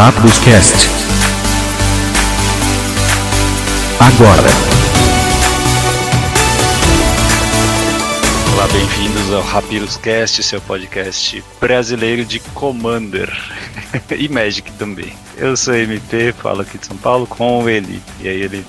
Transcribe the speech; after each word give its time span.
Rápidos 0.00 0.38
Cast. 0.38 0.76
Agora. 3.98 4.48
Olá, 8.54 8.68
bem-vindos 8.68 9.32
ao 9.34 9.42
Rapiros 9.42 9.96
Cast, 9.96 10.40
seu 10.44 10.60
podcast 10.60 11.42
brasileiro 11.60 12.24
de 12.24 12.38
Commander 12.38 13.28
e 14.16 14.28
Magic 14.28 14.70
também. 14.74 15.12
Eu 15.36 15.56
sou 15.56 15.74
MP, 15.74 16.32
falo 16.32 16.60
aqui 16.60 16.78
de 16.78 16.86
São 16.86 16.96
Paulo 16.96 17.26
com 17.26 17.68
ele. 17.68 18.00
E 18.20 18.28
aí, 18.28 18.42
ele. 18.42 18.64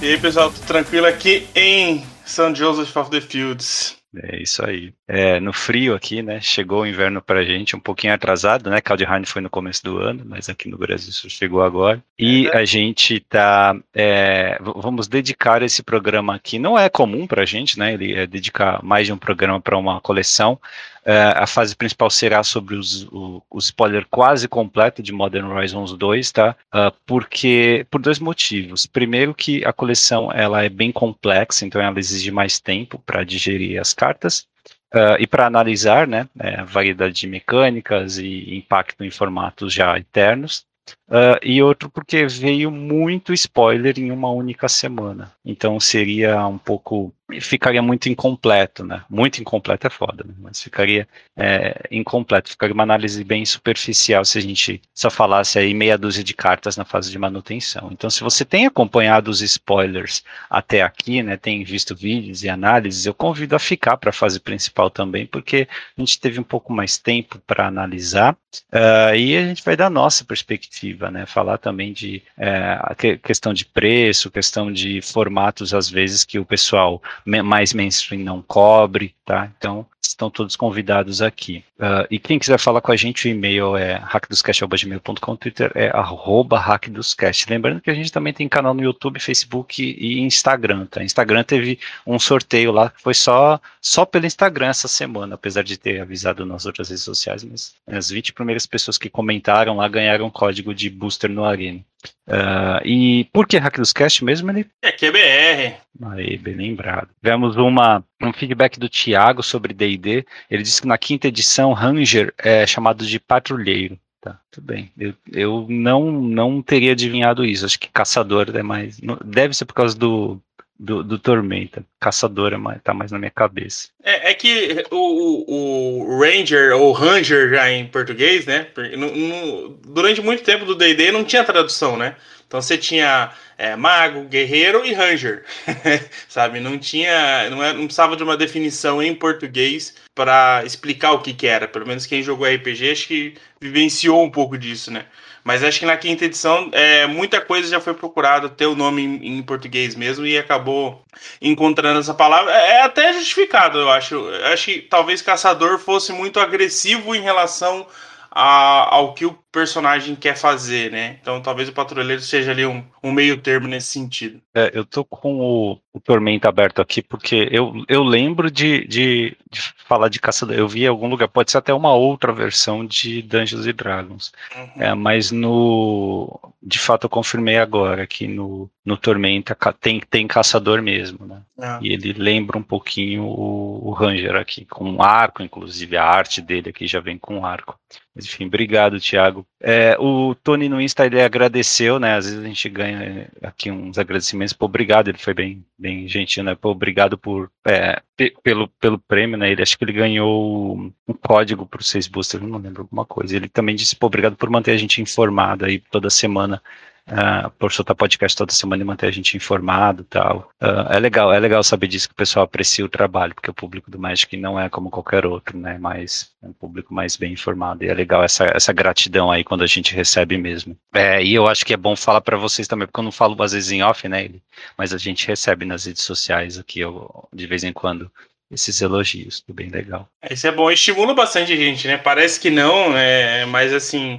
E 0.00 0.08
aí, 0.08 0.18
pessoal, 0.18 0.50
tudo 0.50 0.66
tranquilo 0.66 1.06
aqui 1.06 1.46
em 1.54 2.04
São 2.24 2.52
Joseph 2.52 2.96
of 2.96 3.10
the 3.12 3.20
Fields. 3.20 4.01
É 4.14 4.42
isso 4.42 4.62
aí. 4.64 4.92
É, 5.08 5.40
no 5.40 5.54
frio 5.54 5.94
aqui, 5.94 6.22
né? 6.22 6.38
Chegou 6.40 6.82
o 6.82 6.86
inverno 6.86 7.22
pra 7.22 7.42
gente, 7.42 7.74
um 7.74 7.80
pouquinho 7.80 8.12
atrasado, 8.12 8.68
né? 8.68 8.78
Kaldheim 8.80 9.24
foi 9.24 9.40
no 9.40 9.48
começo 9.48 9.82
do 9.82 9.98
ano, 9.98 10.22
mas 10.26 10.50
aqui 10.50 10.68
no 10.68 10.76
Brasil 10.76 11.08
isso 11.08 11.30
chegou 11.30 11.62
agora. 11.62 12.02
E 12.18 12.46
a 12.50 12.64
gente 12.64 13.20
tá. 13.20 13.74
É, 13.94 14.58
vamos 14.60 15.08
dedicar 15.08 15.62
esse 15.62 15.82
programa 15.82 16.34
aqui. 16.34 16.58
Não 16.58 16.78
é 16.78 16.90
comum 16.90 17.26
pra 17.26 17.46
gente, 17.46 17.78
né? 17.78 17.94
Ele 17.94 18.12
é 18.12 18.26
dedicar 18.26 18.82
mais 18.82 19.06
de 19.06 19.14
um 19.14 19.18
programa 19.18 19.60
para 19.60 19.78
uma 19.78 19.98
coleção. 20.00 20.60
É, 21.04 21.32
a 21.36 21.46
fase 21.46 21.74
principal 21.74 22.08
será 22.10 22.44
sobre 22.44 22.76
os, 22.76 23.04
o, 23.04 23.42
o, 23.50 23.58
spoiler 23.58 24.06
quase 24.08 24.46
completo 24.46 25.02
de 25.02 25.12
Modern 25.12 25.50
Horizons 25.50 25.92
2, 25.96 26.30
tá? 26.30 26.56
Uh, 26.72 26.94
porque 27.04 27.84
por 27.90 28.00
dois 28.00 28.20
motivos. 28.20 28.86
Primeiro 28.86 29.34
que 29.34 29.64
a 29.64 29.72
coleção 29.72 30.30
ela 30.32 30.62
é 30.62 30.68
bem 30.68 30.92
complexa, 30.92 31.66
então 31.66 31.82
ela 31.82 31.98
exige 31.98 32.30
mais 32.30 32.60
tempo 32.60 32.98
para 33.04 33.24
digerir 33.24 33.80
as 33.80 33.92
cartas. 33.92 34.46
Uh, 34.94 35.16
e 35.18 35.26
para 35.26 35.46
analisar 35.46 36.06
né, 36.06 36.28
a 36.38 36.64
variedade 36.64 37.14
de 37.14 37.26
mecânicas 37.26 38.18
e 38.18 38.54
impacto 38.54 39.02
em 39.02 39.10
formatos 39.10 39.72
já 39.72 39.96
eternos, 39.98 40.66
Uh, 41.08 41.36
e 41.42 41.62
outro 41.62 41.90
porque 41.90 42.26
veio 42.26 42.70
muito 42.70 43.32
spoiler 43.34 43.98
em 43.98 44.10
uma 44.10 44.30
única 44.30 44.68
semana. 44.68 45.32
Então 45.44 45.78
seria 45.78 46.46
um 46.46 46.58
pouco. 46.58 47.12
Ficaria 47.40 47.80
muito 47.80 48.08
incompleto, 48.08 48.84
né? 48.84 49.02
Muito 49.08 49.40
incompleto 49.40 49.86
é 49.86 49.90
foda, 49.90 50.24
né? 50.26 50.34
mas 50.38 50.62
ficaria 50.62 51.06
é, 51.36 51.86
incompleto. 51.90 52.50
Ficaria 52.50 52.74
uma 52.74 52.82
análise 52.82 53.22
bem 53.22 53.44
superficial 53.44 54.24
se 54.24 54.38
a 54.38 54.40
gente 54.40 54.80
só 54.94 55.10
falasse 55.10 55.58
aí 55.58 55.72
meia 55.72 55.96
dúzia 55.96 56.24
de 56.24 56.34
cartas 56.34 56.76
na 56.76 56.84
fase 56.84 57.10
de 57.10 57.18
manutenção. 57.18 57.88
Então, 57.92 58.10
se 58.10 58.22
você 58.22 58.44
tem 58.44 58.66
acompanhado 58.66 59.30
os 59.30 59.40
spoilers 59.40 60.24
até 60.50 60.82
aqui, 60.82 61.22
né? 61.22 61.36
Tem 61.36 61.62
visto 61.64 61.94
vídeos 61.94 62.42
e 62.42 62.48
análises, 62.48 63.06
eu 63.06 63.14
convido 63.14 63.54
a 63.54 63.58
ficar 63.58 63.96
para 63.96 64.10
a 64.10 64.12
fase 64.12 64.40
principal 64.40 64.90
também, 64.90 65.26
porque 65.26 65.68
a 65.96 66.00
gente 66.00 66.20
teve 66.20 66.40
um 66.40 66.44
pouco 66.44 66.72
mais 66.72 66.98
tempo 66.98 67.38
para 67.46 67.66
analisar 67.66 68.34
uh, 68.34 69.14
e 69.14 69.36
a 69.36 69.46
gente 69.46 69.64
vai 69.64 69.76
dar 69.76 69.86
a 69.86 69.90
nossa 69.90 70.24
perspectiva 70.24 70.92
né? 71.10 71.26
Falar 71.26 71.58
também 71.58 71.92
de 71.92 72.22
é, 72.36 72.78
questão 73.22 73.52
de 73.52 73.64
preço, 73.64 74.30
questão 74.30 74.72
de 74.72 75.00
formatos, 75.00 75.74
às 75.74 75.88
vezes, 75.88 76.24
que 76.24 76.38
o 76.38 76.44
pessoal 76.44 77.02
mais 77.24 77.72
mainstream 77.72 78.22
não 78.22 78.42
cobre, 78.42 79.14
tá? 79.24 79.50
Então, 79.56 79.86
estão 80.06 80.30
todos 80.30 80.56
convidados 80.56 81.22
aqui. 81.22 81.64
Uh, 81.78 82.06
e 82.10 82.18
quem 82.18 82.38
quiser 82.38 82.58
falar 82.58 82.80
com 82.80 82.92
a 82.92 82.96
gente, 82.96 83.26
o 83.26 83.30
e-mail 83.30 83.76
é 83.76 83.94
hackdoscast.gmail.com, 83.94 85.36
Twitter 85.36 85.72
é 85.74 85.88
arroba 85.88 86.58
hackdoscast. 86.58 87.46
Lembrando 87.48 87.80
que 87.80 87.90
a 87.90 87.94
gente 87.94 88.12
também 88.12 88.32
tem 88.32 88.48
canal 88.48 88.74
no 88.74 88.82
YouTube, 88.82 89.20
Facebook 89.20 89.82
e 89.82 90.20
Instagram, 90.20 90.86
tá? 90.86 91.02
Instagram 91.02 91.44
teve 91.44 91.78
um 92.06 92.18
sorteio 92.18 92.72
lá 92.72 92.90
que 92.90 93.02
foi 93.02 93.14
só, 93.14 93.60
só 93.80 94.04
pelo 94.04 94.26
Instagram 94.26 94.68
essa 94.68 94.88
semana, 94.88 95.34
apesar 95.34 95.62
de 95.62 95.76
ter 95.76 96.00
avisado 96.00 96.44
nas 96.44 96.66
outras 96.66 96.88
redes 96.88 97.04
sociais, 97.04 97.44
mas 97.44 97.74
as 97.86 98.10
20 98.10 98.32
primeiras 98.32 98.66
pessoas 98.66 98.98
que 98.98 99.08
comentaram 99.08 99.76
lá 99.76 99.88
ganharam 99.88 100.30
código 100.30 100.74
de 100.74 100.90
booster 100.90 101.30
no 101.30 101.44
Arena. 101.44 101.80
Uh, 102.26 102.80
e 102.84 103.24
por 103.32 103.46
que 103.46 103.58
Hack 103.58 103.76
dos 103.78 103.92
Cast 103.92 104.24
mesmo? 104.24 104.50
Ele... 104.50 104.66
É 104.80 104.92
QBR. 104.92 105.76
Aí, 106.12 106.36
bem 106.36 106.54
lembrado. 106.54 107.08
Tivemos 107.22 107.56
uma, 107.56 108.04
um 108.20 108.32
feedback 108.32 108.78
do 108.78 108.88
Thiago 108.88 109.42
sobre 109.42 109.74
D&D. 109.96 110.26
Ele 110.50 110.62
disse 110.62 110.80
que 110.80 110.88
na 110.88 110.98
quinta 110.98 111.28
edição, 111.28 111.72
Ranger 111.72 112.32
é 112.38 112.66
chamado 112.66 113.04
de 113.06 113.18
patrulheiro. 113.18 113.98
Tá, 114.20 114.38
tudo 114.52 114.64
bem. 114.64 114.92
Eu, 114.96 115.14
eu 115.32 115.66
não, 115.68 116.12
não 116.12 116.62
teria 116.62 116.92
adivinhado 116.92 117.44
isso. 117.44 117.66
Acho 117.66 117.78
que 117.78 117.88
caçador 117.88 118.50
é 118.54 118.62
mais. 118.62 119.00
Deve 119.24 119.52
ser 119.52 119.64
por 119.64 119.74
causa 119.74 119.98
do, 119.98 120.40
do, 120.82 121.04
do 121.04 121.16
Tormenta. 121.16 121.84
Caçador 122.00 122.52
tá 122.82 122.92
mais 122.92 123.12
na 123.12 123.18
minha 123.18 123.30
cabeça. 123.30 123.88
É, 124.02 124.32
é 124.32 124.34
que 124.34 124.84
o, 124.90 126.08
o 126.08 126.20
Ranger, 126.20 126.74
ou 126.76 126.90
Ranger 126.90 127.50
já 127.50 127.70
em 127.70 127.86
português, 127.86 128.46
né? 128.46 128.66
No, 128.98 129.14
no, 129.14 129.68
durante 129.86 130.20
muito 130.20 130.42
tempo 130.42 130.64
do 130.64 130.74
DD 130.74 131.12
não 131.12 131.22
tinha 131.22 131.44
tradução, 131.44 131.96
né? 131.96 132.16
Então 132.48 132.60
você 132.60 132.76
tinha 132.76 133.30
é, 133.56 133.76
mago, 133.76 134.24
guerreiro 134.24 134.84
e 134.84 134.92
ranger, 134.92 135.44
sabe? 136.28 136.58
Não 136.58 136.76
tinha, 136.76 137.48
não, 137.48 137.62
é, 137.62 137.72
não 137.72 137.84
precisava 137.84 138.16
de 138.16 138.22
uma 138.24 138.36
definição 138.36 139.00
em 139.00 139.14
português 139.14 139.94
para 140.14 140.62
explicar 140.66 141.12
o 141.12 141.22
que, 141.22 141.32
que 141.32 141.46
era. 141.46 141.68
Pelo 141.68 141.86
menos 141.86 142.04
quem 142.04 142.22
jogou 142.22 142.46
RPG 142.46 142.90
acho 142.90 143.08
que 143.08 143.34
vivenciou 143.60 144.22
um 144.22 144.30
pouco 144.30 144.58
disso, 144.58 144.90
né? 144.90 145.06
Mas 145.44 145.64
acho 145.64 145.80
que 145.80 145.86
na 145.86 145.96
quinta 145.96 146.24
edição 146.24 146.70
é, 146.72 147.06
muita 147.06 147.40
coisa 147.40 147.68
já 147.68 147.80
foi 147.80 147.94
procurada 147.94 148.48
ter 148.48 148.66
o 148.66 148.76
nome 148.76 149.02
em, 149.02 149.38
em, 149.38 149.42
português 149.42 149.94
mesmo 149.94 150.24
e 150.24 150.38
acabou 150.38 151.02
encontrando 151.40 151.98
essa 151.98 152.14
palavra. 152.14 152.52
É, 152.52 152.70
é 152.72 152.82
até 152.82 153.12
justificado, 153.12 153.78
eu 153.78 153.90
acho. 153.90 154.14
Eu 154.14 154.46
acho 154.52 154.66
que 154.66 154.82
talvez 154.82 155.20
caçador 155.20 155.78
fosse 155.78 156.12
muito 156.12 156.38
agressivo 156.38 157.14
em 157.14 157.20
relação 157.20 157.86
a, 158.34 158.94
ao 158.94 159.12
que 159.12 159.26
o 159.26 159.36
personagem 159.52 160.16
quer 160.16 160.36
fazer, 160.36 160.90
né? 160.90 161.18
Então 161.20 161.42
talvez 161.42 161.68
o 161.68 161.72
patrulheiro 161.72 162.22
seja 162.22 162.50
ali 162.50 162.64
um, 162.64 162.82
um 163.02 163.12
meio 163.12 163.36
termo 163.36 163.68
nesse 163.68 163.88
sentido. 163.88 164.40
É, 164.54 164.70
eu 164.72 164.84
tô 164.84 165.04
com 165.04 165.38
o, 165.38 165.78
o 165.92 166.00
Tormenta 166.00 166.48
aberto 166.48 166.80
aqui 166.80 167.02
porque 167.02 167.48
eu, 167.50 167.84
eu 167.86 168.02
lembro 168.02 168.50
de, 168.50 168.86
de, 168.86 169.36
de, 169.50 169.60
falar 169.86 170.08
de 170.08 170.18
caçador. 170.18 170.56
Eu 170.56 170.66
vi 170.66 170.84
em 170.84 170.86
algum 170.86 171.08
lugar, 171.08 171.28
pode 171.28 171.50
ser 171.50 171.58
até 171.58 171.74
uma 171.74 171.94
outra 171.94 172.32
versão 172.32 172.84
de 172.84 173.20
Dungeons 173.20 173.66
and 173.66 173.74
Dragons. 173.74 174.32
Uhum. 174.56 174.82
É, 174.82 174.94
mas 174.94 175.30
no. 175.30 176.40
De 176.62 176.78
fato, 176.78 177.04
eu 177.04 177.10
confirmei 177.10 177.58
agora 177.58 178.06
que 178.06 178.26
no, 178.26 178.70
no 178.84 178.96
Tormenta 178.96 179.56
tem, 179.80 180.00
tem 180.00 180.26
caçador 180.26 180.80
mesmo, 180.80 181.26
né? 181.26 181.42
Uhum. 181.58 181.78
E 181.82 181.92
ele 181.92 182.12
lembra 182.12 182.56
um 182.56 182.62
pouquinho 182.62 183.24
o, 183.24 183.88
o 183.88 183.90
Ranger 183.90 184.36
aqui, 184.36 184.64
com 184.64 184.84
um 184.84 185.02
arco, 185.02 185.42
inclusive 185.42 185.96
a 185.96 186.04
arte 186.04 186.40
dele 186.40 186.70
aqui 186.70 186.86
já 186.86 187.00
vem 187.00 187.18
com 187.18 187.38
um 187.38 187.44
arco. 187.44 187.78
Mas, 188.14 188.26
enfim, 188.26 188.46
obrigado, 188.46 189.00
Thiago. 189.00 189.46
É, 189.60 189.96
o 189.98 190.34
Tony 190.34 190.68
no 190.68 190.80
Insta 190.80 191.06
ele 191.06 191.20
agradeceu, 191.20 191.98
né? 191.98 192.16
Às 192.16 192.26
vezes 192.26 192.40
a 192.40 192.46
gente 192.46 192.68
ganha 192.68 193.28
aqui 193.42 193.70
uns 193.70 193.98
agradecimentos. 193.98 194.52
Pô, 194.52 194.66
obrigado, 194.66 195.08
ele 195.08 195.18
foi 195.18 195.32
bem, 195.32 195.64
bem 195.82 196.06
gentil, 196.08 196.44
né? 196.44 196.54
Pô, 196.54 196.70
obrigado 196.70 197.18
por 197.18 197.50
é, 197.66 198.00
pelo, 198.42 198.68
pelo 198.68 198.98
prêmio, 198.98 199.36
né? 199.36 199.50
Ele 199.50 199.62
acho 199.62 199.76
que 199.76 199.84
ele 199.84 199.92
ganhou 199.92 200.76
um 201.08 201.14
código 201.14 201.66
para 201.66 201.80
os 201.80 201.88
seis 201.88 202.06
boosters, 202.06 202.42
não 202.42 202.58
lembro 202.58 202.82
alguma 202.82 203.04
coisa. 203.04 203.36
Ele 203.36 203.48
também 203.48 203.74
disse, 203.74 203.96
pô, 203.96 204.06
obrigado 204.06 204.36
por 204.36 204.48
manter 204.48 204.70
a 204.70 204.76
gente 204.76 205.02
informado 205.02 205.64
aí 205.64 205.78
toda 205.80 206.08
semana 206.08 206.62
uh, 207.08 207.50
por 207.58 207.72
soltar 207.72 207.96
podcast 207.96 208.36
toda 208.36 208.52
semana 208.52 208.82
e 208.82 208.86
manter 208.86 209.06
a 209.06 209.10
gente 209.10 209.36
informado 209.36 210.04
tal. 210.04 210.50
Uh, 210.60 210.92
é 210.92 210.98
legal, 210.98 211.32
é 211.32 211.38
legal 211.38 211.62
saber 211.62 211.88
disso 211.88 212.08
que 212.08 212.14
o 212.14 212.16
pessoal 212.16 212.44
aprecia 212.44 212.84
o 212.84 212.88
trabalho, 212.88 213.34
porque 213.34 213.50
o 213.50 213.54
público 213.54 213.90
do 213.90 213.98
Magic 213.98 214.36
não 214.36 214.58
é 214.58 214.68
como 214.68 214.90
qualquer 214.90 215.26
outro, 215.26 215.58
né? 215.58 215.78
Mas 215.78 216.30
é 216.42 216.46
um 216.46 216.52
público 216.52 216.94
mais 216.94 217.16
bem 217.16 217.32
informado. 217.32 217.84
E 217.84 217.88
é 217.88 217.94
legal 217.94 218.22
essa, 218.22 218.46
essa 218.54 218.72
gratidão 218.72 219.30
aí 219.30 219.44
quando 219.44 219.62
a 219.62 219.66
gente 219.66 219.94
recebe 219.94 220.36
mesmo. 220.38 220.76
É, 220.94 221.22
e 221.22 221.34
eu 221.34 221.46
acho 221.48 221.64
que 221.64 221.74
é 221.74 221.76
bom 221.76 221.96
falar 221.96 222.20
para 222.20 222.36
vocês 222.36 222.68
também, 222.68 222.86
porque 222.86 223.00
eu 223.00 223.04
não 223.04 223.12
falo 223.12 223.40
às 223.42 223.52
vezes 223.52 223.70
em 223.70 223.82
off, 223.82 224.08
né? 224.08 224.30
Mas 224.76 224.92
a 224.92 224.98
gente 224.98 225.26
recebe 225.26 225.64
nas 225.64 225.86
redes 225.86 226.02
sociais 226.02 226.58
aqui 226.58 226.80
eu, 226.80 227.28
de 227.32 227.46
vez 227.46 227.64
em 227.64 227.72
quando 227.72 228.10
esses 228.50 228.82
elogios, 228.82 229.40
tudo 229.40 229.56
bem 229.56 229.70
legal. 229.70 230.06
Isso 230.30 230.46
é 230.46 230.52
bom, 230.52 230.70
estimula 230.70 231.14
bastante 231.14 231.54
a 231.54 231.56
gente, 231.56 231.88
né? 231.88 231.96
Parece 231.96 232.38
que 232.38 232.50
não, 232.50 232.96
é, 232.96 233.46
mas 233.46 233.72
assim, 233.72 234.18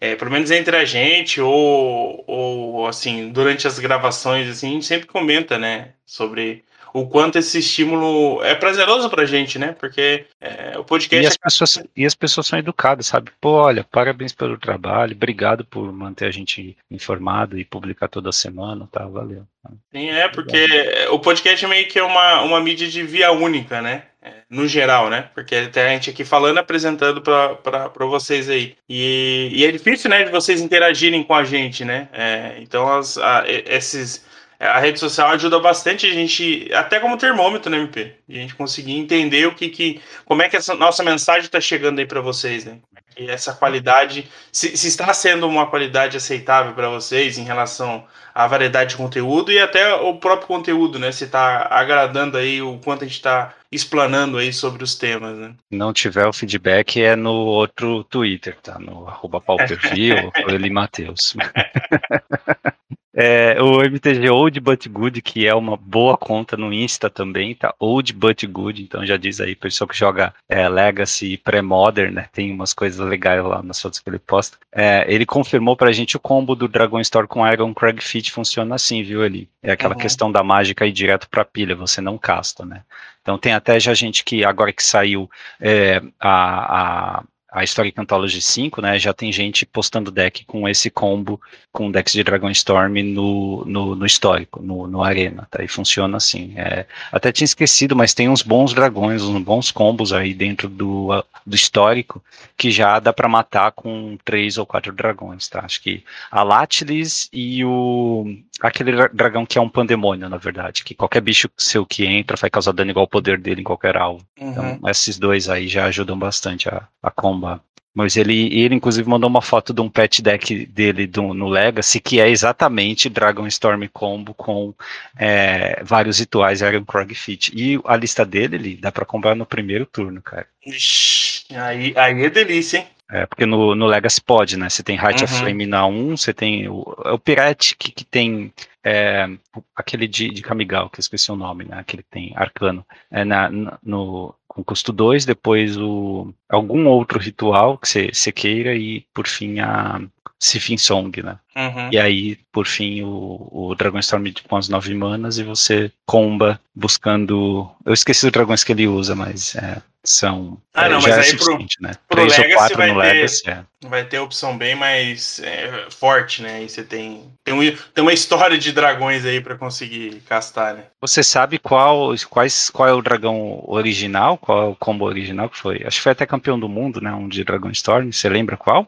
é, 0.00 0.16
pelo 0.16 0.30
menos 0.30 0.50
entre 0.50 0.76
a 0.76 0.84
gente 0.84 1.40
ou, 1.40 2.24
ou 2.26 2.86
assim, 2.86 3.30
durante 3.30 3.66
as 3.66 3.78
gravações, 3.78 4.48
assim, 4.48 4.68
a 4.68 4.72
gente 4.72 4.86
sempre 4.86 5.06
comenta, 5.06 5.58
né, 5.58 5.94
sobre 6.06 6.64
o 6.92 7.06
quanto 7.06 7.38
esse 7.38 7.58
estímulo 7.58 8.42
é 8.42 8.54
prazeroso 8.54 9.08
pra 9.08 9.24
gente, 9.24 9.58
né? 9.58 9.74
Porque 9.78 10.26
é, 10.40 10.78
o 10.78 10.84
podcast. 10.84 11.24
E 11.24 11.26
as, 11.26 11.36
pessoas, 11.36 11.86
e 11.96 12.06
as 12.06 12.14
pessoas 12.14 12.46
são 12.46 12.58
educadas, 12.58 13.06
sabe? 13.06 13.30
Pô, 13.40 13.52
olha, 13.52 13.84
parabéns 13.84 14.32
pelo 14.32 14.58
trabalho, 14.58 15.14
obrigado 15.14 15.64
por 15.64 15.92
manter 15.92 16.26
a 16.26 16.30
gente 16.30 16.76
informado 16.90 17.58
e 17.58 17.64
publicar 17.64 18.08
toda 18.08 18.32
semana, 18.32 18.88
tá? 18.90 19.06
Valeu. 19.06 19.44
Sim, 19.92 20.08
é, 20.08 20.28
porque 20.28 20.66
o 21.10 21.18
podcast 21.18 21.66
meio 21.66 21.86
que 21.86 21.98
é 21.98 22.02
uma, 22.02 22.42
uma 22.42 22.60
mídia 22.60 22.88
de 22.88 23.02
via 23.02 23.30
única, 23.30 23.82
né? 23.82 24.04
É, 24.22 24.32
no 24.50 24.66
geral, 24.66 25.08
né? 25.08 25.30
Porque 25.34 25.54
até 25.54 25.86
a 25.86 25.92
gente 25.94 26.10
aqui 26.10 26.26
falando, 26.26 26.58
apresentando 26.58 27.22
para 27.22 28.06
vocês 28.06 28.50
aí. 28.50 28.76
E, 28.86 29.48
e, 29.52 29.64
é 29.64 29.72
difícil, 29.72 30.10
né, 30.10 30.24
de 30.24 30.30
vocês 30.30 30.60
interagirem 30.60 31.22
com 31.22 31.34
a 31.34 31.42
gente, 31.42 31.86
né? 31.86 32.08
É, 32.12 32.56
então, 32.60 32.86
as, 32.92 33.16
a, 33.16 33.44
esses 33.48 34.22
a 34.60 34.78
rede 34.78 34.98
social 35.00 35.28
ajuda 35.30 35.58
bastante 35.58 36.06
a 36.06 36.12
gente, 36.12 36.68
até 36.74 37.00
como 37.00 37.16
termômetro, 37.16 37.70
né, 37.70 37.78
MP? 37.78 38.12
A 38.28 38.32
gente 38.32 38.54
conseguir 38.54 38.92
entender 38.92 39.46
o 39.46 39.54
que, 39.54 39.70
que 39.70 40.00
como 40.26 40.42
é 40.42 40.50
que 40.50 40.56
essa 40.56 40.74
nossa 40.74 41.02
mensagem 41.02 41.46
está 41.46 41.60
chegando 41.60 41.98
aí 41.98 42.06
para 42.06 42.20
vocês, 42.20 42.66
né? 42.66 42.76
E 43.18 43.28
essa 43.30 43.54
qualidade, 43.54 44.28
se, 44.52 44.76
se 44.76 44.88
está 44.88 45.12
sendo 45.14 45.48
uma 45.48 45.66
qualidade 45.66 46.16
aceitável 46.16 46.74
para 46.74 46.90
vocês 46.90 47.38
em 47.38 47.44
relação 47.44 48.04
à 48.34 48.46
variedade 48.46 48.90
de 48.90 48.96
conteúdo 48.96 49.50
e 49.50 49.58
até 49.58 49.94
o 49.94 50.14
próprio 50.18 50.46
conteúdo, 50.46 50.98
né? 50.98 51.10
Se 51.10 51.24
está 51.24 51.66
agradando 51.70 52.36
aí 52.36 52.60
o 52.60 52.78
quanto 52.78 53.04
a 53.04 53.06
gente 53.06 53.16
está 53.16 53.54
explanando 53.72 54.36
aí 54.36 54.52
sobre 54.52 54.84
os 54.84 54.94
temas, 54.94 55.38
né? 55.38 55.54
Não 55.70 55.92
tiver 55.92 56.26
o 56.26 56.32
feedback 56.32 57.02
é 57.02 57.16
no 57.16 57.32
outro 57.32 58.04
Twitter, 58.04 58.56
tá? 58.62 58.78
No 58.78 59.08
arroba 59.08 59.40
pauperview 59.40 60.30
ou 60.44 60.50
ele 60.50 60.68
Matheus. 60.68 61.34
É, 63.12 63.60
o 63.60 63.82
MTG 63.82 64.30
Old 64.30 64.60
But 64.60 64.86
Good, 64.88 65.20
que 65.20 65.46
é 65.46 65.54
uma 65.54 65.76
boa 65.76 66.16
conta 66.16 66.56
no 66.56 66.72
Insta 66.72 67.10
também, 67.10 67.54
tá? 67.56 67.74
Old 67.78 68.12
But 68.12 68.44
Good, 68.46 68.82
então 68.82 69.04
já 69.04 69.16
diz 69.16 69.40
aí, 69.40 69.56
pessoal 69.56 69.88
que 69.88 69.96
joga 69.96 70.32
é, 70.48 70.68
Legacy 70.68 71.36
pré-modern, 71.36 72.14
né? 72.14 72.28
Tem 72.32 72.52
umas 72.52 72.72
coisas 72.72 73.04
legais 73.04 73.42
lá 73.44 73.62
nas 73.62 73.80
fotos 73.82 73.98
que 73.98 74.08
ele 74.08 74.18
posta. 74.20 74.56
É, 74.72 75.04
ele 75.12 75.26
confirmou 75.26 75.76
pra 75.76 75.90
gente 75.90 76.16
o 76.16 76.20
combo 76.20 76.54
do 76.54 76.68
Dragon 76.68 77.00
Store 77.00 77.26
com 77.26 77.46
Iron 77.46 77.74
Crag 77.74 78.00
Fit 78.02 78.30
funciona 78.30 78.76
assim, 78.76 79.02
viu 79.02 79.22
ali? 79.24 79.48
É 79.62 79.72
aquela 79.72 79.94
Uhum. 79.94 80.00
questão 80.00 80.30
da 80.30 80.42
mágica 80.44 80.86
ir 80.86 80.92
direto 80.92 81.28
pra 81.28 81.44
pilha, 81.44 81.74
você 81.74 82.00
não 82.00 82.16
casta, 82.16 82.64
né? 82.64 82.82
Então 83.22 83.36
tem 83.36 83.52
até 83.52 83.78
já 83.78 83.92
gente 83.92 84.24
que, 84.24 84.44
agora 84.44 84.72
que 84.72 84.82
saiu 84.82 85.28
é, 85.60 86.00
a, 86.18 87.18
a, 87.18 87.22
a 87.52 87.64
Historic 87.64 87.98
Anthology 88.00 88.40
5, 88.40 88.80
né, 88.80 88.98
já 88.98 89.12
tem 89.12 89.32
gente 89.32 89.66
postando 89.66 90.10
deck 90.10 90.44
com 90.44 90.68
esse 90.68 90.90
combo, 90.90 91.40
com 91.72 91.90
decks 91.90 92.12
de 92.12 92.22
Dragon 92.22 92.50
Storm 92.50 93.02
no, 93.02 93.64
no, 93.64 93.96
no 93.96 94.06
histórico, 94.06 94.62
no, 94.62 94.86
no 94.86 95.02
Arena, 95.02 95.46
tá? 95.50 95.62
E 95.62 95.68
funciona 95.68 96.16
assim. 96.16 96.54
É, 96.56 96.86
até 97.12 97.32
tinha 97.32 97.44
esquecido, 97.44 97.96
mas 97.96 98.14
tem 98.14 98.28
uns 98.28 98.42
bons 98.42 98.72
dragões, 98.72 99.22
uns 99.22 99.42
bons 99.42 99.70
combos 99.70 100.12
aí 100.12 100.32
dentro 100.32 100.68
do, 100.68 101.08
do 101.46 101.56
histórico, 101.56 102.22
que 102.56 102.70
já 102.70 102.98
dá 103.00 103.12
para 103.12 103.28
matar 103.28 103.72
com 103.72 104.16
três 104.24 104.58
ou 104.58 104.66
quatro 104.66 104.92
dragões, 104.92 105.48
tá? 105.48 105.64
Acho 105.64 105.82
que 105.82 106.04
a 106.30 106.42
Latilis 106.42 107.28
e 107.32 107.64
o 107.64 108.26
aquele 108.60 108.92
dra- 108.92 109.10
dragão 109.12 109.46
que 109.46 109.58
é 109.58 109.60
um 109.60 109.68
pandemônio, 109.68 110.28
na 110.28 110.36
verdade, 110.36 110.84
que 110.84 110.94
qualquer 110.94 111.20
bicho 111.20 111.48
seu 111.56 111.86
que 111.86 112.04
entra 112.04 112.36
vai 112.36 112.50
causar 112.50 112.72
dano 112.72 112.90
igual 112.90 113.04
ao 113.04 113.08
poder 113.08 113.38
dele 113.38 113.62
em 113.62 113.64
qualquer 113.64 113.96
alvo. 113.96 114.24
Uhum. 114.38 114.50
Então, 114.50 114.80
esses 114.88 115.18
dois 115.18 115.48
aí 115.48 115.66
já 115.66 115.86
ajudam 115.86 116.18
bastante 116.18 116.68
a, 116.68 116.86
a 117.02 117.10
combar. 117.40 117.60
Mas 117.92 118.16
ele, 118.16 118.46
ele, 118.56 118.76
inclusive, 118.76 119.08
mandou 119.08 119.28
uma 119.28 119.42
foto 119.42 119.72
de 119.74 119.80
um 119.80 119.88
pet 119.90 120.22
deck 120.22 120.64
dele 120.66 121.08
do- 121.08 121.34
no 121.34 121.48
Legacy, 121.48 121.98
que 121.98 122.20
é 122.20 122.28
exatamente 122.28 123.08
Dragon 123.08 123.46
Storm 123.48 123.88
Combo 123.92 124.32
com 124.32 124.72
é, 125.18 125.82
vários 125.82 126.20
rituais 126.20 126.60
Iron 126.60 126.84
Krog 126.84 127.12
Fit. 127.16 127.50
E 127.52 127.80
a 127.84 127.96
lista 127.96 128.24
dele, 128.24 128.54
ele 128.56 128.76
dá 128.76 128.92
pra 128.92 129.04
comprar 129.04 129.34
no 129.34 129.44
primeiro 129.44 129.84
turno, 129.86 130.22
cara. 130.22 130.46
Ixi, 130.64 131.46
aí, 131.56 131.92
aí 131.96 132.24
é 132.24 132.30
delícia, 132.30 132.78
hein? 132.78 132.86
É, 133.10 133.26
porque 133.26 133.44
no, 133.44 133.74
no 133.74 133.86
Legacy 133.86 134.20
pode, 134.20 134.56
né? 134.56 134.68
Você 134.70 134.84
tem 134.84 134.94
Heart 134.96 135.22
of 135.22 135.34
Uhum. 135.34 135.40
Flame 135.40 135.66
na 135.66 135.84
1, 135.84 136.16
você 136.16 136.32
tem 136.32 136.68
o, 136.68 136.94
é 137.04 137.10
o 137.10 137.18
Pirate 137.18 137.74
que, 137.76 137.90
que 137.90 138.04
tem 138.04 138.52
é, 138.84 139.28
aquele 139.74 140.06
de, 140.06 140.30
de 140.30 140.42
Kamigal, 140.42 140.88
que 140.88 141.00
eu 141.00 141.02
esqueci 141.02 141.32
o 141.32 141.36
nome, 141.36 141.64
né? 141.64 141.76
Aquele 141.80 142.04
que 142.04 142.08
tem 142.10 142.32
Arcano. 142.36 142.86
É 143.10 143.24
na- 143.24 143.50
no, 143.82 144.32
com 144.50 144.64
custo 144.64 144.92
2, 144.92 145.24
depois 145.24 145.76
o 145.76 146.34
algum 146.48 146.88
outro 146.88 147.20
ritual 147.20 147.78
que 147.78 147.88
você, 147.88 148.32
queira 148.32 148.74
e 148.74 149.06
por 149.14 149.28
fim 149.28 149.60
a 149.60 150.00
Sifin 150.40 150.76
Song, 150.76 151.22
né? 151.22 151.38
Uhum. 151.56 151.88
E 151.92 151.98
aí, 151.98 152.38
por 152.52 152.66
fim, 152.66 153.02
o, 153.02 153.48
o 153.50 153.74
Dragon 153.74 153.98
Storm 153.98 154.24
com 154.48 154.56
as 154.56 154.68
nove 154.68 154.94
manas 154.94 155.38
e 155.38 155.42
você 155.44 155.90
comba 156.06 156.60
buscando. 156.74 157.68
Eu 157.84 157.92
esqueci 157.92 158.26
os 158.26 158.32
dragões 158.32 158.62
que 158.62 158.72
ele 158.72 158.86
usa, 158.86 159.14
mas 159.16 159.56
é, 159.56 159.82
são. 160.04 160.56
Ah, 160.72 160.86
é, 160.86 160.88
não, 160.88 161.00
já 161.00 161.08
mas 161.16 161.18
é 161.26 161.30
aí 161.32 161.36
pro- 161.36 161.58
né? 161.80 161.92
pro 162.08 162.16
Três 162.16 162.32
ou 162.32 162.44
Legacy 162.44 162.54
quatro 162.56 162.76
vai 162.76 162.86
no 162.92 163.00
ter- 163.00 163.12
Legacy, 163.12 163.50
é. 163.50 163.64
Vai 163.88 164.04
ter 164.04 164.16
a 164.18 164.22
opção 164.22 164.56
bem 164.56 164.74
mais 164.76 165.40
é, 165.40 165.86
forte, 165.90 166.40
né? 166.42 166.56
Aí 166.56 166.68
você 166.68 166.84
tem, 166.84 167.24
tem, 167.44 167.52
um- 167.54 167.76
tem 167.94 168.02
uma 168.02 168.12
história 168.12 168.56
de 168.56 168.70
dragões 168.72 169.24
aí 169.24 169.40
pra 169.40 169.56
conseguir 169.56 170.22
castar, 170.28 170.74
né? 170.74 170.84
Você 171.00 171.22
sabe 171.22 171.58
qual, 171.58 172.14
quais, 172.28 172.70
qual 172.70 172.88
é 172.88 172.92
o 172.92 173.02
dragão 173.02 173.64
original? 173.66 174.38
Qual 174.38 174.62
é 174.62 174.66
o 174.68 174.76
combo 174.76 175.04
original 175.04 175.48
que 175.50 175.58
foi? 175.58 175.82
Acho 175.84 175.96
que 175.96 176.02
foi 176.04 176.12
até 176.12 176.24
campeão 176.26 176.58
do 176.60 176.68
mundo, 176.68 177.00
né? 177.00 177.12
Um 177.12 177.28
de 177.28 177.42
Dragon 177.42 177.70
Storm. 177.70 178.12
Você 178.12 178.28
lembra 178.28 178.56
qual? 178.56 178.86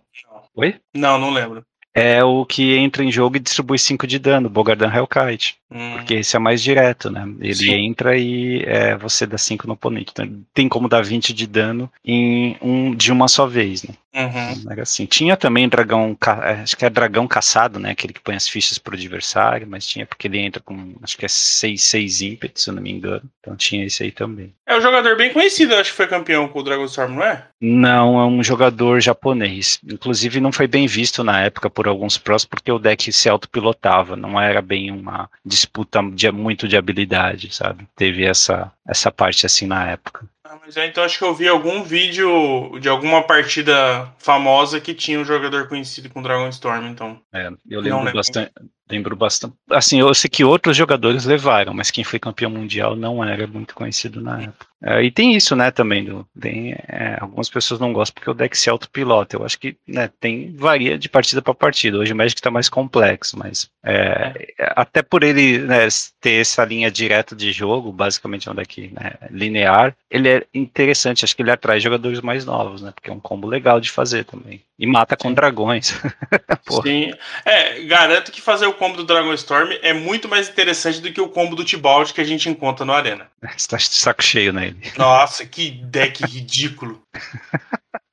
Oi? 0.54 0.76
Não, 0.94 1.18
não 1.18 1.30
lembro. 1.30 1.64
É 1.94 2.24
o 2.24 2.46
que 2.46 2.74
entra 2.74 3.04
em 3.04 3.12
jogo 3.12 3.36
e 3.36 3.40
distribui 3.40 3.78
5 3.78 4.06
de 4.06 4.18
dano, 4.18 4.48
Bogardan 4.48 4.90
Hellkite. 4.90 5.56
Hum, 5.70 5.92
Porque 5.96 6.14
esse 6.14 6.34
é 6.34 6.38
mais 6.38 6.62
direto, 6.62 7.10
né? 7.10 7.28
Ele 7.38 7.54
Sim. 7.54 7.86
entra 7.86 8.16
e 8.16 8.62
é, 8.66 8.96
você 8.96 9.26
dá 9.26 9.36
5 9.36 9.66
no 9.66 9.74
oponente. 9.74 10.10
Então 10.12 10.28
tem 10.54 10.68
como 10.68 10.88
dar 10.88 11.02
20 11.04 11.34
de 11.34 11.46
dano 11.46 11.90
em 12.04 12.56
um, 12.62 12.94
de 12.94 13.12
uma 13.12 13.28
só 13.28 13.46
vez, 13.46 13.82
né? 13.82 13.94
Uhum. 14.14 14.70
Era 14.70 14.82
assim. 14.82 15.06
Tinha 15.06 15.36
também 15.36 15.68
dragão, 15.68 16.16
é, 16.42 16.62
acho 16.62 16.76
que 16.76 16.84
é 16.84 16.90
dragão 16.90 17.26
caçado, 17.26 17.78
né? 17.78 17.90
Aquele 17.90 18.12
que 18.12 18.20
põe 18.20 18.34
as 18.34 18.48
fichas 18.48 18.78
pro 18.78 18.94
adversário, 18.94 19.66
mas 19.66 19.86
tinha 19.86 20.06
porque 20.06 20.28
ele 20.28 20.38
entra 20.38 20.62
com, 20.62 20.94
acho 21.02 21.16
que 21.16 21.24
é 21.24 21.28
6, 21.28 21.82
6 21.82 22.20
ímpetos, 22.22 22.64
se 22.64 22.70
eu 22.70 22.74
não 22.74 22.82
me 22.82 22.90
engano. 22.90 23.22
Então 23.40 23.56
tinha 23.56 23.84
esse 23.84 24.02
aí 24.02 24.10
também. 24.10 24.52
É 24.66 24.76
um 24.76 24.80
jogador 24.80 25.16
bem 25.16 25.32
conhecido, 25.32 25.74
acho 25.74 25.90
que 25.90 25.96
foi 25.96 26.06
campeão 26.06 26.48
com 26.48 26.60
o 26.60 26.62
Dragon 26.62 26.84
Storm, 26.84 27.14
não 27.14 27.24
é? 27.24 27.46
Não, 27.60 28.20
é 28.20 28.24
um 28.24 28.42
jogador 28.42 29.00
japonês. 29.00 29.80
Inclusive 29.84 30.40
não 30.40 30.52
foi 30.52 30.66
bem 30.66 30.86
visto 30.86 31.22
na 31.22 31.42
época 31.42 31.68
por 31.68 31.88
alguns 31.88 32.18
prós, 32.18 32.44
porque 32.44 32.70
o 32.70 32.78
deck 32.78 33.12
se 33.12 33.28
autopilotava, 33.28 34.16
não 34.16 34.40
era 34.40 34.62
bem 34.62 34.90
uma 34.90 35.28
disputa 35.44 36.00
de, 36.02 36.30
muito 36.30 36.68
de 36.68 36.76
habilidade, 36.76 37.54
sabe? 37.54 37.86
Teve 37.96 38.24
essa, 38.24 38.72
essa 38.86 39.10
parte 39.10 39.46
assim 39.46 39.66
na 39.66 39.90
época. 39.90 40.26
Ah, 40.52 40.58
mas 40.60 40.76
é, 40.76 40.86
então 40.86 41.02
acho 41.02 41.18
que 41.18 41.24
eu 41.24 41.34
vi 41.34 41.48
algum 41.48 41.82
vídeo 41.82 42.78
de 42.78 42.86
alguma 42.86 43.22
partida 43.22 44.12
famosa 44.18 44.78
que 44.78 44.92
tinha 44.92 45.18
um 45.18 45.24
jogador 45.24 45.66
conhecido 45.66 46.10
com 46.10 46.20
Dragon 46.20 46.46
Storm, 46.50 46.88
então. 46.88 47.18
É, 47.32 47.46
eu 47.70 47.80
lembro 47.80 48.00
lembro. 48.00 48.12
bastante. 48.12 48.52
Lembro 48.92 49.16
bastante. 49.16 49.54
Assim, 49.70 50.00
eu 50.00 50.12
sei 50.12 50.28
que 50.28 50.44
outros 50.44 50.76
jogadores 50.76 51.24
levaram, 51.24 51.72
mas 51.72 51.90
quem 51.90 52.04
foi 52.04 52.18
campeão 52.18 52.50
mundial 52.50 52.94
não 52.94 53.24
era 53.24 53.46
muito 53.46 53.74
conhecido 53.74 54.20
na 54.20 54.42
época. 54.42 54.66
É, 54.84 55.02
e 55.02 55.10
tem 55.10 55.34
isso, 55.34 55.56
né, 55.56 55.70
também. 55.70 56.04
Do, 56.04 56.28
tem, 56.38 56.72
é, 56.72 57.16
algumas 57.18 57.48
pessoas 57.48 57.80
não 57.80 57.90
gostam 57.90 58.14
porque 58.14 58.30
o 58.30 58.34
deck 58.34 58.58
se 58.58 58.68
autopilota. 58.68 59.36
Eu 59.36 59.46
acho 59.46 59.58
que 59.58 59.76
né, 59.88 60.10
tem 60.20 60.54
varia 60.54 60.98
de 60.98 61.08
partida 61.08 61.40
para 61.40 61.54
partida. 61.54 61.96
Hoje 61.96 62.12
o 62.12 62.16
Magic 62.16 62.38
está 62.38 62.50
mais 62.50 62.68
complexo, 62.68 63.38
mas 63.38 63.70
é, 63.82 64.52
até 64.58 65.00
por 65.00 65.22
ele 65.22 65.58
né, 65.58 65.88
ter 66.20 66.40
essa 66.40 66.62
linha 66.64 66.90
direta 66.90 67.34
de 67.34 67.50
jogo, 67.50 67.92
basicamente 67.92 68.46
é 68.46 68.52
um 68.52 68.54
deck 68.54 68.92
né, 68.92 69.12
linear, 69.30 69.96
ele 70.10 70.28
é 70.28 70.46
interessante. 70.52 71.24
Acho 71.24 71.34
que 71.34 71.40
ele 71.40 71.50
atrai 71.50 71.80
jogadores 71.80 72.20
mais 72.20 72.44
novos, 72.44 72.82
né? 72.82 72.92
Porque 72.92 73.08
é 73.08 73.12
um 73.12 73.20
combo 73.20 73.46
legal 73.46 73.80
de 73.80 73.90
fazer 73.90 74.24
também. 74.24 74.60
E 74.82 74.86
mata 74.86 75.16
com 75.16 75.28
Sim. 75.28 75.34
dragões. 75.34 75.94
Sim. 76.82 77.12
É, 77.44 77.84
garanto 77.84 78.32
que 78.32 78.40
fazer 78.40 78.66
o 78.66 78.74
combo 78.74 78.96
do 78.96 79.04
Dragon 79.04 79.32
Storm 79.34 79.70
é 79.80 79.92
muito 79.92 80.28
mais 80.28 80.48
interessante 80.48 81.00
do 81.00 81.12
que 81.12 81.20
o 81.20 81.28
combo 81.28 81.54
do 81.54 81.64
Tibalt 81.64 82.12
que 82.12 82.20
a 82.20 82.24
gente 82.24 82.48
encontra 82.48 82.84
no 82.84 82.92
Arena. 82.92 83.28
Você 83.56 83.68
tá 83.68 83.76
de 83.76 83.84
saco 83.84 84.24
cheio 84.24 84.52
nele. 84.52 84.76
Nossa, 84.96 85.46
que 85.46 85.70
deck 85.70 86.26
ridículo. 86.26 87.00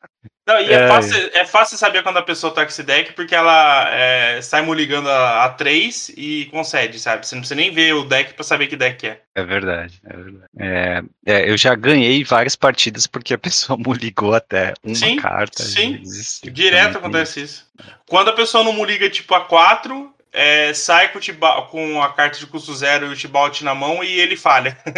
Não, 0.49 0.59
e 0.59 0.73
é, 0.73 0.73
É. 0.73 0.87
fácil, 0.87 1.29
é 1.33 1.45
fácil 1.45 1.77
saber 1.77 2.01
quando 2.01 2.17
a 2.17 2.23
pessoa 2.23 2.51
tá 2.51 2.63
com 2.63 2.69
esse 2.71 2.81
deck, 2.81 3.13
porque 3.13 3.35
ela 3.35 3.87
é, 3.93 4.41
sai 4.41 4.65
ligando 4.73 5.07
a, 5.07 5.45
a 5.45 5.49
3 5.49 6.09
e 6.17 6.45
concede, 6.51 6.99
sabe? 6.99 7.27
Você 7.27 7.35
não 7.35 7.41
precisa 7.41 7.55
nem 7.61 7.71
ver 7.71 7.93
o 7.93 8.03
deck 8.03 8.33
pra 8.33 8.43
saber 8.43 8.65
que 8.65 8.75
deck 8.75 9.05
é. 9.05 9.21
É 9.35 9.43
verdade, 9.43 10.01
é 10.03 10.17
verdade. 10.17 10.45
É, 10.57 11.01
é, 11.27 11.49
eu 11.51 11.55
já 11.55 11.75
ganhei 11.75 12.23
várias 12.23 12.55
partidas 12.55 13.05
porque 13.05 13.35
a 13.35 13.37
pessoa 13.37 13.77
me 13.79 13.93
ligou 13.93 14.33
até 14.33 14.73
uma 14.83 14.95
Sim, 14.95 15.17
carta. 15.17 15.61
sim. 15.61 15.93
e 15.93 15.97
desistiu. 15.99 16.51
Direto 16.51 16.93
Também 16.93 16.97
acontece 16.97 17.41
isso. 17.41 17.67
Quando 18.07 18.29
a 18.29 18.33
pessoa 18.33 18.63
não 18.63 18.83
liga 18.83 19.07
tipo 19.07 19.35
a 19.35 19.41
4, 19.41 20.11
é, 20.33 20.73
sai 20.73 21.09
com, 21.09 21.19
Tiba- 21.19 21.61
com 21.67 22.01
a 22.01 22.11
carta 22.11 22.39
de 22.39 22.47
custo 22.47 22.73
zero 22.73 23.05
e 23.05 23.09
o 23.13 23.15
Tibalt 23.15 23.61
na 23.61 23.75
mão 23.75 24.03
e 24.03 24.19
ele 24.19 24.35
falha. 24.35 24.75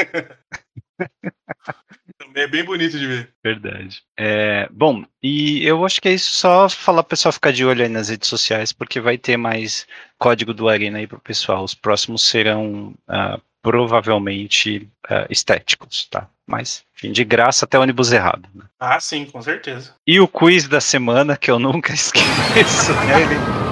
Também 2.22 2.44
é 2.44 2.48
bem 2.48 2.64
bonito 2.64 2.98
de 3.00 3.08
ver. 3.08 3.30
Verdade. 3.44 4.04
É, 4.18 4.68
bom, 4.72 5.04
e 5.24 5.66
eu 5.66 5.84
acho 5.86 6.00
que 6.00 6.08
é 6.08 6.14
isso. 6.14 6.32
Só 6.32 6.70
falar 6.70 7.02
pro 7.04 7.10
pessoal 7.10 7.32
ficar 7.34 7.52
de 7.52 7.66
olho 7.66 7.82
aí 7.82 7.90
nas 7.90 8.10
redes 8.10 8.30
sociais, 8.30 8.72
porque 8.72 9.00
vai 9.00 9.18
ter 9.18 9.38
mais 9.38 9.88
código 10.20 10.54
do 10.54 10.70
Arena 10.70 11.00
aí 11.00 11.08
pro 11.08 11.20
pessoal. 11.20 11.64
Os 11.64 11.74
próximos 11.74 12.22
serão 12.24 12.94
ah, 13.08 13.40
provavelmente 13.62 14.88
ah, 15.10 15.26
estéticos, 15.30 16.08
tá? 16.10 16.28
Mas, 16.46 16.84
enfim, 16.96 17.12
de 17.12 17.24
graça 17.24 17.66
até 17.66 17.80
ônibus 17.80 18.12
errado. 18.12 18.48
né? 18.54 18.66
Ah, 18.80 19.00
sim, 19.00 19.26
com 19.26 19.42
certeza. 19.42 19.96
E 20.06 20.20
o 20.20 20.28
quiz 20.28 20.68
da 20.68 20.82
semana, 20.82 21.36
que 21.38 21.50
eu 21.50 21.58
nunca 21.58 21.92
esqueço, 21.94 22.94
né? 22.94 23.71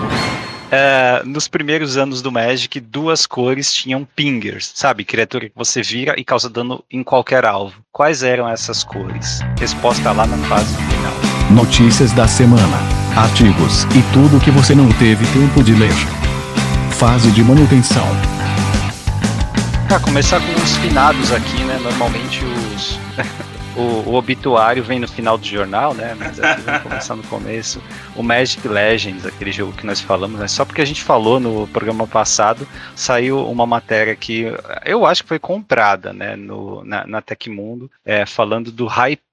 É, 0.72 1.24
nos 1.26 1.48
primeiros 1.48 1.98
anos 1.98 2.22
do 2.22 2.32
Magic, 2.32 2.80
duas 2.80 3.26
cores 3.26 3.74
tinham 3.74 4.08
pingers, 4.16 4.72
sabe? 4.76 5.04
Criatura 5.04 5.50
que 5.50 5.56
você 5.56 5.82
vira 5.82 6.14
e 6.18 6.24
causa 6.24 6.48
dano 6.48 6.84
em 6.92 7.04
qualquer 7.04 7.44
alvo. 7.44 7.82
Quais 7.92 8.22
eram 8.22 8.48
essas 8.48 8.84
cores? 8.84 9.40
Resposta 9.60 10.12
lá 10.12 10.28
na 10.28 10.38
fase 10.48 10.76
final. 10.76 11.14
Notícias 11.52 12.12
da 12.12 12.28
semana, 12.28 12.78
artigos 13.18 13.84
e 13.86 14.14
tudo 14.14 14.40
que 14.40 14.52
você 14.52 14.76
não 14.76 14.88
teve 14.94 15.26
tempo 15.34 15.64
de 15.64 15.74
ler. 15.74 15.94
Fase 16.92 17.32
de 17.32 17.44
manutenção. 17.44 18.06
Pra 19.88 20.00
começar 20.00 20.40
com 20.40 20.62
os 20.62 20.78
finados 20.78 21.32
aqui, 21.32 21.64
né? 21.64 21.80
Normalmente 21.82 22.46
os. 22.46 23.00
o, 23.76 24.10
o, 24.10 24.14
obituário 24.16 24.84
vem 24.84 25.00
no 25.00 25.08
final 25.08 25.38
do 25.38 25.46
jornal, 25.46 25.94
né? 25.94 26.16
Mas 26.18 26.40
aqui 26.40 26.62
vamos 26.62 26.84
começar 26.84 27.16
no 27.16 27.24
começo. 27.24 27.82
O 28.16 28.24
Magic 28.24 28.68
Legends, 28.68 29.26
aquele 29.26 29.52
jogo 29.52 29.74
que 29.74 29.86
nós 29.86 30.02
falamos, 30.02 30.40
né? 30.40 30.48
Só 30.48 30.66
porque 30.66 30.82
a 30.82 30.86
gente 30.86 31.04
falou 31.04 31.40
no 31.40 31.68
programa 31.68 32.08
passado, 32.08 32.68
saiu 32.96 33.46
uma 33.48 33.66
matéria 33.66 34.16
que 34.16 34.46
eu 34.86 35.06
acho 35.06 35.24
que 35.24 35.30
foi 35.30 35.40
comprada, 35.40 36.12
né? 36.14 36.36
No, 36.36 36.84
na, 36.84 37.06
na 37.06 37.22
Tecmundo, 37.22 37.90
é, 38.06 38.26
falando 38.26 38.72
do 38.72 38.88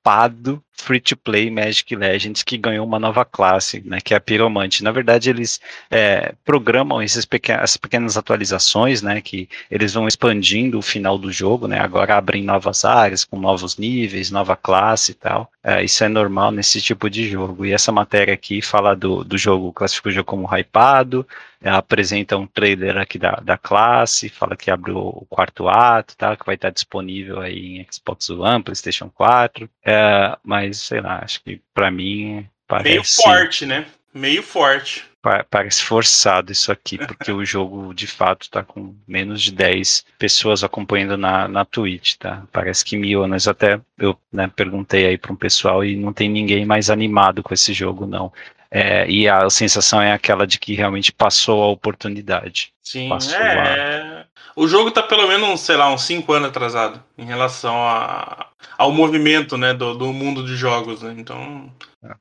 hypado 0.06 0.62
free-to-play 0.72 1.50
Magic 1.50 1.96
Legends 1.96 2.42
que 2.42 2.56
ganhou 2.56 2.86
uma 2.86 3.00
nova 3.00 3.25
classe, 3.25 3.82
né, 3.84 3.98
que 4.00 4.14
é 4.14 4.16
a 4.16 4.20
Piromante. 4.20 4.84
Na 4.84 4.92
verdade, 4.92 5.30
eles 5.30 5.60
é, 5.90 6.34
programam 6.44 7.02
esses 7.02 7.26
essas 7.48 7.76
pequenas 7.76 8.16
atualizações, 8.16 9.02
né, 9.02 9.20
que 9.20 9.48
eles 9.70 9.94
vão 9.94 10.06
expandindo 10.06 10.78
o 10.78 10.82
final 10.82 11.18
do 11.18 11.32
jogo, 11.32 11.66
né, 11.66 11.80
agora 11.80 12.16
abrem 12.16 12.44
novas 12.44 12.84
áreas 12.84 13.25
com 13.25 13.38
novos 13.38 13.76
níveis, 13.76 14.30
nova 14.30 14.54
classe 14.54 15.12
e 15.12 15.14
tal. 15.14 15.50
É, 15.68 15.82
isso 15.82 16.04
é 16.04 16.08
normal 16.08 16.52
nesse 16.52 16.80
tipo 16.80 17.11
de 17.11 17.28
jogo. 17.28 17.66
E 17.66 17.73
essa 17.73 17.90
matéria 17.90 18.32
aqui 18.32 18.62
fala 18.62 18.94
do, 18.94 19.25
do 19.25 19.37
jogo, 19.37 19.73
classifica 19.73 20.11
o 20.11 20.12
jogo 20.12 20.25
como 20.25 20.46
hypado, 20.46 21.26
é, 21.61 21.68
apresenta 21.68 22.37
um 22.37 22.46
trailer 22.46 22.96
aqui 22.96 23.18
da, 23.18 23.32
da 23.42 23.58
classe, 23.58 24.28
fala 24.28 24.56
que 24.56 24.70
abriu 24.70 24.96
o 24.96 25.26
quarto 25.28 25.68
ato, 25.68 26.16
tá, 26.16 26.37
que 26.37 26.46
vai 26.46 26.54
estar 26.54 26.70
disponível 26.70 27.40
aí 27.40 27.78
em 27.78 27.87
Xbox 27.90 28.30
One, 28.30 28.62
PlayStation 28.62 29.11
4, 29.11 29.68
é, 29.85 30.38
mas 30.44 30.78
sei 30.78 31.00
lá, 31.00 31.18
acho 31.25 31.42
que 31.42 31.61
para 31.75 31.90
mim 31.90 32.46
parece... 32.68 32.88
Meio 32.88 33.02
forte, 33.04 33.66
né? 33.66 33.87
Meio 34.14 34.44
forte. 34.44 35.04
Parece 35.50 35.83
forçado 35.83 36.52
isso 36.52 36.71
aqui, 36.71 36.99
porque 36.99 37.33
o 37.33 37.45
jogo 37.45 37.92
de 37.92 38.06
fato 38.06 38.42
está 38.42 38.62
com 38.62 38.95
menos 39.06 39.42
de 39.42 39.52
10 39.52 40.04
pessoas 40.18 40.62
acompanhando 40.62 41.16
na, 41.16 41.49
na 41.49 41.64
Twitch, 41.64 42.14
tá? 42.16 42.45
Parece 42.52 42.85
que 42.85 42.97
milhões 42.97 43.49
até 43.49 43.80
eu 43.99 44.16
né, 44.33 44.50
perguntei 44.54 45.06
aí 45.06 45.18
para 45.18 45.33
um 45.33 45.37
pessoal 45.37 45.85
e 45.85 45.97
não 45.97 46.12
tem 46.12 46.28
ninguém 46.28 46.64
mais 46.64 46.90
animado 46.90 47.42
com 47.42 47.52
esse 47.52 47.73
jogo, 47.73 48.06
não. 48.06 48.33
É, 48.71 49.09
e 49.09 49.28
a 49.28 49.49
sensação 49.49 50.00
é 50.02 50.12
aquela 50.12 50.47
de 50.47 50.59
que 50.59 50.75
realmente 50.75 51.12
passou 51.12 51.62
a 51.62 51.68
oportunidade. 51.68 52.73
Sim, 52.83 53.11
é. 53.35 54.23
A... 54.23 54.26
O 54.54 54.66
jogo 54.66 54.90
tá 54.90 55.02
pelo 55.02 55.26
menos, 55.26 55.61
sei 55.61 55.76
lá, 55.76 55.92
uns 55.92 56.02
5 56.02 56.33
anos 56.33 56.49
atrasado 56.49 57.02
em 57.18 57.25
relação 57.25 57.75
a, 57.76 58.47
ao 58.78 58.90
movimento 58.90 59.56
né, 59.56 59.75
do, 59.75 59.95
do 59.95 60.12
mundo 60.12 60.45
de 60.45 60.56
jogos. 60.56 61.02
Né? 61.02 61.14
Então. 61.18 61.71
É. 62.04 62.14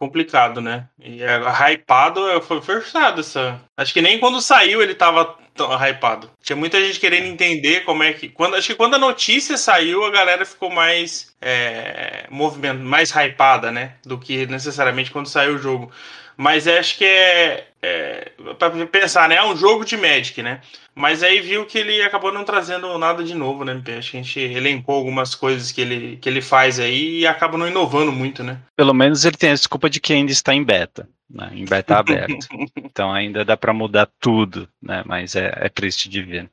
complicado, 0.00 0.62
né? 0.62 0.88
E 0.98 1.22
é, 1.22 1.38
hypado 1.72 2.40
foi 2.40 2.62
forçado 2.62 3.20
essa. 3.20 3.60
Acho 3.76 3.92
que 3.92 4.00
nem 4.00 4.18
quando 4.18 4.40
saiu 4.40 4.80
ele 4.80 4.94
tava 4.94 5.36
tão 5.54 5.70
hypado. 5.74 6.30
Tinha 6.42 6.56
muita 6.56 6.80
gente 6.80 6.98
querendo 6.98 7.26
entender 7.26 7.80
como 7.80 8.02
é 8.02 8.14
que. 8.14 8.30
Quando, 8.30 8.56
acho 8.56 8.68
que 8.68 8.74
quando 8.74 8.94
a 8.94 8.98
notícia 8.98 9.58
saiu, 9.58 10.02
a 10.04 10.10
galera 10.10 10.46
ficou 10.46 10.70
mais 10.70 11.34
é, 11.40 12.26
movimento, 12.30 12.82
mais 12.82 13.10
hypada, 13.10 13.70
né? 13.70 13.92
Do 14.02 14.18
que 14.18 14.46
necessariamente 14.46 15.10
quando 15.10 15.28
saiu 15.28 15.56
o 15.56 15.58
jogo. 15.58 15.92
Mas 16.40 16.66
acho 16.66 16.96
que 16.96 17.04
é, 17.04 17.66
é 17.82 18.32
para 18.58 18.86
pensar, 18.86 19.28
né? 19.28 19.34
É 19.34 19.44
um 19.44 19.54
jogo 19.54 19.84
de 19.84 19.94
Magic, 19.94 20.42
né? 20.42 20.62
Mas 20.94 21.22
aí 21.22 21.38
viu 21.38 21.66
que 21.66 21.76
ele 21.76 22.00
acabou 22.00 22.32
não 22.32 22.44
trazendo 22.44 22.96
nada 22.96 23.22
de 23.22 23.34
novo, 23.34 23.62
né? 23.62 23.74
Acho 23.98 24.12
que 24.12 24.16
a 24.16 24.22
gente 24.22 24.40
elencou 24.40 24.94
algumas 24.94 25.34
coisas 25.34 25.70
que 25.70 25.82
ele, 25.82 26.16
que 26.16 26.26
ele 26.26 26.40
faz 26.40 26.80
aí 26.80 27.18
e 27.18 27.26
acaba 27.26 27.58
não 27.58 27.68
inovando 27.68 28.10
muito, 28.10 28.42
né? 28.42 28.56
Pelo 28.74 28.94
menos 28.94 29.26
ele 29.26 29.36
tem 29.36 29.50
a 29.50 29.54
desculpa 29.54 29.90
de 29.90 30.00
que 30.00 30.14
ainda 30.14 30.32
está 30.32 30.54
em 30.54 30.64
beta, 30.64 31.06
né? 31.28 31.50
Em 31.52 31.66
beta 31.66 31.98
aberto. 31.98 32.46
então 32.74 33.12
ainda 33.12 33.44
dá 33.44 33.54
para 33.54 33.74
mudar 33.74 34.08
tudo, 34.18 34.66
né? 34.82 35.02
Mas 35.04 35.36
é, 35.36 35.52
é 35.54 35.68
triste 35.68 36.08
de 36.08 36.22
ver. 36.22 36.48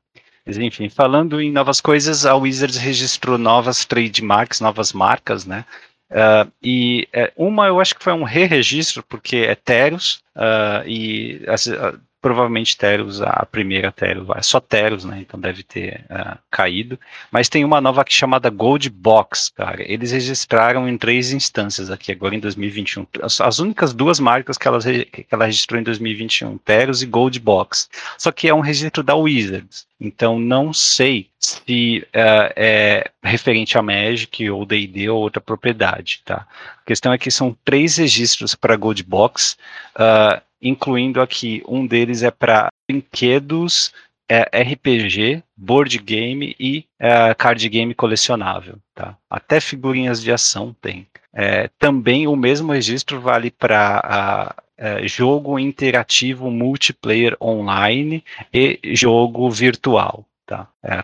Mas 0.46 0.58
enfim, 0.58 0.90
falando 0.90 1.40
em 1.40 1.50
novas 1.50 1.80
coisas, 1.80 2.26
a 2.26 2.36
Wizards 2.36 2.76
registrou 2.76 3.38
novas 3.38 3.86
trademarks, 3.86 4.60
novas 4.60 4.92
marcas, 4.92 5.46
né? 5.46 5.64
Uh, 6.10 6.50
e 6.64 7.08
uh, 7.14 7.48
uma 7.48 7.68
eu 7.68 7.80
acho 7.80 7.96
que 7.96 8.04
foi 8.04 8.14
um 8.14 8.24
re-registro, 8.24 9.04
porque 9.04 9.38
é 9.38 9.56
Teros, 9.56 10.22
uh, 10.36 10.88
e 10.88 11.42
uh, 11.46 12.00
provavelmente 12.22 12.78
Teros, 12.78 13.22
a 13.22 13.46
primeira 13.46 13.92
Teros, 13.92 14.28
é 14.36 14.42
só 14.42 14.60
Teros, 14.60 15.04
né? 15.04 15.20
Então 15.20 15.40
deve 15.40 15.64
ter 15.64 16.06
caído. 16.50 17.00
Mas 17.32 17.48
tem 17.48 17.64
uma 17.64 17.80
nova 17.80 18.02
aqui 18.02 18.14
chamada 18.14 18.50
Gold 18.50 18.90
Box, 18.90 19.52
cara. 19.56 19.82
Eles 19.82 20.12
registraram 20.12 20.90
em 20.90 20.98
três 20.98 21.32
instâncias 21.32 21.92
aqui, 21.92 22.12
agora 22.12 22.36
em 22.36 22.40
2021. 22.40 23.06
As, 23.22 23.40
as 23.40 23.60
únicas 23.60 23.94
duas 23.94 24.20
marcas 24.20 24.58
que 24.58 24.68
ela, 24.68 24.80
que 24.82 25.28
ela 25.30 25.46
registrou 25.46 25.80
em 25.80 25.84
2021, 25.84 26.58
Teros 26.58 27.02
e 27.02 27.06
Gold 27.06 27.40
Box. 27.40 27.88
Só 28.18 28.32
que 28.32 28.48
é 28.48 28.54
um 28.54 28.62
registro 28.62 29.04
da 29.04 29.16
Wizards. 29.16 29.86
Então 30.00 30.40
não 30.40 30.74
sei 30.74 31.30
se 31.48 32.06
uh, 32.08 32.52
é 32.56 33.10
referente 33.24 33.78
a 33.78 33.82
Magic 33.82 34.50
ou 34.50 34.66
D&D 34.66 35.10
ou 35.10 35.22
outra 35.22 35.40
propriedade, 35.40 36.22
tá? 36.26 36.46
A 36.82 36.86
questão 36.86 37.14
é 37.14 37.18
que 37.18 37.32
são 37.32 37.56
três 37.64 37.98
registros 37.98 38.56
para 38.56 38.76
Gold 38.76 39.04
Box, 39.04 39.58
uh, 39.96 40.42
incluindo 40.62 41.22
aqui 41.22 41.64
um 41.68 41.86
deles 41.86 42.24
é 42.24 42.32
para 42.32 42.70
brinquedos, 42.90 43.94
é, 44.30 44.42
RPG, 44.62 45.42
board 45.56 45.98
game 46.00 46.54
e 46.60 46.84
é, 47.00 47.34
card 47.34 47.70
game 47.70 47.94
colecionável, 47.94 48.78
tá? 48.94 49.16
Até 49.30 49.62
figurinhas 49.62 50.22
de 50.22 50.32
ação 50.32 50.76
tem. 50.82 51.08
É, 51.34 51.70
também 51.80 52.28
o 52.28 52.36
mesmo 52.36 52.74
registro 52.74 53.22
vale 53.22 53.52
para 53.52 54.54
é, 54.78 55.08
jogo 55.08 55.58
interativo 55.58 56.52
multiplayer 56.52 57.38
online 57.42 58.24
e 58.54 58.80
jogo 58.94 59.50
virtual. 59.50 60.26
Tá? 60.48 60.66
É, 60.82 61.04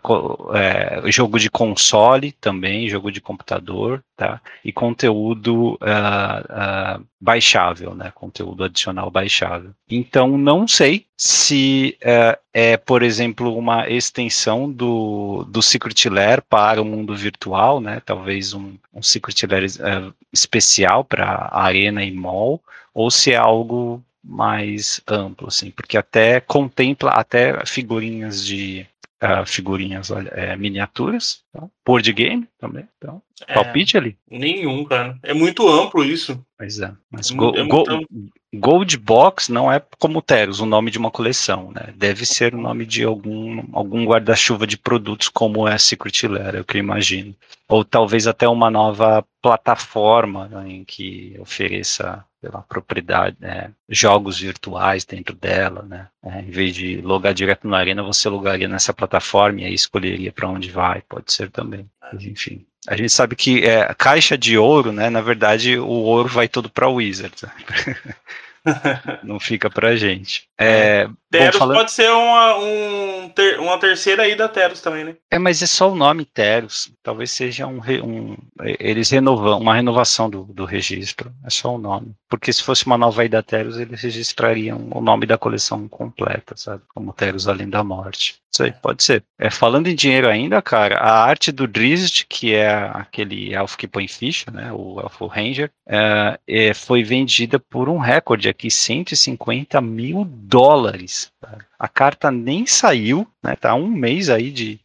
é, 0.56 1.12
jogo 1.12 1.38
de 1.38 1.50
console 1.50 2.32
também, 2.32 2.88
jogo 2.88 3.12
de 3.12 3.20
computador, 3.20 4.02
tá? 4.16 4.40
E 4.64 4.72
conteúdo 4.72 5.74
uh, 5.74 6.98
uh, 7.00 7.06
baixável, 7.20 7.94
né? 7.94 8.10
Conteúdo 8.16 8.64
adicional 8.64 9.12
baixável. 9.12 9.72
Então, 9.90 10.38
não 10.38 10.66
sei 10.66 11.06
se 11.18 11.98
uh, 12.04 12.40
é, 12.54 12.78
por 12.78 13.04
exemplo, 13.04 13.54
uma 13.54 13.90
extensão 13.90 14.72
do, 14.72 15.46
do 15.50 15.62
Secret 15.62 16.10
Lair 16.10 16.42
para 16.42 16.82
o 16.82 16.86
mundo 16.86 17.14
virtual, 17.14 17.82
né? 17.82 18.02
Talvez 18.06 18.54
um, 18.54 18.76
um 18.94 19.04
Secret 19.04 19.46
Lair 19.46 19.66
especial 20.32 21.04
para 21.04 21.50
Arena 21.52 22.02
e 22.02 22.14
Mall, 22.14 22.62
ou 22.94 23.12
se 23.12 23.34
é 23.34 23.36
algo 23.36 24.02
mais 24.24 25.02
amplo, 25.06 25.50
assim, 25.50 25.70
porque 25.70 25.98
até 25.98 26.40
contempla 26.40 27.12
até 27.12 27.66
figurinhas 27.66 28.46
de 28.46 28.88
uh, 29.24 29.46
figurinhas 29.46 30.12
é, 30.12 30.56
miniaturas, 30.58 31.44
tá? 31.52 31.68
board 31.86 32.12
game 32.12 32.48
também. 32.60 32.86
Então, 32.98 33.22
é, 33.48 33.54
palpite 33.54 33.98
ali? 33.98 34.18
Nenhum, 34.30 34.84
cara. 34.84 35.18
É 35.24 35.34
muito 35.34 35.68
amplo 35.68 36.04
isso. 36.04 36.44
Pois 36.58 36.80
é. 36.80 36.92
Mas 37.10 37.32
é 37.32 37.36
go, 37.36 37.52
go, 37.68 37.86
Gold 38.54 38.98
Box 38.98 39.50
não 39.50 39.72
é 39.72 39.82
como 39.98 40.22
Teros, 40.22 40.60
o 40.60 40.66
nome 40.66 40.92
de 40.92 41.00
uma 41.00 41.10
coleção, 41.10 41.72
né? 41.72 41.94
Deve 41.96 42.26
ser 42.26 42.54
o 42.54 42.62
nome 42.62 42.86
de 42.86 43.04
algum, 43.04 43.64
algum 43.74 44.06
guarda-chuva 44.06 44.68
de 44.68 44.78
produtos 44.78 45.28
como 45.28 45.68
é 45.68 45.78
Secret 45.78 46.28
Lair, 46.28 46.56
é 46.56 46.62
o 46.62 46.66
que 46.66 46.78
eu 46.78 46.80
imagino. 46.80 47.36
Ou 47.68 47.84
talvez 47.84 48.28
até 48.28 48.48
uma 48.48 48.70
nova 48.70 49.26
plataforma 49.42 50.48
né, 50.48 50.70
em 50.70 50.84
que 50.84 51.36
ofereça 51.40 52.24
pela 52.44 52.62
propriedade, 52.62 53.38
né, 53.40 53.72
jogos 53.88 54.38
virtuais 54.38 55.06
dentro 55.06 55.34
dela, 55.34 55.82
né? 55.84 56.10
É, 56.22 56.42
em 56.42 56.52
vez 56.52 56.76
de 56.76 57.00
logar 57.00 57.34
direto 57.34 57.66
na 57.66 57.78
arena, 57.78 58.04
você 58.04 58.28
logaria 58.28 58.68
nessa 58.68 58.94
plataforma 58.94 59.62
e 59.62 59.66
aí 59.66 59.74
escolheria 59.74 60.30
para 60.30 60.50
onde 60.50 60.70
vai, 60.70 61.02
pode 61.08 61.32
ser 61.32 61.50
também. 61.50 61.90
Mas, 62.02 62.26
enfim, 62.26 62.66
a 62.86 62.98
gente 62.98 63.12
sabe 63.12 63.34
que 63.38 63.64
é, 63.64 63.94
caixa 63.94 64.38
de 64.38 64.58
ouro, 64.58 64.92
né? 64.92 65.10
Na 65.10 65.22
verdade, 65.22 65.78
o 65.78 65.88
ouro 65.88 66.28
vai 66.28 66.50
todo 66.50 66.70
para 66.70 66.90
Wizards. 66.90 67.46
não 69.24 69.40
fica 69.40 69.70
pra 69.70 69.96
gente. 69.96 70.48
É, 70.58 71.08
Teros 71.30 71.58
falando... 71.58 71.78
pode 71.78 71.92
ser 71.92 72.10
uma, 72.10 72.58
um 72.58 73.30
ter, 73.30 73.60
uma 73.60 73.78
terceira 73.78 74.24
aí 74.24 74.36
da 74.36 74.48
Teros 74.48 74.82
também, 74.82 75.04
né? 75.04 75.16
É, 75.30 75.38
mas 75.38 75.62
é 75.62 75.66
só 75.66 75.92
o 75.92 75.96
nome 75.96 76.26
Teros. 76.26 76.92
Talvez 77.02 77.32
seja 77.32 77.68
um, 77.68 77.80
um 78.04 78.38
eles 78.80 79.10
renovam 79.10 79.60
uma 79.60 79.76
renovação 79.76 80.30
do, 80.30 80.44
do 80.46 80.66
registro. 80.66 81.34
É 81.46 81.50
só 81.50 81.76
o 81.76 81.78
nome. 81.78 82.16
Porque 82.30 82.52
se 82.54 82.64
fosse 82.64 82.86
uma 82.86 82.98
nova 82.98 83.22
aí 83.22 83.30
da 83.30 83.44
Teros, 83.44 83.78
eles 83.78 84.02
registrariam 84.02 84.90
o 84.92 85.02
nome 85.02 85.26
da 85.26 85.38
coleção 85.38 85.88
completa, 85.88 86.56
sabe? 86.56 86.84
Como 86.94 87.14
Teros 87.14 87.48
Além 87.48 87.70
da 87.70 87.84
Morte. 87.84 88.43
Isso 88.54 88.62
aí, 88.62 88.72
pode 88.72 89.04
ser. 89.04 89.24
É, 89.40 89.50
falando 89.50 89.88
em 89.88 89.96
dinheiro 89.96 90.30
ainda, 90.30 90.62
cara, 90.62 90.98
a 90.98 91.24
arte 91.24 91.52
do 91.52 91.68
Drizzt, 91.68 92.26
que 92.30 92.54
é 92.54 92.72
aquele 92.94 93.52
elfo 93.52 93.76
que 93.76 93.88
põe 93.88 94.08
ficha, 94.08 94.52
né? 94.52 94.72
O 94.72 95.00
elfo 95.02 95.26
Ranger, 95.26 95.72
é, 95.90 96.40
é, 96.48 96.74
foi 96.76 97.04
vendida 97.04 97.58
por 97.58 97.90
um 97.90 97.98
recorde 97.98 98.48
aqui, 98.48 98.70
150 98.70 99.82
mil 99.82 100.24
dólares. 100.24 101.32
A 101.80 101.88
carta 101.88 102.30
nem 102.30 102.68
saiu, 102.68 103.28
né? 103.44 103.56
Tá 103.56 103.74
um 103.74 103.88
mês 103.88 104.30
aí 104.30 104.52
de, 104.52 104.80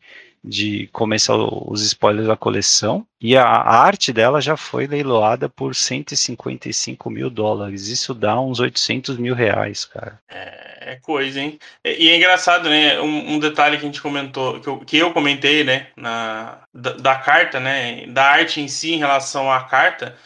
de 0.48 0.88
começar 0.92 1.36
os 1.36 1.82
spoilers 1.82 2.26
da 2.26 2.36
coleção. 2.36 3.06
E 3.20 3.36
a, 3.36 3.44
arte 3.44 4.12
dela 4.12 4.40
já 4.40 4.56
foi 4.56 4.86
leiloada 4.86 5.48
por 5.48 5.74
155 5.74 7.10
mil 7.10 7.28
dólares. 7.28 7.88
Isso 7.88 8.14
dá 8.14 8.40
uns 8.40 8.58
800 8.58 9.18
mil 9.18 9.34
reais, 9.34 9.84
cara. 9.84 10.18
É, 10.28 10.92
é 10.92 10.96
coisa, 10.96 11.40
hein? 11.40 11.58
E 11.84 12.08
é 12.08 12.16
engraçado, 12.16 12.70
né? 12.70 12.98
Um, 13.00 13.34
um, 13.34 13.38
detalhe 13.38 13.76
que 13.76 13.82
a 13.82 13.86
gente 13.86 14.00
comentou, 14.00 14.60
que 14.60 14.68
eu, 14.68 14.78
que 14.78 14.96
eu 14.96 15.12
comentei, 15.12 15.64
né? 15.64 15.88
Na, 15.96 16.60
da, 16.72 16.92
da 16.92 17.14
carta, 17.16 17.60
né? 17.60 18.06
Da 18.06 18.24
arte 18.24 18.60
em 18.60 18.68
si 18.68 18.92
em 18.92 18.98
relação 18.98 19.52
à 19.52 19.64
carta 19.64 20.16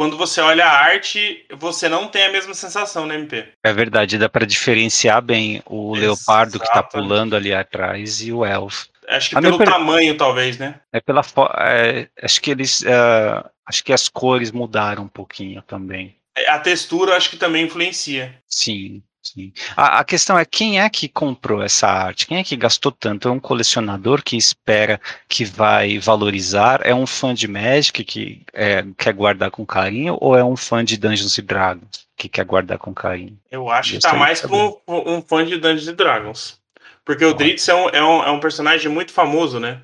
quando 0.00 0.16
você 0.16 0.40
olha 0.40 0.64
a 0.64 0.72
arte, 0.72 1.44
você 1.58 1.86
não 1.86 2.08
tem 2.08 2.24
a 2.24 2.32
mesma 2.32 2.54
sensação, 2.54 3.06
né, 3.06 3.16
MP? 3.16 3.48
É 3.62 3.70
verdade, 3.70 4.16
dá 4.16 4.30
para 4.30 4.46
diferenciar 4.46 5.20
bem 5.20 5.62
o 5.66 5.94
Exatamente. 5.94 6.00
leopardo 6.00 6.58
que 6.58 6.72
tá 6.72 6.82
pulando 6.82 7.36
ali 7.36 7.52
atrás 7.52 8.22
e 8.22 8.32
o 8.32 8.42
elfo. 8.42 8.88
Acho 9.10 9.30
que 9.30 9.38
a 9.38 9.42
pelo 9.42 9.58
per... 9.58 9.68
tamanho, 9.68 10.16
talvez, 10.16 10.56
né? 10.56 10.80
É 10.92 11.00
pela 11.00 11.22
é, 11.58 12.08
acho 12.22 12.40
que 12.40 12.50
eles 12.50 12.80
uh, 12.82 13.48
acho 13.66 13.82
que 13.82 13.92
as 13.92 14.08
cores 14.08 14.52
mudaram 14.52 15.02
um 15.02 15.08
pouquinho 15.08 15.60
também. 15.62 16.16
É, 16.36 16.48
a 16.48 16.60
textura 16.60 17.16
acho 17.16 17.28
que 17.28 17.36
também 17.36 17.66
influencia. 17.66 18.34
Sim. 18.46 19.02
Sim. 19.22 19.52
A, 19.76 20.00
a, 20.00 20.04
questão 20.04 20.38
é 20.38 20.46
quem 20.46 20.80
é 20.80 20.88
que 20.88 21.06
comprou 21.06 21.62
essa 21.62 21.86
arte? 21.86 22.26
Quem 22.26 22.38
é 22.38 22.44
que 22.44 22.56
gastou 22.56 22.90
tanto? 22.90 23.28
É 23.28 23.30
um 23.30 23.38
colecionador 23.38 24.22
que 24.22 24.34
espera 24.34 24.98
que 25.28 25.44
vai 25.44 25.98
valorizar? 25.98 26.80
É 26.84 26.94
um 26.94 27.06
fã 27.06 27.34
de 27.34 27.46
Magic 27.46 28.02
que 28.02 28.42
é, 28.52 28.82
quer 28.96 29.12
guardar 29.12 29.50
com 29.50 29.66
carinho? 29.66 30.16
Ou 30.20 30.36
é 30.36 30.42
um 30.42 30.56
fã 30.56 30.82
de 30.82 30.96
Dungeons 30.96 31.38
Dragons 31.38 32.08
que 32.16 32.30
quer 32.30 32.46
guardar 32.46 32.78
com 32.78 32.94
carinho? 32.94 33.38
Eu 33.50 33.68
acho 33.68 33.92
que 33.92 34.00
tá 34.00 34.14
mais 34.14 34.40
com 34.40 34.80
um, 34.88 35.16
um 35.16 35.22
fã 35.22 35.44
de 35.44 35.58
Dungeons 35.58 35.94
Dragons. 35.94 36.59
Porque 37.04 37.24
o 37.24 37.34
Dritz 37.34 37.68
é 37.68 37.74
um, 37.74 37.88
é, 37.88 38.02
um, 38.02 38.24
é 38.24 38.30
um 38.30 38.40
personagem 38.40 38.90
muito 38.90 39.12
famoso, 39.12 39.58
né? 39.58 39.80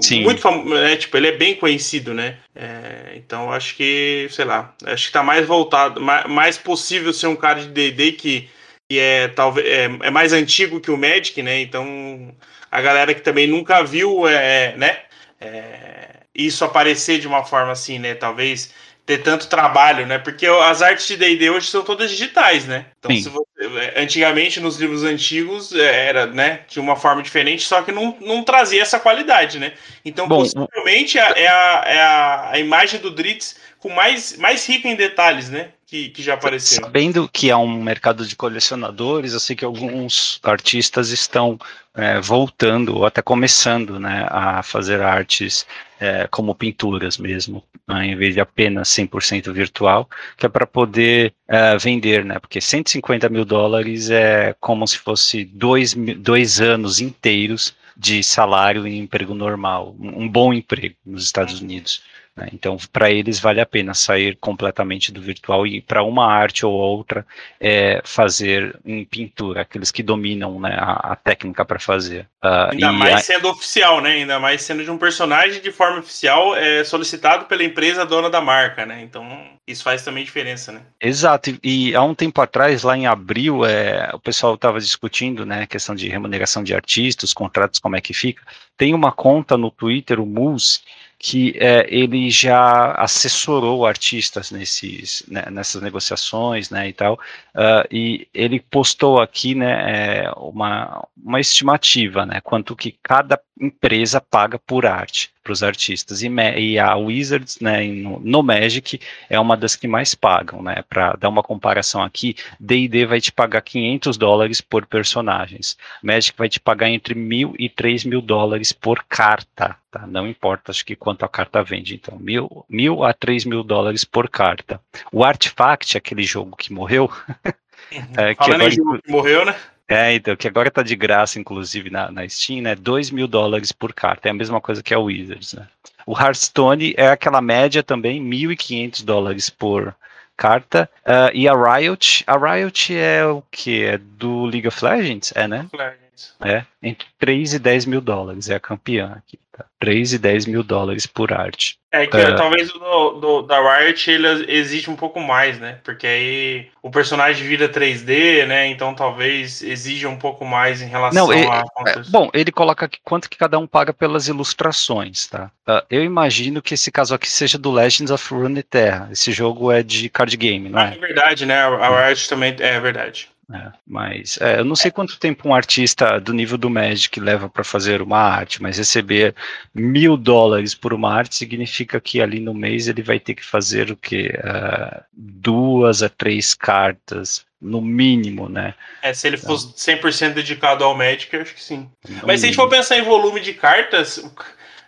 Sim. 0.00 0.22
Muito 0.22 0.40
famoso, 0.40 0.74
né? 0.74 0.96
Tipo, 0.96 1.16
ele 1.16 1.28
é 1.28 1.32
bem 1.32 1.54
conhecido, 1.54 2.12
né? 2.12 2.38
É, 2.54 3.12
então, 3.14 3.52
acho 3.52 3.76
que, 3.76 4.26
sei 4.30 4.44
lá, 4.44 4.74
acho 4.84 5.06
que 5.06 5.12
tá 5.12 5.22
mais 5.22 5.46
voltado, 5.46 6.00
mais, 6.00 6.26
mais 6.26 6.58
possível 6.58 7.12
ser 7.12 7.26
um 7.28 7.36
cara 7.36 7.60
de 7.60 7.68
D&D 7.68 8.12
que 8.12 8.48
que 8.88 8.98
é 8.98 9.28
talvez 9.28 9.66
é, 9.66 9.84
é, 9.84 10.10
mais 10.10 10.32
antigo 10.32 10.80
que 10.80 10.90
o 10.90 10.96
Magic, 10.96 11.42
né? 11.42 11.60
Então 11.60 12.34
a 12.70 12.80
galera 12.80 13.14
que 13.14 13.20
também 13.20 13.46
nunca 13.46 13.82
viu, 13.82 14.26
é, 14.26 14.76
né? 14.76 15.00
É, 15.40 16.20
isso 16.34 16.64
aparecer 16.64 17.18
de 17.18 17.26
uma 17.26 17.44
forma 17.44 17.72
assim, 17.72 17.98
né? 17.98 18.14
Talvez 18.14 18.72
ter 19.06 19.18
tanto 19.18 19.46
trabalho, 19.46 20.04
né? 20.04 20.18
Porque 20.18 20.46
as 20.46 20.82
artes 20.82 21.06
de 21.06 21.16
D&D 21.16 21.48
hoje 21.48 21.68
são 21.68 21.84
todas 21.84 22.10
digitais, 22.10 22.66
né? 22.66 22.86
Então, 22.98 23.14
se 23.16 23.28
você, 23.28 23.94
é, 23.94 24.02
antigamente 24.02 24.58
nos 24.58 24.78
livros 24.78 25.04
antigos 25.04 25.72
é, 25.72 26.08
era, 26.08 26.26
né? 26.26 26.62
De 26.68 26.80
uma 26.80 26.96
forma 26.96 27.22
diferente, 27.22 27.62
só 27.62 27.82
que 27.82 27.92
não, 27.92 28.16
não 28.20 28.42
trazia 28.42 28.82
essa 28.82 28.98
qualidade, 28.98 29.60
né? 29.60 29.74
Então, 30.04 30.26
Bom, 30.26 30.38
possivelmente 30.38 31.18
é, 31.18 31.42
é, 31.42 31.46
a, 31.46 31.84
é 31.86 32.00
a, 32.00 32.50
a 32.50 32.58
imagem 32.58 32.98
do 32.98 33.12
Dritz 33.12 33.56
com 33.78 33.90
mais, 33.90 34.36
mais 34.38 34.68
rica 34.68 34.88
em 34.88 34.96
detalhes, 34.96 35.48
né? 35.48 35.68
Que, 35.86 36.08
que 36.08 36.20
já 36.20 36.34
apareceu. 36.34 36.82
Sabendo 36.82 37.28
que 37.28 37.48
é 37.48 37.56
um 37.56 37.80
mercado 37.80 38.26
de 38.26 38.34
colecionadores, 38.34 39.32
eu 39.32 39.38
sei 39.38 39.54
que 39.54 39.64
alguns 39.64 40.40
artistas 40.42 41.10
estão 41.10 41.56
é, 41.94 42.20
voltando 42.20 42.96
ou 42.96 43.06
até 43.06 43.22
começando 43.22 44.00
né, 44.00 44.26
a 44.28 44.64
fazer 44.64 45.00
artes 45.00 45.64
é, 46.00 46.26
como 46.28 46.56
pinturas 46.56 47.16
mesmo, 47.16 47.62
né, 47.86 48.04
em 48.04 48.16
vez 48.16 48.34
de 48.34 48.40
apenas 48.40 48.88
100% 48.88 49.52
virtual, 49.52 50.10
que 50.36 50.44
é 50.44 50.48
para 50.48 50.66
poder 50.66 51.32
é, 51.46 51.78
vender, 51.78 52.24
né? 52.24 52.40
Porque 52.40 52.60
150 52.60 53.28
mil 53.28 53.44
dólares 53.44 54.10
é 54.10 54.56
como 54.58 54.84
se 54.88 54.98
fosse 54.98 55.44
dois, 55.44 55.94
dois 55.94 56.60
anos 56.60 57.00
inteiros 57.00 57.76
de 57.96 58.24
salário 58.24 58.86
em 58.86 58.98
emprego 58.98 59.34
normal, 59.34 59.94
um 59.98 60.28
bom 60.28 60.52
emprego 60.52 60.96
nos 61.06 61.24
Estados 61.24 61.60
Unidos. 61.60 62.02
Né? 62.36 62.48
Então, 62.52 62.76
para 62.92 63.10
eles 63.10 63.40
vale 63.40 63.60
a 63.60 63.66
pena 63.66 63.94
sair 63.94 64.36
completamente 64.36 65.10
do 65.10 65.22
virtual 65.22 65.66
e 65.66 65.80
para 65.80 66.02
uma 66.02 66.26
arte 66.26 66.66
ou 66.66 66.72
outra 66.72 67.26
é, 67.58 68.02
fazer 68.04 68.78
em 68.84 69.04
pintura, 69.04 69.62
aqueles 69.62 69.90
que 69.90 70.02
dominam 70.02 70.60
né, 70.60 70.76
a, 70.78 71.12
a, 71.12 71.16
técnica 71.16 71.64
para 71.64 71.78
fazer. 71.78 72.28
Uh, 72.44 72.72
Ainda 72.72 72.92
mais 72.92 73.14
a... 73.14 73.18
sendo 73.18 73.48
oficial, 73.48 74.00
né? 74.00 74.10
Ainda 74.10 74.38
mais 74.38 74.62
sendo 74.62 74.84
de 74.84 74.90
um 74.90 74.98
personagem 74.98 75.62
de 75.62 75.72
forma 75.72 76.00
oficial 76.00 76.54
é, 76.54 76.84
solicitado 76.84 77.46
pela 77.46 77.64
empresa 77.64 78.04
dona 78.04 78.28
da 78.28 78.40
marca, 78.40 78.84
né? 78.84 79.00
Então, 79.02 79.26
isso 79.66 79.82
faz 79.82 80.02
também 80.02 80.24
diferença, 80.24 80.70
né? 80.70 80.82
Exato. 81.00 81.50
E, 81.62 81.88
e 81.90 81.94
há 81.94 82.02
um 82.02 82.14
tempo 82.14 82.40
atrás, 82.40 82.82
lá 82.82 82.96
em 82.96 83.06
abril, 83.06 83.64
é, 83.64 84.10
o 84.12 84.18
pessoal 84.18 84.54
estava 84.54 84.78
discutindo, 84.78 85.46
né, 85.46 85.62
a 85.62 85.66
questão 85.66 85.94
de 85.94 86.08
remuneração 86.08 86.62
de 86.62 86.74
artistas, 86.74 87.32
contratos, 87.32 87.80
como 87.80 87.96
é 87.96 88.00
que 88.00 88.12
fica. 88.12 88.42
Tem 88.76 88.92
uma 88.92 89.10
conta 89.10 89.56
no 89.56 89.70
Twitter, 89.70 90.20
o 90.20 90.26
Mus, 90.26 90.84
que 91.18 91.56
é, 91.58 91.86
ele 91.88 92.30
já 92.30 92.92
assessorou 92.92 93.86
artistas 93.86 94.50
nesses, 94.50 95.24
né, 95.26 95.44
nessas 95.50 95.80
negociações, 95.80 96.68
né, 96.70 96.88
e 96.88 96.92
tal, 96.92 97.14
uh, 97.14 97.86
e 97.90 98.28
ele 98.34 98.60
postou 98.60 99.20
aqui, 99.20 99.54
né, 99.54 100.24
é, 100.24 100.30
uma, 100.36 101.06
uma 101.16 101.40
estimativa, 101.40 102.26
né, 102.26 102.40
quanto 102.42 102.76
que 102.76 102.96
cada 103.02 103.40
empresa 103.60 104.20
paga 104.20 104.58
por 104.58 104.84
arte 104.84 105.30
para 105.42 105.52
os 105.52 105.62
artistas. 105.62 106.22
E, 106.22 106.28
e, 106.58 106.78
a 106.78 106.96
Wizards, 106.96 107.58
né, 107.60 107.84
no, 107.84 108.18
no, 108.20 108.42
Magic, 108.42 109.00
é 109.30 109.38
uma 109.38 109.56
das 109.56 109.76
que 109.76 109.86
mais 109.86 110.14
pagam, 110.14 110.62
né? 110.62 110.82
Para 110.88 111.12
dar 111.14 111.28
uma 111.28 111.42
comparação 111.42 112.02
aqui, 112.02 112.36
D&D 112.58 113.06
vai 113.06 113.20
te 113.20 113.32
pagar 113.32 113.62
500 113.62 114.16
dólares 114.16 114.60
por 114.60 114.86
personagens. 114.86 115.76
Magic 116.02 116.36
vai 116.36 116.48
te 116.48 116.60
pagar 116.60 116.90
entre 116.90 117.14
mil 117.14 117.54
e 117.58 117.68
três 117.68 118.04
mil 118.04 118.20
dólares 118.20 118.72
por 118.72 119.04
carta, 119.08 119.76
tá? 119.90 120.06
Não 120.06 120.26
importa, 120.26 120.70
acho 120.70 120.84
que 120.84 120.96
quanto 120.96 121.24
a 121.24 121.28
carta 121.28 121.62
vende. 121.62 121.94
Então, 121.94 122.18
mil, 122.18 122.64
mil 122.68 123.04
a 123.04 123.12
três 123.12 123.44
mil 123.44 123.62
dólares 123.62 124.04
por 124.04 124.28
carta. 124.28 124.80
O 125.12 125.24
Artifact, 125.24 125.96
aquele 125.96 126.24
jogo 126.24 126.56
que 126.56 126.72
morreu... 126.72 127.10
é, 128.16 128.34
que 128.34 128.50
agora... 128.50 128.70
jogo 128.70 129.00
que 129.00 129.10
morreu, 129.10 129.44
né? 129.44 129.54
É, 129.88 130.14
então, 130.14 130.34
que 130.34 130.48
agora 130.48 130.70
tá 130.70 130.82
de 130.82 130.96
graça, 130.96 131.38
inclusive, 131.38 131.90
na, 131.90 132.10
na 132.10 132.28
Steam, 132.28 132.62
né? 132.62 132.74
2 132.74 133.10
mil 133.10 133.28
dólares 133.28 133.70
por 133.70 133.92
carta. 133.92 134.28
É 134.28 134.30
a 134.30 134.34
mesma 134.34 134.60
coisa 134.60 134.82
que 134.82 134.92
a 134.92 134.98
Wizards, 134.98 135.54
né? 135.54 135.66
O 136.04 136.18
Hearthstone 136.18 136.94
é 136.96 137.08
aquela 137.08 137.40
média 137.40 137.82
também, 137.82 138.22
1.500 138.22 139.04
dólares 139.04 139.50
por 139.50 139.94
carta. 140.36 140.88
Uh, 141.04 141.34
e 141.34 141.48
a 141.48 141.54
Riot, 141.54 142.24
a 142.26 142.36
Riot 142.36 142.96
é 142.96 143.24
o 143.26 143.42
que? 143.50 143.84
É 143.84 143.98
do 143.98 144.44
League 144.44 144.68
of 144.68 144.84
Legends? 144.84 145.32
É, 145.34 145.48
né? 145.48 145.66
Legends. 145.72 146.05
É, 146.40 146.64
entre 146.82 147.06
3 147.18 147.54
e 147.54 147.58
10 147.58 147.86
mil 147.86 148.00
dólares. 148.00 148.48
É 148.48 148.56
a 148.56 148.60
campeã 148.60 149.14
aqui. 149.16 149.38
Tá? 149.56 149.64
3 149.80 150.12
e 150.12 150.18
10 150.18 150.46
mil 150.46 150.62
dólares 150.62 151.06
por 151.06 151.32
arte. 151.32 151.78
É 151.90 152.06
que 152.06 152.16
é. 152.16 152.34
talvez 152.34 152.68
o 152.74 152.78
do, 152.78 153.10
do, 153.12 153.42
da 153.42 153.78
Riot 153.78 154.10
ele 154.10 154.52
exige 154.52 154.90
um 154.90 154.96
pouco 154.96 155.18
mais, 155.18 155.58
né? 155.58 155.78
Porque 155.82 156.06
aí 156.06 156.68
o 156.82 156.90
personagem 156.90 157.46
vira 157.46 157.66
3D, 157.66 158.46
né? 158.46 158.66
Então 158.66 158.94
talvez 158.94 159.62
exija 159.62 160.10
um 160.10 160.18
pouco 160.18 160.44
mais 160.44 160.82
em 160.82 160.86
relação 160.86 161.26
Não, 161.26 161.32
ele, 161.32 161.46
a. 161.46 161.64
É, 161.86 162.02
bom, 162.10 162.28
ele 162.34 162.52
coloca 162.52 162.84
aqui 162.84 162.98
quanto 163.02 163.30
que 163.30 163.38
cada 163.38 163.58
um 163.58 163.66
paga 163.66 163.94
pelas 163.94 164.28
ilustrações, 164.28 165.26
tá? 165.26 165.50
Uh, 165.66 165.82
eu 165.88 166.04
imagino 166.04 166.60
que 166.60 166.74
esse 166.74 166.92
caso 166.92 167.14
aqui 167.14 167.30
seja 167.30 167.56
do 167.56 167.72
Legends 167.72 168.10
of 168.10 168.34
Runeterra. 168.34 169.08
Esse 169.10 169.32
jogo 169.32 169.72
é 169.72 169.82
de 169.82 170.10
card 170.10 170.36
game, 170.36 170.68
não 170.68 170.78
ah, 170.78 170.90
é? 170.90 170.94
É 170.96 170.98
verdade, 170.98 171.46
né? 171.46 171.60
A 171.60 172.08
Riot 172.08 172.28
também 172.28 172.54
é 172.58 172.78
verdade. 172.78 173.30
É, 173.52 173.72
mas 173.86 174.38
é, 174.40 174.58
eu 174.58 174.64
não 174.64 174.74
sei 174.74 174.90
quanto 174.90 175.20
tempo 175.20 175.48
um 175.48 175.54
artista 175.54 176.18
do 176.18 176.32
nível 176.32 176.58
do 176.58 176.68
Magic 176.68 177.20
leva 177.20 177.48
para 177.48 177.62
fazer 177.62 178.02
uma 178.02 178.18
arte, 178.18 178.60
mas 178.60 178.76
receber 178.76 179.36
mil 179.72 180.16
dólares 180.16 180.74
por 180.74 180.92
uma 180.92 181.12
arte 181.12 181.36
significa 181.36 182.00
que 182.00 182.20
ali 182.20 182.40
no 182.40 182.52
mês 182.52 182.88
ele 182.88 183.02
vai 183.02 183.20
ter 183.20 183.34
que 183.34 183.44
fazer 183.44 183.92
o 183.92 183.96
quê? 183.96 184.32
Uh, 184.38 185.00
duas 185.12 186.02
a 186.02 186.08
três 186.08 186.54
cartas, 186.54 187.46
no 187.60 187.80
mínimo, 187.80 188.48
né? 188.48 188.74
É, 189.00 189.14
se 189.14 189.26
ele 189.26 189.36
fosse 189.36 189.68
100% 189.68 190.34
dedicado 190.34 190.84
ao 190.84 190.96
Magic, 190.96 191.32
eu 191.32 191.42
acho 191.42 191.54
que 191.54 191.62
sim. 191.62 191.88
Mas 192.24 192.40
se 192.40 192.46
a 192.46 192.48
gente 192.48 192.56
for 192.56 192.68
pensar 192.68 192.98
em 192.98 193.02
volume 193.02 193.40
de 193.40 193.54
cartas, 193.54 194.24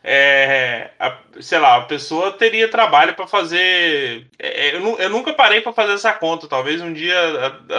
é, 0.03 0.91
a, 0.99 1.19
sei 1.41 1.59
lá, 1.59 1.77
a 1.77 1.83
pessoa 1.83 2.33
teria 2.33 2.71
trabalho 2.71 3.15
para 3.15 3.27
fazer. 3.27 4.27
É, 4.39 4.75
eu, 4.75 4.99
eu, 4.99 5.11
nunca 5.11 5.33
parei 5.33 5.61
para 5.61 5.73
fazer 5.73 5.95
essa 5.95 6.13
conta, 6.13 6.49
talvez 6.49 6.81
um 6.81 6.93
dia 6.93 7.17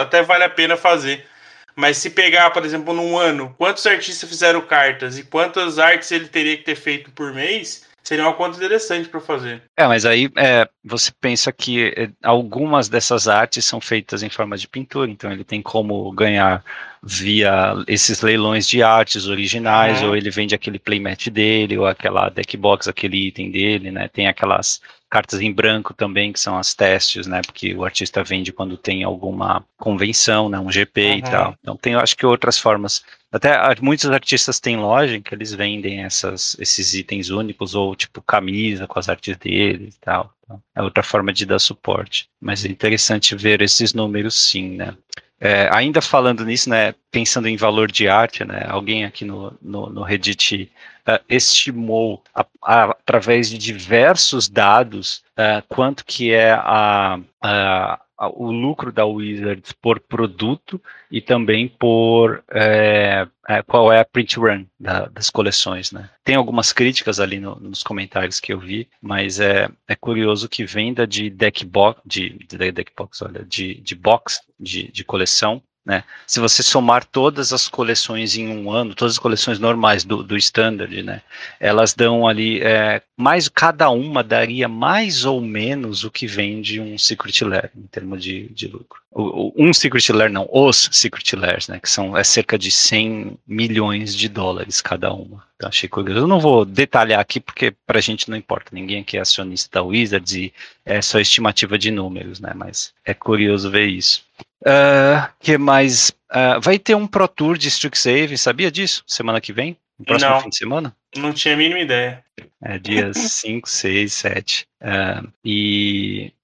até 0.00 0.22
vale 0.22 0.44
a 0.44 0.50
pena 0.50 0.76
fazer. 0.76 1.26
Mas 1.74 1.96
se 1.96 2.10
pegar, 2.10 2.50
por 2.50 2.64
exemplo, 2.64 2.92
num 2.92 3.16
ano, 3.16 3.54
quantos 3.56 3.86
artistas 3.86 4.28
fizeram 4.28 4.60
cartas 4.60 5.18
e 5.18 5.24
quantas 5.24 5.78
artes 5.78 6.10
ele 6.10 6.28
teria 6.28 6.56
que 6.56 6.64
ter 6.64 6.74
feito 6.74 7.10
por 7.12 7.32
mês, 7.32 7.86
seria 8.02 8.24
uma 8.24 8.34
conta 8.34 8.56
interessante 8.56 9.08
para 9.08 9.20
fazer. 9.20 9.62
É, 9.76 9.86
mas 9.86 10.04
aí 10.04 10.30
é, 10.36 10.68
você 10.84 11.12
pensa 11.20 11.52
que 11.52 11.92
é, 11.96 12.10
algumas 12.22 12.88
dessas 12.88 13.28
artes 13.28 13.64
são 13.64 13.80
feitas 13.80 14.22
em 14.22 14.30
forma 14.30 14.56
de 14.56 14.68
pintura, 14.68 15.10
então 15.10 15.30
ele 15.30 15.44
tem 15.44 15.62
como 15.62 16.10
ganhar 16.12 16.64
via 17.02 17.74
esses 17.86 18.20
leilões 18.20 18.68
de 18.68 18.82
artes 18.82 19.26
originais, 19.26 20.02
uhum. 20.02 20.08
ou 20.08 20.16
ele 20.16 20.30
vende 20.30 20.54
aquele 20.54 20.78
playmat 20.78 21.28
dele, 21.28 21.78
ou 21.78 21.86
aquela 21.86 22.28
deckbox, 22.28 22.88
aquele 22.88 23.28
item 23.28 23.50
dele, 23.50 23.90
né? 23.90 24.08
Tem 24.08 24.26
aquelas 24.26 24.80
cartas 25.10 25.40
em 25.40 25.52
branco 25.52 25.92
também, 25.92 26.32
que 26.32 26.38
são 26.38 26.56
as 26.56 26.72
testes, 26.72 27.26
né? 27.26 27.42
Porque 27.44 27.74
o 27.74 27.84
artista 27.84 28.22
vende 28.22 28.52
quando 28.52 28.76
tem 28.76 29.02
alguma 29.02 29.64
convenção, 29.76 30.48
né? 30.48 30.58
Um 30.58 30.70
GP 30.70 31.02
uhum. 31.02 31.18
e 31.18 31.22
tal. 31.22 31.54
Então 31.60 31.76
tem, 31.76 31.94
acho 31.96 32.16
que 32.16 32.24
outras 32.24 32.56
formas. 32.58 33.04
Até 33.32 33.58
muitos 33.80 34.10
artistas 34.10 34.60
têm 34.60 34.76
loja 34.76 35.16
em 35.16 35.22
que 35.22 35.34
eles 35.34 35.52
vendem 35.52 36.04
essas, 36.04 36.56
esses 36.58 36.94
itens 36.94 37.28
únicos, 37.28 37.74
ou 37.74 37.94
tipo 37.96 38.22
camisa 38.22 38.86
com 38.86 38.98
as 38.98 39.08
artes 39.08 39.36
deles 39.36 39.96
e 39.96 40.00
tal. 40.00 40.32
Então, 40.44 40.62
é 40.74 40.82
outra 40.82 41.02
forma 41.02 41.32
de 41.32 41.44
dar 41.44 41.58
suporte. 41.58 42.28
Mas 42.40 42.64
é 42.64 42.68
interessante 42.68 43.34
ver 43.34 43.60
esses 43.60 43.92
números 43.92 44.34
sim, 44.34 44.76
né? 44.76 44.94
É, 45.42 45.70
ainda 45.72 46.02
falando 46.02 46.44
nisso, 46.44 46.68
né, 46.68 46.94
pensando 47.10 47.48
em 47.48 47.56
valor 47.56 47.90
de 47.90 48.06
arte, 48.06 48.44
né, 48.44 48.66
alguém 48.68 49.06
aqui 49.06 49.24
no, 49.24 49.56
no, 49.62 49.88
no 49.88 50.02
Reddit 50.02 50.70
uh, 51.16 51.24
estimou, 51.28 52.22
a, 52.34 52.46
a, 52.62 52.84
através 52.90 53.50
de 53.50 53.58
diversos 53.58 54.48
dados, 54.48 55.22
uh, 55.32 55.62
quanto 55.68 56.04
que 56.04 56.32
é 56.32 56.52
a, 56.52 57.18
a 57.42 58.00
o 58.28 58.50
lucro 58.50 58.92
da 58.92 59.06
Wizards 59.06 59.72
por 59.72 59.98
produto 59.98 60.80
e 61.10 61.22
também 61.22 61.66
por 61.66 62.44
é, 62.50 63.26
qual 63.66 63.90
é 63.90 63.98
a 63.98 64.04
print 64.04 64.38
run 64.38 64.66
da, 64.78 65.06
das 65.06 65.30
coleções, 65.30 65.90
né? 65.90 66.10
Tem 66.22 66.34
algumas 66.34 66.72
críticas 66.72 67.18
ali 67.18 67.40
no, 67.40 67.56
nos 67.56 67.82
comentários 67.82 68.38
que 68.38 68.52
eu 68.52 68.60
vi, 68.60 68.88
mas 69.00 69.40
é, 69.40 69.70
é 69.88 69.96
curioso 69.96 70.48
que 70.48 70.66
venda 70.66 71.06
de 71.06 71.30
deck 71.30 71.64
box, 71.64 72.00
de, 72.04 72.30
de 72.46 72.70
deck 72.70 72.92
box, 72.94 73.22
olha, 73.22 73.42
de, 73.44 73.80
de 73.80 73.94
box 73.94 74.42
de, 74.58 74.92
de 74.92 75.02
coleção 75.02 75.62
né? 75.90 76.04
Se 76.24 76.38
você 76.38 76.62
somar 76.62 77.04
todas 77.04 77.52
as 77.52 77.66
coleções 77.66 78.36
em 78.36 78.46
um 78.46 78.70
ano, 78.70 78.94
todas 78.94 79.14
as 79.14 79.18
coleções 79.18 79.58
normais 79.58 80.04
do, 80.04 80.22
do 80.22 80.36
standard, 80.36 81.02
né? 81.02 81.20
elas 81.58 81.94
dão 81.94 82.28
ali, 82.28 82.60
é, 82.62 83.02
mais 83.16 83.48
cada 83.48 83.90
uma 83.90 84.22
daria 84.22 84.68
mais 84.68 85.24
ou 85.24 85.40
menos 85.40 86.04
o 86.04 86.10
que 86.10 86.28
vende 86.28 86.80
um 86.80 86.96
Secret 86.96 87.42
Lair 87.42 87.72
em 87.76 87.88
termos 87.88 88.22
de, 88.22 88.48
de 88.50 88.68
lucro. 88.68 89.00
O, 89.10 89.48
o, 89.48 89.52
um 89.56 89.74
Secret 89.74 90.12
Lair, 90.12 90.30
não, 90.30 90.48
os 90.52 90.88
Secret 90.92 91.34
Lairs, 91.34 91.66
né? 91.66 91.80
que 91.80 91.90
são 91.90 92.16
é 92.16 92.22
cerca 92.22 92.56
de 92.56 92.70
100 92.70 93.36
milhões 93.44 94.14
de 94.14 94.28
dólares 94.28 94.80
cada 94.80 95.12
uma. 95.12 95.44
Então, 95.56 95.68
achei 95.68 95.88
curioso. 95.88 96.20
Eu 96.20 96.28
não 96.28 96.38
vou 96.38 96.64
detalhar 96.64 97.18
aqui 97.18 97.40
porque 97.40 97.74
para 97.84 97.98
a 97.98 98.00
gente 98.00 98.30
não 98.30 98.36
importa, 98.36 98.70
ninguém 98.72 99.00
aqui 99.00 99.16
é 99.16 99.20
acionista 99.20 99.80
da 99.80 99.82
Wizards 99.82 100.34
e 100.34 100.54
é 100.86 101.02
só 101.02 101.18
estimativa 101.18 101.76
de 101.76 101.90
números, 101.90 102.38
né? 102.38 102.52
mas 102.54 102.94
é 103.04 103.12
curioso 103.12 103.68
ver 103.68 103.88
isso. 103.88 104.22
Uh, 104.62 105.28
que 105.38 105.56
mais? 105.56 106.10
Uh, 106.30 106.60
vai 106.60 106.78
ter 106.78 106.94
um 106.94 107.06
Pro 107.06 107.26
Tour 107.26 107.56
de 107.56 107.68
Strixhaven, 107.68 108.36
sabia 108.36 108.70
disso? 108.70 109.02
Semana 109.06 109.40
que 109.40 109.52
vem? 109.52 109.76
No 109.98 110.04
próximo 110.04 110.30
Não. 110.30 110.40
fim 110.40 110.48
de 110.48 110.56
semana? 110.56 110.96
Não 111.16 111.32
tinha 111.32 111.54
a 111.54 111.56
mínima 111.56 111.80
ideia. 111.80 112.24
É, 112.62 112.78
dias 112.78 113.16
5, 113.16 113.68
6, 113.68 114.12
7. 114.12 114.66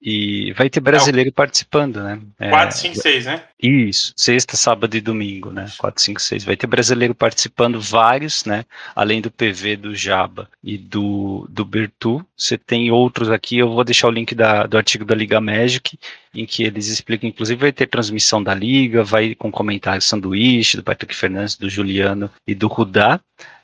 e, 0.01 0.53
vai 0.57 0.71
ter 0.71 0.81
brasileiro 0.81 1.31
participando, 1.31 2.03
né? 2.03 2.21
4, 2.51 2.77
5, 2.77 2.97
6, 2.97 3.27
né? 3.27 3.43
Isso, 3.63 4.13
sexta, 4.17 4.57
sábado 4.57 4.97
e 4.97 5.01
domingo, 5.01 5.51
né? 5.51 5.71
4, 5.79 6.03
5, 6.03 6.21
6. 6.21 6.45
Vai 6.45 6.57
ter 6.57 6.67
brasileiro 6.67 7.15
participando, 7.15 7.81
vários, 7.81 8.45
né? 8.45 8.65
Além 8.95 9.21
do 9.21 9.31
PV, 9.31 9.77
do 9.77 9.95
Jaba 9.95 10.49
e 10.65 10.79
do, 10.79 11.47
do 11.51 11.65
Bertu. 11.65 12.27
Você 12.37 12.57
tem 12.57 12.91
outros 12.91 13.31
aqui, 13.31 13.59
eu 13.59 13.69
vou 13.69 13.85
deixar 13.85 14.09
o 14.09 14.13
link 14.13 14.35
da, 14.35 14.67
do 14.67 14.77
artigo 14.77 15.05
da 15.05 15.15
Liga 15.15 15.41
Magic, 15.41 15.99
em 16.35 16.47
que 16.47 16.63
eles 16.65 16.89
explicam, 16.89 17.29
inclusive 17.29 17.61
vai 17.61 17.73
ter 17.73 17.87
transmissão 17.87 18.43
da 18.43 18.55
Liga, 18.55 19.05
vai 19.05 19.35
com 19.35 19.51
comentários 19.51 20.07
sanduíche, 20.07 20.77
do 20.77 20.83
Patrick 20.83 21.15
Fernandes, 21.15 21.57
do 21.57 21.69
Juliano 21.69 22.31
e 22.47 22.55
do 22.55 22.69
Rudá. 22.69 23.21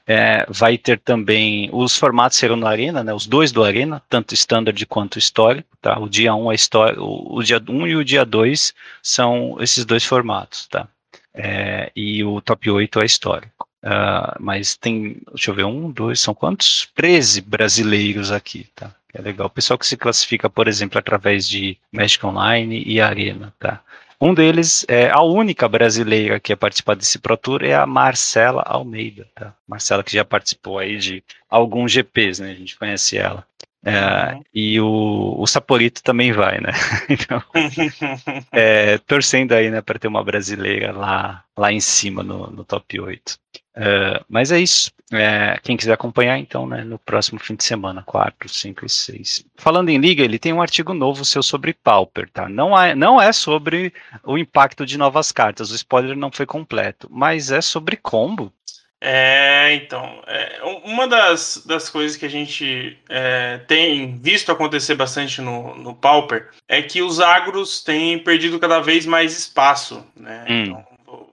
É, 0.07 0.45
vai 0.49 0.77
ter 0.77 0.99
também, 0.99 1.71
os 1.73 1.97
formatos 1.97 2.37
serão 2.37 2.57
no 2.57 2.67
Arena, 2.67 3.05
né, 3.05 3.15
os 3.15 3.27
dois 3.27 3.53
do 3.53 3.63
Arena, 3.63 4.03
tanto 4.09 4.35
standard 4.35 4.85
quanto 4.87 5.19
histórico, 5.19 5.69
tá? 5.81 5.99
O 5.99 6.09
dia 6.09 6.35
1 6.35 6.47
um 6.47 6.53
é 6.53 6.57
o, 6.99 7.37
o 7.37 7.43
dia 7.43 7.63
1 7.67 7.73
um 7.73 7.87
e 7.87 7.95
o 7.95 8.05
dia 8.05 8.25
2 8.25 8.75
são 9.01 9.57
esses 9.61 9.85
dois 9.85 10.05
formatos, 10.05 10.67
tá? 10.67 10.89
É, 11.35 11.91
e 11.95 12.23
o 12.25 12.41
top 12.41 12.71
8 12.71 13.01
é 13.01 13.07
histórico. 13.07 13.69
Uh, 13.83 14.39
mas 14.39 14.77
tem, 14.77 15.21
deixa 15.33 15.51
eu 15.51 15.55
ver, 15.55 15.65
um, 15.65 15.91
dois, 15.91 16.21
são 16.21 16.35
quantos? 16.35 16.89
13 16.95 17.41
brasileiros 17.41 18.31
aqui, 18.31 18.69
tá? 18.75 18.95
É 19.13 19.21
legal. 19.21 19.49
O 19.49 19.51
pessoal 19.51 19.79
que 19.79 19.87
se 19.87 19.97
classifica, 19.97 20.49
por 20.49 20.69
exemplo, 20.69 20.99
através 20.99 21.49
de 21.49 21.77
Magic 21.91 22.25
Online 22.25 22.83
e 22.87 23.01
Arena, 23.01 23.53
tá? 23.59 23.81
Um 24.25 24.33
deles, 24.33 24.87
é 24.87 25.11
a 25.11 25.21
única 25.21 25.69
brasileira 25.69 26.39
que 26.39 26.53
ia 26.53 26.57
participar 26.57 26.95
desse 26.95 27.19
Pro 27.19 27.37
Tour 27.37 27.65
é 27.65 27.75
a 27.75 27.85
Marcela 27.85 28.63
Almeida, 28.63 29.27
tá? 29.35 29.53
Marcela 29.67 30.05
que 30.05 30.13
já 30.13 30.25
participou 30.25 30.79
aí 30.79 30.97
de 30.97 31.25
alguns 31.51 31.91
GPs, 31.91 32.41
né? 32.41 32.53
A 32.53 32.55
gente 32.55 32.79
conhece 32.79 33.19
ela. 33.19 33.45
É, 33.85 34.35
uhum. 34.35 34.45
E 34.55 34.81
o, 34.81 35.35
o 35.39 35.45
Saporito 35.49 36.05
também 36.05 36.31
vai, 36.31 36.61
né? 36.61 36.71
Então, 37.11 37.43
é, 38.53 38.97
torcendo 38.99 39.55
aí, 39.55 39.73
né, 39.73 39.83
para 39.83 39.99
ter 39.99 40.07
uma 40.07 40.23
brasileira 40.23 40.93
lá, 40.93 41.43
lá 41.59 41.73
em 41.73 41.81
cima 41.81 42.23
no, 42.23 42.47
no 42.47 42.65
top 42.65 43.01
8. 43.01 43.37
Uh, 43.77 44.25
mas 44.29 44.53
é 44.53 44.61
isso. 44.61 44.93
É, 45.13 45.59
quem 45.63 45.77
quiser 45.77 45.93
acompanhar, 45.93 46.39
então, 46.39 46.67
né, 46.67 46.83
no 46.85 46.99
próximo 46.99 47.39
fim 47.39 47.55
de 47.55 47.65
semana, 47.65 48.03
4, 48.03 48.49
5 48.49 48.87
e 48.87 48.89
6. 48.89 49.45
Falando 49.57 49.91
em 49.91 49.99
liga, 49.99 50.23
ele 50.23 50.39
tem 50.39 50.53
um 50.53 50.63
artigo 50.63 50.95
novo 50.95 51.25
seu 51.25 51.43
sobre 51.43 51.75
Pauper, 51.75 52.31
tá? 52.31 52.49
Não 52.49 52.79
é, 52.79 52.95
não 52.95 53.21
é 53.21 53.33
sobre 53.33 53.93
o 54.25 54.39
impacto 54.39 54.87
de 54.87 54.97
novas 54.97 55.31
cartas, 55.31 55.71
o 55.71 55.75
spoiler 55.75 56.17
não 56.17 56.33
foi 56.33 56.47
completo, 56.47 57.09
mas 57.11 57.51
é 57.51 57.61
sobre 57.61 57.97
combo. 57.97 58.53
É, 59.05 59.75
então, 59.75 60.23
é, 60.29 60.61
uma 60.85 61.09
das, 61.09 61.65
das 61.67 61.91
coisas 61.91 62.17
que 62.17 62.25
a 62.25 62.31
gente 62.31 62.97
é, 63.09 63.59
tem 63.67 64.17
visto 64.21 64.53
acontecer 64.53 64.95
bastante 64.95 65.41
no, 65.41 65.75
no 65.75 65.93
Pauper 65.93 66.51
é 66.69 66.81
que 66.81 67.03
os 67.03 67.19
agros 67.19 67.83
têm 67.83 68.17
perdido 68.17 68.61
cada 68.61 68.79
vez 68.79 69.05
mais 69.05 69.37
espaço, 69.37 70.07
né? 70.15 70.45
Hum. 70.49 70.63
Então, 70.63 70.92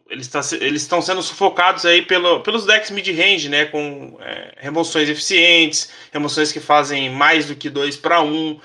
eles 0.10 0.28
tá, 0.28 0.39
estão 0.39 1.02
sendo 1.02 1.22
sufocados 1.22 1.86
aí 1.86 2.02
pelo, 2.02 2.41
pelos 2.41 2.65
decks 2.65 2.89
mid-range, 2.89 3.48
né? 3.48 3.65
Com 3.65 4.17
é, 4.22 4.54
remoções 4.58 5.08
eficientes, 5.08 5.89
remoções 6.12 6.52
que 6.52 6.60
fazem 6.60 7.10
mais 7.10 7.45
do 7.45 7.56
que 7.56 7.69
2 7.69 7.98
para 7.98 8.22
1. 8.22 8.60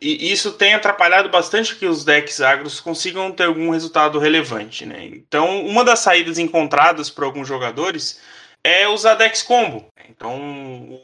E 0.00 0.32
isso 0.32 0.52
tem 0.52 0.74
atrapalhado 0.74 1.28
bastante 1.28 1.76
que 1.76 1.86
os 1.86 2.04
decks 2.04 2.40
agros 2.40 2.80
consigam 2.80 3.30
ter 3.30 3.44
algum 3.44 3.70
resultado 3.70 4.18
relevante, 4.18 4.84
né? 4.84 5.04
Então, 5.04 5.64
uma 5.64 5.84
das 5.84 6.00
saídas 6.00 6.38
encontradas 6.38 7.08
por 7.08 7.24
alguns 7.24 7.46
jogadores 7.46 8.20
é 8.64 8.86
usar 8.88 9.14
decks 9.14 9.42
combo. 9.42 9.86
Então, 10.10 11.00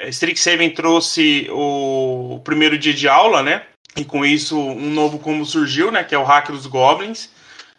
Strixhaven 0.00 0.70
trouxe 0.70 1.48
o 1.50 2.40
primeiro 2.44 2.78
dia 2.78 2.94
de 2.94 3.08
aula, 3.08 3.42
né? 3.42 3.64
E 3.96 4.04
com 4.04 4.24
isso 4.24 4.58
um 4.58 4.90
novo 4.90 5.18
combo 5.18 5.44
surgiu, 5.44 5.90
né? 5.90 6.02
Que 6.04 6.14
é 6.14 6.18
o 6.18 6.24
Hack 6.24 6.50
dos 6.50 6.66
Goblins 6.66 7.28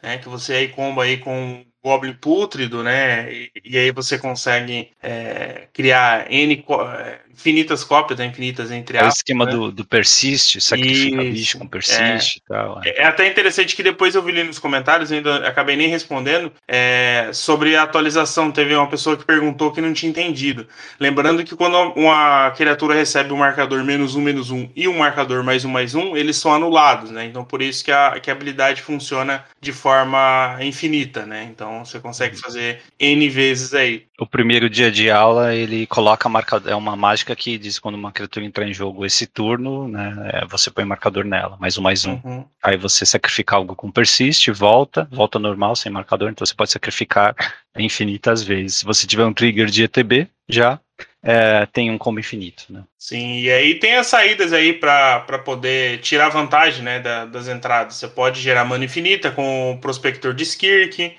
né? 0.03 0.17
Que 0.19 0.29
você 0.29 0.53
aí 0.55 0.69
comba 0.69 1.03
aí 1.03 1.17
com 1.19 1.65
Goblin 1.83 2.13
Pútrido, 2.15 2.83
né? 2.83 3.33
E, 3.33 3.51
e 3.65 3.77
aí 3.77 3.91
você 3.91 4.19
consegue 4.19 4.91
é, 5.01 5.67
criar 5.73 6.31
N 6.31 6.63
é, 6.99 7.22
infinitas 7.35 7.83
cópias, 7.83 8.19
né? 8.19 8.25
infinitas 8.25 8.71
entre 8.71 8.97
aspas. 8.97 9.13
É 9.13 9.13
o 9.13 9.17
esquema 9.17 9.45
né? 9.45 9.51
do, 9.51 9.71
do 9.71 9.85
persiste, 9.85 10.61
sacrifica 10.61 11.23
Isso. 11.23 11.31
bicho 11.31 11.57
com 11.57 11.67
persiste 11.67 12.01
é, 12.03 12.45
e 12.45 12.47
tal. 12.47 12.81
É. 12.83 13.01
é. 13.01 13.05
até 13.05 13.27
interessante 13.27 13.75
que 13.75 13.83
depois 13.83 14.15
eu 14.15 14.21
vi 14.21 14.31
ali 14.31 14.43
nos 14.43 14.59
comentários, 14.59 15.11
eu 15.11 15.17
ainda 15.17 15.47
acabei 15.47 15.75
nem 15.75 15.87
respondendo, 15.87 16.51
é, 16.67 17.29
sobre 17.33 17.75
a 17.75 17.83
atualização. 17.83 18.51
Teve 18.51 18.75
uma 18.75 18.87
pessoa 18.87 19.17
que 19.17 19.25
perguntou 19.25 19.71
que 19.71 19.81
não 19.81 19.93
tinha 19.93 20.09
entendido. 20.09 20.67
Lembrando 20.99 21.43
que 21.43 21.55
quando 21.55 21.77
uma 21.95 22.51
criatura 22.51 22.93
recebe 22.93 23.33
um 23.33 23.37
marcador 23.37 23.83
menos 23.83 24.15
um, 24.15 24.21
menos 24.21 24.51
um 24.51 24.69
e 24.75 24.87
um 24.87 24.97
marcador 24.97 25.43
mais 25.43 25.65
um, 25.65 25.69
mais 25.69 25.95
um, 25.95 26.15
eles 26.15 26.37
são 26.37 26.53
anulados, 26.53 27.09
né? 27.11 27.25
Então 27.25 27.43
por 27.43 27.61
isso 27.61 27.83
que 27.83 27.91
a, 27.91 28.19
que 28.19 28.29
a 28.29 28.33
habilidade 28.33 28.81
funciona 28.81 29.43
de 29.59 29.71
forma 29.71 30.57
infinita, 30.61 31.25
né? 31.25 31.47
Então 31.49 31.83
você 31.83 31.99
consegue 31.99 32.35
uhum. 32.35 32.41
fazer 32.41 32.81
N 32.99 33.29
vezes 33.29 33.73
aí. 33.73 34.05
O 34.23 34.25
primeiro 34.25 34.69
dia 34.69 34.89
de 34.89 35.11
aula, 35.11 35.53
ele 35.53 35.85
coloca 35.85 36.29
marcador, 36.29 36.71
é 36.71 36.75
uma 36.75 36.95
mágica 36.95 37.35
que 37.35 37.57
diz 37.57 37.77
quando 37.77 37.95
uma 37.95 38.09
criatura 38.09 38.45
entrar 38.45 38.65
em 38.65 38.73
jogo 38.73 39.05
esse 39.05 39.27
turno, 39.27 39.85
né, 39.89 40.31
é, 40.31 40.45
você 40.45 40.71
põe 40.71 40.85
marcador 40.85 41.25
nela, 41.25 41.57
mais 41.59 41.77
um, 41.77 41.81
mais 41.81 42.05
um. 42.05 42.17
Uhum. 42.23 42.45
Aí 42.63 42.77
você 42.77 43.05
sacrifica 43.05 43.57
algo 43.57 43.75
com 43.75 43.91
persiste, 43.91 44.49
volta, 44.49 45.09
volta 45.11 45.37
normal, 45.37 45.75
sem 45.75 45.91
marcador, 45.91 46.29
então 46.29 46.47
você 46.47 46.55
pode 46.55 46.71
sacrificar 46.71 47.35
infinitas 47.77 48.41
vezes. 48.41 48.75
Se 48.77 48.85
você 48.85 49.05
tiver 49.05 49.25
um 49.25 49.33
trigger 49.33 49.65
de 49.65 49.83
ETB, 49.83 50.29
já 50.47 50.79
é, 51.21 51.65
tem 51.65 51.91
um 51.91 51.97
combo 51.97 52.21
infinito, 52.21 52.63
né? 52.69 52.83
Sim, 52.97 53.41
e 53.41 53.51
aí 53.51 53.75
tem 53.75 53.95
as 53.95 54.07
saídas 54.07 54.53
aí 54.53 54.71
para 54.71 55.19
poder 55.43 55.99
tirar 55.99 56.29
vantagem 56.29 56.81
né, 56.81 57.01
da, 57.01 57.25
das 57.25 57.49
entradas. 57.49 57.95
Você 57.95 58.07
pode 58.07 58.39
gerar 58.39 58.63
mana 58.63 58.85
infinita 58.85 59.31
com 59.31 59.73
o 59.73 59.77
Prospector 59.79 60.33
de 60.33 60.43
Skirk, 60.43 61.13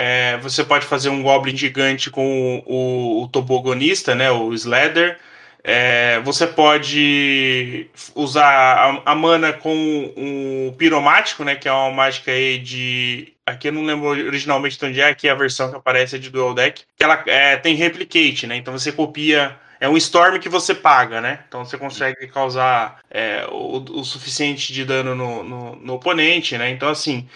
é, 0.00 0.36
você 0.38 0.62
pode 0.62 0.86
fazer 0.86 1.08
um 1.08 1.24
Goblin 1.24 1.56
gigante 1.56 2.08
com 2.08 2.62
o, 2.64 2.72
o, 2.72 3.22
o 3.24 3.28
tobogonista, 3.28 4.14
né, 4.14 4.30
o 4.30 4.54
Sledder. 4.54 5.18
É, 5.64 6.20
você 6.20 6.46
pode 6.46 7.90
usar 8.14 8.46
a, 8.46 9.02
a, 9.10 9.14
mana 9.16 9.52
com 9.52 10.14
o 10.16 10.72
piromático, 10.78 11.42
né? 11.42 11.56
Que 11.56 11.68
é 11.68 11.72
uma 11.72 11.90
mágica 11.90 12.30
aí 12.30 12.58
de. 12.58 13.34
Aqui 13.44 13.68
eu 13.68 13.72
não 13.72 13.84
lembro 13.84 14.06
originalmente 14.06 14.78
de 14.78 14.86
onde 14.86 15.00
é, 15.00 15.08
aqui 15.08 15.26
é 15.26 15.32
a 15.32 15.34
versão 15.34 15.68
que 15.68 15.76
aparece 15.76 16.14
é 16.14 16.18
de 16.18 16.30
Dual 16.30 16.54
Deck. 16.54 16.84
Que 16.96 17.04
ela 17.04 17.22
é, 17.26 17.56
tem 17.56 17.74
replicate, 17.74 18.46
né? 18.46 18.56
Então 18.56 18.72
você 18.72 18.92
copia 18.92 19.58
é 19.80 19.88
um 19.88 19.96
Storm 19.96 20.38
que 20.38 20.48
você 20.48 20.74
paga, 20.74 21.20
né? 21.20 21.40
Então 21.46 21.64
você 21.64 21.78
consegue 21.78 22.26
causar 22.28 22.98
é, 23.10 23.46
o, 23.50 23.76
o, 24.00 24.04
suficiente 24.04 24.72
de 24.72 24.84
dano 24.84 25.14
no, 25.14 25.44
no, 25.44 25.76
no, 25.76 25.94
oponente, 25.94 26.58
né? 26.58 26.70
Então, 26.70 26.88
assim, 26.88 27.28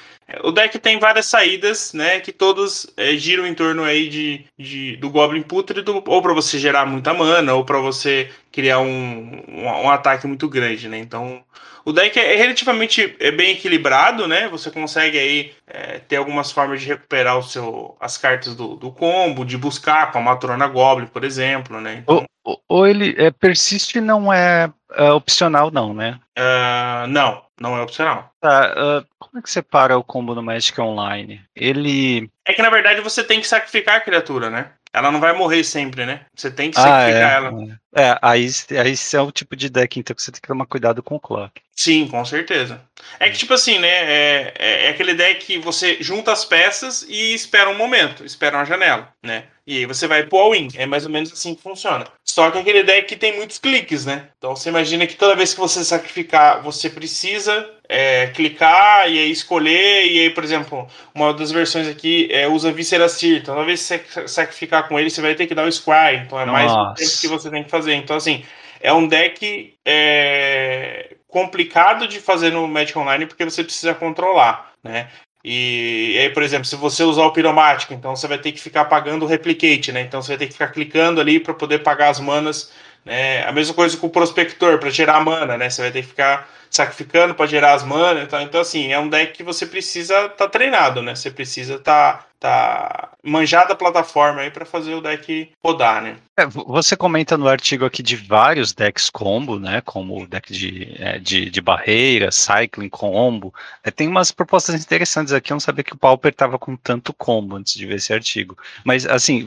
o 0.42 0.52
deck 0.52 0.78
tem 0.78 0.98
várias 0.98 1.26
saídas, 1.26 1.92
né? 1.92 2.20
Que 2.20 2.32
todas 2.32 2.86
é, 2.96 3.16
giram 3.16 3.46
em 3.46 3.54
torno 3.54 3.84
aí 3.84 4.08
de, 4.08 4.44
de 4.58 4.96
do 4.96 5.10
Goblin 5.10 5.42
Pútrido, 5.42 6.02
ou 6.06 6.22
para 6.22 6.32
você 6.32 6.58
gerar 6.58 6.86
muita 6.86 7.12
mana, 7.12 7.54
ou 7.54 7.64
para 7.64 7.78
você 7.78 8.30
criar 8.50 8.78
um, 8.78 9.42
um, 9.48 9.66
um, 9.66 9.90
ataque 9.90 10.26
muito 10.26 10.48
grande, 10.48 10.88
né? 10.88 10.98
Então, 10.98 11.42
o 11.84 11.92
deck 11.92 12.18
é, 12.18 12.36
relativamente 12.36 13.16
é 13.18 13.30
bem 13.30 13.52
equilibrado, 13.52 14.28
né? 14.28 14.48
Você 14.48 14.70
consegue 14.70 15.18
aí 15.18 15.52
é, 15.66 15.98
ter 15.98 16.16
algumas 16.16 16.52
formas 16.52 16.80
de 16.80 16.88
recuperar 16.88 17.38
o 17.38 17.42
seu, 17.42 17.96
as 18.00 18.16
cartas 18.16 18.54
do, 18.54 18.76
do 18.76 18.92
combo, 18.92 19.44
de 19.44 19.56
buscar 19.56 20.12
com 20.12 20.18
a 20.18 20.22
Matrona 20.22 20.66
Goblin, 20.66 21.06
por 21.06 21.24
exemplo, 21.24 21.80
né? 21.80 22.02
Então, 22.02 22.24
ou, 22.44 22.60
ou 22.68 22.86
ele 22.86 23.14
é, 23.18 23.30
persiste 23.30 24.00
não 24.00 24.32
é, 24.32 24.70
é 24.92 25.10
opcional, 25.12 25.70
não, 25.70 25.94
né? 25.94 26.18
Uh, 26.38 27.06
não, 27.08 27.42
não 27.62 27.76
é 27.76 27.80
opcional. 27.80 28.34
Tá, 28.40 28.72
uh, 28.72 29.06
como 29.18 29.38
é 29.38 29.42
que 29.42 29.48
você 29.48 29.62
para 29.62 29.96
o 29.96 30.02
combo 30.02 30.34
no 30.34 30.42
Magic 30.42 30.78
Online? 30.80 31.40
Ele. 31.54 32.28
É 32.44 32.52
que 32.52 32.60
na 32.60 32.68
verdade 32.68 33.00
você 33.00 33.22
tem 33.22 33.40
que 33.40 33.46
sacrificar 33.46 33.96
a 33.96 34.00
criatura, 34.00 34.50
né? 34.50 34.72
Ela 34.92 35.10
não 35.10 35.20
vai 35.20 35.32
morrer 35.32 35.64
sempre, 35.64 36.04
né? 36.04 36.26
Você 36.34 36.50
tem 36.50 36.70
que 36.70 36.76
sacrificar 36.76 37.30
ah, 37.30 37.32
é, 37.32 37.36
ela. 37.36 37.80
É, 37.94 38.18
aí, 38.20 38.48
aí 38.78 38.94
é 39.14 39.20
o 39.22 39.32
tipo 39.32 39.56
de 39.56 39.70
deck 39.70 39.98
então 39.98 40.14
que 40.14 40.22
você 40.22 40.32
tem 40.32 40.40
que 40.40 40.48
tomar 40.48 40.66
cuidado 40.66 41.02
com 41.02 41.14
o 41.14 41.20
clock. 41.20 41.62
Sim, 41.74 42.06
com 42.06 42.24
certeza. 42.24 42.82
É 43.18 43.30
que, 43.30 43.38
tipo 43.38 43.54
assim, 43.54 43.78
né? 43.78 43.88
É, 43.88 44.54
é, 44.58 44.86
é, 44.86 44.88
aquele 44.90 45.14
deck 45.14 45.44
que 45.44 45.58
você 45.58 45.96
junta 46.00 46.30
as 46.30 46.44
peças 46.44 47.04
e 47.08 47.34
espera 47.34 47.70
um 47.70 47.76
momento, 47.76 48.24
espera 48.24 48.56
uma 48.56 48.64
janela, 48.64 49.08
né? 49.22 49.44
E 49.66 49.78
aí 49.78 49.86
você 49.86 50.06
vai 50.06 50.24
pro 50.24 50.38
all-in. 50.38 50.68
É 50.74 50.86
mais 50.86 51.04
ou 51.06 51.10
menos 51.10 51.32
assim 51.32 51.54
que 51.54 51.62
funciona. 51.62 52.04
Só 52.24 52.50
que 52.50 52.58
aquele 52.58 52.82
deck 52.82 53.06
que 53.06 53.16
tem 53.16 53.36
muitos 53.36 53.58
cliques, 53.58 54.04
né? 54.04 54.28
Então 54.36 54.54
você 54.54 54.68
imagina 54.68 55.06
que 55.06 55.14
toda 55.14 55.36
vez 55.36 55.54
que 55.54 55.60
você 55.60 55.84
sacrificar, 55.84 56.62
você 56.62 56.90
precisa 56.90 57.70
é, 57.88 58.26
clicar 58.28 59.08
e 59.08 59.18
aí 59.18 59.30
escolher. 59.30 60.06
E 60.06 60.20
aí, 60.20 60.30
por 60.30 60.42
exemplo, 60.42 60.86
uma 61.14 61.32
das 61.32 61.52
versões 61.52 61.88
aqui 61.88 62.28
é, 62.30 62.48
usa 62.48 62.72
Viscera 62.72 63.08
Seer. 63.08 63.38
Então, 63.38 63.54
toda 63.54 63.66
vez 63.66 63.88
que 63.88 63.98
você 63.98 64.28
sacrificar 64.28 64.88
com 64.88 64.98
ele, 64.98 65.10
você 65.10 65.22
vai 65.22 65.34
ter 65.34 65.46
que 65.46 65.54
dar 65.54 65.64
o 65.64 65.72
Scry. 65.72 66.16
Então 66.26 66.38
é 66.38 66.44
mais 66.44 66.70
um 66.70 66.94
tempo 66.94 67.20
que 67.20 67.28
você 67.28 67.50
tem 67.50 67.62
que 67.62 67.70
fazer. 67.70 67.94
Então, 67.94 68.16
assim, 68.16 68.44
é 68.80 68.92
um 68.92 69.06
deck 69.06 69.74
é, 69.86 71.14
complicado 71.32 72.06
de 72.06 72.20
fazer 72.20 72.52
no 72.52 72.68
Magic 72.68 72.96
Online 72.96 73.24
porque 73.26 73.42
você 73.44 73.64
precisa 73.64 73.94
controlar, 73.94 74.70
né? 74.84 75.08
E, 75.42 76.12
e, 76.14 76.18
aí, 76.18 76.30
por 76.30 76.42
exemplo, 76.42 76.66
se 76.66 76.76
você 76.76 77.02
usar 77.02 77.24
o 77.24 77.32
piromático, 77.32 77.92
então 77.94 78.14
você 78.14 78.28
vai 78.28 78.38
ter 78.38 78.52
que 78.52 78.60
ficar 78.60 78.84
pagando 78.84 79.24
o 79.24 79.28
replicate, 79.28 79.90
né? 79.90 80.02
Então 80.02 80.22
você 80.22 80.28
vai 80.28 80.38
ter 80.38 80.46
que 80.46 80.52
ficar 80.52 80.68
clicando 80.68 81.20
ali 81.20 81.40
para 81.40 81.54
poder 81.54 81.80
pagar 81.80 82.10
as 82.10 82.20
manas, 82.20 82.70
né? 83.04 83.42
A 83.44 83.50
mesma 83.50 83.74
coisa 83.74 83.96
com 83.96 84.06
o 84.06 84.10
prospector 84.10 84.78
para 84.78 84.90
gerar 84.90 85.24
mana, 85.24 85.56
né? 85.56 85.70
Você 85.70 85.80
vai 85.80 85.90
ter 85.90 86.02
que 86.02 86.08
ficar 86.08 86.48
sacrificando 86.72 87.34
para 87.34 87.46
gerar 87.46 87.74
as 87.74 87.84
manas, 87.84 88.24
então, 88.24 88.40
então 88.40 88.60
assim, 88.60 88.92
é 88.92 88.98
um 88.98 89.08
deck 89.08 89.34
que 89.34 89.42
você 89.42 89.66
precisa 89.66 90.22
estar 90.22 90.30
tá 90.30 90.48
treinado, 90.48 91.02
né? 91.02 91.14
Você 91.14 91.30
precisa 91.30 91.74
estar 91.74 92.14
tá 92.14 92.26
tá 92.42 93.10
manjada 93.22 93.72
a 93.72 93.76
plataforma 93.76 94.40
aí 94.40 94.50
para 94.50 94.66
fazer 94.66 94.94
o 94.94 95.00
deck 95.00 95.52
rodar, 95.62 96.02
né? 96.02 96.16
É, 96.36 96.44
você 96.44 96.96
comenta 96.96 97.38
no 97.38 97.46
artigo 97.46 97.84
aqui 97.84 98.02
de 98.02 98.16
vários 98.16 98.72
decks 98.72 99.08
combo, 99.08 99.60
né? 99.60 99.80
Como 99.82 100.22
o 100.22 100.26
deck 100.26 100.52
de, 100.52 100.96
é, 100.98 101.18
de, 101.20 101.48
de, 101.48 101.60
barreira, 101.60 102.32
cycling 102.32 102.88
combo. 102.88 103.54
É, 103.84 103.92
tem 103.92 104.08
umas 104.08 104.32
propostas 104.32 104.82
interessantes 104.82 105.32
aqui. 105.32 105.52
Eu 105.52 105.56
não 105.56 105.60
sabia 105.60 105.84
que 105.84 105.92
o 105.92 105.96
Pauper 105.96 106.34
tava 106.34 106.58
com 106.58 106.74
tanto 106.74 107.12
combo 107.12 107.54
antes 107.54 107.74
de 107.74 107.86
ver 107.86 107.96
esse 107.96 108.12
artigo. 108.12 108.58
Mas 108.82 109.06
assim, 109.06 109.46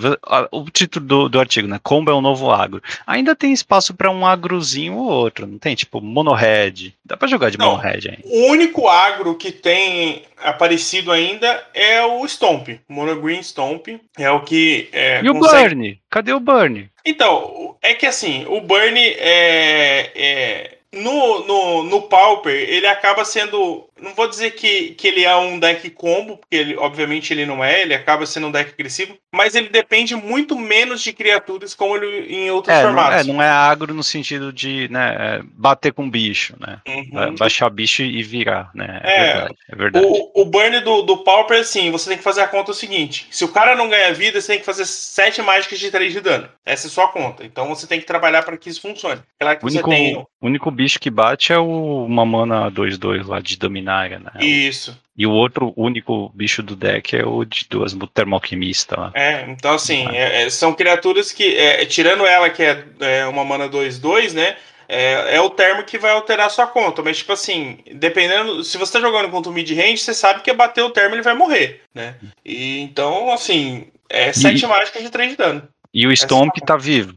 o 0.52 0.70
título 0.70 1.06
do, 1.06 1.30
do 1.30 1.40
artigo, 1.40 1.68
né? 1.68 1.80
Combo 1.84 2.12
é 2.12 2.14
o 2.14 2.22
novo 2.22 2.50
agro. 2.50 2.82
Ainda 3.06 3.36
tem 3.36 3.52
espaço 3.52 3.94
para 3.94 4.10
um 4.10 4.26
agrozinho 4.26 4.94
ou 4.94 5.10
outro, 5.10 5.46
não 5.46 5.58
tem? 5.58 5.76
Tipo 5.76 6.00
mono-red. 6.00 6.94
Dá 7.15 7.17
para 7.17 7.30
jogar 7.30 7.49
de 7.49 7.58
mono-red 7.58 8.10
ainda. 8.10 8.21
O 8.25 8.51
único 8.51 8.89
agro 8.89 9.36
que 9.36 9.49
tem 9.49 10.23
aparecido 10.43 11.13
ainda 11.13 11.65
é 11.73 12.04
o 12.04 12.28
Stomp. 12.28 12.67
Mono 12.89 13.21
Green 13.21 13.41
Stomp 13.41 13.88
é 14.17 14.30
o 14.30 14.41
que. 14.41 14.89
É, 14.91 15.21
e 15.21 15.28
consegue... 15.30 15.38
o 15.38 15.69
Burn? 15.69 16.01
Cadê 16.10 16.34
o 16.34 16.39
Burn? 16.41 16.89
Então, 17.06 17.78
é 17.82 17.93
que 17.93 18.06
assim, 18.06 18.45
o 18.49 18.60
Burn 18.60 18.99
é, 18.99 20.12
é 20.13 20.78
no, 20.91 21.45
no, 21.45 21.84
no 21.84 22.01
Pauper, 22.01 22.54
ele 22.54 22.86
acaba 22.86 23.23
sendo. 23.23 23.85
Não 24.00 24.14
vou 24.14 24.28
dizer 24.28 24.52
que, 24.52 24.90
que 24.92 25.08
ele 25.08 25.24
é 25.24 25.36
um 25.36 25.58
deck 25.58 25.90
combo, 25.92 26.38
porque 26.38 26.56
ele, 26.56 26.76
obviamente 26.76 27.32
ele 27.32 27.46
não 27.46 27.64
é, 27.64 27.82
ele 27.82 27.94
acaba 27.94 28.26
sendo 28.26 28.48
um 28.48 28.52
deck 28.52 28.72
agressivo, 28.72 29.18
mas 29.34 29.56
ele 29.56 29.70
depende 29.70 30.16
muito 30.16 30.58
menos 30.58 31.02
de 31.02 31.14
criaturas 31.14 31.74
como 31.74 31.96
ele 31.96 32.34
em 32.34 32.52
outros 32.52 32.76
é, 32.76 32.82
formatos. 32.82 33.26
Não 33.26 33.36
é, 33.36 33.38
não 33.38 33.42
é 33.44 33.50
agro 33.50 33.94
no 33.94 34.04
sentido 34.04 34.52
de 34.52 34.90
né, 34.90 35.16
é, 35.18 35.42
bater 35.54 35.94
com 35.94 36.10
bicho, 36.10 36.56
né? 36.60 36.82
Uhum. 36.88 37.36
Baixar 37.36 37.70
bicho 37.70 38.02
e 38.02 38.22
virar, 38.22 38.70
né? 38.76 39.00
É, 39.04 39.16
é 39.16 39.24
verdade. 39.24 39.56
É 39.70 39.76
verdade. 39.76 40.06
O, 40.06 40.42
o 40.42 40.46
burn 40.46 40.82
do, 40.82 41.02
do 41.04 41.18
Pauper, 41.24 41.60
assim, 41.60 41.90
você 41.90 42.10
tem 42.10 42.18
que 42.18 42.24
fazer 42.24 42.42
a 42.42 42.48
conta 42.48 42.72
o 42.72 42.76
seguinte: 42.76 43.28
se 43.32 43.46
o 43.46 43.50
cara 43.50 43.76
não 43.76 43.90
ganha 43.90 44.14
vida, 44.14 44.42
você 44.42 44.54
tem 44.54 44.60
que 44.60 44.66
fazer 44.66 44.86
7 44.86 45.42
mágicas 45.42 45.80
de 45.80 45.90
3 45.90 46.12
de 46.12 46.22
dano. 46.22 46.50
Essa 46.66 46.88
é 46.88 46.90
a 46.90 46.92
sua 46.92 47.08
conta. 47.08 47.46
Então 47.46 47.68
você 47.70 47.88
tem 47.88 48.00
que 48.00 48.06
trabalhar 48.06 48.44
para 48.44 48.58
que 48.58 48.70
isso 48.70 48.82
funcione. 48.82 49.22
Claro 49.40 49.60
que 49.60 49.66
único, 49.66 49.90
você 49.90 49.96
tem. 49.96 50.18
O 50.18 50.28
único 50.42 50.70
bicho 50.70 51.00
que 51.00 51.10
bate 51.10 51.54
é 51.54 51.58
o 51.58 52.06
uma 52.06 52.26
mana 52.26 52.72
2-2 52.72 53.28
lá 53.28 53.40
de 53.40 53.58
Né? 54.19 54.32
Isso. 54.45 55.00
E 55.17 55.26
o 55.26 55.32
outro 55.32 55.74
único 55.78 56.30
bicho 56.34 56.62
do 56.62 56.76
deck 56.76 57.15
é 57.15 57.26
o 57.26 57.45
de 57.45 57.65
duas 57.69 57.95
termoalquimista 58.13 59.00
lá. 59.00 59.12
É, 59.13 59.45
então 59.50 59.74
assim, 59.74 60.08
é, 60.10 60.43
é, 60.43 60.50
são 60.50 60.74
criaturas 60.74 61.32
que, 61.32 61.56
é, 61.56 61.86
tirando 61.86 62.26
ela 62.26 62.50
que 62.50 62.63
é, 62.63 62.84
é 63.00 63.26
uma 63.26 63.45
mana 63.45 63.69
2-2, 63.69 64.34
né? 64.34 64.58
É, 64.88 65.38
é, 65.38 65.41
o 65.41 65.50
termo 65.50 65.84
que 65.84 65.98
vai 65.98 66.12
alterar 66.12 66.48
a 66.48 66.50
sua 66.50 66.67
conta. 66.67 67.02
Mas, 67.02 67.17
tipo 67.17 67.34
assim, 67.34 67.80
dependendo. 67.95 68.63
Se 68.63 68.78
você 68.78 68.93
tá 68.93 69.00
jogando 69.00 69.32
contra 69.32 69.50
o 69.50 69.54
mid-range, 69.54 69.98
você 69.98 70.13
sabe 70.13 70.41
que 70.41 70.54
bater 70.54 70.84
o 70.84 70.91
termo 70.91 71.15
ele 71.15 71.24
vai 71.24 71.34
morrer, 71.34 71.82
né? 71.93 72.15
E, 72.45 72.82
então, 72.82 73.32
assim, 73.32 73.88
é 74.08 74.32
7 74.32 74.63
e... 74.63 74.67
mágicas 74.67 75.02
de 75.02 75.10
3 75.10 75.32
de 75.32 75.38
dano. 75.38 75.67
E 75.91 76.06
o 76.06 76.15
Stomp 76.15 76.52
Essa... 76.56 76.65
tá 76.65 76.78
vivo 76.78 77.15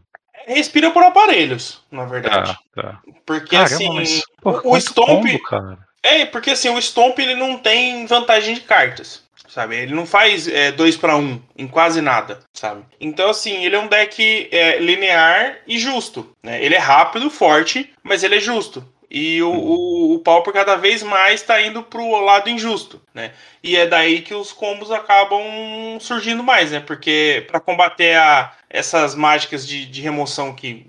respira 0.48 0.90
por 0.90 1.02
aparelhos, 1.02 1.82
na 1.90 2.06
verdade. 2.06 2.56
Tá, 2.74 2.82
tá. 2.82 3.02
Porque 3.26 3.56
Caramba, 3.56 3.74
assim, 3.74 3.94
mas, 3.94 4.22
porra, 4.40 4.62
o 4.64 4.76
Stomp. 4.80 5.06
Combo, 5.06 5.78
é, 6.02 6.24
porque 6.26 6.50
assim, 6.50 6.68
o 6.68 6.80
Stomp 6.80 7.18
ele 7.18 7.34
não 7.34 7.58
tem 7.58 8.06
vantagem 8.06 8.54
de 8.54 8.60
cartas. 8.62 9.26
Sabe? 9.48 9.76
Ele 9.76 9.94
não 9.94 10.04
faz 10.04 10.46
2 10.76 10.94
é, 10.94 10.98
para 10.98 11.16
1 11.16 11.20
um, 11.20 11.42
em 11.56 11.66
quase 11.66 12.02
nada, 12.02 12.38
sabe? 12.52 12.84
Então, 13.00 13.30
assim, 13.30 13.64
ele 13.64 13.74
é 13.74 13.78
um 13.78 13.86
deck 13.88 14.48
é, 14.52 14.78
linear 14.78 15.56
e 15.66 15.78
justo. 15.78 16.36
Né? 16.42 16.62
Ele 16.62 16.74
é 16.74 16.78
rápido, 16.78 17.30
forte, 17.30 17.90
mas 18.02 18.22
ele 18.22 18.36
é 18.36 18.40
justo. 18.40 18.86
E 19.10 19.42
o, 19.42 19.50
o, 19.50 20.14
o 20.14 20.18
Pauper 20.18 20.52
cada 20.52 20.76
vez 20.76 21.02
mais 21.02 21.40
está 21.40 21.60
indo 21.62 21.82
pro 21.82 22.20
lado 22.20 22.50
injusto, 22.50 23.00
né? 23.14 23.32
E 23.62 23.74
é 23.74 23.86
daí 23.86 24.20
que 24.20 24.34
os 24.34 24.52
combos 24.52 24.90
acabam 24.90 25.42
surgindo 25.98 26.42
mais, 26.42 26.72
né? 26.72 26.80
Porque 26.80 27.46
para 27.48 27.58
combater 27.58 28.16
a, 28.16 28.52
essas 28.68 29.14
mágicas 29.14 29.66
de, 29.66 29.86
de 29.86 30.02
remoção 30.02 30.54
que 30.54 30.86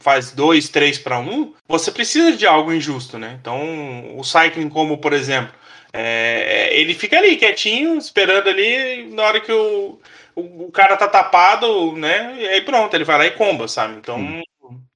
faz 0.00 0.32
2, 0.32 0.68
3 0.68 0.98
para 0.98 1.18
1, 1.18 1.54
você 1.66 1.90
precisa 1.90 2.36
de 2.36 2.46
algo 2.46 2.72
injusto, 2.72 3.18
né? 3.18 3.36
Então, 3.40 4.16
o 4.16 4.22
Cycling 4.22 4.68
Combo, 4.68 4.98
por 4.98 5.12
exemplo, 5.12 5.54
é, 5.92 6.68
ele 6.78 6.94
fica 6.94 7.18
ali 7.18 7.36
quietinho, 7.36 7.96
esperando 7.96 8.48
ali, 8.48 9.08
na 9.12 9.22
hora 9.22 9.40
que 9.40 9.52
o, 9.52 9.98
o, 10.34 10.66
o, 10.66 10.72
cara 10.72 10.96
tá 10.96 11.08
tapado, 11.08 11.92
né? 11.96 12.36
E 12.38 12.48
aí 12.48 12.60
pronto, 12.60 12.94
ele 12.94 13.04
vai 13.04 13.18
lá 13.18 13.26
e 13.26 13.30
comba, 13.30 13.68
sabe? 13.68 13.96
Então, 13.96 14.18
hum. 14.18 14.42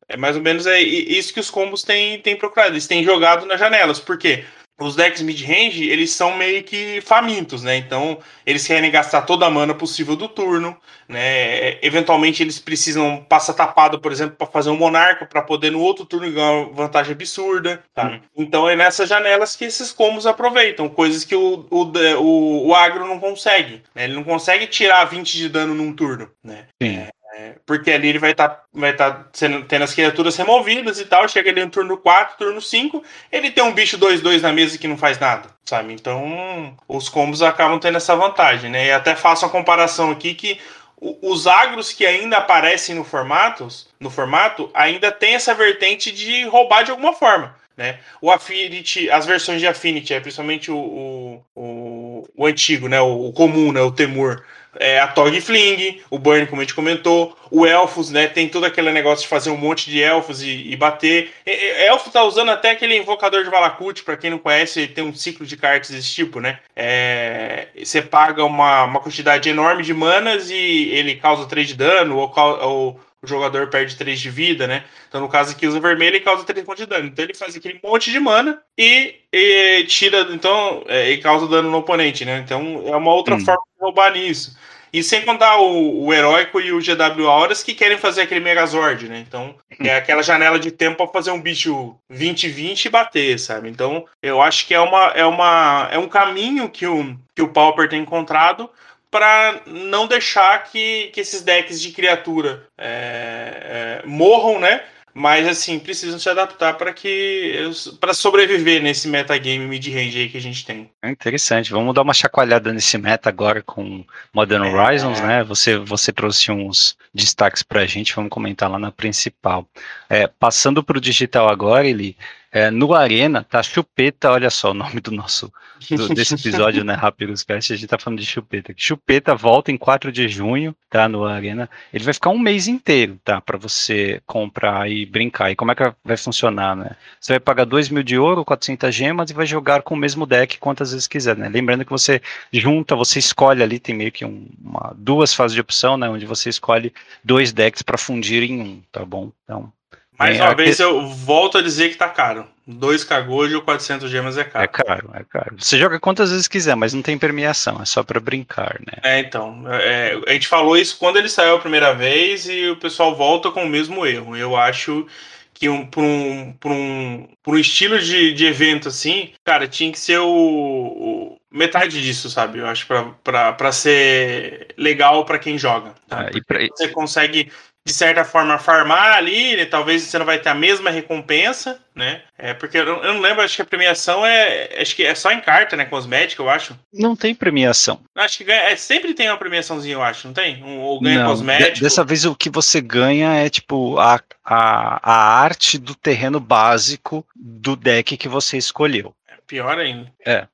É 0.09 0.17
mais 0.17 0.37
ou 0.37 0.43
menos 0.43 0.67
é 0.67 0.81
isso 0.81 1.35
que 1.35 1.41
os 1.41 1.51
combos 1.51 1.83
têm, 1.83 2.19
têm 2.21 2.35
procurado. 2.35 2.73
Eles 2.73 2.87
têm 2.87 3.05
jogado 3.05 3.45
nas 3.45 3.61
janelas. 3.61 4.01
Por 4.01 4.17
quê? 4.17 4.45
Os 4.81 4.95
decks 4.95 5.23
mid-range, 5.23 5.89
eles 5.89 6.13
são 6.13 6.37
meio 6.37 6.63
que 6.63 7.01
famintos, 7.01 7.65
né? 7.65 7.77
Então, 7.77 8.19
eles 8.47 8.65
querem 8.65 8.91
gastar 8.91 9.23
toda 9.23 9.45
a 9.45 9.51
mana 9.51 9.75
possível 9.75 10.15
do 10.15 10.29
turno, 10.29 10.77
né? 11.09 11.85
Eventualmente, 11.85 12.45
eles 12.45 12.61
precisam 12.61 13.27
passar 13.29 13.55
tapado, 13.55 13.99
por 13.99 14.13
exemplo, 14.13 14.37
para 14.37 14.47
fazer 14.47 14.71
um 14.71 14.77
monarca, 14.77 15.27
para 15.27 15.43
poder 15.43 15.73
no 15.73 15.81
outro 15.81 16.05
turno 16.05 16.31
ganhar 16.31 16.53
uma 16.53 16.73
vantagem 16.73 17.13
absurda, 17.13 17.83
tá? 17.93 18.07
Hum. 18.07 18.21
Então, 18.37 18.69
é 18.69 18.77
nessas 18.77 19.09
janelas 19.09 19.57
que 19.57 19.65
esses 19.65 19.91
combos 19.91 20.27
aproveitam, 20.27 20.89
coisas 20.89 21.25
que 21.25 21.35
o, 21.35 21.67
o, 21.71 21.83
o, 22.21 22.69
o 22.69 22.75
agro 22.75 23.05
não 23.05 23.19
consegue, 23.19 23.83
né? 23.93 24.05
Ele 24.05 24.15
não 24.15 24.23
consegue 24.23 24.69
tirar 24.69 25.05
20 25.07 25.37
de 25.37 25.49
dano 25.49 25.75
num 25.75 25.93
turno, 25.93 26.31
né? 26.45 26.67
Sim. 26.81 27.09
É, 27.41 27.55
porque 27.65 27.93
ali 27.93 28.09
ele 28.09 28.19
vai 28.19 28.33
estar 28.33 28.49
tá, 28.49 28.65
vai 28.75 28.93
tá 28.93 29.27
tendo 29.69 29.85
as 29.85 29.95
criaturas 29.95 30.37
removidas 30.37 30.99
e 30.99 31.05
tal. 31.05 31.29
Chega 31.29 31.51
ali 31.51 31.65
no 31.65 31.71
turno 31.71 31.97
4, 31.97 32.37
turno 32.37 32.61
5. 32.61 33.01
Ele 33.31 33.53
tem 33.53 33.63
um 33.63 33.73
bicho 33.73 33.97
2-2 33.97 34.41
na 34.41 34.53
mesa 34.53 34.77
que 34.77 34.89
não 34.89 34.99
faz 34.99 35.21
nada, 35.21 35.49
sabe? 35.65 35.93
Então 35.93 36.77
os 36.89 37.09
combos 37.09 37.41
acabam 37.41 37.79
tendo 37.79 37.97
essa 37.97 38.17
vantagem, 38.17 38.69
né? 38.69 38.87
E 38.87 38.91
até 38.91 39.15
faço 39.15 39.47
a 39.47 39.49
comparação 39.49 40.11
aqui 40.11 40.35
que 40.35 40.59
os 41.01 41.47
agros 41.47 41.93
que 41.93 42.05
ainda 42.05 42.39
aparecem 42.39 42.97
no 42.97 43.05
formatos, 43.05 43.89
no 44.01 44.11
formato 44.11 44.69
ainda 44.75 45.13
tem 45.13 45.37
essa 45.37 45.55
vertente 45.55 46.11
de 46.11 46.45
roubar 46.47 46.83
de 46.83 46.91
alguma 46.91 47.13
forma. 47.13 47.55
Né? 47.77 48.01
O 48.21 48.33
Affinity, 48.33 49.09
as 49.09 49.25
versões 49.25 49.61
de 49.61 49.69
Affinity, 49.69 50.13
é 50.13 50.19
principalmente 50.19 50.73
o, 50.73 50.77
o, 50.77 51.45
o, 51.55 52.29
o 52.37 52.47
antigo, 52.47 52.89
né? 52.89 53.01
O, 53.01 53.29
o, 53.29 53.33
comum, 53.33 53.71
né? 53.71 53.81
o 53.81 53.93
Temur 53.93 54.43
é, 54.79 55.01
a 55.01 55.09
Tog 55.09 55.41
Fling, 55.41 56.01
o 56.11 56.19
Burn, 56.19 56.47
como 56.47 56.61
a 56.61 56.65
gente 56.65 56.75
comentou, 56.75 57.37
o 57.51 57.67
Elfos, 57.67 58.11
né? 58.11 58.27
Tem 58.27 58.49
todo 58.49 58.65
aquele 58.65 58.93
negócio 58.93 59.23
de 59.23 59.29
fazer 59.29 59.51
um 59.51 59.57
monte 59.57 59.91
de 59.91 60.03
elfos 60.03 60.43
e, 60.43 60.71
e 60.71 60.77
bater. 60.77 61.31
E, 61.47 61.51
elfo 61.87 62.11
tá 62.11 62.23
usando 62.23 62.51
até 62.51 62.71
aquele 62.71 62.97
invocador 62.97 63.45
de 63.45 63.51
Valakut, 63.51 64.03
para 64.03 64.17
quem 64.17 64.31
não 64.31 64.39
conhece, 64.39 64.87
tem 64.87 65.05
um 65.05 65.15
ciclo 65.15 65.47
de 65.47 65.57
cartas 65.57 65.91
desse 65.91 66.13
tipo, 66.13 66.41
né? 66.41 66.59
É, 66.77 67.69
você 67.77 68.03
paga 68.03 68.45
uma, 68.45 68.85
uma 68.85 69.01
quantidade 69.01 69.49
enorme 69.49 69.83
de 69.83 69.95
manas 69.95 70.51
e 70.51 70.91
ele 70.93 71.17
causa 71.17 71.47
3 71.47 71.69
de 71.69 71.75
dano, 71.75 72.17
ou, 72.17 72.33
ou 72.63 73.01
o 73.23 73.27
jogador 73.27 73.69
perde 73.69 73.97
3 73.97 74.21
de 74.21 74.31
vida, 74.31 74.67
né? 74.67 74.85
Então, 75.09 75.21
no 75.21 75.29
caso 75.29 75.53
aqui, 75.53 75.67
usa 75.67 75.81
vermelho 75.81 76.17
e 76.17 76.21
causa 76.21 76.45
3 76.45 76.65
pontos 76.65 76.85
de 76.85 76.89
dano. 76.89 77.07
Então, 77.07 77.25
ele 77.25 77.35
faz 77.35 77.57
aquele 77.57 77.81
monte 77.83 78.11
de 78.11 78.21
mana 78.21 78.63
e, 78.77 79.17
e 79.33 79.85
tira, 79.85 80.29
então, 80.31 80.85
é, 80.87 81.11
e 81.11 81.19
causa 81.19 81.49
dano 81.49 81.71
no 81.71 81.79
oponente, 81.79 82.25
né? 82.25 82.43
Então, 82.45 82.85
é 82.87 82.97
uma 82.97 83.13
outra 83.13 83.35
hum. 83.35 83.41
forma 83.41 83.63
de 83.75 83.83
roubar 83.83 84.13
nisso. 84.13 84.57
E 84.93 85.03
sem 85.03 85.23
contar 85.23 85.59
o, 85.59 86.07
o 86.07 86.15
Heróico 86.15 86.61
e 86.61 86.73
o 86.73 86.79
GW 86.79 87.27
Auras 87.27 87.63
que 87.63 87.75
querem 87.75 87.99
fazer 87.99 88.23
aquele 88.23 88.41
Megazord, 88.41 89.09
né? 89.09 89.19
Então, 89.27 89.55
é 89.81 89.97
aquela 89.97 90.23
janela 90.23 90.59
de 90.59 90.71
tempo 90.71 90.97
para 90.97 91.13
fazer 91.13 91.31
um 91.31 91.41
bicho 91.41 91.97
20-20 92.11 92.87
e 92.87 92.89
bater, 92.89 93.39
sabe? 93.39 93.69
Então, 93.69 94.07
eu 94.23 94.41
acho 94.41 94.67
que 94.67 94.75
é, 94.75 94.81
uma, 94.81 95.07
é, 95.09 95.25
uma, 95.25 95.89
é 95.91 95.99
um 95.99 96.09
caminho 96.09 96.69
que 96.71 96.87
o, 96.87 97.17
que 97.35 97.43
o 97.43 97.49
Pauper 97.49 97.89
tem 97.89 98.01
encontrado 98.01 98.71
para 99.11 99.61
não 99.67 100.07
deixar 100.07 100.65
que, 100.65 101.11
que 101.13 101.21
esses 101.21 101.43
decks 101.43 101.81
de 101.81 101.93
criatura 101.93 102.67
é, 102.77 104.01
é, 104.03 104.07
morram, 104.07 104.61
né? 104.61 104.83
Mas 105.15 105.49
assim, 105.49 105.81
precisam 105.81 106.17
se 106.17 106.29
adaptar 106.29 106.75
para 106.75 106.93
que 106.93 107.73
para 107.99 108.15
sobreviver 108.15 108.81
nesse 108.81 109.09
metagame 109.09 109.67
mid-range 109.67 110.17
aí 110.17 110.29
que 110.29 110.37
a 110.39 110.41
gente 110.41 110.65
tem. 110.65 110.89
É 111.03 111.11
interessante. 111.11 111.73
Vamos 111.73 111.93
dar 111.93 112.03
uma 112.03 112.15
chacoalhada 112.15 112.73
nesse 112.73 112.97
meta 112.99 113.29
agora 113.29 113.61
com 113.61 114.05
Modern 114.33 114.65
é. 114.65 114.73
Horizons, 114.73 115.21
né? 115.21 115.43
Você 115.43 115.77
você 115.77 116.13
trouxe 116.13 116.53
uns 116.53 116.97
destaques 117.13 117.65
para 117.65 117.81
a 117.81 117.87
gente, 117.87 118.15
vamos 118.15 118.31
comentar 118.31 118.71
lá 118.71 118.79
na 118.79 118.93
principal. 118.93 119.67
É, 120.09 120.29
passando 120.29 120.85
para 120.85 120.99
o 120.99 121.01
digital 121.01 121.49
agora, 121.49 121.89
ele 121.89 122.17
é, 122.51 122.71
no 122.71 122.95
Arena, 122.95 123.45
tá 123.45 123.63
Chupeta, 123.63 124.31
olha 124.31 124.51
só 124.51 124.71
o 124.71 124.75
nome 124.75 125.01
do 125.01 125.11
nosso 125.11 125.53
do, 125.91 126.09
desse 126.09 126.35
episódio, 126.35 126.85
né, 126.85 126.95
Rápidos 126.95 127.43
Cast, 127.43 127.73
a 127.73 127.77
gente 127.77 127.89
tá 127.89 127.99
falando 127.99 128.19
de 128.19 128.27
Chupeta. 128.27 128.73
Chupeta 128.77 129.35
volta 129.35 129.71
em 129.71 129.77
4 129.77 130.11
de 130.11 130.29
junho, 130.29 130.75
tá, 130.91 131.09
no 131.09 131.25
Arena. 131.25 131.69
Ele 131.93 132.05
vai 132.05 132.15
ficar 132.15 132.31
um 132.31 132.39
mês 132.39 132.67
inteiro, 132.67 133.19
tá, 133.25 133.41
para 133.41 133.59
você 133.59 134.21
comprar 134.27 134.91
e 134.91 135.07
brincar. 135.07 135.51
E 135.51 135.57
como 135.57 135.71
é 135.71 135.75
que 135.75 135.93
vai 136.05 136.17
funcionar, 136.17 136.75
né? 136.75 136.91
Você 137.21 137.35
vai 137.35 137.41
pagar 137.41 137.65
2 137.65 137.89
mil 137.91 138.03
de 138.03 138.19
ouro, 138.19 138.45
400 138.45 138.95
gemas 138.95 139.31
e 139.31 139.35
vai 139.35 139.47
jogar 139.47 139.83
com 139.83 139.95
o 139.95 139.99
mesmo 139.99 140.27
deck 140.27 140.59
quantas 140.59 140.93
vezes 140.93 141.07
quiser, 141.07 141.37
né? 141.37 141.49
Lembrando 141.49 141.85
que 141.85 141.91
você 141.91 142.21
junta, 142.53 142.97
você 142.97 143.19
escolhe 143.19 143.63
ali, 143.63 143.79
tem 143.79 143.95
meio 143.95 144.13
que 144.13 144.25
um, 144.25 144.49
uma, 144.61 144.95
duas 144.97 145.35
fases 145.35 145.55
de 145.55 145.61
opção, 145.61 145.97
né, 145.97 146.09
onde 146.09 146.27
você 146.27 146.49
escolhe 146.49 146.93
dois 147.23 147.53
decks 147.53 147.83
para 147.83 147.99
fundir 147.99 148.43
em 148.43 148.61
um, 148.61 148.83
tá 148.91 149.05
bom? 149.05 149.31
Então, 149.45 149.73
mais 150.19 150.41
uma 150.41 150.55
vez, 150.55 150.81
eu 150.81 151.07
volto 151.09 151.59
a 151.59 151.63
dizer 151.63 151.91
que 151.91 151.97
tá 151.97 152.09
caro. 152.09 152.47
2 152.67 153.05
Kagoji 153.05 153.55
ou 153.55 153.63
400 153.63 154.11
gemas 154.11 154.37
é 154.37 154.45
caro. 154.45 154.65
É 154.65 154.69
caro, 154.69 155.11
é 155.15 155.25
caro. 155.25 155.57
Você 155.59 155.79
joga 155.79 155.99
quantas 155.99 156.31
vezes 156.31 156.47
quiser, 156.47 156.75
mas 156.75 156.93
não 156.93 157.01
tem 157.01 157.17
premiação, 157.17 157.81
é 157.81 157.87
só 157.87 158.03
para 158.03 158.21
brincar, 158.21 158.79
né? 158.81 158.99
É, 159.03 159.21
então. 159.21 159.65
É, 159.73 160.21
a 160.27 160.33
gente 160.33 160.49
falou 160.49 160.77
isso 160.77 160.99
quando 160.99 161.17
ele 161.17 161.29
saiu 161.29 161.57
a 161.57 161.61
primeira 161.61 161.95
vez 161.95 162.47
e 162.47 162.69
o 162.69 162.77
pessoal 162.77 163.17
volta 163.17 163.51
com 163.51 163.65
o 163.65 163.69
mesmo 163.69 164.05
erro. 164.05 164.37
Eu 164.37 164.55
acho 164.55 165.07
que 165.55 165.69
um, 165.69 165.87
por, 165.87 166.05
um, 166.05 166.53
por, 166.61 166.71
um, 166.71 167.29
por 167.43 167.55
um 167.55 167.59
estilo 167.59 167.99
de, 167.99 168.33
de 168.33 168.47
evento 168.47 168.89
assim, 168.89 169.33
cara, 169.45 169.67
tinha 169.67 169.91
que 169.91 169.99
ser 169.99 170.19
o, 170.19 170.29
o 170.29 171.37
metade 171.51 172.01
disso, 172.01 172.31
sabe? 172.31 172.59
Eu 172.59 172.67
acho 172.67 172.87
para 172.87 173.73
ser 173.73 174.69
legal 174.77 175.25
para 175.25 175.39
quem 175.39 175.59
joga. 175.59 175.95
Tá? 176.07 176.27
Ah, 176.27 176.31
e 176.33 176.43
pra... 176.43 176.61
Você 176.67 176.89
consegue 176.89 177.51
de 177.87 177.93
certa 177.93 178.25
forma, 178.25 178.59
farmar 178.59 179.17
ali, 179.17 179.57
né? 179.57 179.65
talvez 179.65 180.03
você 180.03 180.19
não 180.19 180.27
vai 180.27 180.39
ter 180.39 180.51
a 180.51 180.55
mesma 180.55 180.91
recompensa, 180.91 181.81
né? 181.95 182.23
É, 182.37 182.53
porque 182.53 182.79
eu 182.79 182.85
não, 182.85 183.03
eu 183.03 183.15
não, 183.15 183.21
lembro, 183.21 183.43
acho 183.43 183.57
que 183.57 183.63
a 183.63 183.65
premiação 183.65 184.25
é. 184.25 184.69
Acho 184.81 184.95
que 184.95 185.03
é 185.03 185.15
só 185.15 185.33
em 185.33 185.41
carta, 185.41 185.75
né? 185.75 185.87
Cosmética, 185.87 186.43
eu 186.43 186.51
acho. 186.51 186.79
Não 186.93 187.17
tem 187.17 187.35
premiação. 187.35 188.01
Acho 188.15 188.39
que 188.39 188.45
ganha, 188.45 188.61
é, 188.63 188.77
sempre 188.77 189.15
tem 189.15 189.29
uma 189.29 189.39
premiaçãozinha, 189.39 189.95
eu 189.95 190.03
acho, 190.03 190.27
não 190.27 190.35
tem? 190.35 190.63
Um, 190.63 190.81
ou 190.81 191.01
ganha 191.01 191.21
não, 191.21 191.31
cosmético. 191.31 191.81
Dessa 191.81 192.05
vez 192.05 192.25
o 192.25 192.37
que 192.37 192.51
você 192.51 192.81
ganha 192.81 193.35
é 193.35 193.49
tipo 193.49 193.99
a, 193.99 194.21
a, 194.45 195.01
a 195.03 195.41
arte 195.43 195.79
do 195.79 195.95
terreno 195.95 196.39
básico 196.39 197.27
do 197.35 197.75
deck 197.75 198.17
que 198.17 198.29
você 198.29 198.59
escolheu. 198.59 199.15
É 199.27 199.35
pior 199.47 199.79
ainda. 199.79 200.13
É. 200.27 200.47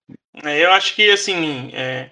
é 0.45 0.65
eu 0.65 0.73
acho 0.73 0.95
que 0.95 1.11
assim. 1.11 1.71
É, 1.75 2.11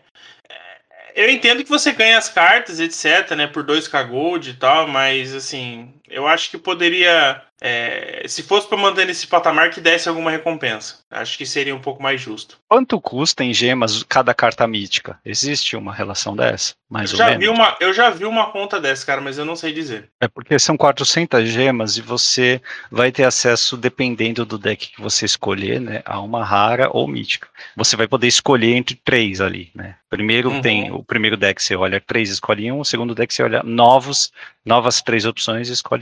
eu 1.14 1.30
entendo 1.30 1.62
que 1.64 1.70
você 1.70 1.92
ganha 1.92 2.18
as 2.18 2.28
cartas, 2.28 2.80
etc, 2.80 3.36
né, 3.36 3.46
por 3.46 3.64
2k 3.64 4.08
gold 4.08 4.50
e 4.50 4.54
tal, 4.54 4.88
mas 4.88 5.34
assim, 5.34 5.92
eu 6.12 6.26
acho 6.26 6.50
que 6.50 6.58
poderia 6.58 7.42
é, 7.64 8.24
se 8.26 8.42
fosse 8.42 8.66
para 8.66 8.76
manter 8.76 9.06
nesse 9.06 9.24
patamar, 9.28 9.70
que 9.70 9.80
desse 9.80 10.08
alguma 10.08 10.32
recompensa. 10.32 10.98
Acho 11.08 11.38
que 11.38 11.46
seria 11.46 11.74
um 11.74 11.80
pouco 11.80 12.02
mais 12.02 12.20
justo. 12.20 12.58
Quanto 12.68 13.00
custa 13.00 13.44
em 13.44 13.54
gemas 13.54 14.02
cada 14.02 14.34
carta 14.34 14.66
mítica? 14.66 15.20
Existe 15.24 15.76
uma 15.76 15.94
relação 15.94 16.34
dessa? 16.34 16.74
Mais 16.90 17.10
eu 17.10 17.14
ou 17.14 17.18
já 17.18 17.26
menos? 17.26 17.44
Vi 17.44 17.48
uma, 17.48 17.76
eu 17.78 17.92
já 17.92 18.10
vi 18.10 18.24
uma 18.24 18.50
conta 18.50 18.80
dessa, 18.80 19.06
cara, 19.06 19.20
mas 19.20 19.38
eu 19.38 19.44
não 19.44 19.54
sei 19.54 19.72
dizer. 19.72 20.08
É 20.20 20.26
porque 20.26 20.58
são 20.58 20.76
400 20.76 21.48
gemas 21.48 21.96
e 21.96 22.00
você 22.00 22.60
vai 22.90 23.12
ter 23.12 23.24
acesso, 23.24 23.76
dependendo 23.76 24.44
do 24.44 24.58
deck 24.58 24.90
que 24.90 25.00
você 25.00 25.24
escolher, 25.24 25.80
né, 25.80 26.02
a 26.04 26.20
uma 26.20 26.44
rara 26.44 26.90
ou 26.90 27.06
mítica. 27.06 27.46
Você 27.76 27.94
vai 27.94 28.08
poder 28.08 28.26
escolher 28.26 28.74
entre 28.74 28.96
três 28.96 29.40
ali, 29.40 29.70
né? 29.72 29.94
Primeiro 30.10 30.50
uhum. 30.50 30.60
tem 30.60 30.90
o 30.90 31.02
primeiro 31.02 31.36
deck 31.36 31.62
você 31.62 31.74
olha 31.76 32.00
três, 32.00 32.28
escolhe 32.28 32.70
um. 32.70 32.80
O 32.80 32.84
segundo 32.84 33.14
deck 33.14 33.32
você 33.32 33.42
olha 33.42 33.62
novos, 33.62 34.30
novas 34.64 35.00
três 35.00 35.24
opções, 35.24 35.68
escolhe 35.68 36.01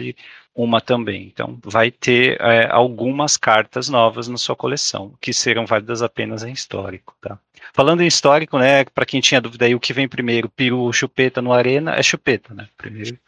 uma 0.55 0.81
também. 0.81 1.25
Então, 1.27 1.59
vai 1.65 1.91
ter 1.91 2.41
é, 2.41 2.69
algumas 2.71 3.37
cartas 3.37 3.89
novas 3.89 4.29
na 4.29 4.37
sua 4.37 4.57
coleção, 4.57 5.15
que 5.21 5.33
serão 5.33 5.67
válidas 5.67 6.03
apenas 6.03 6.43
em 6.43 6.53
histórico, 6.53 7.17
tá? 7.21 7.39
Falando 7.73 8.03
em 8.03 8.07
histórico, 8.07 8.59
né, 8.59 8.85
para 8.85 9.07
quem 9.07 9.21
tinha 9.21 9.41
dúvida 9.41 9.65
aí, 9.65 9.75
o 9.75 9.81
que 9.81 9.93
vem 9.93 10.09
primeiro, 10.09 10.49
peru 10.49 10.81
ou 10.81 10.93
chupeta 10.93 11.41
no 11.41 11.53
Arena, 11.53 11.95
é 11.95 12.03
chupeta, 12.03 12.53
né? 12.53 12.69
Primeiro, 12.77 13.19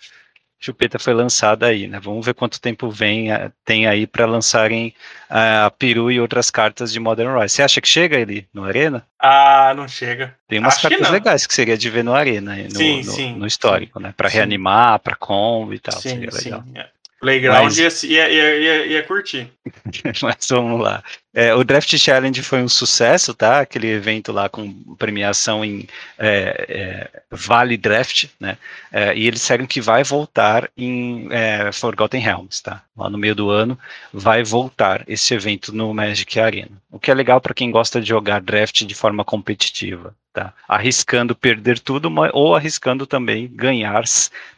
chupeta 0.62 0.98
foi 0.98 1.12
lançada 1.12 1.66
aí, 1.66 1.88
né? 1.88 1.98
Vamos 2.00 2.24
ver 2.24 2.34
quanto 2.34 2.60
tempo 2.60 2.88
vem, 2.88 3.32
é, 3.32 3.50
tem 3.64 3.86
aí 3.86 4.06
para 4.06 4.24
lançarem 4.24 4.94
a 5.28 5.70
peru 5.76 6.10
e 6.10 6.20
outras 6.20 6.50
cartas 6.50 6.92
de 6.92 7.00
Modern 7.00 7.36
Rise. 7.36 7.56
Você 7.56 7.62
acha 7.62 7.80
que 7.80 7.88
chega 7.88 8.16
ele 8.16 8.46
no 8.54 8.64
Arena? 8.64 9.04
Ah, 9.18 9.74
não 9.76 9.88
chega. 9.88 10.36
Tem 10.46 10.60
umas 10.60 10.74
Acho 10.74 10.88
cartas 10.88 11.06
que 11.06 11.12
legais 11.12 11.46
que 11.46 11.54
seria 11.54 11.76
de 11.76 11.90
ver 11.90 12.04
no 12.04 12.14
Arena, 12.14 12.54
no, 12.54 12.70
sim, 12.70 13.02
no, 13.02 13.12
sim, 13.12 13.34
no 13.34 13.46
histórico, 13.46 13.98
sim. 13.98 14.04
né? 14.04 14.14
Para 14.16 14.28
reanimar, 14.28 15.00
para 15.00 15.16
combo 15.16 15.74
e 15.74 15.78
tal, 15.80 16.00
sim, 16.00 16.10
seria 16.10 16.30
legal. 16.30 16.64
É. 16.74 16.86
Playground 17.22 17.64
Mas... 17.64 18.02
ia, 18.02 18.28
ia, 18.28 18.56
ia, 18.58 18.86
ia, 18.86 19.02
curtir. 19.04 19.48
Mas 20.20 20.48
vamos 20.50 20.80
lá. 20.80 21.04
É, 21.34 21.54
o 21.54 21.64
Draft 21.64 21.96
Challenge 21.96 22.42
foi 22.42 22.62
um 22.62 22.68
sucesso, 22.68 23.32
tá? 23.32 23.60
Aquele 23.60 23.88
evento 23.88 24.32
lá 24.32 24.48
com 24.50 24.70
premiação 24.96 25.64
em 25.64 25.88
é, 26.18 26.66
é, 26.68 27.22
Vale 27.30 27.76
Draft, 27.78 28.26
né? 28.38 28.58
É, 28.92 29.16
e 29.16 29.26
eles 29.26 29.40
disseram 29.40 29.66
que 29.66 29.80
vai 29.80 30.04
voltar 30.04 30.70
em 30.76 31.28
é, 31.30 31.72
Forgotten 31.72 32.20
Realms, 32.20 32.62
tá? 32.62 32.82
Lá 32.94 33.08
no 33.08 33.16
meio 33.16 33.34
do 33.34 33.48
ano 33.48 33.78
vai 34.12 34.44
voltar 34.44 35.04
esse 35.08 35.32
evento 35.32 35.74
no 35.74 35.94
Magic 35.94 36.38
Arena. 36.38 36.82
O 36.90 36.98
que 36.98 37.10
é 37.10 37.14
legal 37.14 37.40
para 37.40 37.54
quem 37.54 37.70
gosta 37.70 38.00
de 38.00 38.08
jogar 38.08 38.42
draft 38.42 38.84
de 38.84 38.94
forma 38.94 39.24
competitiva 39.24 40.14
tá? 40.32 40.52
Arriscando 40.66 41.36
perder 41.36 41.78
tudo, 41.78 42.10
ou 42.32 42.56
arriscando 42.56 43.06
também 43.06 43.48
ganhar, 43.48 44.04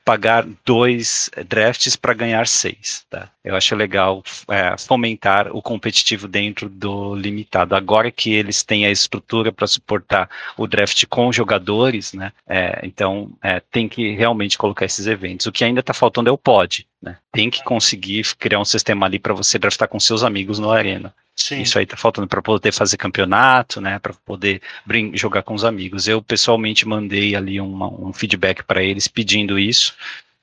pagar 0.05 0.47
dois 0.65 1.29
drafts 1.47 1.97
para 1.97 2.15
ganhar 2.15 2.47
seis, 2.47 3.05
tá? 3.11 3.29
Eu 3.43 3.57
acho 3.57 3.75
legal 3.75 4.23
é, 4.49 4.77
fomentar 4.79 5.55
o 5.55 5.61
competitivo 5.61 6.29
dentro 6.29 6.64
do 6.69 7.15
limitado. 7.15 7.75
Agora 7.75 8.11
que 8.11 8.33
eles 8.33 8.63
têm 8.63 8.87
a 8.87 8.91
estrutura 8.91 9.53
para 9.53 9.67
suportar 9.67 10.29
o 10.57 10.67
draft 10.67 11.05
com 11.09 11.33
jogadores, 11.33 12.13
né? 12.13 12.33
É, 12.47 12.81
então 12.83 13.31
é, 13.43 13.61
tem 13.61 13.89
que 13.89 14.15
realmente 14.15 14.59
colocar 14.59 14.85
esses 14.85 15.07
eventos. 15.07 15.47
O 15.47 15.53
que 15.53 15.65
ainda 15.65 15.81
está 15.81 15.95
faltando 15.95 16.29
é 16.29 16.33
o 16.33 16.39
pod, 16.39 16.87
né? 17.01 17.17
Tem 17.33 17.51
que 17.51 17.63
conseguir 17.65 18.25
criar 18.39 18.61
um 18.61 18.65
sistema 18.65 19.07
ali 19.07 19.19
para 19.19 19.35
você 19.35 19.59
draftar 19.59 19.89
com 19.89 19.99
seus 20.01 20.23
amigos 20.23 20.59
no 20.59 20.71
arena. 20.71 21.15
Sim. 21.37 21.63
Isso 21.63 21.79
aí 21.79 21.85
tá 21.85 21.97
faltando 21.97 22.29
para 22.29 22.41
poder 22.41 22.73
fazer 22.73 22.97
campeonato, 22.97 23.81
né? 23.81 23.99
Para 23.99 24.15
poder 24.25 24.63
jogar 25.15 25.43
com 25.43 25.55
os 25.55 25.65
amigos. 25.65 26.07
Eu 26.07 26.23
pessoalmente 26.23 26.87
mandei 26.87 27.35
ali 27.35 27.61
uma, 27.61 27.89
um 27.89 28.13
feedback 28.13 28.63
para 28.63 28.83
eles 28.83 29.09
pedindo 29.09 29.59
isso. 29.59 29.95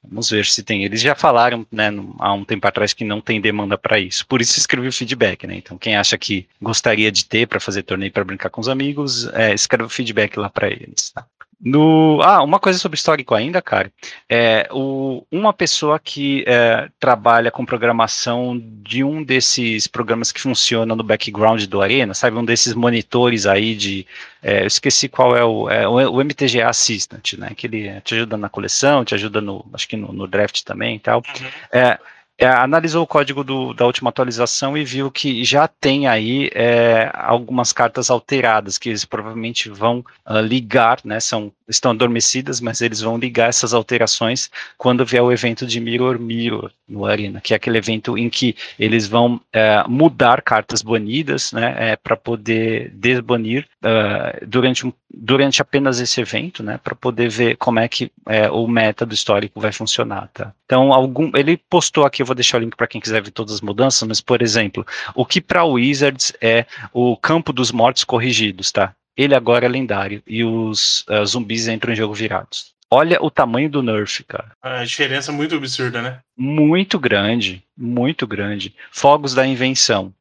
Vamos 0.03 0.29
ver 0.29 0.45
se 0.45 0.63
tem. 0.63 0.83
Eles 0.83 1.01
já 1.01 1.13
falaram, 1.15 1.65
né, 1.71 1.89
há 2.19 2.33
um 2.33 2.43
tempo 2.43 2.67
atrás 2.67 2.93
que 2.93 3.03
não 3.03 3.21
tem 3.21 3.39
demanda 3.39 3.77
para 3.77 3.99
isso. 3.99 4.25
Por 4.25 4.41
isso 4.41 4.57
escrevi 4.57 4.87
o 4.87 4.93
feedback, 4.93 5.45
né? 5.45 5.55
Então 5.55 5.77
quem 5.77 5.95
acha 5.95 6.17
que 6.17 6.47
gostaria 6.61 7.11
de 7.11 7.25
ter 7.25 7.47
para 7.47 7.59
fazer 7.59 7.83
torneio 7.83 8.11
para 8.11 8.23
brincar 8.23 8.49
com 8.49 8.61
os 8.61 8.67
amigos, 8.67 9.27
é, 9.33 9.53
escreve 9.53 9.83
o 9.85 9.89
feedback 9.89 10.37
lá 10.37 10.49
para 10.49 10.67
eles. 10.67 11.11
Tá? 11.11 11.25
No, 11.63 12.19
ah, 12.23 12.41
uma 12.41 12.59
coisa 12.59 12.79
sobre 12.79 12.97
histórico 12.97 13.35
ainda, 13.35 13.61
cara. 13.61 13.91
É, 14.27 14.67
o, 14.71 15.23
uma 15.31 15.53
pessoa 15.53 15.99
que 15.99 16.43
é, 16.47 16.89
trabalha 16.99 17.51
com 17.51 17.63
programação 17.63 18.59
de 18.59 19.03
um 19.03 19.23
desses 19.23 19.85
programas 19.85 20.31
que 20.31 20.41
funcionam 20.41 20.95
no 20.95 21.03
background 21.03 21.63
do 21.65 21.79
Arena, 21.79 22.15
sabe? 22.15 22.35
Um 22.35 22.43
desses 22.43 22.73
monitores 22.73 23.45
aí 23.45 23.75
de. 23.75 24.07
É, 24.41 24.63
eu 24.63 24.67
esqueci 24.67 25.07
qual 25.07 25.35
é 25.35 25.45
o, 25.45 25.69
é, 25.69 25.87
o, 25.87 26.23
MTGA 26.23 26.67
Assistant, 26.67 27.33
né? 27.33 27.51
Que 27.55 27.67
ele 27.67 28.01
te 28.01 28.15
ajuda 28.15 28.37
na 28.37 28.49
coleção, 28.49 29.05
te 29.05 29.13
ajuda 29.13 29.39
no. 29.39 29.63
Acho 29.71 29.87
que 29.87 29.95
no, 29.95 30.11
no 30.11 30.27
draft 30.27 30.63
também 30.63 30.95
e 30.95 30.99
tal. 30.99 31.19
Uhum. 31.19 31.47
É, 31.71 31.99
é, 32.41 32.47
analisou 32.47 33.03
o 33.03 33.07
código 33.07 33.43
do, 33.43 33.71
da 33.71 33.85
última 33.85 34.09
atualização 34.09 34.75
e 34.75 34.83
viu 34.83 35.11
que 35.11 35.43
já 35.43 35.67
tem 35.67 36.07
aí 36.07 36.49
é, 36.55 37.11
algumas 37.13 37.71
cartas 37.71 38.09
alteradas 38.09 38.79
que 38.79 38.89
eles 38.89 39.05
provavelmente 39.05 39.69
vão 39.69 40.03
uh, 40.27 40.39
ligar, 40.39 40.99
né? 41.03 41.19
São 41.19 41.53
estão 41.71 41.91
adormecidas, 41.91 42.59
mas 42.59 42.81
eles 42.81 43.01
vão 43.01 43.17
ligar 43.17 43.49
essas 43.49 43.73
alterações 43.73 44.49
quando 44.77 45.05
vier 45.05 45.23
o 45.23 45.31
evento 45.31 45.65
de 45.65 45.79
Mirror 45.79 46.19
Mirror 46.19 46.71
no 46.87 47.05
Arena, 47.05 47.39
que 47.39 47.53
é 47.53 47.55
aquele 47.55 47.77
evento 47.77 48.17
em 48.17 48.29
que 48.29 48.55
eles 48.77 49.07
vão 49.07 49.39
é, 49.53 49.83
mudar 49.87 50.41
cartas 50.41 50.81
banidas, 50.81 51.53
né, 51.53 51.91
é, 51.91 51.95
para 51.95 52.17
poder 52.17 52.91
desbanir 52.93 53.65
uh, 53.81 54.45
durante, 54.45 54.85
um, 54.85 54.91
durante 55.09 55.61
apenas 55.61 56.01
esse 56.01 56.19
evento, 56.19 56.61
né, 56.61 56.77
para 56.83 56.93
poder 56.93 57.29
ver 57.29 57.55
como 57.55 57.79
é 57.79 57.87
que 57.87 58.11
é, 58.27 58.51
o 58.51 58.67
meta 58.67 59.05
do 59.05 59.13
histórico 59.13 59.61
vai 59.61 59.71
funcionar, 59.71 60.29
tá? 60.33 60.53
Então, 60.65 60.93
algum, 60.93 61.31
ele 61.35 61.57
postou 61.57 62.05
aqui, 62.05 62.23
vou 62.31 62.35
deixar 62.35 62.57
o 62.57 62.61
link 62.61 62.75
para 62.75 62.87
quem 62.87 62.99
quiser 62.99 63.21
ver 63.21 63.31
todas 63.31 63.55
as 63.55 63.61
mudanças, 63.61 64.07
mas, 64.07 64.21
por 64.21 64.41
exemplo, 64.41 64.85
o 65.13 65.25
que 65.25 65.39
para 65.39 65.63
Wizards 65.63 66.33
é 66.41 66.65
o 66.93 67.15
campo 67.15 67.53
dos 67.53 67.71
mortos 67.71 68.03
corrigidos, 68.03 68.71
tá? 68.71 68.95
ele 69.15 69.35
agora 69.35 69.65
é 69.65 69.69
lendário 69.69 70.23
e 70.25 70.43
os 70.43 71.05
uh, 71.09 71.25
zumbis 71.25 71.67
entram 71.67 71.93
em 71.93 71.95
jogo 71.95 72.13
virados. 72.13 72.71
Olha 72.89 73.23
o 73.23 73.31
tamanho 73.31 73.69
do 73.69 73.81
nerf, 73.81 74.23
cara. 74.25 74.51
A 74.61 74.83
diferença 74.83 75.31
é 75.31 75.33
muito 75.33 75.55
absurda, 75.55 76.01
né? 76.01 76.19
Muito 76.37 76.99
grande, 76.99 77.63
muito 77.77 78.27
grande. 78.27 78.75
Fogos 78.91 79.33
da 79.33 79.47
invenção? 79.47 80.13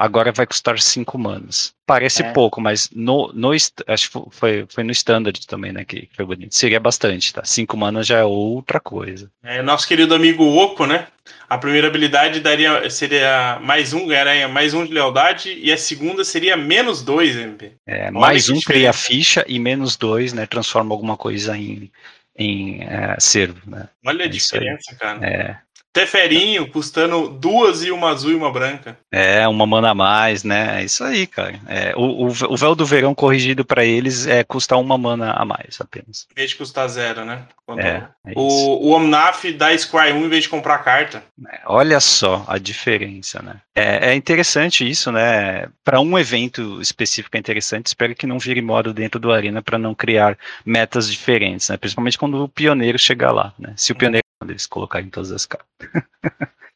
Agora 0.00 0.32
vai 0.32 0.46
custar 0.46 0.80
5 0.80 1.18
manas. 1.18 1.74
Parece 1.86 2.22
é. 2.22 2.32
pouco, 2.32 2.58
mas 2.58 2.88
no, 2.90 3.30
no 3.34 3.52
acho 3.52 4.10
que 4.10 4.18
foi, 4.30 4.64
foi 4.66 4.82
no 4.82 4.92
standard 4.92 5.46
também, 5.46 5.72
né? 5.72 5.84
Que 5.84 6.08
foi 6.16 6.24
bonito. 6.24 6.54
Seria 6.54 6.80
bastante, 6.80 7.34
tá? 7.34 7.44
5 7.44 7.76
manas 7.76 8.06
já 8.06 8.16
é 8.20 8.24
outra 8.24 8.80
coisa. 8.80 9.30
É, 9.44 9.60
nosso 9.60 9.86
querido 9.86 10.14
amigo 10.14 10.42
Oco, 10.56 10.86
né? 10.86 11.06
A 11.50 11.58
primeira 11.58 11.88
habilidade 11.88 12.40
daria 12.40 12.88
seria 12.88 13.60
mais 13.62 13.92
um, 13.92 14.06
ganharia 14.06 14.48
mais 14.48 14.72
um 14.72 14.86
de 14.86 14.92
lealdade, 14.94 15.52
e 15.52 15.70
a 15.70 15.76
segunda 15.76 16.24
seria 16.24 16.56
menos 16.56 17.02
dois, 17.02 17.36
MP. 17.36 17.72
É, 17.86 18.04
Olha 18.04 18.12
mais 18.12 18.48
um 18.48 18.58
cria 18.58 18.94
ficha 18.94 19.44
e 19.46 19.58
menos 19.58 19.96
dois, 19.96 20.32
né? 20.32 20.46
Transforma 20.46 20.94
alguma 20.94 21.18
coisa 21.18 21.58
em, 21.58 21.92
em 22.34 22.82
é, 22.84 23.16
servo, 23.20 23.60
né? 23.66 23.86
Olha 24.06 24.22
a 24.22 24.26
é 24.26 24.28
diferença, 24.30 24.96
cara. 24.98 25.26
É. 25.26 25.58
Teferinho 25.92 26.70
custando 26.70 27.28
duas 27.28 27.82
e 27.82 27.90
uma 27.90 28.10
azul 28.10 28.30
e 28.30 28.34
uma 28.34 28.52
branca. 28.52 28.96
É, 29.10 29.46
uma 29.48 29.66
mana 29.66 29.90
a 29.90 29.94
mais, 29.94 30.44
né? 30.44 30.80
É 30.80 30.84
isso 30.84 31.02
aí, 31.02 31.26
cara. 31.26 31.58
É, 31.66 31.92
o, 31.96 32.26
o, 32.26 32.28
o 32.28 32.56
véu 32.56 32.76
do 32.76 32.86
verão 32.86 33.12
corrigido 33.12 33.64
para 33.64 33.84
eles 33.84 34.26
é 34.26 34.44
custar 34.44 34.78
uma 34.78 34.96
mana 34.96 35.32
a 35.32 35.44
mais 35.44 35.80
apenas. 35.80 36.28
Em 36.30 36.34
vez 36.36 36.50
de 36.50 36.56
custar 36.56 36.88
zero, 36.88 37.24
né? 37.24 37.42
Quando 37.66 37.80
é, 37.80 38.08
é 38.24 38.32
o, 38.36 38.88
o 38.88 38.92
Omnaf 38.92 39.44
dá 39.52 39.76
Squire 39.76 40.12
1 40.12 40.24
em 40.24 40.28
vez 40.28 40.44
de 40.44 40.48
comprar 40.48 40.78
carta. 40.78 41.24
É, 41.52 41.60
olha 41.66 41.98
só 41.98 42.44
a 42.46 42.56
diferença, 42.56 43.42
né? 43.42 43.56
É, 43.74 44.10
é 44.10 44.14
interessante 44.14 44.88
isso, 44.88 45.10
né? 45.10 45.68
Para 45.84 46.00
um 46.00 46.16
evento 46.16 46.80
específico 46.80 47.36
é 47.36 47.40
interessante. 47.40 47.86
Espero 47.86 48.14
que 48.14 48.28
não 48.28 48.38
vire 48.38 48.62
modo 48.62 48.94
dentro 48.94 49.18
do 49.18 49.32
Arena 49.32 49.60
para 49.60 49.78
não 49.78 49.94
criar 49.94 50.38
metas 50.64 51.10
diferentes, 51.10 51.68
né? 51.68 51.76
Principalmente 51.76 52.18
quando 52.18 52.44
o 52.44 52.48
pioneiro 52.48 52.98
chegar 52.98 53.32
lá, 53.32 53.52
né? 53.58 53.72
Se 53.76 53.90
o 53.90 53.96
pioneiro 53.96 54.24
quando 54.40 54.50
eles 54.50 54.66
colocarem 54.66 55.10
todas 55.10 55.30
as 55.30 55.44
cartas. 55.44 55.68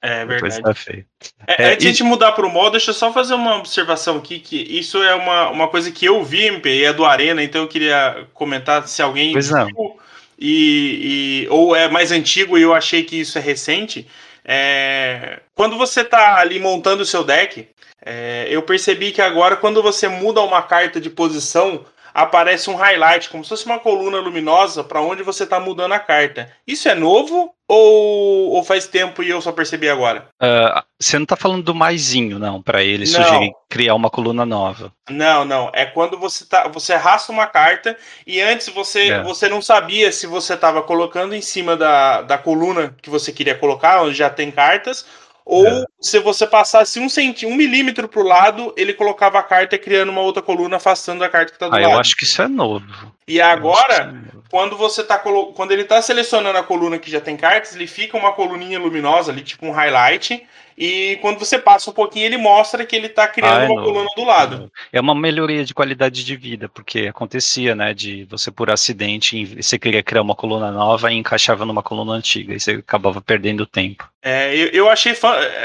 É 0.02 0.24
verdade. 0.26 0.60
Tá 0.60 0.74
feio. 0.74 1.06
É, 1.48 1.62
é, 1.62 1.72
antes 1.72 1.86
e... 1.86 1.92
de 1.92 2.02
mudar 2.04 2.32
para 2.32 2.46
o 2.46 2.50
modo, 2.50 2.72
deixa 2.72 2.90
eu 2.90 2.94
só 2.94 3.10
fazer 3.10 3.32
uma 3.32 3.56
observação 3.56 4.18
aqui, 4.18 4.38
que 4.38 4.56
isso 4.56 5.02
é 5.02 5.14
uma, 5.14 5.48
uma 5.48 5.68
coisa 5.68 5.90
que 5.90 6.04
eu 6.04 6.22
vi, 6.22 6.42
MP, 6.42 6.84
é 6.84 6.92
do 6.92 7.06
Arena, 7.06 7.42
então 7.42 7.62
eu 7.62 7.68
queria 7.68 8.28
comentar 8.34 8.86
se 8.86 9.00
alguém 9.00 9.32
pois 9.32 9.48
viu, 9.48 9.98
e, 10.38 11.46
e, 11.46 11.48
ou 11.48 11.74
é 11.74 11.88
mais 11.88 12.12
antigo 12.12 12.58
e 12.58 12.62
eu 12.62 12.74
achei 12.74 13.02
que 13.02 13.18
isso 13.18 13.38
é 13.38 13.40
recente. 13.40 14.06
É, 14.44 15.40
quando 15.54 15.78
você 15.78 16.02
está 16.02 16.36
ali 16.36 16.60
montando 16.60 17.02
o 17.02 17.06
seu 17.06 17.24
deck, 17.24 17.66
é, 18.04 18.46
eu 18.50 18.60
percebi 18.60 19.10
que 19.10 19.22
agora 19.22 19.56
quando 19.56 19.82
você 19.82 20.06
muda 20.06 20.42
uma 20.42 20.60
carta 20.60 21.00
de 21.00 21.08
posição, 21.08 21.86
aparece 22.14 22.70
um 22.70 22.76
highlight, 22.76 23.28
como 23.28 23.42
se 23.42 23.50
fosse 23.50 23.66
uma 23.66 23.80
coluna 23.80 24.18
luminosa 24.20 24.84
para 24.84 25.00
onde 25.00 25.24
você 25.24 25.42
está 25.42 25.58
mudando 25.58 25.92
a 25.92 25.98
carta. 25.98 26.48
Isso 26.64 26.88
é 26.88 26.94
novo 26.94 27.52
ou, 27.66 28.52
ou 28.52 28.62
faz 28.62 28.86
tempo 28.86 29.22
e 29.22 29.30
eu 29.30 29.40
só 29.40 29.50
percebi 29.50 29.88
agora? 29.88 30.28
Uh, 30.40 30.82
você 31.00 31.16
não 31.16 31.24
está 31.24 31.34
falando 31.34 31.64
do 31.64 31.74
maisinho, 31.74 32.38
não, 32.38 32.62
para 32.62 32.82
ele 32.84 33.06
sugerir 33.06 33.52
criar 33.68 33.94
uma 33.96 34.08
coluna 34.08 34.46
nova. 34.46 34.92
Não, 35.10 35.44
não. 35.44 35.70
É 35.74 35.84
quando 35.84 36.16
você 36.16 36.44
tá, 36.46 36.68
você 36.68 36.92
arrasta 36.92 37.32
uma 37.32 37.46
carta 37.46 37.96
e 38.24 38.40
antes 38.40 38.68
você, 38.68 39.08
é. 39.10 39.22
você 39.22 39.48
não 39.48 39.60
sabia 39.60 40.12
se 40.12 40.26
você 40.28 40.54
estava 40.54 40.82
colocando 40.82 41.34
em 41.34 41.40
cima 41.40 41.76
da, 41.76 42.22
da 42.22 42.38
coluna 42.38 42.94
que 43.02 43.10
você 43.10 43.32
queria 43.32 43.56
colocar, 43.56 44.02
onde 44.02 44.14
já 44.14 44.30
tem 44.30 44.52
cartas, 44.52 45.04
ou 45.45 45.66
é. 45.66 45.84
se 46.01 46.18
você 46.20 46.47
passasse 46.47 46.99
um 46.99 47.09
centímetro, 47.09 47.49
um 47.49 47.55
milímetro 47.55 48.09
pro 48.09 48.22
lado, 48.22 48.72
ele 48.76 48.95
colocava 48.95 49.38
a 49.38 49.42
carta 49.42 49.76
criando 49.76 50.09
uma 50.09 50.22
outra 50.22 50.42
coluna, 50.42 50.76
afastando 50.76 51.22
a 51.22 51.28
carta 51.28 51.53
que 51.53 51.59
tá 51.59 51.68
do 51.68 51.74
ah, 51.76 51.80
lado. 51.80 51.92
Eu 51.92 51.99
acho 51.99 52.16
que 52.16 52.24
isso 52.24 52.40
é 52.40 52.49
novo. 52.49 52.86
E 53.27 53.41
agora, 53.41 54.14
é 54.31 54.35
quando 54.55 54.77
você 54.77 55.03
tá 55.03 55.18
quando 55.18 55.72
ele 55.72 55.83
tá 55.83 56.01
selecionando 56.01 56.57
a 56.57 56.62
coluna 56.62 56.97
que 56.97 57.11
já 57.11 57.20
tem 57.20 57.37
cartas, 57.37 57.75
ele 57.75 57.89
fica 57.89 58.16
uma 58.16 58.33
coluninha 58.33 58.79
luminosa 58.79 59.33
ali, 59.33 59.43
tipo 59.43 59.66
um 59.66 59.72
highlight, 59.72 60.47
e 60.79 61.18
quando 61.20 61.39
você 61.39 61.59
passa 61.59 61.91
um 61.91 61.93
pouquinho, 61.93 62.27
ele 62.27 62.37
mostra 62.37 62.87
que 62.87 62.95
ele 62.95 63.07
está 63.07 63.27
criando 63.27 63.53
ah, 63.53 63.64
é 63.64 63.66
uma 63.66 63.75
novo. 63.75 63.93
coluna 63.93 64.11
do 64.16 64.25
lado. 64.25 64.72
É 64.93 65.01
uma 65.01 65.14
melhoria 65.14 65.64
de 65.64 65.75
qualidade 65.75 66.25
de 66.25 66.37
vida, 66.37 66.68
porque 66.68 67.09
acontecia, 67.09 67.75
né, 67.75 67.95
de 67.95 68.25
você 68.31 68.51
por 68.51 68.70
acidente, 68.70 69.45
você 69.61 69.79
queria 69.79 70.03
criar 70.03 70.22
uma 70.22 70.37
coluna 70.37 70.70
nova 70.70 71.12
e 71.12 71.16
encaixava 71.16 71.64
numa 71.64 71.83
coluna 71.83 72.12
antiga, 72.12 72.55
e 72.55 72.61
você 72.61 72.72
acabava 72.72 73.20
perdendo 73.20 73.66
tempo. 73.66 74.09
É, 74.22 74.55
eu, 74.55 74.68
eu 74.68 74.91
achei 74.91 75.16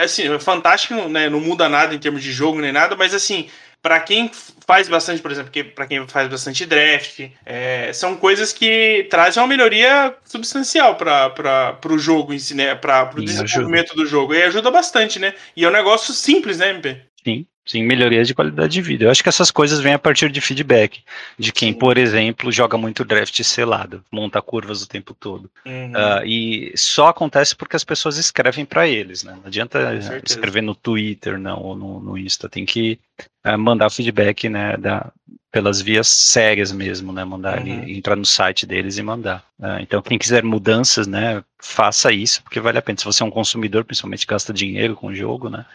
assim, 0.04 0.40
fantástico, 0.40 0.96
né, 1.08 1.30
não 1.30 1.40
muda 1.40 1.70
nada 1.70 1.94
em 1.94 2.00
termos 2.00 2.24
de 2.24 2.32
jogo 2.32 2.60
nem 2.60 2.72
nada, 2.72 2.96
mas 2.96 3.14
assim, 3.14 3.50
para 3.82 4.00
quem 4.00 4.30
faz 4.68 4.90
bastante, 4.90 5.22
por 5.22 5.32
exemplo, 5.32 5.52
para 5.74 5.88
quem 5.88 6.06
faz 6.08 6.28
bastante 6.28 6.66
draft, 6.66 7.30
é, 7.46 7.92
são 7.94 8.16
coisas 8.16 8.52
que 8.52 9.08
trazem 9.10 9.42
uma 9.42 9.48
melhoria 9.48 10.16
substancial 10.26 10.96
para 10.96 11.80
o 11.90 11.98
jogo 11.98 12.34
em 12.34 12.40
si, 12.40 12.54
né? 12.54 12.76
Para 12.76 13.10
o 13.16 13.24
desenvolvimento 13.24 13.92
ajuda. 13.92 14.04
do 14.04 14.06
jogo. 14.06 14.34
E 14.34 14.44
ajuda 14.44 14.70
bastante, 14.70 15.18
né? 15.20 15.34
E 15.56 15.64
é 15.64 15.68
um 15.68 15.72
negócio 15.72 16.14
simples, 16.14 16.58
né, 16.58 16.72
MP? 16.72 17.02
Sim, 17.24 17.46
sim, 17.66 17.84
melhorias 17.84 18.28
de 18.28 18.34
qualidade 18.34 18.74
de 18.74 18.82
vida. 18.82 19.06
Eu 19.06 19.12
acho 19.12 19.22
que 19.22 19.30
essas 19.30 19.52
coisas 19.52 19.80
vêm 19.80 19.94
a 19.94 20.00
partir 20.00 20.32
de 20.32 20.42
feedback, 20.42 21.02
de 21.38 21.52
quem, 21.52 21.74
sim. 21.74 21.80
por 21.80 21.98
exemplo, 21.98 22.52
joga 22.52 22.78
muito 22.78 23.06
draft 23.06 23.42
selado, 23.44 24.04
monta 24.12 24.42
curvas 24.42 24.82
o 24.82 24.88
tempo 24.88 25.14
todo. 25.14 25.50
Uhum. 25.66 25.92
Uh, 25.92 26.26
e 26.26 26.74
só 26.76 27.08
acontece 27.08 27.56
porque 27.56 27.76
as 27.76 27.84
pessoas 27.84 28.18
escrevem 28.18 28.66
para 28.66 28.88
eles, 28.88 29.24
né? 29.24 29.34
Não 29.34 29.48
adianta 29.48 29.94
escrever 30.26 30.62
no 30.62 30.76
Twitter, 30.76 31.38
não, 31.38 31.62
ou 31.62 31.76
no, 31.76 32.00
no 32.00 32.18
Insta, 32.18 32.50
tem 32.50 32.66
que 32.66 33.00
uh, 33.46 33.58
mandar 33.58 33.90
feedback, 33.90 34.50
né, 34.50 34.76
da, 34.78 35.12
pelas 35.52 35.82
vias 35.82 36.08
sérias 36.08 36.72
mesmo, 36.72 37.12
né? 37.12 37.24
Mandar 37.24 37.60
uhum. 37.60 37.88
entrar 37.88 38.16
no 38.16 38.26
site 38.26 38.66
deles 38.66 38.98
e 38.98 39.04
mandar. 39.04 39.49
Uh, 39.60 39.82
então, 39.82 40.02
quem 40.02 40.18
quiser 40.18 40.42
mudanças, 40.42 41.06
né? 41.06 41.44
Faça 41.62 42.14
isso, 42.14 42.42
porque 42.44 42.62
vale 42.62 42.78
a 42.78 42.82
pena. 42.82 42.98
Se 42.98 43.04
você 43.04 43.22
é 43.22 43.26
um 43.26 43.32
consumidor, 43.32 43.84
principalmente 43.84 44.26
gasta 44.26 44.54
dinheiro 44.54 44.96
com 44.96 45.08
o 45.08 45.16
jogo, 45.16 45.50
né? 45.50 45.66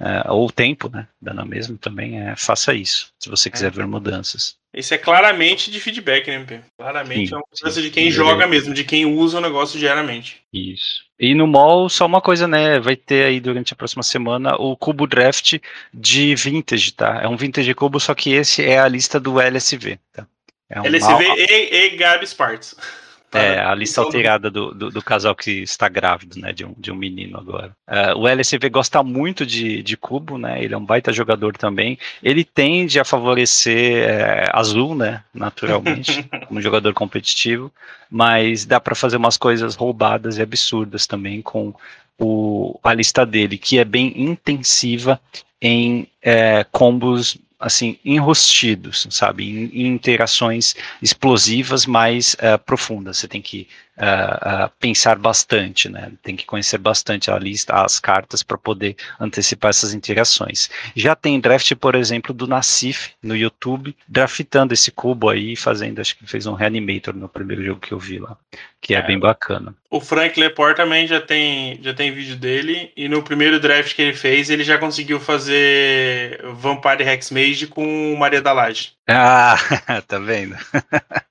Uh, 0.00 0.32
ou 0.32 0.50
tempo, 0.50 0.88
né? 0.88 1.06
Dando 1.22 1.46
mesmo 1.46 1.78
também, 1.78 2.20
é, 2.20 2.34
faça 2.34 2.74
isso. 2.74 3.12
Se 3.16 3.28
você 3.28 3.48
quiser 3.48 3.68
é. 3.68 3.70
ver 3.70 3.86
mudanças. 3.86 4.56
Isso 4.74 4.92
é 4.92 4.98
claramente 4.98 5.70
de 5.70 5.78
feedback, 5.78 6.26
né, 6.26 6.34
MP? 6.34 6.60
Claramente 6.76 7.28
sim, 7.28 7.34
é 7.34 7.36
uma 7.36 7.44
mudança 7.50 7.80
de 7.80 7.90
quem 7.90 8.10
joga 8.10 8.46
mesmo, 8.46 8.74
de 8.74 8.82
quem 8.84 9.06
usa 9.06 9.38
o 9.38 9.40
negócio 9.40 9.78
diariamente. 9.78 10.42
Isso. 10.52 11.04
E 11.18 11.32
no 11.32 11.46
mall, 11.46 11.88
só 11.88 12.06
uma 12.06 12.20
coisa, 12.20 12.48
né? 12.48 12.80
Vai 12.80 12.96
ter 12.96 13.24
aí 13.24 13.38
durante 13.38 13.72
a 13.72 13.76
próxima 13.76 14.02
semana 14.02 14.56
o 14.56 14.76
Cubo 14.76 15.06
Draft 15.06 15.58
de 15.94 16.34
Vintage, 16.34 16.92
tá? 16.92 17.20
É 17.22 17.28
um 17.28 17.36
Vintage 17.36 17.72
Cubo, 17.74 18.00
só 18.00 18.14
que 18.14 18.32
esse 18.32 18.64
é 18.64 18.80
a 18.80 18.88
lista 18.88 19.20
do 19.20 19.40
LSV, 19.40 19.98
tá? 20.12 20.26
É 20.68 20.80
um 20.80 20.84
LSV 20.84 21.28
mal... 21.28 21.38
e, 21.38 21.74
e 21.74 21.96
Gabs 21.96 22.34
Parts. 22.34 22.74
É, 23.32 23.60
a 23.60 23.74
lista 23.74 24.00
alterada 24.00 24.50
do, 24.50 24.72
do, 24.72 24.90
do, 24.90 25.02
casal 25.02 25.34
que 25.34 25.62
está 25.62 25.86
grávido, 25.86 26.40
né, 26.40 26.50
de 26.50 26.64
um, 26.64 26.74
de 26.78 26.90
um 26.90 26.94
menino 26.94 27.36
agora. 27.36 27.76
Uh, 27.86 28.18
o 28.20 28.26
LSV 28.26 28.70
gosta 28.70 29.02
muito 29.02 29.44
de, 29.44 29.82
de 29.82 29.96
cubo, 29.98 30.38
né, 30.38 30.62
ele 30.62 30.72
é 30.72 30.78
um 30.78 30.84
baita 30.84 31.12
jogador 31.12 31.54
também. 31.54 31.98
Ele 32.22 32.42
tende 32.42 32.98
a 32.98 33.04
favorecer 33.04 34.08
é, 34.08 34.48
azul, 34.52 34.94
né, 34.94 35.22
naturalmente, 35.34 36.22
como 36.48 36.62
jogador 36.62 36.94
competitivo, 36.94 37.70
mas 38.10 38.64
dá 38.64 38.80
para 38.80 38.94
fazer 38.94 39.18
umas 39.18 39.36
coisas 39.36 39.74
roubadas 39.74 40.38
e 40.38 40.42
absurdas 40.42 41.06
também 41.06 41.42
com 41.42 41.74
o, 42.18 42.80
a 42.82 42.94
lista 42.94 43.26
dele, 43.26 43.58
que 43.58 43.78
é 43.78 43.84
bem 43.84 44.12
intensiva 44.16 45.20
em 45.60 46.08
é, 46.22 46.64
combos 46.72 47.36
assim, 47.58 47.98
enrostidos, 48.04 49.06
sabe? 49.10 49.48
Em, 49.48 49.82
em 49.82 49.86
interações 49.88 50.74
explosivas 51.02 51.86
mais 51.86 52.34
uh, 52.34 52.58
profundas. 52.64 53.18
Você 53.18 53.28
tem 53.28 53.42
que 53.42 53.66
uh, 53.98 54.66
uh, 54.66 54.70
pensar 54.78 55.18
bastante, 55.18 55.88
né? 55.88 56.12
Tem 56.22 56.36
que 56.36 56.46
conhecer 56.46 56.78
bastante 56.78 57.30
a 57.30 57.38
lista, 57.38 57.74
as 57.74 57.98
cartas 57.98 58.42
para 58.42 58.56
poder 58.56 58.96
antecipar 59.20 59.70
essas 59.70 59.92
interações. 59.92 60.70
Já 60.94 61.14
tem 61.14 61.40
draft, 61.40 61.74
por 61.74 61.94
exemplo, 61.94 62.32
do 62.32 62.46
Nassif 62.46 63.10
no 63.22 63.36
YouTube, 63.36 63.94
draftando 64.06 64.72
esse 64.72 64.90
cubo 64.90 65.28
aí, 65.28 65.56
fazendo, 65.56 66.00
acho 66.00 66.16
que 66.16 66.26
fez 66.26 66.46
um 66.46 66.54
reanimator 66.54 67.14
no 67.14 67.28
primeiro 67.28 67.64
jogo 67.64 67.80
que 67.80 67.92
eu 67.92 67.98
vi 67.98 68.18
lá, 68.18 68.36
que 68.80 68.94
é, 68.94 68.98
é 68.98 69.02
bem 69.02 69.18
bacana. 69.18 69.74
O 69.90 70.00
Frank 70.00 70.38
Lepore 70.38 70.74
também 70.74 71.06
já 71.06 71.20
tem, 71.20 71.80
já 71.82 71.94
tem 71.94 72.12
vídeo 72.12 72.36
dele, 72.36 72.92
e 72.96 73.08
no 73.08 73.22
primeiro 73.22 73.58
draft 73.58 73.94
que 73.94 74.02
ele 74.02 74.14
fez, 74.14 74.50
ele 74.50 74.62
já 74.62 74.78
conseguiu 74.78 75.18
fazer 75.18 76.40
Vampire 76.54 77.08
Hexmage 77.08 77.66
com 77.66 78.16
Maria 78.16 78.40
da 78.40 78.52
Laje. 78.52 78.92
Ah, 79.08 79.56
tá 80.06 80.18
vendo? 80.18 80.56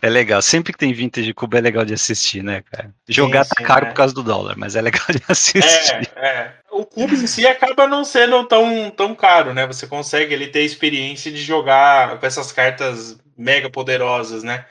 É 0.00 0.08
legal. 0.08 0.40
Sempre 0.42 0.72
que 0.72 0.78
tem 0.78 0.92
vintage 0.92 1.26
de 1.26 1.34
cubo 1.34 1.56
é 1.56 1.60
legal 1.60 1.84
de 1.84 1.94
assistir, 1.94 2.42
né, 2.42 2.62
cara? 2.70 2.94
Jogar 3.08 3.44
sim, 3.44 3.50
tá 3.50 3.56
sim, 3.58 3.62
tá 3.62 3.68
caro 3.68 3.86
é. 3.86 3.88
por 3.90 3.94
causa 3.94 4.14
do 4.14 4.22
dólar, 4.22 4.56
mas 4.56 4.76
é 4.76 4.82
legal 4.82 5.06
de 5.10 5.22
assistir. 5.28 6.10
É, 6.16 6.26
é. 6.26 6.52
O 6.70 6.84
cubo 6.84 7.14
em 7.14 7.26
si 7.26 7.46
acaba 7.46 7.86
não 7.86 8.04
sendo 8.04 8.44
tão, 8.46 8.90
tão 8.90 9.14
caro, 9.14 9.54
né? 9.54 9.66
Você 9.66 9.86
consegue 9.86 10.34
ele 10.34 10.48
ter 10.48 10.62
experiência 10.62 11.30
de 11.30 11.42
jogar 11.42 12.18
com 12.18 12.26
essas 12.26 12.50
cartas 12.50 13.16
mega 13.36 13.70
poderosas, 13.70 14.42
né? 14.42 14.64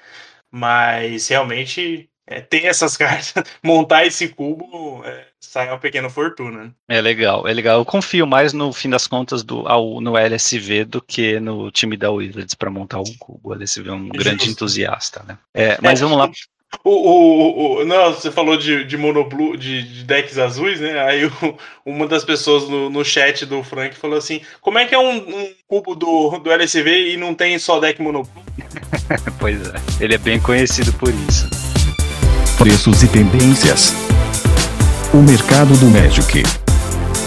Mas 0.51 1.27
realmente 1.27 2.09
é, 2.27 2.41
ter 2.41 2.65
essas 2.65 2.95
cartas, 2.97 3.43
montar 3.61 4.05
esse 4.05 4.29
cubo, 4.29 5.03
é, 5.05 5.25
sai 5.39 5.67
uma 5.67 5.77
pequena 5.77 6.09
fortuna. 6.09 6.73
É 6.87 7.01
legal, 7.01 7.47
é 7.47 7.53
legal. 7.53 7.79
Eu 7.79 7.85
confio 7.85 8.25
mais 8.25 8.53
no 8.53 8.71
fim 8.71 8.89
das 8.89 9.07
contas 9.07 9.43
do, 9.43 9.67
ao, 9.67 10.01
no 10.01 10.17
LSV 10.17 10.85
do 10.85 11.01
que 11.01 11.39
no 11.39 11.71
time 11.71 11.97
da 11.97 12.11
Wizards 12.11 12.53
para 12.53 12.69
montar 12.69 12.99
um 12.99 13.15
cubo. 13.19 13.49
O 13.49 13.53
LSV 13.53 13.89
é 13.89 13.93
um 13.93 14.05
Justo. 14.05 14.17
grande 14.17 14.49
entusiasta, 14.49 15.23
né? 15.27 15.37
É, 15.53 15.77
mas 15.81 15.99
vamos 15.99 16.17
lá. 16.17 16.29
O, 16.83 16.89
o, 16.89 17.81
o, 17.81 17.85
não, 17.85 18.11
você 18.11 18.31
falou 18.31 18.57
de, 18.57 18.83
de 18.83 18.97
monoblu, 18.97 19.55
de, 19.55 19.83
de 19.83 20.03
decks 20.05 20.39
azuis, 20.39 20.79
né? 20.79 20.99
Aí 21.03 21.23
o, 21.25 21.31
uma 21.85 22.07
das 22.07 22.25
pessoas 22.25 22.67
no, 22.67 22.89
no 22.89 23.05
chat 23.05 23.45
do 23.45 23.61
Frank 23.63 23.95
falou 23.95 24.17
assim: 24.17 24.41
como 24.59 24.79
é 24.79 24.85
que 24.87 24.95
é 24.95 24.97
um, 24.97 25.17
um 25.17 25.53
cubo 25.67 25.93
do, 25.93 26.39
do 26.39 26.51
LSV 26.51 27.13
e 27.13 27.15
não 27.15 27.35
tem 27.35 27.59
só 27.59 27.79
deck 27.79 28.01
monoblu? 28.01 28.43
pois 29.39 29.61
é, 29.69 29.75
ele 30.03 30.15
é 30.15 30.17
bem 30.17 30.39
conhecido 30.39 30.91
por 30.93 31.09
isso 31.29 31.62
preços 32.57 33.03
e 33.03 33.07
tendências. 33.07 33.93
O 35.13 35.17
mercado 35.17 35.75
do 35.77 35.87
Magic. 35.87 36.43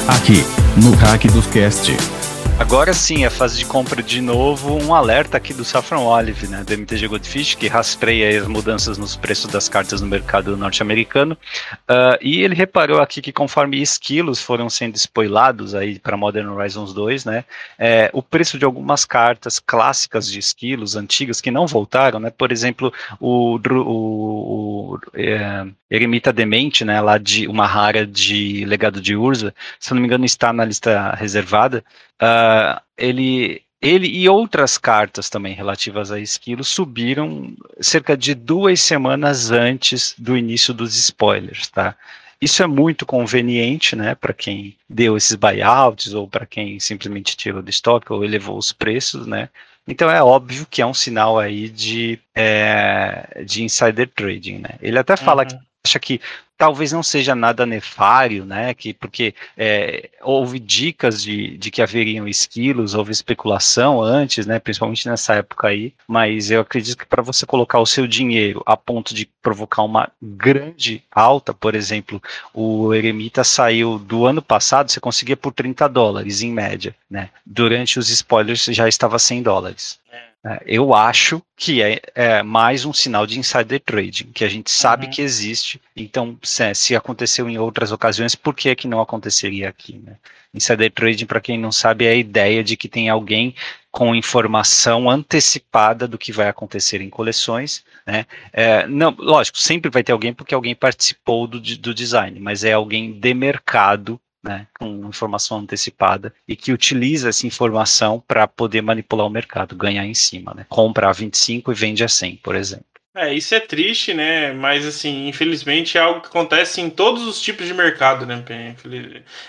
Aqui, 0.09 0.45
no 0.77 0.95
Hack 0.95 1.27
dos 1.27 1.47
Cast. 1.47 2.16
Agora 2.59 2.95
sim, 2.95 3.27
a 3.27 3.31
fase 3.31 3.59
de 3.59 3.67
compra 3.67 4.03
de 4.03 4.19
novo, 4.23 4.83
um 4.83 4.95
alerta 4.95 5.37
aqui 5.37 5.53
do 5.53 5.63
Saffron 5.63 6.07
Olive, 6.07 6.49
né, 6.49 6.65
do 6.65 6.73
MTG 6.73 7.07
Goldfish, 7.07 7.55
que 7.55 7.69
rastreia 7.69 8.41
as 8.41 8.49
mudanças 8.49 8.97
nos 8.97 9.15
preços 9.15 9.51
das 9.53 9.69
cartas 9.69 10.01
no 10.01 10.07
mercado 10.07 10.57
norte-americano. 10.57 11.37
Uh, 11.83 12.17
e 12.21 12.43
ele 12.43 12.55
reparou 12.55 12.99
aqui 13.01 13.21
que 13.21 13.31
conforme 13.31 13.81
esquilos 13.81 14.41
foram 14.41 14.71
sendo 14.71 14.97
spoilados 14.97 15.75
aí 15.75 15.99
para 15.99 16.17
Modern 16.17 16.49
Horizons 16.49 16.95
2, 16.95 17.27
né, 17.27 17.45
é, 17.79 18.11
o 18.15 18.23
preço 18.23 18.59
de 18.59 18.65
algumas 18.65 19.05
cartas 19.05 19.61
clássicas 19.61 20.27
de 20.27 20.39
esquilos, 20.39 20.97
antigas, 20.97 21.43
que 21.43 21.51
não 21.51 21.67
voltaram, 21.67 22.19
né, 22.19 22.31
por 22.31 22.51
exemplo, 22.51 22.91
o, 23.21 23.59
o, 23.59 24.95
o 24.95 24.99
é, 25.13 25.67
Eremita 25.91 26.33
Demente, 26.33 26.85
né, 26.85 27.01
lá 27.01 27.19
de 27.19 27.47
uma 27.47 27.67
rara 27.67 28.07
de 28.07 28.65
Legado 28.65 29.01
de 29.01 29.15
Urza, 29.15 29.55
se 29.79 29.93
não 29.93 30.01
me 30.01 30.07
engano 30.07 30.25
está 30.25 30.53
na 30.53 30.65
lista 30.65 31.15
reservada, 31.15 31.85
Uh, 32.17 32.81
ele, 32.97 33.63
ele 33.81 34.07
e 34.07 34.29
outras 34.29 34.79
cartas 34.79 35.29
também 35.29 35.55
relativas 35.55 36.11
a 36.11 36.19
Esquilo 36.19 36.65
subiram 36.65 37.55
cerca 37.79 38.17
de 38.17 38.35
duas 38.35 38.81
semanas 38.81 39.51
antes 39.51 40.15
do 40.17 40.37
início 40.37 40.73
dos 40.73 40.97
spoilers, 40.97 41.69
tá? 41.69 41.95
Isso 42.41 42.63
é 42.63 42.67
muito 42.67 43.07
conveniente, 43.07 43.97
né, 43.97 44.15
para 44.15 44.33
quem 44.33 44.77
deu 44.89 45.17
esses 45.17 45.37
buyouts 45.37 46.13
ou 46.15 46.29
para 46.29 46.47
quem 46.47 46.79
simplesmente 46.81 47.37
tirou 47.37 47.63
do 47.63 47.71
estoque 47.71 48.13
ou 48.13 48.25
elevou 48.25 48.59
os 48.59 48.73
preços, 48.73 49.27
né? 49.27 49.49
Então 49.89 50.11
é 50.11 50.23
óbvio 50.23 50.67
que 50.69 50.83
é 50.83 50.87
um 50.87 50.95
sinal 50.95 51.39
aí 51.39 51.69
de, 51.69 52.19
é, 52.35 53.43
de 53.47 53.63
insider 53.63 54.09
trading, 54.09 54.59
né? 54.59 54.71
Ele 54.83 54.99
até 54.99 55.17
fala 55.17 55.43
uhum. 55.43 55.49
que 55.49 55.59
acha 55.87 55.99
que 56.01 56.21
talvez 56.59 56.91
não 56.93 57.03
seja 57.03 57.35
nada 57.35 57.65
nefário, 57.65 58.45
né? 58.45 58.75
Que, 58.75 58.93
porque 58.93 59.35
é, 59.57 60.11
houve 60.23 60.59
dicas 60.59 61.23
de, 61.23 61.57
de 61.57 61.71
que 61.71 61.83
haveriam 61.83 62.27
esquilos, 62.27 62.95
houve 62.95 63.13
especulação 63.13 64.03
antes, 64.03 64.47
né? 64.47 64.59
Principalmente 64.59 65.09
nessa 65.09 65.35
época 65.35 65.69
aí. 65.69 65.93
Mas 66.09 66.51
eu 66.51 66.61
acredito 66.61 66.99
que 66.99 67.07
para 67.07 67.23
você 67.23 67.47
colocar 67.47 67.79
o 67.79 67.87
seu 67.87 68.07
dinheiro 68.07 68.63
a 68.67 68.77
ponto 68.77 69.15
de 69.15 69.29
provocar 69.43 69.83
uma 69.83 70.11
grande 70.21 71.03
alta, 71.11 71.55
por 71.55 71.75
exemplo, 71.75 72.21
o 72.53 72.93
Eremita 72.93 73.45
saiu 73.45 73.99
do 73.99 74.27
ano 74.27 74.43
passado, 74.43 74.91
você 74.91 74.99
conseguia 74.99 75.37
por 75.37 75.53
30 75.53 75.89
dólares 75.89 76.43
em 76.43 76.53
média, 76.53 76.95
né? 77.09 77.31
Durante 77.45 77.99
os 77.99 78.09
spoilers 78.09 78.65
já 78.65 78.89
estava 78.89 79.19
100 79.19 79.43
dólares. 79.43 79.99
É. 80.11 80.36
É, 80.47 80.63
eu 80.65 80.95
acho 80.95 81.43
que 81.57 81.83
é, 81.83 82.01
é, 82.15 82.41
mais 82.41 82.85
um 82.85 82.93
sinal 82.93 83.27
de 83.27 83.37
insider 83.37 83.81
trading, 83.81 84.31
que 84.33 84.45
a 84.45 84.49
gente 84.49 84.71
sabe 84.71 85.07
uhum. 85.07 85.11
que 85.11 85.21
existe. 85.21 85.81
Então, 85.97 86.39
se, 86.41 86.73
se, 86.73 86.95
aconteceu 86.95 87.51
em 87.51 87.59
outras 87.59 87.91
ocasiões, 87.91 88.37
por 88.37 88.55
que, 88.55 88.73
que 88.77 88.87
não 88.87 89.01
aconteceria 89.01 89.69
aqui? 89.69 89.99
Né? 89.99 90.17
Insider 90.55 90.93
trading, 90.93 91.27
para 91.27 91.41
quem 91.41 91.59
não 91.59 91.73
sabe, 91.73 92.05
é 92.05 92.11
a 92.11 92.15
ideia 92.15 92.63
de 92.63 92.77
que 92.77 92.89
tem 92.89 93.09
alguém 93.09 93.57
com 93.91 94.15
informação 94.15 95.11
antecipada 95.11 96.07
do 96.07 96.17
que 96.17 96.31
vai 96.31 96.49
acontecer 96.49 97.01
em 97.01 97.11
coleções. 97.11 97.83
Né? 98.07 98.25
É, 98.53 98.87
não, 98.87 99.17
lógico, 99.19 99.59
sempre 99.59 99.91
vai 99.91 100.05
ter 100.05 100.13
alguém 100.13 100.33
porque 100.33 100.55
alguém 100.55 100.77
participou 100.77 101.49
do, 101.49 101.59
do 101.59 101.93
design, 101.93 102.39
mas 102.39 102.63
é 102.63 102.73
alguém 102.73 103.11
de 103.13 103.35
mercado 103.35 104.21
né, 104.47 104.67
com 104.79 105.09
informação 105.09 105.59
antecipada 105.59 106.33
e 106.47 106.55
que 106.55 106.73
utiliza 106.73 107.29
essa 107.29 107.47
informação 107.47 108.23
para 108.27 108.47
poder 108.47 108.81
manipular 108.81 109.27
o 109.27 109.31
mercado, 109.31 109.75
ganhar 109.75 110.07
em 110.07 110.15
cima, 110.15 110.55
né? 110.55 110.65
Compra 110.69 111.09
a 111.09 111.13
25 111.13 111.73
e 111.73 111.75
vende 111.75 112.05
a 112.05 112.09
100, 112.09 112.37
por 112.37 112.55
exemplo. 112.55 112.87
É, 113.15 113.33
isso 113.33 113.55
é 113.55 113.61
triste, 113.61 114.13
né? 114.13 114.53
Mas 114.53 114.85
assim, 114.85 115.27
infelizmente 115.27 115.97
é 115.97 116.01
algo 116.03 116.21
que 116.21 116.29
acontece 116.29 116.83
em 116.83 116.91
todos 116.91 117.27
os 117.27 117.41
tipos 117.41 117.67
de 117.67 117.73
mercado, 117.73 118.27
né? 118.27 118.45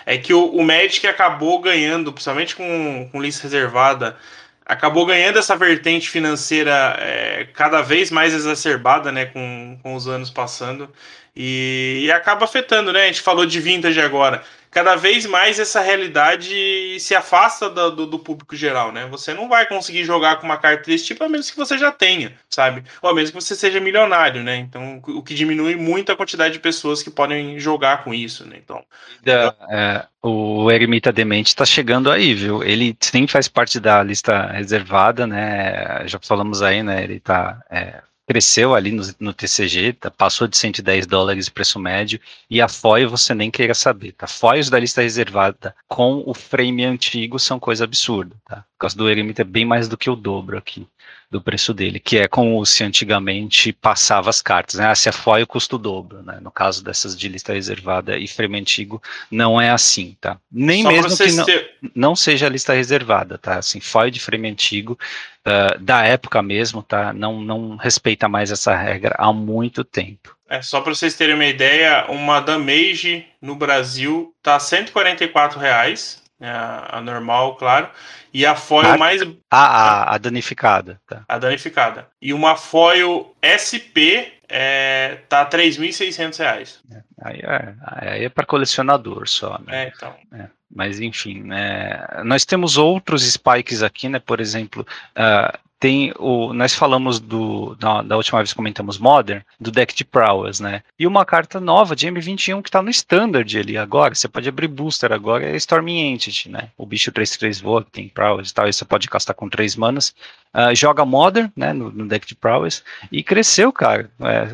É 0.05 0.17
que 0.17 0.33
o, 0.33 0.51
o 0.51 0.63
Magic 0.63 1.05
acabou 1.05 1.59
ganhando, 1.59 2.13
principalmente 2.13 2.55
com, 2.55 3.09
com 3.11 3.21
lista 3.21 3.43
reservada, 3.43 4.17
acabou 4.65 5.05
ganhando 5.05 5.37
essa 5.37 5.55
vertente 5.57 6.09
financeira 6.09 6.95
é, 6.99 7.45
cada 7.53 7.81
vez 7.81 8.09
mais 8.09 8.33
exacerbada, 8.33 9.11
né? 9.11 9.25
Com, 9.25 9.77
com 9.83 9.95
os 9.95 10.07
anos 10.07 10.29
passando. 10.29 10.89
E, 11.35 12.03
e 12.05 12.11
acaba 12.11 12.45
afetando, 12.45 12.93
né? 12.93 13.03
A 13.03 13.07
gente 13.07 13.21
falou 13.21 13.45
de 13.45 13.59
vintage 13.59 13.99
agora 13.99 14.43
cada 14.77 14.95
vez 14.95 15.25
mais 15.25 15.57
essa 15.57 15.81
realidade 15.81 16.99
se 16.99 17.15
afasta 17.15 17.67
do, 17.67 17.89
do, 17.95 18.05
do, 18.05 18.19
público 18.19 18.55
geral, 18.55 18.91
né? 18.91 19.07
Você 19.09 19.33
não 19.33 19.49
vai 19.49 19.65
conseguir 19.65 20.03
jogar 20.03 20.35
com 20.35 20.45
uma 20.45 20.57
carta 20.57 20.83
desse 20.83 21.03
tipo 21.03 21.23
a 21.23 21.27
menos 21.27 21.49
que 21.49 21.57
você 21.57 21.79
já 21.79 21.91
tenha, 21.91 22.31
sabe? 22.47 22.83
Ou 23.01 23.09
a 23.09 23.13
menos 23.15 23.31
que 23.31 23.35
você 23.35 23.55
seja 23.55 23.79
milionário, 23.79 24.43
né? 24.43 24.55
Então, 24.57 25.01
o 25.03 25.23
que 25.23 25.33
diminui 25.33 25.75
muito 25.75 26.11
a 26.11 26.15
quantidade 26.15 26.53
de 26.53 26.59
pessoas 26.59 27.01
que 27.01 27.09
podem 27.09 27.59
jogar 27.59 28.03
com 28.03 28.13
isso, 28.13 28.45
né? 28.45 28.57
Então. 28.63 28.83
Da, 29.23 29.55
é, 29.71 30.05
o 30.21 30.69
Eremita 30.69 31.11
Demente 31.11 31.47
está 31.47 31.65
chegando 31.65 32.11
aí, 32.11 32.35
viu? 32.35 32.61
Ele 32.61 32.95
sim 32.99 33.25
faz 33.25 33.47
parte 33.47 33.79
da 33.79 34.03
lista 34.03 34.45
reservada, 34.51 35.25
né? 35.25 36.07
Já 36.07 36.19
falamos 36.21 36.61
aí, 36.61 36.83
né? 36.83 37.03
Ele 37.03 37.15
está 37.15 37.63
é, 37.71 37.95
cresceu 38.27 38.75
ali 38.75 38.91
no, 38.91 39.03
no 39.19 39.33
TCG, 39.33 39.93
tá, 39.93 40.11
passou 40.11 40.47
de 40.47 40.57
110 40.57 41.07
dólares 41.07 41.47
preço 41.47 41.79
médio, 41.79 42.19
e 42.49 42.61
a 42.61 42.67
FOI 42.67 43.05
você 43.05 43.33
nem 43.33 43.49
queira 43.49 43.73
saber, 43.73 44.11
tá? 44.11 44.27
FOIs 44.27 44.69
da 44.69 44.77
lista 44.77 45.01
reservada 45.01 45.73
com 45.87 46.23
o 46.25 46.33
frame 46.33 46.83
antigo 46.83 47.39
são 47.39 47.57
coisa 47.57 47.85
absurda, 47.85 48.35
tá? 48.45 48.57
Por 48.57 48.79
causa 48.79 48.97
do 48.97 49.09
Eremita 49.09 49.41
é 49.41 49.45
bem 49.45 49.65
mais 49.65 49.87
do 49.87 49.97
que 49.97 50.09
o 50.09 50.15
dobro 50.15 50.57
aqui 50.57 50.85
do 51.29 51.41
preço 51.41 51.73
dele, 51.73 51.99
que 51.99 52.17
é 52.17 52.27
como 52.27 52.65
se 52.65 52.83
antigamente 52.83 53.73
passava 53.73 54.29
as 54.29 54.41
cartas, 54.41 54.75
né? 54.75 54.87
Ah, 54.87 54.95
se 54.95 55.09
a 55.09 55.11
foil 55.11 55.45
custa 55.45 55.75
o 55.75 55.79
dobro, 55.79 56.23
né? 56.23 56.39
No 56.41 56.49
caso 56.49 56.83
dessas 56.83 57.17
de 57.17 57.27
lista 57.27 57.53
reservada 57.53 58.17
e 58.17 58.27
frame 58.27 58.59
antigo, 58.59 59.01
não 59.29 59.59
é 59.59 59.69
assim, 59.69 60.15
tá? 60.21 60.37
Nem 60.49 60.83
Só 60.83 60.91
mesmo 60.91 61.17
que 61.17 61.31
não, 61.33 61.45
ter... 61.45 61.71
não, 61.93 62.15
seja 62.15 62.47
lista 62.47 62.73
reservada, 62.73 63.37
tá? 63.37 63.57
Assim, 63.57 63.81
foil 63.81 64.09
de 64.09 64.21
frame 64.21 64.49
antigo, 64.49 64.97
uh, 65.45 65.77
da 65.79 66.03
época 66.03 66.41
mesmo, 66.41 66.81
tá? 66.81 67.11
Não, 67.11 67.41
não 67.41 67.75
respeita 67.75 68.29
mais 68.29 68.49
essa 68.49 68.73
regra 68.75 69.13
há 69.17 69.33
muito 69.33 69.83
tempo. 69.83 70.37
É, 70.49 70.61
só 70.61 70.79
para 70.79 70.95
vocês 70.95 71.13
terem 71.13 71.35
uma 71.35 71.45
ideia, 71.45 72.05
uma 72.07 72.39
Damage 72.39 73.25
no 73.41 73.53
Brasil 73.53 74.33
tá 74.41 74.57
144 74.57 75.59
reais, 75.59 76.23
é 76.23 76.26
a, 76.41 76.97
a 76.97 77.01
normal, 77.01 77.55
claro. 77.55 77.89
E 78.33 78.45
a 78.45 78.55
foil 78.55 78.91
a, 78.93 78.97
mais. 78.97 79.21
A, 79.21 79.27
a, 79.51 80.15
a, 80.15 80.17
danificada. 80.17 81.01
Tá. 81.07 81.23
A 81.27 81.37
danificada. 81.37 82.07
E 82.21 82.33
uma 82.33 82.55
foil 82.55 83.35
SP 83.41 84.31
é, 84.47 85.19
tá 85.27 85.43
R$ 85.43 85.49
3.600. 85.49 86.77
É, 86.91 87.01
aí 87.21 87.39
é, 87.39 87.73
aí 87.81 88.23
é 88.25 88.29
para 88.29 88.45
colecionador 88.45 89.27
só, 89.27 89.59
né? 89.65 89.85
É, 89.85 89.93
então. 89.95 90.15
É. 90.33 90.47
Mas 90.69 90.99
enfim, 90.99 91.43
né, 91.43 92.05
nós 92.25 92.45
temos 92.45 92.77
outros 92.77 93.23
spikes 93.23 93.81
aqui, 93.81 94.09
né? 94.09 94.19
Por 94.19 94.39
exemplo, 94.39 94.85
uh, 95.15 95.57
tem 95.79 96.11
o. 96.17 96.53
Nós 96.53 96.73
falamos 96.73 97.19
do. 97.19 97.75
Da, 97.75 98.01
da, 98.01 98.17
última 98.17 98.39
vez 98.39 98.53
comentamos 98.53 98.97
Modern, 98.97 99.41
do 99.59 99.71
deck 99.71 99.95
de 99.95 100.03
Prowess, 100.03 100.59
né? 100.59 100.81
E 100.97 101.05
uma 101.05 101.23
carta 101.23 101.59
nova 101.59 101.95
de 101.95 102.07
M21 102.07 102.63
que 102.63 102.71
tá 102.71 102.81
no 102.81 102.89
Standard 102.89 103.57
ali 103.57 103.77
agora. 103.77 104.15
Você 104.15 104.27
pode 104.27 104.49
abrir 104.49 104.67
booster 104.67 105.11
agora, 105.11 105.45
é 105.45 105.55
Storming 105.55 106.13
Entity, 106.13 106.49
né? 106.49 106.69
O 106.77 106.85
bicho 106.85 107.11
3-3 107.11 107.61
voa, 107.61 107.83
que 107.83 107.91
tem 107.91 108.09
Prowess 108.09 108.49
e 108.49 108.53
tal. 108.53 108.65
Aí 108.65 108.73
você 108.73 108.85
pode 108.85 109.07
castar 109.07 109.35
com 109.35 109.47
3 109.47 109.75
manas. 109.75 110.15
Uh, 110.53 110.73
joga 110.73 111.05
Modern, 111.05 111.51
né? 111.55 111.73
No, 111.73 111.91
no, 111.91 112.07
deck 112.07 112.25
de 112.25 112.33
Prowess. 112.33 112.83
E 113.11 113.21
cresceu, 113.21 113.71
cara. 113.71 114.09
É, 114.21 114.47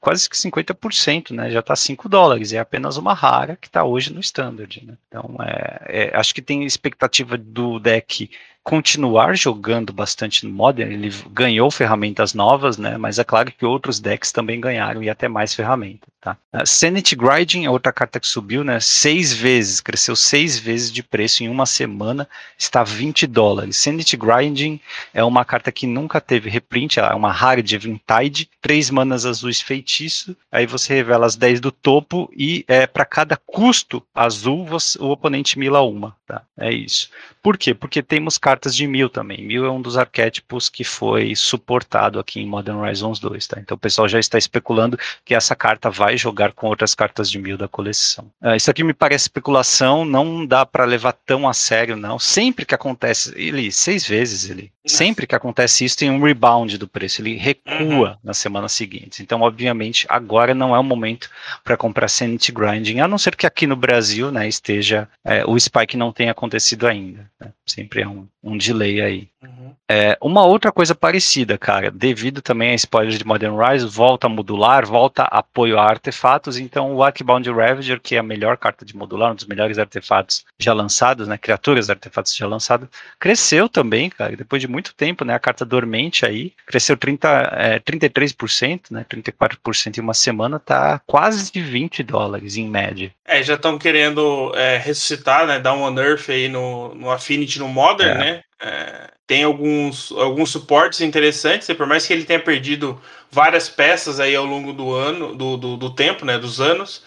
quase 0.00 0.28
que 0.28 0.36
50%, 0.36 1.32
né? 1.32 1.50
Já 1.50 1.60
tá 1.60 1.76
5 1.76 2.08
dólares. 2.08 2.52
É 2.54 2.58
apenas 2.58 2.96
uma 2.96 3.12
rara 3.12 3.58
que 3.60 3.68
tá 3.68 3.84
hoje 3.84 4.12
no 4.12 4.20
Standard, 4.20 4.82
né? 4.86 4.94
Então, 5.08 5.36
é, 5.42 6.10
é, 6.12 6.16
acho 6.16 6.34
que 6.34 6.40
tem 6.40 6.64
expectativa 6.64 7.36
do 7.36 7.78
deck 7.78 8.30
continuar 8.62 9.36
jogando 9.36 9.92
bastante 9.92 10.46
no 10.46 10.52
Modern, 10.52 10.92
ele 10.92 11.10
ganhou 11.30 11.70
ferramentas 11.70 12.34
novas, 12.34 12.78
né? 12.78 12.96
Mas 12.96 13.18
é 13.18 13.24
claro 13.24 13.50
que 13.52 13.66
outros 13.66 14.00
decks 14.00 14.32
também 14.32 14.60
ganharam 14.60 15.02
e 15.02 15.10
até 15.10 15.28
mais 15.28 15.54
ferramentas, 15.54 16.08
tá? 16.22 16.36
A 16.52 16.64
Sanity 16.64 17.16
Grinding 17.16 17.64
é 17.64 17.70
outra 17.70 17.92
carta 17.92 18.20
que 18.20 18.26
subiu, 18.26 18.62
né? 18.62 18.78
Seis 18.80 19.32
vezes, 19.32 19.80
cresceu 19.80 20.14
seis 20.14 20.58
vezes 20.58 20.90
de 20.90 21.02
preço 21.02 21.42
em 21.42 21.48
uma 21.48 21.66
semana, 21.66 22.28
está 22.56 22.84
20 22.84 23.26
dólares. 23.26 23.76
Sanity 23.76 24.16
Grinding 24.16 24.80
é 25.12 25.24
uma 25.24 25.44
carta 25.44 25.72
que 25.72 25.86
nunca 25.86 26.20
teve 26.20 26.48
reprint, 26.48 27.00
é 27.00 27.14
uma 27.14 27.32
rara 27.32 27.62
de 27.62 27.74
Eventide, 27.74 28.48
três 28.60 28.88
manas 28.88 29.26
azuis 29.26 29.60
feitiço, 29.60 30.36
aí 30.50 30.64
você 30.64 30.94
revela 30.94 31.26
as 31.26 31.34
10 31.34 31.60
do 31.60 31.72
topo 31.72 32.30
e 32.36 32.64
é, 32.68 32.86
para 32.86 33.04
cada 33.04 33.36
custo 33.36 34.02
azul 34.14 34.64
você, 34.64 34.98
o 34.98 35.10
oponente 35.10 35.58
mila 35.58 35.82
uma, 35.82 36.16
tá? 36.26 36.42
É 36.56 36.72
isso. 36.72 37.10
Por 37.42 37.58
quê? 37.58 37.74
Porque 37.74 38.02
temos 38.02 38.38
cartas 38.38 38.76
de 38.76 38.86
mil 38.86 39.10
também. 39.10 39.42
Mil 39.44 39.64
é 39.64 39.70
um 39.70 39.82
dos 39.82 39.98
arquétipos 39.98 40.68
que 40.68 40.84
foi 40.84 41.34
suportado 41.34 42.20
aqui 42.20 42.40
em 42.40 42.46
Modern 42.46 42.78
Horizons 42.78 43.18
2, 43.18 43.46
tá? 43.48 43.60
Então 43.60 43.74
o 43.74 43.80
pessoal 43.80 44.08
já 44.08 44.20
está 44.20 44.38
especulando 44.38 44.96
que 45.24 45.34
essa 45.34 45.56
carta 45.56 45.90
vai 45.90 46.11
jogar 46.16 46.52
com 46.52 46.66
outras 46.66 46.94
cartas 46.94 47.30
de 47.30 47.38
mil 47.38 47.56
da 47.56 47.68
coleção. 47.68 48.30
Uh, 48.40 48.54
isso 48.54 48.70
aqui 48.70 48.84
me 48.84 48.94
parece 48.94 49.24
especulação, 49.24 50.04
não 50.04 50.46
dá 50.46 50.64
para 50.64 50.84
levar 50.84 51.12
tão 51.12 51.48
a 51.48 51.52
sério, 51.52 51.96
não. 51.96 52.18
Sempre 52.18 52.64
que 52.64 52.74
acontece, 52.74 53.32
ele 53.36 53.70
seis 53.72 54.06
vezes 54.06 54.48
ele, 54.50 54.72
sempre 54.86 55.26
que 55.26 55.34
acontece 55.34 55.84
isso 55.84 55.96
tem 55.96 56.10
um 56.10 56.22
rebound 56.22 56.76
do 56.78 56.88
preço, 56.88 57.20
ele 57.20 57.36
recua 57.36 58.10
uhum. 58.10 58.16
nas 58.22 58.38
semanas 58.38 58.72
seguintes. 58.72 59.20
Então, 59.20 59.40
obviamente, 59.42 60.06
agora 60.08 60.54
não 60.54 60.74
é 60.74 60.78
o 60.78 60.84
momento 60.84 61.30
para 61.62 61.76
comprar 61.76 62.08
Sanity 62.08 62.52
Grinding, 62.52 63.00
a 63.00 63.08
não 63.08 63.18
ser 63.18 63.36
que 63.36 63.46
aqui 63.46 63.66
no 63.66 63.76
Brasil, 63.76 64.30
né, 64.30 64.48
esteja 64.48 65.08
é, 65.24 65.44
o 65.44 65.58
spike 65.58 65.96
não 65.96 66.12
tenha 66.12 66.32
acontecido 66.32 66.86
ainda. 66.86 67.30
Né? 67.40 67.52
Sempre 67.66 68.02
é 68.02 68.08
um, 68.08 68.26
um 68.42 68.56
delay 68.56 69.00
aí. 69.00 69.28
Uhum. 69.42 69.72
É, 69.88 70.16
uma 70.20 70.44
outra 70.44 70.72
coisa 70.72 70.94
parecida, 70.94 71.58
cara, 71.58 71.90
devido 71.90 72.40
também 72.40 72.70
a 72.70 72.74
spoilers 72.74 73.18
de 73.18 73.26
Modern 73.26 73.56
Rise, 73.56 73.86
volta 73.86 74.26
a 74.26 74.30
modular, 74.30 74.86
volta 74.86 75.24
apoio 75.24 75.78
a 75.78 75.84
artefatos, 75.84 76.56
então 76.58 76.94
o 76.94 77.02
Arcbound 77.02 77.50
Ravager, 77.50 78.00
que 78.00 78.14
é 78.14 78.18
a 78.18 78.22
melhor 78.22 78.56
carta 78.56 78.84
de 78.84 78.96
modular, 78.96 79.32
um 79.32 79.34
dos 79.34 79.46
melhores 79.46 79.78
artefatos 79.78 80.44
já 80.58 80.72
lançados, 80.72 81.28
né, 81.28 81.36
criaturas 81.36 81.90
artefatos 81.90 82.34
já 82.34 82.46
lançados, 82.46 82.88
cresceu 83.18 83.68
também, 83.68 84.08
cara, 84.08 84.36
depois 84.36 84.62
de 84.62 84.68
muito 84.72 84.94
tempo, 84.94 85.24
né, 85.24 85.34
a 85.34 85.38
carta 85.38 85.64
dormente 85.64 86.24
aí, 86.24 86.52
cresceu 86.66 86.96
30, 86.96 87.28
é, 87.54 87.78
33%, 87.78 88.90
né, 88.90 89.04
34% 89.08 89.98
em 89.98 90.00
uma 90.00 90.14
semana, 90.14 90.58
tá 90.58 91.00
quase 91.06 91.52
de 91.52 91.60
20 91.60 92.02
dólares 92.02 92.56
em 92.56 92.68
média. 92.68 93.12
É, 93.24 93.42
já 93.42 93.54
estão 93.54 93.78
querendo 93.78 94.52
é, 94.56 94.78
ressuscitar, 94.78 95.46
né, 95.46 95.60
dar 95.60 95.74
um 95.74 95.84
unearth 95.84 96.30
aí 96.30 96.48
no, 96.48 96.94
no 96.94 97.10
Affinity, 97.10 97.58
no 97.58 97.68
Modern, 97.68 98.10
é. 98.10 98.18
né, 98.18 98.42
é, 98.60 99.10
tem 99.26 99.44
alguns, 99.44 100.10
alguns 100.12 100.50
suportes 100.50 101.00
interessantes, 101.00 101.68
e 101.68 101.74
por 101.74 101.86
mais 101.86 102.06
que 102.06 102.12
ele 102.12 102.24
tenha 102.24 102.40
perdido 102.40 103.00
várias 103.30 103.68
peças 103.68 104.18
aí 104.20 104.34
ao 104.34 104.44
longo 104.44 104.72
do 104.72 104.92
ano, 104.94 105.34
do, 105.34 105.56
do, 105.56 105.76
do 105.76 105.90
tempo, 105.94 106.24
né, 106.24 106.38
dos 106.38 106.60
anos, 106.60 107.02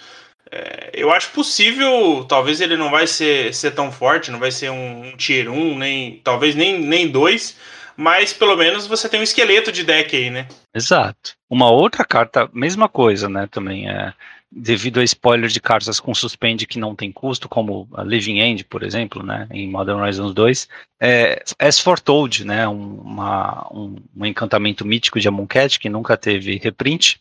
é, 0.51 0.91
eu 0.93 1.11
acho 1.11 1.31
possível, 1.31 2.25
talvez 2.27 2.61
ele 2.61 2.77
não 2.77 2.91
vai 2.91 3.07
ser, 3.07 3.53
ser 3.53 3.71
tão 3.71 3.91
forte, 3.91 4.31
não 4.31 4.39
vai 4.39 4.51
ser 4.51 4.69
um, 4.69 5.07
um 5.07 5.17
tier 5.17 5.49
1, 5.49 5.77
nem, 5.77 6.21
talvez 6.23 6.55
nem, 6.55 6.79
nem 6.79 7.07
2, 7.07 7.57
mas 7.97 8.33
pelo 8.33 8.55
menos 8.55 8.87
você 8.87 9.09
tem 9.09 9.19
um 9.19 9.23
esqueleto 9.23 9.71
de 9.71 9.83
deck 9.83 10.15
aí, 10.15 10.29
né? 10.29 10.47
Exato. 10.73 11.33
Uma 11.49 11.69
outra 11.71 12.03
carta, 12.03 12.49
mesma 12.53 12.87
coisa, 12.89 13.29
né, 13.29 13.47
também 13.49 13.89
é 13.89 14.13
devido 14.57 15.01
a 15.01 15.03
spoilers 15.03 15.51
de 15.51 15.59
cartas 15.59 15.99
com 15.99 16.15
suspend 16.15 16.65
que 16.65 16.79
não 16.79 16.95
tem 16.95 17.11
custo, 17.11 17.49
como 17.49 17.89
a 17.93 18.03
Living 18.03 18.39
End, 18.39 18.63
por 18.63 18.83
exemplo, 18.83 19.21
né, 19.21 19.47
em 19.51 19.69
Modern 19.69 19.99
Horizons 19.99 20.33
2, 20.33 20.69
é, 21.01 21.43
As 21.59 21.79
Foretold, 21.79 22.45
né, 22.45 22.65
um, 22.67 22.95
uma, 23.01 23.67
um, 23.71 23.97
um 24.15 24.25
encantamento 24.25 24.85
mítico 24.85 25.19
de 25.19 25.27
Amonkhet 25.27 25.77
que 25.77 25.89
nunca 25.89 26.15
teve 26.15 26.57
reprint, 26.57 27.19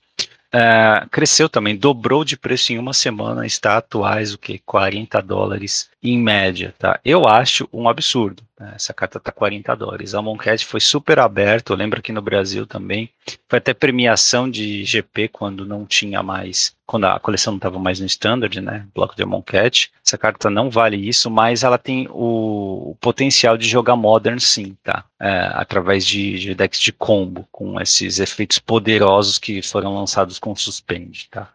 é, 0.55 1.05
cresceu 1.11 1.49
também, 1.49 1.77
dobrou 1.77 2.25
de 2.25 2.37
preço 2.37 2.73
em 2.73 2.79
uma 2.79 2.93
semana, 2.93 3.45
está 3.45 3.77
atuais 3.77 4.33
o 4.33 4.39
que 4.39 4.61
40 4.61 5.21
dólares 5.21 5.91
em 6.01 6.17
média, 6.17 6.73
tá? 6.79 7.01
Eu 7.05 7.27
acho 7.27 7.69
um 7.73 7.89
absurdo. 7.89 8.43
Né? 8.65 8.73
Essa 8.75 8.95
carta 8.95 9.21
tá 9.21 9.31
40 9.31 9.75
dólares. 9.77 10.15
A 10.15 10.23
Moncat 10.23 10.65
foi 10.65 10.81
super 10.81 11.19
aberto, 11.19 11.75
lembra 11.75 11.99
aqui 11.99 12.13
no 12.13 12.23
Brasil 12.23 12.67
também. 12.67 13.11
Foi 13.49 13.59
até 13.59 13.75
premiação 13.75 14.51
de 14.51 14.85
GP 14.85 15.29
quando 15.29 15.67
não 15.67 15.85
tinha 15.85 16.23
mais, 16.23 16.75
quando 16.87 17.05
a 17.05 17.21
coleção 17.21 17.53
não 17.53 17.59
estava 17.59 17.79
mais 17.79 18.01
no 18.01 18.07
standard, 18.07 18.61
né? 18.61 18.87
Bloco 18.95 19.15
de 19.15 19.23
Amonkhet. 19.23 19.93
Essa 20.05 20.17
carta 20.17 20.49
não 20.49 20.71
vale 20.71 20.97
isso, 20.97 21.31
mas 21.31 21.63
ela 21.63 21.77
tem 21.77 22.09
o, 22.11 22.91
o 22.91 22.97
potencial 23.01 23.59
de 23.59 23.69
jogar 23.69 23.97
Modern 23.97 24.39
sim, 24.39 24.77
tá? 24.83 25.05
É, 25.21 25.51
através 25.55 26.07
de, 26.07 26.39
de, 26.39 26.55
decks 26.55 26.81
de 26.81 26.93
combo, 26.93 27.47
com 27.53 27.81
esses 27.81 28.19
efeitos 28.19 28.59
poderosos 28.59 29.39
que 29.39 29.63
foram 29.63 29.95
lançados 29.95 30.39
com 30.39 30.57
Suspend, 30.57 31.29
tá? 31.31 31.49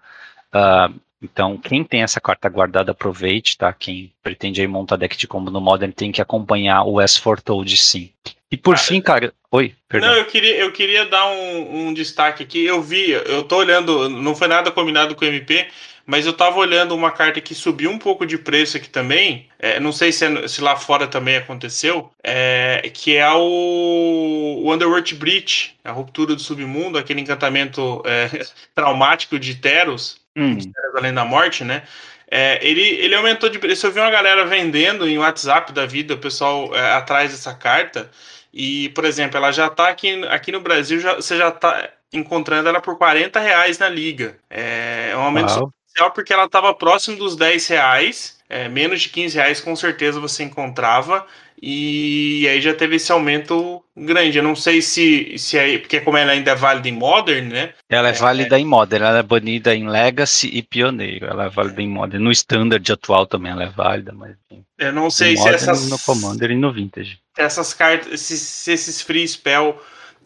Uh, 0.53 0.99
então, 1.21 1.57
quem 1.57 1.83
tem 1.83 2.01
essa 2.01 2.21
carta 2.21 2.47
guardada, 2.47 2.91
aproveite, 2.91 3.57
tá? 3.57 3.73
Quem 3.73 4.11
pretende 4.23 4.61
aí 4.61 4.67
montar 4.67 4.95
deck 4.95 5.17
de 5.17 5.27
combo 5.27 5.51
no 5.51 5.59
Modern 5.59 5.91
tem 5.91 6.11
que 6.11 6.21
acompanhar 6.21 6.83
o 6.83 6.95
S4 6.95 7.67
sim. 7.75 8.09
E 8.51 8.57
por 8.57 8.75
ah, 8.75 8.77
fim, 8.77 9.01
cara. 9.01 9.33
Oi, 9.51 9.75
perdão. 9.87 10.09
Não, 10.09 10.17
eu 10.17 10.25
queria, 10.25 10.55
eu 10.57 10.71
queria 10.71 11.05
dar 11.05 11.25
um, 11.27 11.87
um, 11.87 11.93
destaque 11.93 12.43
aqui. 12.43 12.65
Eu 12.65 12.81
vi, 12.81 13.11
eu 13.11 13.43
tô 13.43 13.57
olhando, 13.57 14.07
não 14.09 14.33
foi 14.33 14.47
nada 14.47 14.71
combinado 14.71 15.13
com 15.13 15.25
o 15.25 15.27
MP, 15.27 15.67
mas 16.09 16.25
eu 16.25 16.33
tava 16.33 16.57
olhando 16.57 16.95
uma 16.95 17.11
carta 17.11 17.39
que 17.39 17.53
subiu 17.53 17.91
um 17.91 17.99
pouco 17.99 18.25
de 18.25 18.35
preço 18.35 18.75
aqui 18.77 18.89
também. 18.89 19.47
É, 19.59 19.79
não 19.79 19.91
sei 19.91 20.11
se, 20.11 20.25
é, 20.25 20.47
se, 20.47 20.59
lá 20.59 20.75
fora 20.75 21.05
também 21.05 21.37
aconteceu. 21.37 22.11
É, 22.23 22.89
que 22.91 23.15
é 23.15 23.31
o, 23.31 24.63
o 24.63 24.73
Underworld 24.73 25.13
Breach, 25.13 25.77
a 25.83 25.91
ruptura 25.91 26.33
do 26.33 26.41
submundo, 26.41 26.97
aquele 26.97 27.21
encantamento 27.21 28.01
é, 28.07 28.43
traumático 28.73 29.37
de 29.37 29.53
Teros, 29.53 30.19
hum. 30.35 30.57
além 30.95 31.13
da 31.13 31.23
morte, 31.23 31.63
né? 31.63 31.83
É, 32.31 32.57
ele, 32.67 32.81
ele 32.81 33.13
aumentou 33.13 33.47
de 33.47 33.59
preço. 33.59 33.85
Eu 33.85 33.91
vi 33.91 33.99
uma 33.99 34.09
galera 34.09 34.47
vendendo 34.47 35.07
em 35.07 35.19
WhatsApp 35.19 35.71
da 35.71 35.85
vida, 35.85 36.15
o 36.15 36.17
pessoal 36.17 36.75
é, 36.75 36.93
atrás 36.93 37.29
dessa 37.29 37.53
carta. 37.53 38.09
E, 38.51 38.89
por 38.89 39.05
exemplo, 39.05 39.37
ela 39.37 39.51
já 39.51 39.67
está 39.67 39.89
aqui, 39.89 40.25
aqui 40.25 40.51
no 40.51 40.59
Brasil, 40.59 40.99
já, 40.99 41.13
você 41.13 41.37
já 41.37 41.49
está 41.49 41.87
encontrando 42.11 42.67
ela 42.67 42.81
por 42.81 42.97
40 42.97 43.39
reais 43.39 43.77
na 43.77 43.87
liga. 43.87 44.39
É, 44.49 45.09
é 45.11 45.15
um 45.15 45.21
aumento 45.21 45.71
Social 45.99 46.11
porque 46.11 46.33
ela 46.33 46.45
estava 46.45 46.73
próximo 46.73 47.17
dos 47.17 47.35
10 47.35 47.67
reais. 47.67 48.39
É, 48.49 48.67
menos 48.67 49.01
de 49.01 49.09
15 49.09 49.35
reais 49.35 49.61
com 49.61 49.75
certeza 49.75 50.19
você 50.19 50.43
encontrava. 50.43 51.25
E 51.61 52.47
aí 52.49 52.61
já 52.61 52.73
teve 52.73 52.95
esse 52.95 53.11
aumento 53.11 53.83
grande. 53.95 54.37
Eu 54.37 54.43
não 54.43 54.55
sei 54.55 54.81
se, 54.81 55.37
se 55.37 55.59
aí, 55.59 55.77
porque 55.77 55.99
como 55.99 56.17
ela 56.17 56.31
ainda 56.31 56.51
é 56.51 56.55
válida 56.55 56.87
em 56.87 56.93
Modern, 56.93 57.49
né? 57.49 57.73
Ela 57.89 58.07
é, 58.07 58.11
é 58.11 58.13
válida 58.13 58.57
é, 58.57 58.61
em 58.61 58.65
Modern, 58.65 59.03
ela 59.03 59.19
é 59.19 59.23
banida 59.23 59.75
em 59.75 59.87
Legacy 59.87 60.49
e 60.53 60.63
Pioneiro. 60.63 61.27
Ela 61.27 61.45
é 61.45 61.49
válida 61.49 61.81
é. 61.81 61.83
em 61.83 61.89
Modern. 61.89 62.23
No 62.23 62.31
Standard 62.31 62.91
atual 62.91 63.27
também 63.27 63.51
ela 63.51 63.63
é 63.63 63.69
válida, 63.69 64.13
mas. 64.13 64.35
Eu 64.77 64.93
não 64.93 65.11
sei 65.11 65.35
se 65.35 65.47
essas. 65.49 65.89
No 65.89 65.99
Commander 65.99 66.49
e 66.49 66.55
no 66.55 66.71
Vintage. 66.71 67.19
Essas 67.37 67.73
cartas, 67.73 68.21
se, 68.21 68.71
esses 68.71 69.01
free 69.01 69.27
spell 69.27 69.79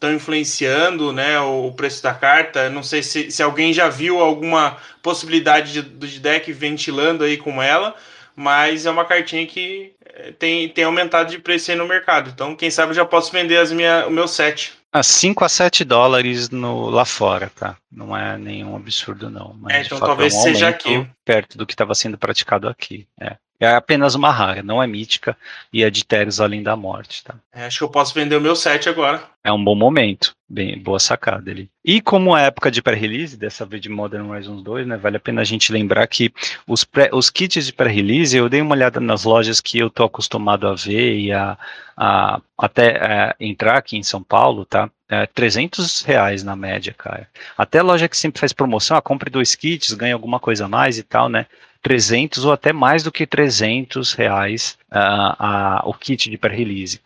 estão 0.04 0.14
influenciando 0.14 1.14
né, 1.14 1.40
o 1.40 1.72
preço 1.72 2.04
da 2.04 2.14
carta. 2.14 2.70
Não 2.70 2.84
sei 2.84 3.02
se, 3.02 3.32
se 3.32 3.42
alguém 3.42 3.72
já 3.72 3.88
viu 3.88 4.20
alguma 4.20 4.78
possibilidade 5.02 5.72
de, 5.72 5.82
de 5.82 6.20
deck 6.20 6.52
ventilando 6.52 7.24
aí 7.24 7.38
com 7.38 7.62
ela 7.62 7.96
mas 8.36 8.86
é 8.86 8.92
uma 8.92 9.06
cartinha 9.06 9.46
que 9.46 9.94
eh, 10.06 10.34
tem, 10.38 10.68
tem 10.70 10.84
aumentado 10.84 11.30
de 11.30 11.40
preço 11.40 11.72
aí 11.72 11.78
no 11.78 11.88
mercado. 11.88 12.32
Então, 12.34 12.56
quem 12.56 12.70
sabe 12.70 12.92
eu 12.92 12.96
já 12.96 13.06
posso 13.06 13.32
vender 13.32 13.58
as 13.58 13.72
minha, 13.72 14.08
o 14.08 14.12
meu 14.12 14.28
set. 14.28 14.74
Ah, 14.92 15.04
5 15.04 15.44
a 15.44 15.50
7 15.50 15.84
dólares 15.84 16.50
no, 16.50 16.90
lá 16.90 17.06
fora, 17.06 17.52
tá? 17.56 17.78
Não 17.92 18.16
é 18.16 18.38
nenhum 18.38 18.76
absurdo, 18.76 19.30
não. 19.30 19.56
Mas, 19.60 19.74
é, 19.74 19.82
então 19.82 20.00
talvez 20.00 20.34
é 20.34 20.38
um 20.38 20.42
seja 20.42 20.70
aqui. 20.70 21.08
Perto 21.26 21.58
do 21.58 21.66
que 21.66 21.74
estava 21.74 21.96
sendo 21.96 22.18
praticado 22.18 22.68
aqui. 22.68 23.08
É. 23.20 23.38
é 23.64 23.76
apenas 23.76 24.16
uma 24.16 24.32
rara, 24.32 24.62
não 24.64 24.82
é 24.82 24.88
mítica 24.88 25.38
e 25.72 25.84
é 25.84 25.90
de 25.90 26.04
Teros 26.04 26.40
além 26.40 26.62
da 26.62 26.76
morte, 26.76 27.24
tá? 27.24 27.36
É, 27.54 27.66
acho 27.66 27.80
que 27.80 27.84
eu 27.84 27.90
posso 27.90 28.14
vender 28.14 28.36
o 28.36 28.42
meu 28.42 28.56
set 28.56 28.90
agora. 28.90 29.24
é 29.44 29.52
um 29.52 29.64
bom 29.64 29.76
momento. 29.76 30.36
Bem, 30.54 30.78
boa 30.78 31.00
sacada 31.00 31.50
ali. 31.50 31.68
E 31.84 32.00
como 32.00 32.38
é 32.38 32.46
época 32.46 32.70
de 32.70 32.80
pré-release, 32.80 33.36
dessa 33.36 33.66
vez 33.66 33.82
de 33.82 33.90
Modern 33.90 34.30
Horizons 34.30 34.62
2, 34.62 34.86
né, 34.86 34.98
vale 34.98 35.18
a 35.18 35.20
pena 35.20 35.42
a 35.42 35.44
gente 35.44 35.72
lembrar 35.72 36.06
que 36.06 36.32
os, 36.68 36.84
pré, 36.84 37.10
os 37.12 37.32
kits 37.32 37.66
de 37.66 37.74
pré-release, 37.74 38.38
eu 38.38 38.48
dei 38.48 38.62
uma 38.62 38.76
olhada 38.76 39.00
nas 39.00 39.24
lojas 39.24 39.60
que 39.60 39.80
eu 39.80 39.90
tô 39.90 40.04
acostumado 40.04 40.68
a 40.68 40.76
ver 40.76 41.18
e 41.18 41.32
a, 41.32 41.58
a 41.98 42.40
até 42.56 42.90
é, 42.92 43.36
entrar 43.40 43.78
aqui 43.78 43.98
em 43.98 44.04
São 44.04 44.22
Paulo, 44.22 44.64
tá? 44.64 44.90
É, 45.10 45.26
300 45.26 46.04
reais 46.04 46.44
na 46.44 46.56
média, 46.56 46.94
cara. 46.96 47.28
Até 47.58 47.82
loja 47.82 48.08
que 48.08 48.16
sempre 48.16 48.40
faz 48.40 48.54
promoção, 48.54 48.96
a 48.96 49.02
compre 49.02 49.32
dois 49.32 49.56
kits, 49.56 49.94
ganha 49.94 50.14
alguma 50.14 50.40
coisa 50.40 50.66
a 50.66 50.70
mais 50.70 51.00
e 51.00 51.04
tal, 51.04 51.30
né? 51.30 51.48
300 51.84 52.46
ou 52.46 52.52
até 52.52 52.74
mais 52.74 53.04
do 53.04 53.12
que 53.12 53.28
300 53.28 54.14
reais 54.14 54.78
uh, 54.92 55.88
o 55.88 55.94
kit 55.94 56.30
de 56.30 56.38
pré-release. 56.38 57.00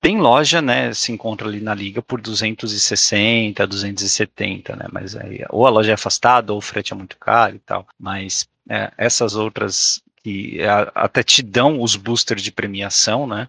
Tem 0.00 0.18
loja, 0.18 0.62
né, 0.62 0.92
se 0.92 1.12
encontra 1.12 1.48
ali 1.48 1.60
na 1.60 1.74
liga 1.74 2.00
por 2.00 2.20
260, 2.20 3.66
270, 3.66 4.76
né, 4.76 4.86
mas 4.92 5.16
aí 5.16 5.44
ou 5.48 5.66
a 5.66 5.70
loja 5.70 5.92
é 5.92 5.94
afastada 5.94 6.52
ou 6.52 6.58
o 6.58 6.62
frete 6.62 6.92
é 6.92 6.96
muito 6.96 7.16
caro 7.16 7.56
e 7.56 7.58
tal, 7.58 7.86
mas 7.98 8.46
é, 8.68 8.92
essas 8.98 9.34
outras 9.34 10.02
que 10.22 10.60
é, 10.60 10.68
até 10.94 11.22
te 11.22 11.42
dão 11.42 11.80
os 11.80 11.96
boosters 11.96 12.42
de 12.42 12.52
premiação, 12.52 13.26
né, 13.26 13.48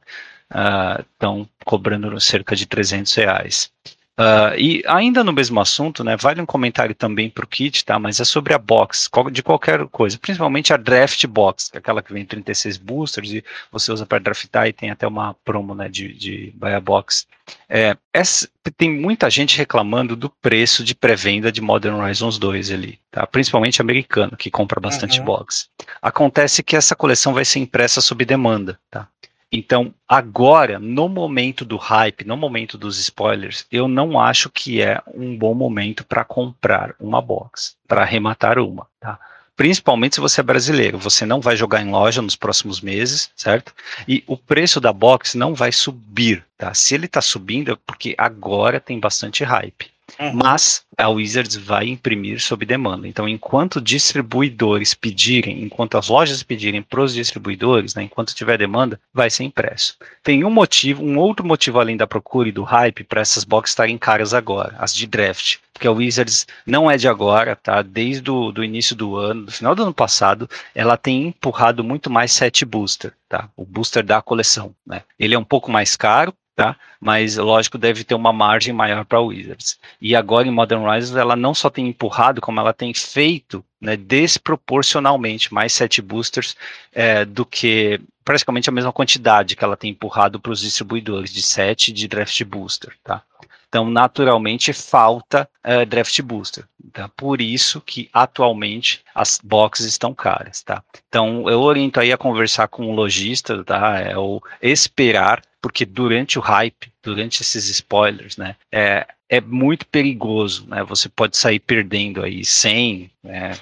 estão 1.14 1.42
uh, 1.42 1.50
cobrando 1.66 2.20
cerca 2.20 2.56
de 2.56 2.66
300 2.66 3.14
reais. 3.16 3.72
Uh, 4.18 4.58
e 4.58 4.82
ainda 4.88 5.26
no 5.26 5.34
mesmo 5.34 5.60
assunto, 5.60 6.02
né, 6.02 6.16
vale 6.16 6.40
um 6.42 6.46
comentário 6.46 6.96
também 6.96 7.30
para 7.30 7.44
o 7.44 7.48
kit, 7.48 7.84
tá? 7.84 8.00
Mas 8.00 8.20
é 8.22 8.24
sobre 8.24 8.54
a 8.54 8.58
box, 8.58 9.10
de 9.32 9.44
qualquer 9.44 9.86
coisa, 9.88 10.18
principalmente 10.18 10.74
a 10.74 10.78
draft 10.78 11.26
box, 11.28 11.70
que 11.70 11.78
é 11.78 11.80
aquela 11.80 12.02
que 12.02 12.14
vem 12.14 12.26
36 12.26 12.78
boosters 12.78 13.32
e 13.32 13.44
você 13.70 13.92
usa 13.92 14.06
para 14.06 14.20
draftar 14.20 14.68
e 14.68 14.74
tem 14.74 14.90
até 14.90 15.06
uma 15.06 15.34
promo, 15.44 15.76
né, 15.76 15.90
de, 15.90 16.14
de 16.14 16.54
buy 16.56 16.74
a 16.74 16.80
box. 16.80 17.28
É, 17.68 17.98
essa, 18.14 18.48
tem 18.78 18.90
muita 18.90 19.30
gente 19.30 19.58
reclamando 19.58 20.16
do 20.16 20.30
preço 20.30 20.84
de 20.84 20.96
pré-venda 20.96 21.52
de 21.52 21.62
Modern 21.62 21.96
Horizons 21.96 22.40
2 22.40 22.72
ali, 22.72 23.00
tá? 23.12 23.28
Principalmente 23.28 23.82
americano, 23.82 24.38
que 24.38 24.50
compra 24.50 24.80
bastante 24.80 25.20
uhum. 25.20 25.26
box. 25.26 25.70
Acontece 26.02 26.64
que 26.64 26.76
essa 26.76 26.96
coleção 26.96 27.34
vai 27.34 27.44
ser 27.44 27.60
impressa 27.60 28.02
sob 28.02 28.24
demanda, 28.24 28.80
tá? 28.90 29.08
Então, 29.52 29.94
agora, 30.08 30.80
no 30.80 31.08
momento 31.08 31.64
do 31.64 31.78
hype, 31.78 32.26
no 32.26 32.36
momento 32.36 32.78
dos 32.78 33.00
spoilers, 33.00 33.66
eu 33.72 33.88
não 33.88 34.20
acho 34.20 34.50
que 34.50 34.82
é 34.82 35.02
um 35.14 35.38
bom 35.38 35.54
momento 35.54 36.04
para 36.04 36.26
comprar 36.26 36.96
uma 37.00 37.22
box, 37.22 37.76
para 37.88 38.02
arrematar 38.02 38.60
uma, 38.60 38.88
tá? 39.00 39.20
Principalmente 39.56 40.16
se 40.16 40.22
você 40.22 40.42
é 40.42 40.44
brasileiro, 40.44 40.98
você 40.98 41.26
não 41.26 41.40
vai 41.40 41.56
jogar 41.56 41.82
em 41.82 41.90
loja 41.90 42.22
nos 42.22 42.36
próximos 42.36 42.82
meses, 42.82 43.32
certo? 43.36 43.74
E 44.06 44.22
o 44.28 44.36
preço 44.36 44.82
da 44.82 44.92
box 44.92 45.38
não 45.38 45.56
vai 45.56 45.72
subir, 45.72 46.46
tá? 46.58 46.74
Se 46.74 46.94
ele 46.94 47.06
está 47.06 47.22
subindo 47.22 47.72
é 47.72 47.78
porque 47.88 48.14
agora 48.18 48.82
tem 48.82 49.00
bastante 49.00 49.44
hype. 49.46 49.95
Uhum. 50.20 50.34
Mas 50.34 50.84
a 50.98 51.10
Wizards 51.10 51.56
vai 51.56 51.88
imprimir 51.88 52.40
sob 52.40 52.66
demanda. 52.66 53.08
Então, 53.08 53.28
enquanto 53.28 53.82
distribuidores 53.82 54.94
pedirem, 54.94 55.64
enquanto 55.64 55.98
as 55.98 56.08
lojas 56.08 56.44
pedirem 56.44 56.82
para 56.82 57.02
os 57.02 57.14
distribuidores, 57.14 57.96
né, 57.96 58.04
enquanto 58.04 58.34
tiver 58.34 58.58
demanda, 58.58 59.00
vai 59.14 59.30
ser 59.30 59.44
impresso. 59.44 59.98
Tem 60.24 60.44
um 60.44 60.50
motivo, 60.50 61.04
um 61.04 61.18
outro 61.18 61.46
motivo 61.46 61.80
além 61.80 61.98
da 61.98 62.08
procura 62.08 62.50
e 62.50 62.52
do 62.52 62.64
hype 62.64 63.04
para 63.04 63.22
essas 63.22 63.44
boxes 63.44 63.72
estarem 63.72 63.98
caras 63.98 64.34
agora, 64.34 64.76
as 64.78 64.94
de 64.94 65.08
draft. 65.08 65.58
Porque 65.74 65.88
a 65.88 65.92
Wizards 65.92 66.48
não 66.66 66.90
é 66.90 66.96
de 66.96 67.08
agora, 67.08 67.56
tá? 67.56 67.82
Desde 67.82 68.32
o 68.32 68.52
do 68.52 68.64
início 68.64 68.96
do 68.96 69.18
ano, 69.18 69.46
do 69.48 69.52
final 69.52 69.76
do 69.76 69.84
ano 69.84 69.94
passado, 69.94 70.50
ela 70.74 70.96
tem 70.96 71.28
empurrado 71.28 71.84
muito 71.84 72.10
mais 72.10 72.32
set 72.32 72.64
booster, 72.64 73.12
tá? 73.28 73.50
O 73.58 73.66
booster 73.66 74.02
da 74.02 74.22
coleção, 74.22 74.74
né? 74.88 75.02
Ele 75.20 75.36
é 75.36 75.40
um 75.40 75.44
pouco 75.44 75.70
mais 75.70 75.98
caro, 75.98 76.34
tá? 76.56 76.76
Mas 77.00 77.36
lógico 77.36 77.78
deve 77.78 78.04
ter 78.04 78.16
uma 78.16 78.32
margem 78.32 78.74
maior 78.74 79.04
para 79.06 79.20
Wizards. 79.20 79.78
E 80.02 80.16
agora 80.16 80.48
em 80.48 80.52
Modern 80.52 80.84
Horizons 80.84 81.18
ela 81.18 81.36
não 81.36 81.54
só 81.54 81.70
tem 81.70 81.88
empurrado, 81.88 82.42
como 82.42 82.60
ela 82.60 82.74
tem 82.74 82.94
feito 82.94 83.64
né, 83.82 83.98
desproporcionalmente 83.98 85.54
mais 85.54 85.74
sete 85.74 86.02
boosters 86.02 86.56
é, 86.94 87.26
do 87.26 87.46
que 87.46 88.00
praticamente 88.24 88.70
a 88.70 88.74
mesma 88.74 88.94
quantidade 88.94 89.56
que 89.56 89.64
ela 89.64 89.78
tem 89.78 89.92
empurrado 89.92 90.40
para 90.40 90.52
os 90.52 90.62
distribuidores 90.62 91.32
de 91.32 91.44
sete 91.44 91.92
de 91.92 92.08
draft 92.08 92.42
booster, 92.44 92.94
tá? 93.04 93.22
Então, 93.68 93.90
naturalmente, 93.90 94.72
falta 94.72 95.50
uh, 95.66 95.86
draft 95.86 96.22
booster. 96.22 96.64
Tá? 96.94 97.10
Por 97.10 97.42
isso 97.42 97.82
que 97.82 98.10
atualmente 98.14 99.04
as 99.14 99.38
boxes 99.44 99.86
estão 99.86 100.14
caras. 100.14 100.64
Tá? 100.64 100.82
Então, 101.10 101.50
eu 101.50 101.60
oriento 101.60 102.00
aí 102.00 102.14
a 102.14 102.18
conversar 102.18 102.70
com 102.70 102.90
o 102.90 102.96
lojista, 102.96 103.66
tá? 103.66 104.00
É 104.00 104.18
o 104.18 104.42
esperar 104.62 105.42
porque 105.66 105.84
durante 105.84 106.38
o 106.38 106.44
hype, 106.44 106.94
durante 107.02 107.42
esses 107.42 107.68
spoilers, 107.70 108.38
né, 108.38 108.56
é, 108.72 109.08
é 109.28 109.42
muito 109.42 109.84
perigoso, 109.88 110.68
né, 110.68 110.84
você 110.84 111.10
pode 111.10 111.36
sair 111.36 111.58
perdendo 111.58 112.24
aí 112.24 112.46
100, 112.46 113.10
né, 113.24 113.54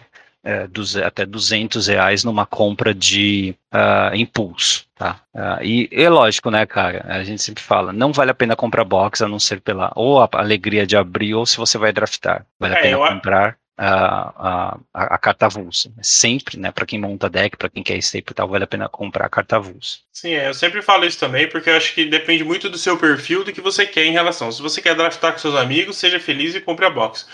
é, 0.43 0.67
dos, 0.67 0.97
até 0.97 1.25
200 1.25 1.87
reais 1.87 2.25
numa 2.25 2.45
compra 2.45 2.93
de 2.93 3.55
uh, 3.73 4.13
impulso, 4.13 4.85
tá? 4.93 5.21
Uh, 5.33 5.63
e 5.63 5.89
é 5.93 6.09
lógico, 6.09 6.51
né, 6.51 6.65
cara, 6.65 7.05
a 7.07 7.23
gente 7.23 7.41
sempre 7.41 7.63
fala, 7.63 7.93
não 7.93 8.11
vale 8.11 8.31
a 8.31 8.35
pena 8.35 8.53
comprar 8.53 8.83
box 8.83 9.21
a 9.21 9.27
não 9.29 9.39
ser 9.39 9.61
pela 9.61 9.89
ou 9.95 10.21
a 10.21 10.27
alegria 10.33 10.85
de 10.85 10.97
abrir 10.97 11.33
ou 11.35 11.45
se 11.45 11.55
você 11.55 11.77
vai 11.77 11.93
draftar, 11.93 12.45
vale 12.59 12.75
é, 12.75 12.79
a 12.79 12.81
pena 12.81 12.97
comprar 12.97 13.57
a, 13.77 14.77
a, 14.93 15.15
a 15.15 15.17
carta 15.17 15.47
avulsa. 15.47 15.91
Sempre, 16.01 16.57
né, 16.57 16.71
para 16.71 16.85
quem 16.85 16.99
monta 16.99 17.29
deck, 17.29 17.57
para 17.57 17.69
quem 17.69 17.81
quer 17.81 17.97
staple 17.97 18.31
e 18.31 18.33
tal, 18.33 18.47
vale 18.47 18.63
a 18.63 18.67
pena 18.67 18.87
comprar 18.87 19.25
a 19.25 19.29
carta 19.29 19.55
avulsa. 19.55 19.99
Sim, 20.11 20.33
é, 20.33 20.47
eu 20.47 20.53
sempre 20.53 20.81
falo 20.81 21.05
isso 21.05 21.19
também, 21.19 21.47
porque 21.49 21.69
eu 21.69 21.75
acho 21.75 21.93
que 21.93 22.05
depende 22.05 22.43
muito 22.43 22.69
do 22.69 22.77
seu 22.77 22.97
perfil, 22.97 23.43
do 23.43 23.51
que 23.51 23.61
você 23.61 23.85
quer 23.85 24.05
em 24.05 24.11
relação. 24.11 24.51
Se 24.51 24.61
você 24.61 24.81
quer 24.81 24.95
draftar 24.95 25.33
com 25.33 25.39
seus 25.39 25.55
amigos, 25.55 25.97
seja 25.97 26.19
feliz 26.19 26.53
e 26.53 26.61
compre 26.61 26.85
a 26.85 26.89
box. 26.89 27.25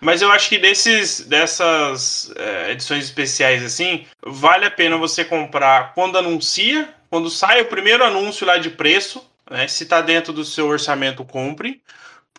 Mas 0.00 0.22
eu 0.22 0.30
acho 0.30 0.48
que 0.48 0.58
desses, 0.58 1.20
dessas 1.22 2.32
é, 2.36 2.70
edições 2.70 3.04
especiais 3.04 3.64
assim, 3.64 4.06
vale 4.24 4.64
a 4.64 4.70
pena 4.70 4.96
você 4.96 5.24
comprar 5.24 5.92
quando 5.94 6.16
anuncia, 6.16 6.88
quando 7.10 7.28
sai 7.28 7.60
o 7.62 7.66
primeiro 7.66 8.04
anúncio 8.04 8.46
lá 8.46 8.58
de 8.58 8.70
preço, 8.70 9.24
né, 9.50 9.66
se 9.66 9.82
está 9.82 10.00
dentro 10.00 10.32
do 10.32 10.44
seu 10.44 10.68
orçamento, 10.68 11.24
compre 11.24 11.80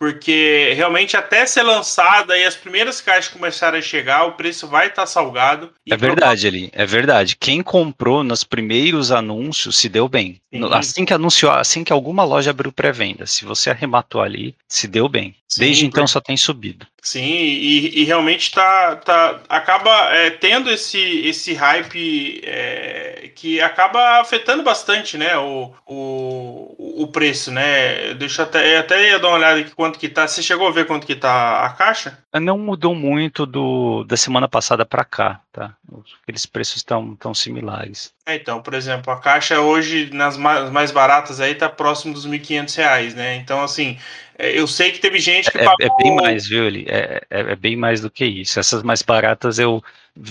porque 0.00 0.72
realmente 0.74 1.14
até 1.14 1.44
ser 1.44 1.62
lançada 1.62 2.36
e 2.36 2.46
as 2.46 2.56
primeiras 2.56 3.02
caixas 3.02 3.30
começarem 3.30 3.80
a 3.80 3.82
chegar, 3.82 4.24
o 4.24 4.32
preço 4.32 4.66
vai 4.66 4.86
estar 4.86 5.02
tá 5.02 5.06
salgado. 5.06 5.70
É 5.86 5.94
verdade, 5.94 6.46
ali, 6.46 6.70
é 6.72 6.86
verdade. 6.86 7.36
Quem 7.36 7.62
comprou 7.62 8.24
nos 8.24 8.42
primeiros 8.42 9.12
anúncios 9.12 9.76
se 9.76 9.90
deu 9.90 10.08
bem. 10.08 10.40
Sim. 10.50 10.64
Assim 10.72 11.04
que 11.04 11.12
anunciou, 11.12 11.52
assim 11.52 11.84
que 11.84 11.92
alguma 11.92 12.24
loja 12.24 12.50
abriu 12.50 12.72
pré-venda, 12.72 13.26
se 13.26 13.44
você 13.44 13.68
arrematou 13.68 14.22
ali, 14.22 14.54
se 14.66 14.88
deu 14.88 15.06
bem. 15.06 15.36
Sim, 15.46 15.60
Desde 15.60 15.84
então 15.84 16.06
só 16.06 16.18
tem 16.18 16.36
subido. 16.36 16.86
Sim, 17.02 17.22
e, 17.22 18.00
e 18.00 18.04
realmente 18.04 18.52
tá, 18.52 18.96
tá 18.96 19.40
acaba 19.48 19.90
é, 20.14 20.30
tendo 20.30 20.70
esse, 20.70 20.98
esse 21.26 21.54
hype 21.54 22.42
é, 22.44 23.30
que 23.34 23.60
acaba 23.60 24.20
afetando 24.20 24.62
bastante, 24.62 25.16
né, 25.16 25.36
o, 25.38 25.72
o, 25.86 27.02
o 27.02 27.06
preço, 27.08 27.50
né? 27.50 28.12
Deixa 28.14 28.42
até 28.42 28.78
até 28.78 29.10
ia 29.10 29.18
dar 29.18 29.28
uma 29.28 29.36
olhada 29.38 29.60
aqui 29.60 29.70
quanto 29.70 29.98
que 29.98 30.08
tá. 30.08 30.28
Você 30.28 30.42
chegou 30.42 30.68
a 30.68 30.70
ver 30.70 30.86
quanto 30.86 31.06
que 31.06 31.14
tá 31.14 31.64
a 31.64 31.70
caixa? 31.70 32.18
Não 32.34 32.58
mudou 32.58 32.94
muito 32.94 33.46
do 33.46 34.04
da 34.04 34.16
semana 34.16 34.46
passada 34.48 34.84
para 34.84 35.04
cá, 35.04 35.40
tá? 35.52 35.74
Aqueles 36.22 36.44
preços 36.44 36.76
estão 36.76 37.16
tão 37.16 37.32
similares. 37.34 38.12
É, 38.26 38.36
então, 38.36 38.62
por 38.62 38.74
exemplo, 38.74 39.12
a 39.12 39.18
caixa 39.18 39.60
hoje 39.60 40.10
nas 40.12 40.36
mais, 40.36 40.90
baratas 40.92 41.40
aí 41.40 41.54
tá 41.54 41.68
próximo 41.68 42.12
dos 42.12 42.24
R$ 42.24 42.38
1.500, 42.38 43.14
né? 43.14 43.36
Então, 43.36 43.62
assim, 43.62 43.98
eu 44.42 44.66
sei 44.66 44.90
que 44.92 44.98
teve 44.98 45.18
gente 45.18 45.50
que 45.50 45.58
é, 45.58 45.64
pagou... 45.64 45.86
é 45.86 46.02
bem 46.02 46.14
mais, 46.16 46.46
viu, 46.46 46.66
Eli? 46.66 46.86
É, 46.88 47.22
é, 47.30 47.40
é, 47.40 47.56
bem 47.56 47.76
mais 47.76 48.00
do 48.00 48.10
que 48.10 48.24
isso. 48.24 48.58
Essas 48.58 48.82
mais 48.82 49.02
baratas 49.02 49.58
eu. 49.58 49.82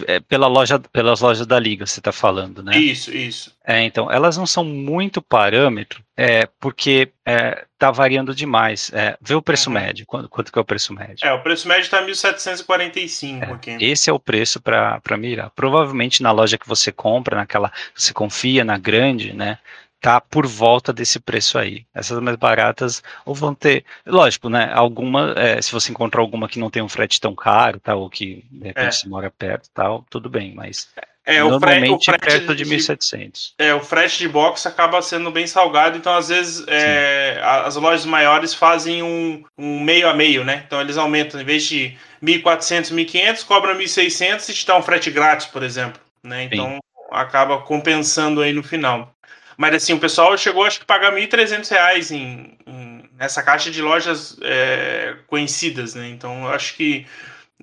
É 0.07 0.19
pela 0.19 0.47
loja, 0.47 0.77
pelas 0.77 1.21
lojas 1.21 1.47
da 1.47 1.57
Liga, 1.57 1.85
você 1.85 1.99
está 1.99 2.11
falando, 2.11 2.61
né? 2.61 2.77
Isso, 2.77 3.15
isso. 3.15 3.55
É, 3.65 3.81
então, 3.81 4.11
elas 4.11 4.35
não 4.35 4.45
são 4.45 4.63
muito 4.63 5.21
parâmetro, 5.21 6.03
é, 6.17 6.47
porque 6.59 7.11
é, 7.25 7.65
tá 7.77 7.89
variando 7.89 8.35
demais. 8.35 8.91
É, 8.93 9.17
vê 9.21 9.35
o 9.35 9.41
preço 9.41 9.69
uhum. 9.69 9.75
médio. 9.75 10.05
Quanto, 10.05 10.27
quanto 10.27 10.51
que 10.51 10.59
é 10.59 10.61
o 10.61 10.65
preço 10.65 10.93
médio? 10.93 11.25
É, 11.25 11.31
o 11.31 11.41
preço 11.41 11.67
médio 11.67 11.83
está 11.83 12.05
1.745 12.05 13.41
é, 13.41 13.53
aqui. 13.53 13.77
Esse 13.79 14.09
é 14.09 14.13
o 14.13 14.19
preço 14.19 14.59
para 14.61 15.17
mirar. 15.17 15.49
Provavelmente 15.51 16.21
na 16.21 16.31
loja 16.31 16.57
que 16.57 16.67
você 16.67 16.91
compra, 16.91 17.37
naquela 17.37 17.71
você 17.95 18.13
confia, 18.13 18.65
na 18.65 18.77
grande, 18.77 19.33
né? 19.33 19.57
Tá 20.01 20.21
por 20.21 20.47
volta 20.47 20.93
desse 20.93 21.19
preço 21.19 21.57
aí. 21.57 21.85
Essas 21.93 22.19
mais 22.19 22.37
baratas 22.37 23.03
ou 23.25 23.35
vão 23.35 23.53
ter, 23.53 23.83
lógico, 24.05 24.49
né? 24.49 24.71
Alguma, 24.73 25.33
é, 25.37 25.61
se 25.61 25.71
você 25.71 25.91
encontrar 25.91 26.21
alguma 26.21 26.47
que 26.47 26.59
não 26.59 26.69
tem 26.69 26.81
um 26.81 26.89
frete 26.89 27.19
tão 27.19 27.35
caro, 27.35 27.79
tal, 27.79 28.01
ou 28.01 28.09
que 28.09 28.45
de 28.49 28.67
repente 28.67 28.87
é. 28.87 28.91
se 28.91 29.09
mora 29.09 29.29
perto, 29.29 29.69
tal, 29.73 30.05
tudo 30.09 30.29
bem, 30.29 30.53
mas 30.55 30.89
é, 31.29 31.43
normalmente 31.43 31.91
o 31.91 32.03
frete, 32.03 32.27
o 32.27 32.31
frete 32.31 32.45
perto 32.45 32.55
de, 32.55 32.63
de 32.63 32.75
1.700. 32.75 33.53
É, 33.59 33.73
o 33.73 33.81
frete 33.81 34.17
de 34.17 34.27
box 34.27 34.65
acaba 34.65 35.01
sendo 35.01 35.29
bem 35.29 35.45
salgado, 35.45 35.97
então 35.97 36.15
às 36.15 36.29
vezes 36.29 36.65
é, 36.67 37.39
as 37.43 37.75
lojas 37.75 38.05
maiores 38.05 38.53
fazem 38.53 39.03
um, 39.03 39.43
um, 39.57 39.79
meio 39.83 40.09
a 40.09 40.13
meio, 40.13 40.43
né? 40.43 40.63
Então 40.65 40.81
eles 40.81 40.97
aumentam, 40.97 41.39
em 41.39 41.45
vez 41.45 41.65
de 41.65 41.95
1.400, 42.23 42.91
1.500, 42.91 43.45
cobram 43.45 43.77
1.600 43.77 44.49
e 44.49 44.53
te 44.53 44.65
dá 44.65 44.75
um 44.75 44.81
frete 44.81 45.11
grátis, 45.11 45.45
por 45.45 45.61
exemplo, 45.61 46.01
né? 46.23 46.43
Então 46.43 46.71
Sim. 46.71 46.79
acaba 47.11 47.59
compensando 47.59 48.41
aí 48.41 48.51
no 48.51 48.63
final. 48.63 49.13
Mas 49.59 49.75
assim, 49.75 49.91
o 49.91 49.99
pessoal 49.99 50.37
chegou 50.37 50.63
acho 50.63 50.79
que 50.79 50.85
pagar 50.85 51.13
R$ 51.13 51.27
1.300 51.27 52.11
em, 52.11 52.57
em, 52.65 53.03
nessa 53.17 53.43
caixa 53.43 53.69
de 53.69 53.81
lojas 53.81 54.37
é, 54.41 55.17
conhecidas, 55.27 55.93
né? 55.95 56.07
Então 56.07 56.45
eu 56.45 56.49
acho 56.53 56.75
que 56.75 57.05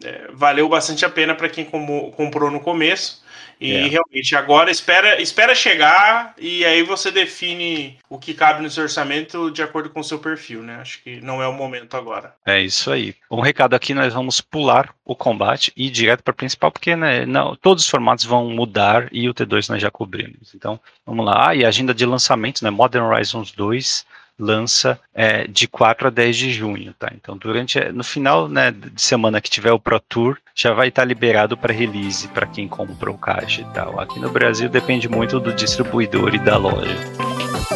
é, 0.04 0.28
valeu 0.34 0.68
bastante 0.68 1.06
a 1.06 1.08
pena 1.08 1.34
para 1.34 1.48
quem 1.48 1.64
comprou 1.64 2.50
no 2.50 2.60
começo. 2.60 3.24
E 3.60 3.72
é. 3.72 3.86
realmente, 3.86 4.36
agora 4.36 4.70
espera, 4.70 5.20
espera 5.20 5.54
chegar 5.54 6.34
e 6.38 6.64
aí 6.64 6.82
você 6.82 7.10
define 7.10 7.98
o 8.08 8.18
que 8.18 8.34
cabe 8.34 8.62
no 8.62 8.70
seu 8.70 8.82
orçamento 8.82 9.50
de 9.50 9.62
acordo 9.62 9.90
com 9.90 10.00
o 10.00 10.04
seu 10.04 10.18
perfil, 10.18 10.62
né? 10.62 10.76
Acho 10.76 11.02
que 11.02 11.20
não 11.20 11.42
é 11.42 11.48
o 11.48 11.52
momento 11.52 11.96
agora. 11.96 12.34
É 12.44 12.60
isso 12.60 12.90
aí. 12.90 13.14
Um 13.30 13.40
recado 13.40 13.74
aqui, 13.74 13.94
nós 13.94 14.12
vamos 14.12 14.40
pular 14.40 14.94
o 15.04 15.14
combate 15.14 15.72
e 15.76 15.86
ir 15.86 15.90
direto 15.90 16.22
para 16.22 16.32
a 16.32 16.36
principal, 16.36 16.70
porque 16.70 16.94
né, 16.94 17.24
não, 17.24 17.56
todos 17.56 17.84
os 17.84 17.90
formatos 17.90 18.24
vão 18.24 18.50
mudar 18.50 19.08
e 19.10 19.28
o 19.28 19.34
T2 19.34 19.70
nós 19.70 19.80
já 19.80 19.90
cobrimos. 19.90 20.54
Então, 20.54 20.78
vamos 21.04 21.24
lá. 21.24 21.48
Ah, 21.48 21.54
e 21.54 21.64
a 21.64 21.68
agenda 21.68 21.94
de 21.94 22.04
lançamentos, 22.04 22.62
né? 22.62 22.70
Modern 22.70 23.06
Horizons 23.06 23.52
2 23.52 24.04
lança 24.38 24.98
é, 25.14 25.46
de 25.46 25.66
4 25.66 26.08
a 26.08 26.10
10 26.10 26.36
de 26.36 26.52
junho, 26.52 26.94
tá? 26.98 27.10
Então, 27.14 27.36
durante 27.36 27.80
no 27.92 28.04
final 28.04 28.48
né, 28.48 28.70
de 28.70 29.00
semana 29.00 29.40
que 29.40 29.50
tiver 29.50 29.72
o 29.72 29.80
Pro 29.80 29.98
Tour, 30.00 30.36
já 30.54 30.72
vai 30.72 30.88
estar 30.88 31.02
tá 31.02 31.06
liberado 31.06 31.56
para 31.56 31.72
release 31.72 32.28
para 32.28 32.46
quem 32.46 32.68
comprou 32.68 33.14
o 33.14 33.18
caixa 33.18 33.62
e 33.62 33.64
tal. 33.66 33.98
Aqui 33.98 34.20
no 34.20 34.30
Brasil 34.30 34.68
depende 34.68 35.08
muito 35.08 35.40
do 35.40 35.52
distribuidor 35.52 36.34
e 36.34 36.38
da 36.38 36.56
loja. 36.56 36.96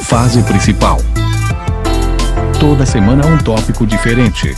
Fase 0.05 0.43
principal. 0.43 0.99
Toda 2.59 2.85
semana 2.85 3.27
um 3.27 3.39
tópico 3.39 3.87
diferente. 3.87 4.55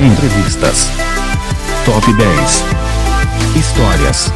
Entrevistas. 0.00 0.90
Top 1.84 2.12
10. 2.12 2.64
Histórias 3.56 4.32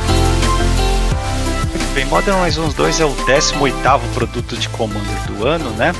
bem, 1.94 2.04
Modern 2.04 2.38
Horizons 2.38 2.74
2 2.74 3.00
é 3.00 3.04
o 3.04 3.14
18º 3.26 4.00
produto 4.14 4.56
de 4.56 4.68
Commander 4.68 5.26
do 5.26 5.46
ano, 5.46 5.70
né? 5.72 5.92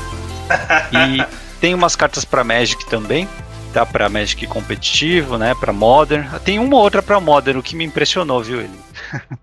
E 0.92 1.24
tem 1.60 1.74
umas 1.74 1.94
cartas 1.94 2.24
para 2.24 2.42
Magic 2.42 2.84
também, 2.86 3.28
tá 3.72 3.86
para 3.86 4.08
Magic 4.08 4.46
competitivo, 4.48 5.38
né, 5.38 5.54
para 5.54 5.72
Modern. 5.72 6.26
Tem 6.40 6.58
uma 6.58 6.76
outra 6.76 7.02
para 7.02 7.20
Modern, 7.20 7.58
o 7.58 7.62
que 7.62 7.76
me 7.76 7.84
impressionou, 7.84 8.42
viu 8.42 8.60
ele. 8.60 8.80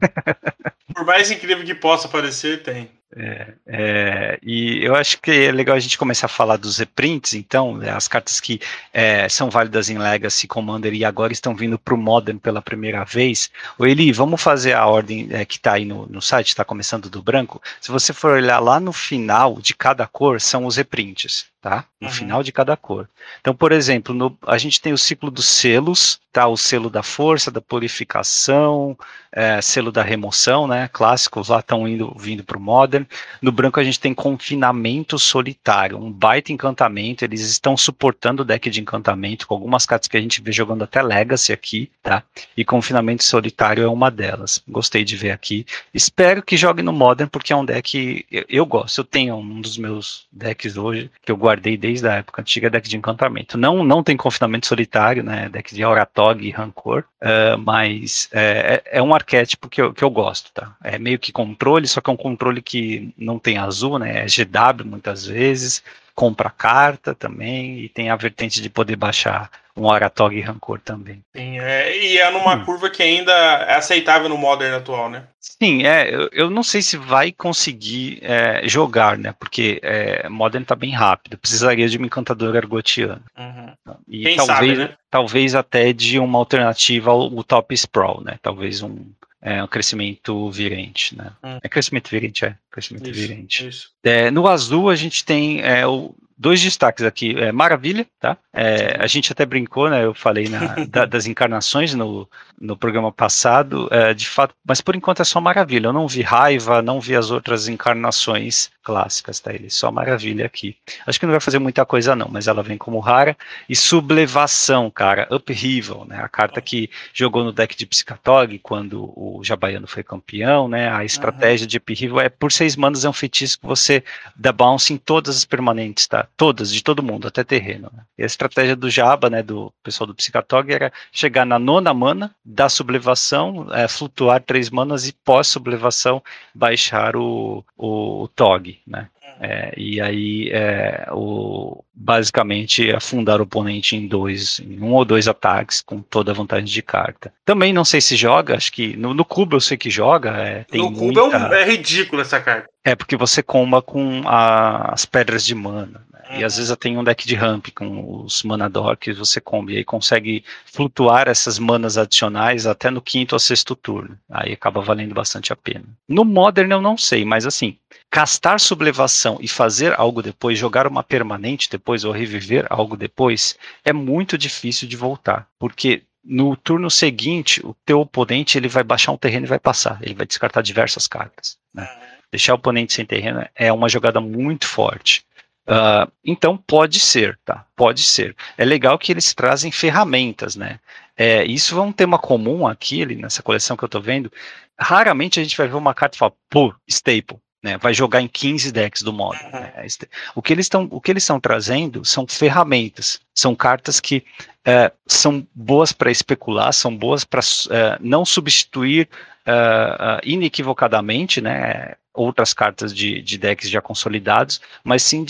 Por 0.94 1.06
mais 1.06 1.32
incrível 1.32 1.64
que 1.64 1.76
possa 1.76 2.08
parecer, 2.08 2.64
tem. 2.64 2.90
É, 3.16 3.54
é, 3.66 4.40
e 4.44 4.84
eu 4.84 4.94
acho 4.94 5.22
que 5.22 5.32
é 5.32 5.52
legal 5.52 5.76
a 5.78 5.80
gente 5.80 5.98
começar 5.98 6.26
a 6.26 6.30
falar 6.30 6.58
dos 6.58 6.78
reprints, 6.78 7.34
então, 7.34 7.78
né, 7.78 7.90
as 7.90 8.08
cartas 8.08 8.42
que 8.42 8.60
é, 8.94 9.30
são 9.30 9.50
válidas 9.50 9.90
em 9.90 9.98
Legacy, 9.98 10.46
Commander 10.46 10.94
e 10.94 11.06
agora 11.06 11.32
estão 11.32 11.56
vindo 11.56 11.80
para 11.80 11.94
o 11.94 11.98
Modern 11.98 12.38
pela 12.38 12.62
primeira 12.62 13.06
vez. 13.06 13.50
O 13.78 13.86
Eli, 13.86 14.12
vamos 14.12 14.42
fazer 14.42 14.74
a 14.74 14.86
ordem 14.86 15.30
é, 15.32 15.46
que 15.46 15.56
está 15.56 15.74
aí 15.74 15.86
no, 15.86 16.06
no 16.08 16.22
site, 16.22 16.50
está 16.50 16.66
começando 16.66 17.10
do 17.10 17.24
branco. 17.24 17.62
Se 17.80 17.92
você 17.92 18.12
for 18.12 18.32
olhar 18.32 18.60
lá 18.60 18.80
no 18.80 18.92
final 18.92 19.60
de 19.62 19.74
cada 19.74 20.06
cor, 20.06 20.42
são 20.42 20.66
os 20.66 20.76
reprints 20.76 21.46
tá? 21.68 21.84
No 22.00 22.08
uhum. 22.08 22.14
final 22.14 22.44
de 22.44 22.54
cada 22.54 22.78
cor. 22.78 23.10
Então, 23.42 23.54
por 23.54 23.74
exemplo, 23.74 24.16
no, 24.16 24.38
a 24.48 24.58
gente 24.58 24.80
tem 24.80 24.94
o 24.94 24.98
ciclo 24.98 25.30
dos 25.30 25.46
selos, 25.46 26.18
tá? 26.32 26.48
O 26.48 26.56
selo 26.56 26.90
da 26.90 27.04
força, 27.04 27.52
da 27.52 27.60
purificação, 27.60 28.98
é, 29.32 29.60
selo 29.62 29.92
da 29.92 30.02
remoção, 30.02 30.66
né? 30.66 30.88
Clássicos 30.94 31.50
lá 31.50 31.60
estão 31.60 31.86
indo 31.86 32.16
vindo 32.18 32.44
para 32.44 32.58
o 32.58 32.62
Modern. 32.62 33.06
No 33.42 33.52
branco 33.52 33.80
a 33.80 33.84
gente 33.84 34.00
tem 34.00 34.14
confinamento 34.14 35.20
solitário, 35.20 35.98
um 35.98 36.10
baita 36.10 36.54
encantamento. 36.54 37.26
Eles 37.26 37.42
estão 37.42 37.76
suportando 37.76 38.44
o 38.44 38.46
deck 38.46 38.70
de 38.70 38.80
encantamento 38.80 39.46
com 39.46 39.54
algumas 39.54 39.86
cartas 39.86 40.08
que 40.08 40.16
a 40.16 40.22
gente 40.22 40.42
vê 40.42 40.54
jogando 40.54 40.84
até 40.84 41.02
Legacy 41.02 41.52
aqui, 41.52 41.92
tá? 42.02 42.24
E 42.56 42.64
confinamento 42.64 43.26
solitário 43.26 43.84
é 43.84 43.88
uma 43.90 44.10
delas. 44.10 44.64
Gostei 44.70 45.04
de 45.04 45.18
ver 45.18 45.32
aqui. 45.32 45.66
Espero 45.94 46.42
que 46.42 46.56
jogue 46.56 46.82
no 46.82 46.94
Modern 46.94 47.30
porque 47.30 47.52
é 47.52 47.56
um 47.56 47.66
deck 47.66 48.26
eu, 48.32 48.46
eu 48.48 48.66
gosto. 48.66 49.00
Eu 49.00 49.06
tenho 49.06 49.36
um 49.36 49.60
dos 49.60 49.78
meus 49.78 50.28
decks 50.32 50.78
hoje 50.78 51.12
que 51.26 51.32
eu 51.32 51.36
guardo 51.36 51.57
guardei 51.58 51.76
desde 51.76 52.08
a 52.08 52.14
época 52.16 52.42
antiga 52.42 52.70
deck 52.70 52.88
de 52.88 52.96
encantamento. 52.96 53.58
Não, 53.58 53.84
não 53.84 54.04
tem 54.04 54.16
confinamento 54.16 54.68
solitário, 54.68 55.24
né? 55.24 55.50
Deck 55.50 55.74
de 55.74 55.84
Auratog 55.84 56.46
e 56.46 56.52
Rancor, 56.52 57.04
uh, 57.22 57.58
mas 57.58 58.30
é, 58.32 58.82
é, 58.86 59.00
é, 59.00 59.02
um 59.02 59.14
arquétipo 59.14 59.68
que 59.68 59.82
eu, 59.82 59.94
que 59.94 60.04
eu 60.04 60.10
gosto, 60.10 60.52
tá? 60.54 60.76
É 60.84 61.00
meio 61.00 61.18
que 61.20 61.32
controle, 61.32 61.88
só 61.88 62.00
que 62.00 62.10
é 62.10 62.14
um 62.14 62.18
controle 62.18 62.62
que 62.62 63.14
não 63.18 63.40
tem 63.40 63.58
azul, 63.58 63.98
né? 63.98 64.24
É 64.24 64.26
GW 64.26 64.86
muitas 64.86 65.26
vezes, 65.26 65.84
compra 66.14 66.50
carta 66.50 67.16
também 67.16 67.80
e 67.80 67.90
tem 67.90 68.10
a 68.10 68.16
vertente 68.16 68.62
de 68.62 68.70
poder 68.70 68.96
baixar 68.96 69.50
um 69.78 69.86
Oratog 69.86 70.36
e 70.36 70.42
Rancor 70.42 70.80
também. 70.80 71.24
Sim, 71.36 71.60
é, 71.60 71.96
e 71.96 72.18
é 72.18 72.32
numa 72.32 72.56
hum. 72.56 72.66
curva 72.66 72.90
que 72.90 73.04
ainda 73.04 73.32
é 73.32 73.76
aceitável 73.76 74.28
no 74.28 74.38
Modern 74.38 74.74
atual, 74.74 75.10
né? 75.10 75.26
Sim, 75.40 75.86
é, 75.86 76.14
eu, 76.14 76.30
eu 76.32 76.50
não 76.50 76.64
sei 76.64 76.82
se 76.82 76.98
vai 76.98 77.32
conseguir 77.32 78.20
é, 78.22 78.68
jogar, 78.68 79.18
né? 79.18 79.34
Porque 79.40 79.80
é, 79.84 80.28
Modern 80.28 80.66
tá 80.66 80.76
bem 80.76 80.92
rápido, 80.92 81.38
precisaria 81.38 81.88
de 81.88 81.98
um 81.98 82.06
encantador 82.06 82.56
argotiano. 82.56 83.22
Uhum. 83.38 83.96
E 84.08 84.24
Quem 84.24 84.36
talvez, 84.36 84.58
sabe, 84.58 84.76
né? 84.76 84.98
talvez 85.10 85.56
até 85.56 85.94
de 85.94 86.20
uma 86.20 86.40
alternativa 86.40 87.12
ao, 87.12 87.22
ao 87.22 87.44
Top 87.44 87.74
Sprawl, 87.74 88.22
né? 88.24 88.38
Talvez 88.42 88.82
um, 88.82 89.06
é 89.42 89.64
um 89.64 89.68
crescimento 89.68 90.50
virente, 90.50 91.16
né? 91.16 91.32
Hum. 91.44 91.60
É 91.62 91.70
crescimento 91.70 92.10
virente, 92.10 92.46
é. 92.46 92.56
Crescimento 92.72 93.10
isso, 93.10 93.20
virente. 93.20 93.68
Isso. 93.68 93.90
É, 94.04 94.32
no 94.32 94.48
azul 94.48 94.90
a 94.90 94.96
gente 94.96 95.24
tem 95.24 95.62
é, 95.62 95.86
o, 95.86 96.16
dois 96.38 96.62
destaques 96.62 97.04
aqui. 97.04 97.36
É, 97.38 97.52
Maravilha, 97.52 98.06
tá? 98.20 98.38
É, 98.54 98.98
a 99.00 99.08
gente 99.08 99.32
até 99.32 99.46
brincou, 99.46 99.90
né? 99.90 100.06
Eu 100.06 100.14
falei 100.14 100.48
na, 100.48 100.76
da, 100.86 101.06
das 101.06 101.26
encarnações 101.26 101.94
no, 101.94 102.30
no 102.60 102.78
programa 102.78 103.12
passado, 103.12 103.88
é, 103.92 104.14
de 104.14 104.28
fato, 104.28 104.54
mas 104.66 104.80
por 104.82 104.96
enquanto 104.96 105.22
é 105.22 105.26
só 105.26 105.42
Maravilha. 105.42 105.88
Eu 105.88 105.94
não 105.94 106.08
vi 106.08 106.22
Raiva, 106.22 106.82
não 106.82 107.02
vi 107.02 107.16
as 107.16 107.32
outras 107.32 107.68
encarnações 107.68 108.70
clássicas, 108.84 109.40
tá? 109.40 109.54
Ele 109.54 109.70
só 109.70 109.92
Maravilha 109.92 110.46
aqui. 110.46 110.76
Acho 111.06 111.20
que 111.20 111.26
não 111.26 111.34
vai 111.34 111.42
fazer 111.42 111.60
muita 111.60 111.86
coisa 111.86 112.16
não, 112.16 112.30
mas 112.30 112.48
ela 112.48 112.62
vem 112.62 112.78
como 112.78 113.00
rara. 113.00 113.36
E 113.68 113.76
Sublevação, 113.76 114.90
cara, 114.92 115.28
Upheaval, 115.32 116.06
né? 116.06 116.22
A 116.22 116.30
carta 116.30 116.62
que 116.62 116.90
jogou 117.14 117.44
no 117.44 117.52
deck 117.52 117.76
de 117.76 117.86
Psicatog 117.86 118.60
quando 118.60 119.12
o 119.16 119.42
Jabaiano 119.44 119.88
foi 119.88 120.04
campeão, 120.04 120.68
né? 120.68 120.90
A 120.90 121.04
estratégia 121.04 121.66
uhum. 121.66 121.70
de 121.70 121.78
Upheaval 121.78 122.22
é 122.22 122.30
por 122.30 122.52
seis 122.52 122.76
manas 122.76 123.06
é 123.06 123.10
um 123.10 123.14
feitiço 123.14 123.60
que 123.60 123.66
você 123.66 124.04
dá 124.36 124.52
bounce 124.52 124.94
em 124.94 124.98
todas 124.98 125.38
as 125.38 125.46
permanentes, 125.46 126.08
tá? 126.08 126.27
Todas, 126.36 126.72
de 126.72 126.84
todo 126.84 127.04
mundo, 127.04 127.28
até 127.28 127.44
terreno. 127.44 127.90
Né? 127.94 128.04
E 128.18 128.24
a 128.24 128.26
estratégia 128.26 128.76
do 128.76 128.90
Jaba, 128.90 129.30
né, 129.30 129.42
do 129.42 129.74
pessoal 129.84 130.08
do 130.08 130.16
Psicatog, 130.16 130.72
era 130.72 130.92
chegar 131.12 131.46
na 131.46 131.58
nona 131.58 131.94
mana, 131.94 132.34
dar 132.44 132.70
sublevação, 132.70 133.68
é, 133.74 133.88
flutuar 133.88 134.42
três 134.42 134.70
manas 134.70 135.08
e 135.08 135.14
pós-sublevação 135.14 136.22
baixar 136.54 137.16
o, 137.16 137.64
o, 137.78 138.24
o 138.24 138.28
TOG, 138.30 138.80
né? 138.86 139.10
É, 139.40 139.74
e 139.78 140.02
aí, 140.02 140.50
é, 140.52 141.08
o, 141.12 141.84
basicamente, 141.94 142.92
afundar 142.92 143.40
o 143.40 143.44
oponente 143.44 143.96
em 143.96 144.08
dois, 144.08 144.60
em 144.60 144.82
um 144.82 144.94
ou 144.94 145.06
dois 145.06 145.28
ataques, 145.28 145.82
com 145.82 146.02
toda 146.02 146.32
a 146.32 146.36
vantagem 146.36 146.66
de 146.66 146.82
carta. 146.82 147.32
Também 147.46 147.72
não 147.72 147.86
sei 147.86 148.02
se 148.02 148.16
joga, 148.16 148.56
acho 148.56 148.72
que 148.72 148.98
no, 148.98 149.14
no 149.14 149.26
cubo 149.26 149.56
eu 149.56 149.62
sei 149.62 149.78
que 149.78 149.90
joga. 149.90 150.32
É, 150.32 150.64
tem 150.64 150.82
no 150.82 150.92
muita... 150.92 151.22
cubo 151.22 151.36
é, 151.36 151.40
um, 151.40 151.54
é 151.54 151.66
ridículo 151.66 152.22
essa 152.22 152.40
carta. 152.40 152.68
É, 152.84 152.96
porque 152.96 153.18
você 153.18 153.44
comba 153.44 153.82
com 153.82 154.22
a, 154.26 154.94
as 154.94 155.06
pedras 155.06 155.46
de 155.46 155.54
mana. 155.54 156.08
E 156.32 156.44
às 156.44 156.58
vezes 156.58 156.76
tem 156.78 156.98
um 156.98 157.04
deck 157.04 157.26
de 157.26 157.36
ramp 157.36 157.68
com 157.74 158.24
os 158.24 158.44
Manador 158.44 158.98
que 158.98 159.14
você 159.14 159.40
combi 159.40 159.74
e 159.74 159.78
aí 159.78 159.84
consegue 159.84 160.44
flutuar 160.66 161.28
essas 161.28 161.58
manas 161.58 161.98
adicionais 161.98 162.66
até 162.66 162.90
no 162.90 163.02
quinto 163.02 163.34
ou 163.34 163.40
sexto 163.40 163.76
turno. 163.76 164.18
Aí 164.30 164.54
acaba 164.54 164.82
valendo 164.82 165.14
bastante 165.14 165.54
a 165.54 165.56
pena. 165.56 165.86
No 166.08 166.26
Modern 166.26 166.72
eu 166.72 166.82
não 166.82 166.98
sei, 166.98 167.24
mas 167.24 167.46
assim, 167.46 167.78
castar 168.10 168.60
sublevação 168.60 169.27
e 169.42 169.48
fazer 169.48 170.00
algo 170.00 170.22
depois, 170.22 170.58
jogar 170.58 170.88
uma 170.88 171.04
permanente 171.04 171.70
depois 171.70 172.06
ou 172.06 172.12
reviver 172.14 172.66
algo 172.70 172.96
depois, 172.96 173.58
é 173.84 173.92
muito 173.92 174.38
difícil 174.38 174.88
de 174.88 174.96
voltar. 174.96 175.48
Porque 175.60 176.04
no 176.24 176.56
turno 176.56 176.90
seguinte, 176.90 177.66
o 177.66 177.76
teu 177.86 178.00
oponente 178.00 178.58
ele 178.58 178.68
vai 178.68 178.84
baixar 178.84 179.12
um 179.12 179.18
terreno 179.18 179.46
e 179.46 179.50
vai 179.50 179.60
passar. 179.60 180.00
Ele 180.02 180.14
vai 180.14 180.26
descartar 180.26 180.62
diversas 180.62 181.08
cartas. 181.08 181.58
Né? 181.74 181.90
Deixar 182.32 182.54
o 182.54 182.56
oponente 182.56 182.94
sem 182.94 183.06
terreno 183.06 183.46
é 183.56 183.72
uma 183.72 183.90
jogada 183.90 184.20
muito 184.22 184.68
forte. 184.68 185.26
Uh, 185.68 186.10
então 186.24 186.58
pode 186.58 187.00
ser, 187.00 187.38
tá? 187.44 187.66
Pode 187.76 188.02
ser. 188.02 188.36
É 188.58 188.64
legal 188.64 188.98
que 188.98 189.12
eles 189.12 189.34
trazem 189.34 189.70
ferramentas, 189.70 190.56
né? 190.56 190.80
É, 191.16 191.44
isso 191.46 191.78
é 191.78 191.82
um 191.82 191.92
tema 191.92 192.18
comum 192.18 192.66
aqui 192.66 193.06
nessa 193.06 193.44
coleção 193.44 193.76
que 193.76 193.84
eu 193.84 193.90
tô 193.90 194.00
vendo. 194.00 194.32
Raramente 194.80 195.40
a 195.40 195.44
gente 195.44 195.58
vai 195.58 195.68
ver 195.68 195.76
uma 195.76 195.94
carta 195.94 196.16
e 196.16 196.20
falar, 196.20 196.34
pô, 196.50 196.74
staple. 196.88 197.38
Né, 197.68 197.78
vai 197.78 197.94
jogar 197.94 198.22
em 198.22 198.30
15 198.30 198.72
decks 198.72 199.02
do 199.02 199.12
modo. 199.12 199.38
Né? 199.52 199.74
É 199.76 199.86
o 200.34 200.42
que 200.42 200.54
eles 200.54 200.68
estão, 200.68 200.88
o 200.90 201.02
que 201.02 201.12
eles 201.12 201.24
estão 201.24 201.38
trazendo 201.38 202.06
são 202.06 202.26
ferramentas, 202.26 203.20
são 203.36 203.54
cartas 203.54 204.00
que 204.00 204.24
é, 204.64 204.90
são 205.06 205.46
boas 205.54 205.92
para 205.92 206.10
especular, 206.10 206.72
são 206.72 206.96
boas 206.96 207.26
para 207.26 207.42
é, 207.42 207.98
não 208.00 208.24
substituir 208.24 209.10
uh, 209.46 210.20
inequivocadamente, 210.24 211.42
né, 211.42 211.96
outras 212.14 212.54
cartas 212.54 212.96
de, 212.96 213.22
de 213.22 213.38
decks 213.38 213.70
já 213.70 213.82
consolidados, 213.82 214.62
mas 214.82 215.04
sim 215.04 215.26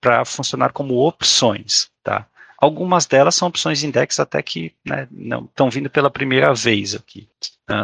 para 0.00 0.24
funcionar 0.24 0.70
como 0.70 1.04
opções, 1.04 1.90
tá? 2.04 2.26
Algumas 2.60 3.06
delas 3.06 3.34
são 3.34 3.48
opções 3.48 3.82
index 3.82 4.20
até 4.20 4.42
que 4.42 4.74
né, 4.84 5.08
não 5.10 5.44
estão 5.44 5.70
vindo 5.70 5.88
pela 5.88 6.10
primeira 6.10 6.52
vez 6.52 6.94
aqui. 6.94 7.26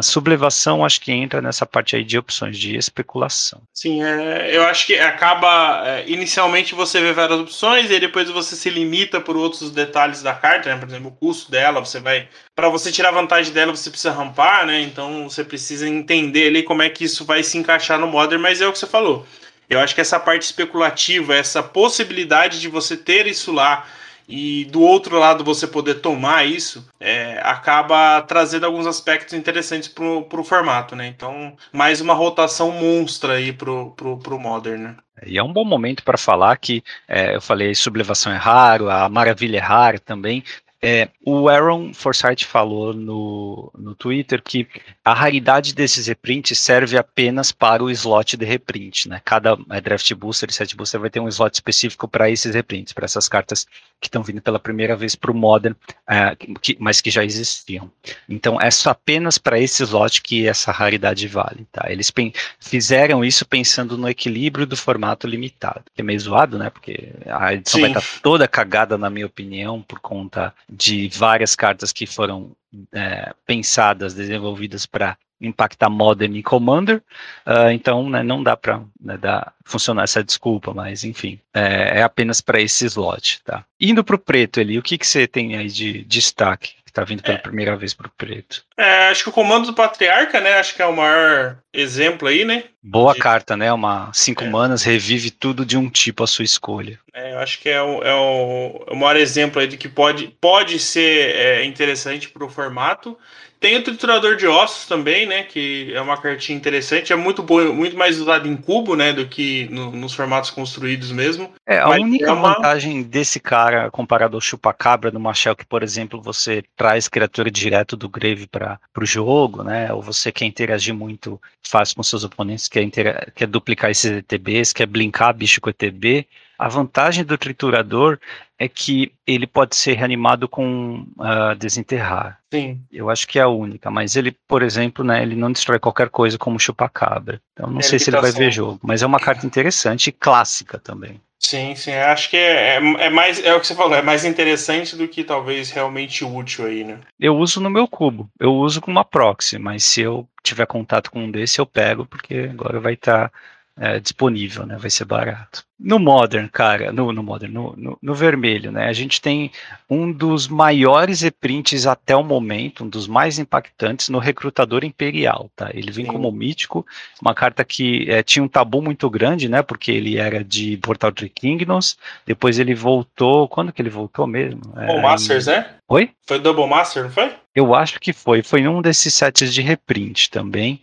Sublevação 0.03 0.83
acho 0.83 0.99
que 0.99 1.11
entra 1.11 1.41
nessa 1.41 1.65
parte 1.65 1.95
aí 1.95 2.03
de 2.03 2.17
opções 2.17 2.57
de 2.57 2.75
especulação. 2.75 3.61
Sim, 3.73 4.03
é, 4.03 4.55
eu 4.55 4.63
acho 4.63 4.85
que 4.85 4.99
acaba. 4.99 5.81
É, 5.85 6.03
inicialmente 6.07 6.75
você 6.75 6.99
vê 6.99 7.13
várias 7.13 7.39
opções 7.39 7.89
e 7.89 7.99
depois 7.99 8.29
você 8.29 8.55
se 8.55 8.69
limita 8.69 9.21
por 9.21 9.37
outros 9.37 9.71
detalhes 9.71 10.21
da 10.21 10.33
carta, 10.33 10.69
né? 10.69 10.79
Por 10.79 10.89
exemplo, 10.89 11.07
o 11.07 11.11
custo 11.15 11.49
dela, 11.49 11.79
você 11.79 11.99
vai. 11.99 12.27
Para 12.53 12.69
você 12.69 12.91
tirar 12.91 13.11
vantagem 13.11 13.53
dela, 13.53 13.73
você 13.75 13.89
precisa 13.89 14.11
rampar, 14.11 14.65
né? 14.65 14.81
Então 14.81 15.29
você 15.29 15.43
precisa 15.43 15.87
entender 15.87 16.47
ali 16.47 16.63
como 16.63 16.81
é 16.81 16.89
que 16.89 17.05
isso 17.05 17.23
vai 17.23 17.41
se 17.41 17.57
encaixar 17.57 17.97
no 17.97 18.07
Modern, 18.07 18.41
mas 18.41 18.59
é 18.59 18.67
o 18.67 18.73
que 18.73 18.79
você 18.79 18.87
falou. 18.87 19.25
Eu 19.69 19.79
acho 19.79 19.95
que 19.95 20.01
essa 20.01 20.19
parte 20.19 20.43
especulativa, 20.43 21.33
essa 21.33 21.63
possibilidade 21.63 22.59
de 22.59 22.67
você 22.67 22.95
ter 22.97 23.25
isso 23.25 23.51
lá 23.51 23.85
e 24.27 24.65
do 24.65 24.81
outro 24.81 25.17
lado 25.17 25.43
você 25.43 25.65
poder 25.65 25.95
tomar 25.95 26.45
isso, 26.45 26.85
é, 26.99 27.39
acaba 27.43 28.21
trazendo 28.21 28.65
alguns 28.65 28.85
aspectos 28.85 29.33
interessantes 29.33 29.87
pro, 29.87 30.23
pro 30.23 30.43
formato, 30.43 30.95
né? 30.95 31.07
Então, 31.07 31.55
mais 31.71 32.01
uma 32.01 32.13
rotação 32.13 32.71
monstra 32.71 33.33
aí 33.33 33.53
pro, 33.53 33.91
pro, 33.91 34.17
pro 34.17 34.39
Modern, 34.39 34.81
né? 34.81 34.95
E 35.25 35.37
é 35.37 35.43
um 35.43 35.51
bom 35.51 35.65
momento 35.65 36.03
para 36.03 36.17
falar 36.17 36.57
que 36.57 36.83
é, 37.07 37.35
eu 37.35 37.41
falei 37.41 37.73
sublevação 37.73 38.31
é 38.31 38.35
raro, 38.35 38.89
a 38.89 39.09
maravilha 39.09 39.57
é 39.57 39.61
rara 39.61 39.97
também, 39.97 40.43
é, 40.89 41.09
o 41.25 41.49
Aaron 41.49 41.93
Forsyth 41.93 42.45
falou 42.45 42.93
no, 42.93 43.69
no 43.77 43.93
Twitter 43.93 44.41
que 44.41 44.65
a 45.03 45.13
raridade 45.13 45.75
desses 45.75 46.07
reprints 46.07 46.57
serve 46.57 46.97
apenas 46.97 47.51
para 47.51 47.83
o 47.83 47.91
slot 47.91 48.37
de 48.37 48.45
reprint. 48.45 49.09
Né? 49.09 49.21
Cada 49.25 49.57
é, 49.69 49.81
draft 49.81 50.13
booster 50.13 50.49
e 50.49 50.53
set 50.53 50.77
booster 50.77 51.01
vai 51.01 51.09
ter 51.09 51.19
um 51.19 51.27
slot 51.27 51.55
específico 51.55 52.07
para 52.07 52.29
esses 52.29 52.55
reprints, 52.55 52.93
para 52.93 53.03
essas 53.03 53.27
cartas 53.27 53.67
que 53.99 54.07
estão 54.07 54.23
vindo 54.23 54.41
pela 54.41 54.59
primeira 54.59 54.95
vez 54.95 55.13
para 55.13 55.29
o 55.29 55.33
Modern, 55.33 55.75
é, 56.07 56.37
que, 56.61 56.77
mas 56.79 57.01
que 57.01 57.11
já 57.11 57.25
existiam. 57.25 57.91
Então 58.29 58.57
é 58.61 58.71
só 58.71 58.91
apenas 58.91 59.37
para 59.37 59.59
esse 59.59 59.83
slot 59.83 60.21
que 60.21 60.47
essa 60.47 60.71
raridade 60.71 61.27
vale. 61.27 61.67
Tá? 61.69 61.91
Eles 61.91 62.13
fizeram 62.61 63.25
isso 63.25 63.45
pensando 63.45 63.97
no 63.97 64.07
equilíbrio 64.07 64.65
do 64.65 64.77
formato 64.77 65.27
limitado, 65.27 65.83
que 65.93 65.99
é 65.99 66.03
meio 66.03 66.19
zoado, 66.19 66.57
né? 66.57 66.69
Porque 66.69 67.09
a 67.25 67.53
edição 67.53 67.79
Sim. 67.79 67.81
vai 67.81 67.89
estar 67.89 68.01
tá 68.01 68.19
toda 68.23 68.47
cagada, 68.47 68.97
na 68.97 69.09
minha 69.09 69.25
opinião, 69.25 69.81
por 69.81 69.99
conta 69.99 70.53
de 70.77 71.09
várias 71.09 71.55
cartas 71.55 71.91
que 71.91 72.05
foram 72.05 72.55
é, 72.93 73.33
pensadas, 73.45 74.13
desenvolvidas 74.13 74.85
para 74.85 75.17
impactar 75.39 75.89
Modern 75.89 76.35
e 76.35 76.43
Commander, 76.43 76.97
uh, 77.45 77.69
então 77.71 78.09
né, 78.09 78.23
não 78.23 78.41
dá 78.41 78.57
para 78.57 78.81
né, 78.99 79.19
funcionar 79.63 80.03
essa 80.03 80.23
desculpa, 80.23 80.73
mas 80.73 81.03
enfim, 81.03 81.39
é, 81.53 81.99
é 81.99 82.03
apenas 82.03 82.41
para 82.41 82.59
esse 82.59 82.85
slot. 82.85 83.41
Tá? 83.43 83.63
Indo 83.79 84.03
para 84.03 84.15
o 84.15 84.19
preto 84.19 84.59
ali, 84.59 84.77
o 84.79 84.81
que, 84.81 84.97
que 84.97 85.05
você 85.05 85.27
tem 85.27 85.55
aí 85.55 85.67
de 85.67 86.03
destaque? 86.05 86.76
Está 86.97 87.03
vindo 87.03 87.21
pela 87.21 87.37
é. 87.37 87.41
primeira 87.41 87.77
vez 87.77 87.93
para 87.93 88.07
o 88.07 88.11
preto. 88.17 88.63
É, 88.75 89.09
acho 89.09 89.21
que 89.21 89.29
o 89.29 89.31
comando 89.33 89.67
do 89.67 89.73
Patriarca, 89.75 90.41
né? 90.41 90.53
Acho 90.53 90.73
que 90.73 90.81
é 90.81 90.85
o 90.87 90.95
maior 90.95 91.59
exemplo 91.71 92.27
aí, 92.27 92.43
né? 92.43 92.63
Boa 92.81 93.13
de... 93.13 93.19
carta, 93.19 93.55
né? 93.55 93.71
Uma 93.71 94.11
5 94.11 94.43
é. 94.43 94.49
manas, 94.49 94.81
revive 94.81 95.29
tudo 95.29 95.63
de 95.63 95.77
um 95.77 95.91
tipo 95.91 96.23
à 96.23 96.27
sua 96.27 96.43
escolha. 96.43 96.99
É, 97.13 97.33
eu 97.33 97.39
acho 97.39 97.59
que 97.59 97.69
é 97.69 97.79
o, 97.79 98.01
é 98.01 98.15
o, 98.15 98.85
é 98.87 98.93
o 98.93 98.95
maior 98.95 99.15
exemplo 99.15 99.61
aí 99.61 99.67
de 99.67 99.77
que 99.77 99.87
pode, 99.87 100.35
pode 100.41 100.79
ser 100.79 101.35
é, 101.35 101.65
interessante 101.65 102.29
para 102.29 102.43
o 102.43 102.49
formato. 102.49 103.15
Tem 103.59 103.77
o 103.77 103.83
triturador 103.83 104.35
de 104.35 104.45
ossos 104.45 104.85
também, 104.85 105.25
né? 105.25 105.43
Que 105.43 105.91
é 105.93 105.99
uma 105.99 106.17
cartinha 106.17 106.57
interessante. 106.57 107.11
É 107.11 107.15
muito 107.15 107.41
bom, 107.41 107.73
muito 107.73 107.97
mais 107.97 108.19
usado 108.19 108.47
em 108.47 108.55
cubo, 108.55 108.95
né? 108.95 109.11
Do 109.11 109.27
que 109.27 109.67
no, 109.71 109.91
nos 109.91 110.13
formatos 110.13 110.51
construídos 110.51 111.11
mesmo. 111.11 111.51
É, 111.65 111.79
a 111.79 111.87
Mas 111.87 112.01
única 112.01 112.29
é 112.29 112.31
uma... 112.31 112.53
vantagem 112.53 113.01
desse 113.01 113.39
cara 113.39 113.89
comparado 113.89 114.37
ao 114.37 114.41
chupacabra 114.41 115.09
no 115.09 115.19
Machel, 115.19 115.55
que, 115.55 115.65
por 115.65 115.81
exemplo, 115.81 116.21
você 116.21 116.63
traz 116.75 117.07
criatura 117.07 117.49
direto 117.49 117.97
do 117.97 118.07
Grave 118.07 118.47
para 118.47 118.79
o 118.97 119.05
jogo, 119.05 119.63
né? 119.63 119.91
Ou 119.91 120.01
você 120.01 120.31
quer 120.31 120.45
interagir 120.45 120.93
muito 120.93 121.41
fácil 121.63 121.95
com 121.95 122.03
seus 122.03 122.23
oponentes, 122.23 122.67
quer, 122.67 122.87
quer 123.33 123.47
duplicar 123.47 123.89
esses 123.89 124.11
ETBs, 124.11 124.71
quer 124.71 124.85
blinkar 124.85 125.33
bicho 125.33 125.59
com 125.59 125.69
ETB. 125.69 126.27
A 126.57 126.67
vantagem 126.67 127.23
do 127.23 127.37
triturador 127.37 128.19
é 128.57 128.67
que 128.67 129.11
ele 129.25 129.45
pode 129.45 129.75
ser 129.75 129.93
reanimado 129.93 130.47
com 130.47 131.05
uh, 131.17 131.55
desenterrar. 131.57 132.39
Sim. 132.51 132.81
Eu 132.91 133.09
acho 133.09 133.27
que 133.27 133.37
é 133.37 133.43
a 133.43 133.47
única, 133.47 133.91
mas 133.91 134.15
ele, 134.15 134.35
por 134.47 134.63
exemplo, 134.63 135.03
né, 135.03 135.21
ele 135.21 135.35
não 135.35 135.51
destrói 135.51 135.77
qualquer 135.77 136.09
coisa 136.09 136.37
como 136.37 136.59
chupacabra. 136.59 137.39
Então 137.53 137.69
não 137.69 137.79
é 137.79 137.83
sei 137.83 137.99
se 137.99 138.09
ele 138.09 138.19
vai 138.19 138.31
ver 138.31 138.51
jogo, 138.51 138.79
mas 138.81 139.03
é 139.03 139.05
uma 139.05 139.19
carta 139.19 139.45
interessante 139.45 140.07
e 140.07 140.11
clássica 140.11 140.79
também. 140.79 141.21
Sim, 141.39 141.75
sim, 141.75 141.93
acho 141.93 142.31
que 142.31 142.35
é, 142.35 142.75
é, 142.75 143.05
é, 143.05 143.09
mais, 143.09 143.43
é 143.43 143.53
o 143.53 143.59
que 143.59 143.67
você 143.67 143.75
falou, 143.75 143.95
é 143.95 144.01
mais 144.01 144.25
interessante 144.25 144.95
do 144.95 145.07
que 145.07 145.23
talvez 145.23 145.69
realmente 145.69 146.25
útil 146.25 146.65
aí, 146.65 146.83
né? 146.83 146.99
Eu 147.19 147.37
uso 147.37 147.61
no 147.61 147.69
meu 147.69 147.87
cubo, 147.87 148.27
eu 148.39 148.53
uso 148.55 148.81
com 148.81 148.89
uma 148.89 149.05
proxy, 149.05 149.59
mas 149.59 149.83
se 149.83 150.01
eu 150.01 150.27
tiver 150.43 150.65
contato 150.65 151.11
com 151.11 151.23
um 151.23 151.31
desse, 151.31 151.59
eu 151.59 151.65
pego, 151.65 152.05
porque 152.05 152.49
agora 152.51 152.79
vai 152.79 152.93
estar 152.93 153.29
tá 153.29 153.37
é, 153.79 153.99
disponível, 153.99 154.65
né? 154.65 154.75
Vai 154.79 154.89
ser 154.89 155.05
barato. 155.05 155.63
No 155.79 155.99
Modern, 155.99 156.47
cara, 156.47 156.91
no, 156.91 157.13
no 157.13 157.21
Modern, 157.21 157.53
no, 157.53 157.75
no, 157.77 157.97
no, 158.01 158.15
vermelho, 158.15 158.71
né? 158.71 158.87
A 158.87 158.93
gente 158.93 159.21
tem 159.21 159.51
um 159.87 160.11
dos 160.11 160.47
maiores 160.47 161.21
reprints 161.21 161.85
até 161.85 162.15
o 162.15 162.23
momento, 162.23 162.83
um 162.83 162.89
dos 162.89 163.07
mais 163.07 163.37
impactantes 163.37 164.09
no 164.09 164.17
Recrutador 164.17 164.83
Imperial, 164.83 165.51
tá? 165.55 165.69
Ele 165.71 165.91
vem 165.91 166.05
Sim. 166.05 166.11
como 166.11 166.31
mítico, 166.31 166.83
uma 167.21 167.35
carta 167.35 167.63
que 167.63 168.09
é, 168.09 168.23
tinha 168.23 168.43
um 168.43 168.47
tabu 168.47 168.81
muito 168.81 169.07
grande, 169.07 169.47
né? 169.47 169.61
Porque 169.61 169.91
ele 169.91 170.17
era 170.17 170.43
de 170.43 170.77
Portal 170.77 171.11
Three 171.11 171.29
Kingdoms, 171.29 171.95
depois 172.25 172.57
ele 172.57 172.73
voltou, 172.73 173.47
quando 173.47 173.71
que 173.71 173.79
ele 173.79 173.91
voltou 173.91 174.25
mesmo? 174.25 174.61
O 174.75 174.79
é, 174.79 175.01
Masters, 175.01 175.45
né? 175.45 175.76
Oi? 175.89 176.11
Foi 176.25 176.37
Double 176.37 176.67
Master, 176.67 177.03
não 177.03 177.09
foi? 177.09 177.33
Eu 177.55 177.73
acho 177.73 177.99
que 177.99 178.11
foi. 178.11 178.43
Foi 178.43 178.61
num 178.61 178.81
desses 178.81 179.13
sets 179.13 179.53
de 179.53 179.61
reprint 179.61 180.29
também. 180.29 180.81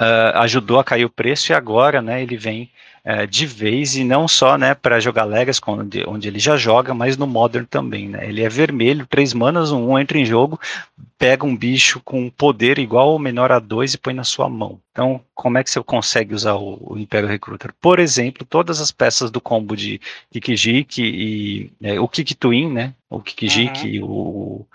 Uh, 0.00 0.38
ajudou 0.38 0.78
a 0.78 0.84
cair 0.84 1.04
o 1.04 1.10
preço 1.10 1.52
e 1.52 1.54
agora, 1.54 2.00
né, 2.00 2.22
ele 2.22 2.38
vem 2.38 2.70
uh, 3.06 3.26
de 3.26 3.46
vez 3.46 3.96
e 3.96 4.04
não 4.04 4.26
só, 4.26 4.58
né, 4.58 4.74
para 4.74 5.00
jogar 5.00 5.24
Legas, 5.24 5.60
onde, 5.66 6.04
onde 6.06 6.28
ele 6.28 6.38
já 6.38 6.56
joga, 6.56 6.92
mas 6.92 7.16
no 7.16 7.26
Modern 7.26 7.64
também, 7.64 8.08
né. 8.08 8.28
Ele 8.28 8.42
é 8.42 8.48
vermelho, 8.48 9.06
três 9.06 9.32
manas, 9.32 9.70
um, 9.70 9.92
um 9.92 9.98
entra 9.98 10.18
em 10.18 10.26
jogo, 10.26 10.60
pega 11.18 11.46
um 11.46 11.56
bicho 11.56 12.00
com 12.04 12.28
poder 12.28 12.78
igual 12.78 13.10
ou 13.10 13.18
menor 13.18 13.52
a 13.52 13.58
dois 13.58 13.94
e 13.94 13.98
põe 13.98 14.12
na 14.12 14.24
sua 14.24 14.48
mão. 14.48 14.80
Então, 14.92 15.20
como 15.34 15.58
é 15.58 15.64
que 15.64 15.70
você 15.70 15.82
consegue 15.82 16.34
usar 16.34 16.54
o, 16.54 16.78
o 16.80 16.98
Império 16.98 17.28
Recruiter? 17.28 17.72
Por 17.80 17.98
exemplo, 17.98 18.44
todas 18.44 18.80
as 18.80 18.90
peças 18.90 19.30
do 19.30 19.40
combo 19.40 19.76
de 19.76 20.00
Kikijik 20.30 21.02
e 21.02 21.70
é, 21.82 22.00
o 22.00 22.08
Kik 22.08 22.34
Twin, 22.34 22.72
né? 22.72 22.94
O 23.08 23.20
Kikijik, 23.20 24.00
uhum. 24.00 24.08
o 24.08 24.66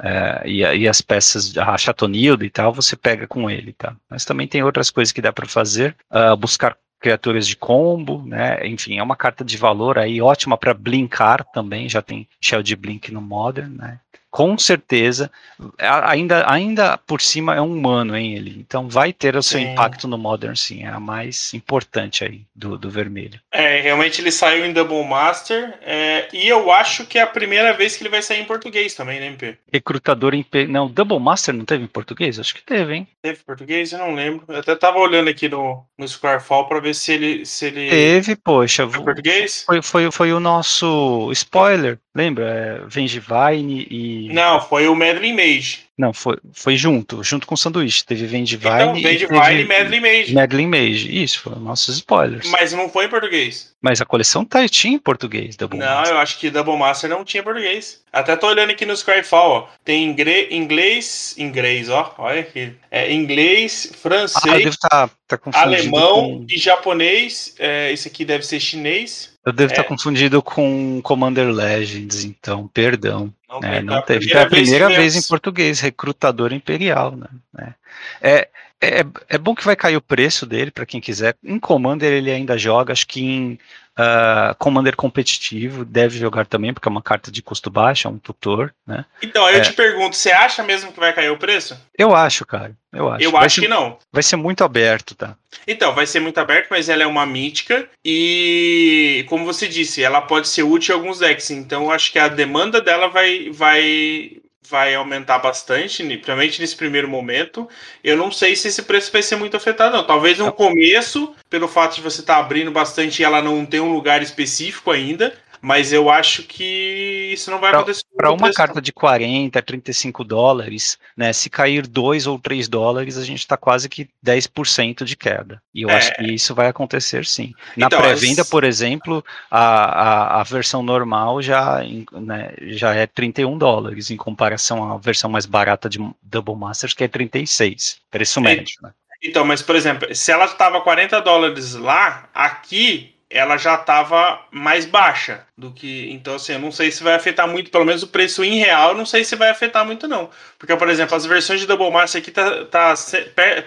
é, 0.00 0.42
e, 0.46 0.60
e, 0.60 0.88
as 0.88 1.00
peças, 1.00 1.56
a 1.58 1.76
Chatonildo 1.76 2.44
e 2.44 2.50
tal, 2.50 2.72
você 2.72 2.94
pega 2.94 3.26
com 3.26 3.50
ele, 3.50 3.72
tá? 3.72 3.96
Mas 4.08 4.24
também 4.24 4.46
tem 4.46 4.62
outras 4.62 4.90
coisas 4.90 5.10
que 5.10 5.20
dá 5.20 5.32
para 5.32 5.46
fazer, 5.46 5.96
uh, 6.10 6.36
buscar 6.36 6.76
criaturas 7.00 7.46
de 7.46 7.56
combo, 7.56 8.22
né? 8.26 8.66
Enfim, 8.66 8.98
é 8.98 9.02
uma 9.02 9.16
carta 9.16 9.44
de 9.44 9.56
valor 9.56 9.98
aí 9.98 10.20
ótima 10.20 10.56
para 10.56 10.74
blinkar 10.74 11.44
também, 11.52 11.88
já 11.88 12.02
tem 12.02 12.28
Shell 12.40 12.62
de 12.62 12.74
Blink 12.74 13.12
no 13.12 13.20
Modern, 13.20 13.74
né? 13.76 14.00
Com 14.38 14.56
certeza, 14.56 15.32
ainda, 15.80 16.48
ainda 16.48 16.96
por 16.96 17.20
cima 17.20 17.56
é 17.56 17.60
um 17.60 17.72
humano, 17.72 18.16
hein, 18.16 18.36
ele. 18.36 18.54
Então 18.56 18.88
vai 18.88 19.12
ter 19.12 19.34
o 19.34 19.42
seu 19.42 19.58
sim. 19.58 19.72
impacto 19.72 20.06
no 20.06 20.16
Modern, 20.16 20.54
sim. 20.54 20.84
É 20.84 20.90
a 20.90 21.00
mais 21.00 21.52
importante 21.54 22.22
aí 22.22 22.42
do, 22.54 22.78
do 22.78 22.88
vermelho. 22.88 23.40
É, 23.50 23.80
realmente 23.80 24.20
ele 24.20 24.30
saiu 24.30 24.64
em 24.64 24.72
Double 24.72 25.04
Master. 25.04 25.76
É, 25.82 26.28
e 26.32 26.46
eu 26.46 26.70
acho 26.70 27.04
que 27.04 27.18
é 27.18 27.22
a 27.22 27.26
primeira 27.26 27.72
vez 27.72 27.96
que 27.96 28.04
ele 28.04 28.10
vai 28.10 28.22
sair 28.22 28.40
em 28.40 28.44
português 28.44 28.94
também, 28.94 29.18
né, 29.18 29.26
MP? 29.26 29.58
Recrutador 29.72 30.34
em. 30.34 30.46
Não, 30.68 30.86
Double 30.86 31.18
Master 31.18 31.52
não 31.52 31.64
teve 31.64 31.82
em 31.82 31.88
português? 31.88 32.38
Acho 32.38 32.54
que 32.54 32.62
teve, 32.62 32.94
hein? 32.94 33.08
Teve 33.20 33.40
em 33.40 33.44
português? 33.44 33.90
Eu 33.90 33.98
não 33.98 34.14
lembro. 34.14 34.44
Eu 34.46 34.60
até 34.60 34.76
tava 34.76 35.00
olhando 35.00 35.28
aqui 35.28 35.48
no, 35.48 35.84
no 35.98 36.06
Squarefall 36.06 36.68
pra 36.68 36.78
ver 36.78 36.94
se 36.94 37.12
ele. 37.12 37.44
Se 37.44 37.66
ele... 37.66 37.90
Teve, 37.90 38.36
poxa. 38.36 38.88
Foi 38.88 39.02
português? 39.02 39.64
Foi, 39.66 39.82
foi, 39.82 40.12
foi 40.12 40.32
o 40.32 40.38
nosso 40.38 41.28
spoiler. 41.32 41.98
Lembra? 42.18 42.48
É, 42.48 42.80
Vengevine 42.88 43.86
e. 43.88 44.28
Não, 44.32 44.60
foi 44.60 44.88
o 44.88 44.96
Medley 44.96 45.32
Mage. 45.32 45.86
Não, 45.96 46.12
foi, 46.12 46.36
foi 46.52 46.76
junto, 46.76 47.22
junto 47.22 47.46
com 47.46 47.54
o 47.54 47.58
sanduíche. 47.58 48.04
Teve 48.04 48.26
Vendivine 48.26 48.74
então, 48.74 48.94
Vendivine 48.94 49.60
e, 49.60 49.62
e 49.62 49.64
Medley 49.64 50.00
Mage. 50.00 50.34
Medley 50.34 50.66
Mage, 50.66 51.22
isso, 51.22 51.40
foram 51.40 51.60
nossos 51.60 51.96
spoilers. 51.96 52.48
Mas 52.50 52.72
não 52.72 52.88
foi 52.88 53.04
em 53.04 53.08
português. 53.08 53.72
Mas 53.80 54.00
a 54.00 54.04
coleção 54.04 54.44
tá, 54.44 54.68
tinha 54.68 54.94
em 54.94 54.98
português, 54.98 55.56
Double 55.56 55.78
Não, 55.78 55.86
Master. 55.86 56.14
eu 56.14 56.18
acho 56.18 56.38
que 56.40 56.50
Double 56.50 56.76
Master 56.76 57.08
não 57.08 57.24
tinha 57.24 57.42
português. 57.42 58.02
Até 58.12 58.34
tô 58.34 58.48
olhando 58.48 58.70
aqui 58.70 58.84
no 58.84 58.94
Skyfall, 58.94 59.50
ó. 59.50 59.68
Tem 59.84 60.04
inglês, 60.04 61.36
inglês, 61.38 61.88
ó. 61.88 62.14
Olha 62.18 62.40
aqui. 62.40 62.72
É 62.90 63.12
inglês, 63.12 63.92
francês, 64.00 64.76
ah, 64.90 65.08
tá, 65.28 65.36
tá 65.36 65.60
alemão 65.60 66.38
com... 66.38 66.46
e 66.48 66.58
japonês. 66.58 67.54
É, 67.58 67.92
esse 67.92 68.08
aqui 68.08 68.24
deve 68.24 68.44
ser 68.44 68.58
chinês. 68.58 69.37
Eu 69.48 69.52
devo 69.52 69.72
estar 69.72 69.82
é. 69.82 69.86
confundido 69.86 70.42
com 70.42 71.00
Commander 71.02 71.48
Legends, 71.48 72.22
então, 72.22 72.68
perdão. 72.68 73.32
Não, 73.48 73.60
é, 73.62 73.82
não 73.82 74.02
teve. 74.02 74.30
É 74.30 74.42
a 74.42 74.46
primeira 74.46 74.88
vez, 74.88 75.14
vez 75.14 75.16
em 75.16 75.26
português, 75.26 75.80
recrutador 75.80 76.52
imperial, 76.52 77.16
né? 77.16 77.74
É, 78.20 78.46
é, 78.80 79.04
é 79.28 79.38
bom 79.38 79.54
que 79.54 79.64
vai 79.64 79.76
cair 79.76 79.96
o 79.96 80.02
preço 80.02 80.46
dele 80.46 80.70
para 80.70 80.86
quem 80.86 81.00
quiser. 81.00 81.36
Em 81.42 81.58
Commander 81.58 82.12
ele 82.12 82.30
ainda 82.30 82.56
joga, 82.56 82.92
acho 82.92 83.06
que 83.06 83.20
em 83.20 83.58
Uh, 83.98 84.54
Commander 84.58 84.94
competitivo 84.94 85.84
deve 85.84 86.16
jogar 86.16 86.46
também, 86.46 86.72
porque 86.72 86.86
é 86.86 86.90
uma 86.90 87.02
carta 87.02 87.32
de 87.32 87.42
custo 87.42 87.68
baixo, 87.68 88.06
é 88.06 88.10
um 88.12 88.16
tutor, 88.16 88.72
né? 88.86 89.04
Então, 89.20 89.44
aí 89.44 89.56
eu 89.56 89.60
é. 89.60 89.64
te 89.64 89.72
pergunto, 89.72 90.14
você 90.14 90.30
acha 90.30 90.62
mesmo 90.62 90.92
que 90.92 91.00
vai 91.00 91.12
cair 91.12 91.30
o 91.30 91.36
preço? 91.36 91.76
Eu 91.98 92.14
acho, 92.14 92.46
cara. 92.46 92.76
Eu 92.92 93.10
acho. 93.10 93.24
Eu 93.24 93.32
vai 93.32 93.46
acho 93.46 93.56
ser, 93.56 93.62
que 93.62 93.66
não. 93.66 93.98
Vai 94.12 94.22
ser 94.22 94.36
muito 94.36 94.62
aberto, 94.62 95.16
tá? 95.16 95.34
Então, 95.66 95.92
vai 95.96 96.06
ser 96.06 96.20
muito 96.20 96.38
aberto, 96.38 96.68
mas 96.70 96.88
ela 96.88 97.02
é 97.02 97.06
uma 97.08 97.26
mítica 97.26 97.88
e, 98.04 99.26
como 99.28 99.44
você 99.44 99.66
disse, 99.66 100.00
ela 100.00 100.20
pode 100.20 100.46
ser 100.46 100.62
útil 100.62 100.94
em 100.94 100.98
alguns 101.00 101.18
decks. 101.18 101.50
Então, 101.50 101.86
eu 101.86 101.90
acho 101.90 102.12
que 102.12 102.20
a 102.20 102.28
demanda 102.28 102.80
dela 102.80 103.08
vai, 103.08 103.50
vai, 103.50 104.36
vai 104.68 104.94
aumentar 104.94 105.38
bastante, 105.38 106.02
principalmente 106.02 106.60
nesse 106.60 106.76
primeiro 106.76 107.08
momento. 107.08 107.68
Eu 108.04 108.16
não 108.16 108.30
sei 108.30 108.54
se 108.54 108.68
esse 108.68 108.82
preço 108.82 109.10
vai 109.10 109.22
ser 109.22 109.36
muito 109.36 109.56
afetado, 109.56 109.96
não. 109.96 110.04
Talvez 110.04 110.38
no 110.38 110.52
começo, 110.52 111.34
pelo 111.48 111.66
fato 111.66 111.96
de 111.96 112.02
você 112.02 112.20
estar 112.20 112.34
tá 112.34 112.40
abrindo 112.40 112.70
bastante 112.70 113.20
e 113.20 113.24
ela 113.24 113.40
não 113.40 113.64
ter 113.64 113.80
um 113.80 113.92
lugar 113.92 114.22
específico 114.22 114.90
ainda. 114.90 115.34
Mas 115.60 115.92
eu 115.92 116.08
acho 116.10 116.42
que 116.44 117.30
isso 117.32 117.50
não 117.50 117.58
vai 117.58 117.70
pra, 117.70 117.80
acontecer. 117.80 118.02
Para 118.16 118.32
uma 118.32 118.52
carta 118.52 118.80
de 118.80 118.92
40, 118.92 119.60
35 119.60 120.24
dólares, 120.24 120.98
né? 121.16 121.32
Se 121.32 121.50
cair 121.50 121.86
2 121.86 122.26
ou 122.26 122.38
3 122.38 122.68
dólares, 122.68 123.16
a 123.16 123.24
gente 123.24 123.40
está 123.40 123.56
quase 123.56 123.88
que 123.88 124.08
10% 124.24 125.04
de 125.04 125.16
queda. 125.16 125.62
E 125.74 125.82
eu 125.82 125.90
é. 125.90 125.94
acho 125.94 126.14
que 126.14 126.22
isso 126.32 126.54
vai 126.54 126.68
acontecer 126.68 127.24
sim. 127.26 127.52
Na 127.76 127.86
então, 127.86 128.00
pré-venda, 128.00 128.42
as... 128.42 128.48
por 128.48 128.64
exemplo, 128.64 129.24
a, 129.50 129.60
a, 129.60 130.40
a, 130.40 130.42
versão 130.44 130.82
normal 130.82 131.42
já, 131.42 131.82
né, 132.12 132.52
já 132.60 132.94
é 132.94 133.06
31 133.06 133.58
dólares, 133.58 134.10
em 134.10 134.16
comparação 134.16 134.92
à 134.92 134.98
versão 134.98 135.30
mais 135.30 135.46
barata 135.46 135.88
de 135.88 135.98
Double 136.22 136.56
Masters, 136.56 136.94
que 136.94 137.04
é 137.04 137.08
36. 137.08 138.00
Preço 138.10 138.40
médio, 138.40 138.74
né? 138.82 138.92
Então, 139.22 139.44
mas 139.44 139.62
por 139.62 139.74
exemplo, 139.74 140.14
se 140.14 140.30
ela 140.30 140.44
estava 140.44 140.80
40 140.80 141.20
dólares 141.20 141.74
lá, 141.74 142.28
aqui 142.32 143.17
ela 143.30 143.58
já 143.58 143.74
estava 143.74 144.40
mais 144.50 144.86
baixa 144.86 145.46
do 145.56 145.70
que. 145.70 146.10
Então, 146.10 146.36
assim, 146.36 146.54
eu 146.54 146.58
não 146.58 146.72
sei 146.72 146.90
se 146.90 147.02
vai 147.02 147.14
afetar 147.14 147.46
muito, 147.46 147.70
pelo 147.70 147.84
menos 147.84 148.02
o 148.02 148.08
preço 148.08 148.42
em 148.42 148.58
real, 148.58 148.94
não 148.94 149.04
sei 149.04 149.22
se 149.22 149.36
vai 149.36 149.50
afetar 149.50 149.84
muito, 149.84 150.08
não. 150.08 150.30
Porque, 150.58 150.74
por 150.76 150.88
exemplo, 150.88 151.14
as 151.14 151.26
versões 151.26 151.60
de 151.60 151.66
Double 151.66 151.90
Master 151.90 152.22
aqui 152.22 152.30
tá, 152.30 152.64
tá 152.64 152.94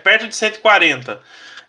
perto 0.03 0.27
de 0.27 0.35
140. 0.35 1.21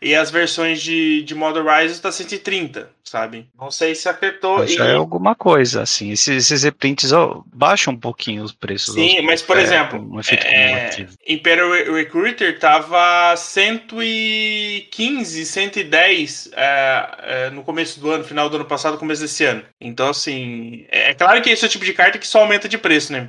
E 0.02 0.14
as 0.16 0.30
versões 0.30 0.82
de, 0.82 1.22
de 1.22 1.32
Model 1.32 1.64
Rise 1.64 1.94
está 1.94 2.10
130, 2.10 2.90
sabe? 3.04 3.46
Não 3.56 3.70
sei 3.70 3.94
se 3.94 4.08
afetou. 4.08 4.66
Já 4.66 4.86
e... 4.86 4.90
é 4.90 4.94
alguma 4.94 5.36
coisa, 5.36 5.82
assim. 5.82 6.10
Esses, 6.10 6.50
esses 6.50 6.64
reprints 6.64 7.12
oh, 7.12 7.44
baixam 7.54 7.94
um 7.94 7.96
pouquinho 7.96 8.42
os 8.42 8.50
preços. 8.52 8.94
Sim, 8.94 9.22
mas 9.22 9.42
por 9.42 9.56
é, 9.56 9.62
exemplo, 9.62 10.00
um 10.00 10.18
é, 10.18 11.06
Imperial 11.28 11.70
Recruiter 11.94 12.58
tava 12.58 13.36
115, 13.36 15.46
110 15.46 16.50
é, 16.52 17.08
é, 17.22 17.48
no 17.50 17.62
começo 17.62 18.00
do 18.00 18.10
ano, 18.10 18.24
final 18.24 18.48
do 18.48 18.56
ano 18.56 18.64
passado, 18.64 18.98
começo 18.98 19.22
desse 19.22 19.44
ano. 19.44 19.62
Então, 19.80 20.08
assim, 20.08 20.84
é, 20.90 21.10
é 21.10 21.14
claro 21.14 21.40
que 21.42 21.50
esse 21.50 21.64
é 21.64 21.68
o 21.68 21.70
tipo 21.70 21.84
de 21.84 21.92
carta 21.92 22.18
que 22.18 22.26
só 22.26 22.40
aumenta 22.40 22.68
de 22.68 22.76
preço, 22.76 23.12
né, 23.12 23.24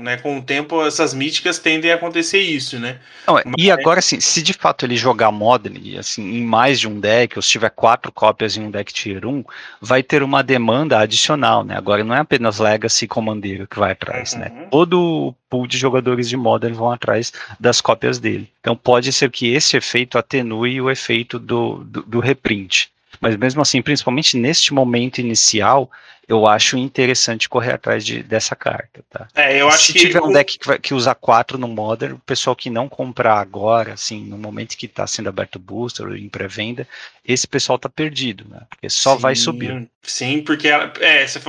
né? 0.00 0.16
Com 0.18 0.38
o 0.38 0.42
tempo, 0.42 0.86
essas 0.86 1.12
míticas 1.12 1.58
tendem 1.58 1.90
a 1.90 1.96
acontecer 1.96 2.38
isso, 2.38 2.78
né? 2.78 3.00
Não, 3.26 3.34
mas... 3.34 3.44
E 3.58 3.68
agora, 3.70 3.98
assim, 3.98 4.20
se 4.20 4.42
de 4.42 4.52
fato 4.52 4.86
ele 4.86 4.96
jogar 4.96 5.32
Modern, 5.32 5.76
assim, 6.04 6.22
em 6.22 6.44
mais 6.44 6.80
de 6.80 6.88
um 6.88 7.00
deck, 7.00 7.36
ou 7.38 7.42
se 7.42 7.50
tiver 7.50 7.70
quatro 7.70 8.12
cópias 8.12 8.56
em 8.56 8.62
um 8.62 8.70
deck 8.70 8.92
Tier 8.92 9.26
1, 9.26 9.44
vai 9.80 10.02
ter 10.02 10.22
uma 10.22 10.42
demanda 10.42 10.98
adicional, 10.98 11.64
né? 11.64 11.76
Agora 11.76 12.04
não 12.04 12.14
é 12.14 12.18
apenas 12.18 12.58
Legacy 12.58 13.04
e 13.04 13.08
Commandeiro 13.08 13.66
que 13.66 13.78
vai 13.78 13.92
atrás, 13.92 14.34
né? 14.34 14.48
uhum. 14.48 14.60
né? 14.60 14.68
Todo 14.70 15.00
o 15.00 15.34
pool 15.48 15.66
de 15.66 15.78
jogadores 15.78 16.28
de 16.28 16.36
Modern 16.36 16.74
vão 16.74 16.90
atrás 16.90 17.32
das 17.58 17.80
cópias 17.80 18.18
dele. 18.18 18.48
Então 18.60 18.76
pode 18.76 19.12
ser 19.12 19.30
que 19.30 19.52
esse 19.52 19.76
efeito 19.76 20.18
atenue 20.18 20.80
o 20.80 20.90
efeito 20.90 21.38
do, 21.38 21.84
do, 21.84 22.02
do 22.02 22.20
reprint. 22.20 22.90
Mas 23.20 23.36
mesmo 23.36 23.62
assim, 23.62 23.80
principalmente 23.80 24.36
neste 24.36 24.74
momento 24.74 25.20
inicial, 25.20 25.90
eu 26.28 26.46
acho 26.46 26.76
interessante 26.76 27.48
correr 27.48 27.72
atrás 27.72 28.04
de, 28.04 28.22
dessa 28.22 28.56
carta, 28.56 29.04
tá? 29.10 29.28
É, 29.34 29.60
eu 29.60 29.68
acho 29.68 29.86
Se 29.86 29.92
tiver 29.92 30.22
um 30.22 30.32
deck 30.32 30.58
que, 30.58 30.66
vai, 30.66 30.78
que 30.78 30.94
usa 30.94 31.14
4 31.14 31.58
no 31.58 31.68
Modern, 31.68 32.14
o 32.14 32.18
pessoal 32.20 32.56
que 32.56 32.70
não 32.70 32.88
comprar 32.88 33.38
agora, 33.38 33.94
assim, 33.94 34.24
no 34.24 34.38
momento 34.38 34.76
que 34.76 34.86
está 34.86 35.06
sendo 35.06 35.28
aberto 35.28 35.56
o 35.56 35.58
booster 35.58 36.06
ou 36.06 36.16
em 36.16 36.28
pré-venda, 36.28 36.86
esse 37.24 37.46
pessoal 37.46 37.78
tá 37.78 37.88
perdido, 37.88 38.46
né? 38.48 38.62
Porque 38.68 38.88
só 38.88 39.16
sim, 39.16 39.22
vai 39.22 39.34
subir. 39.34 39.88
Sim, 40.02 40.42
porque 40.42 40.68
é, 40.68 41.26
você 41.26 41.40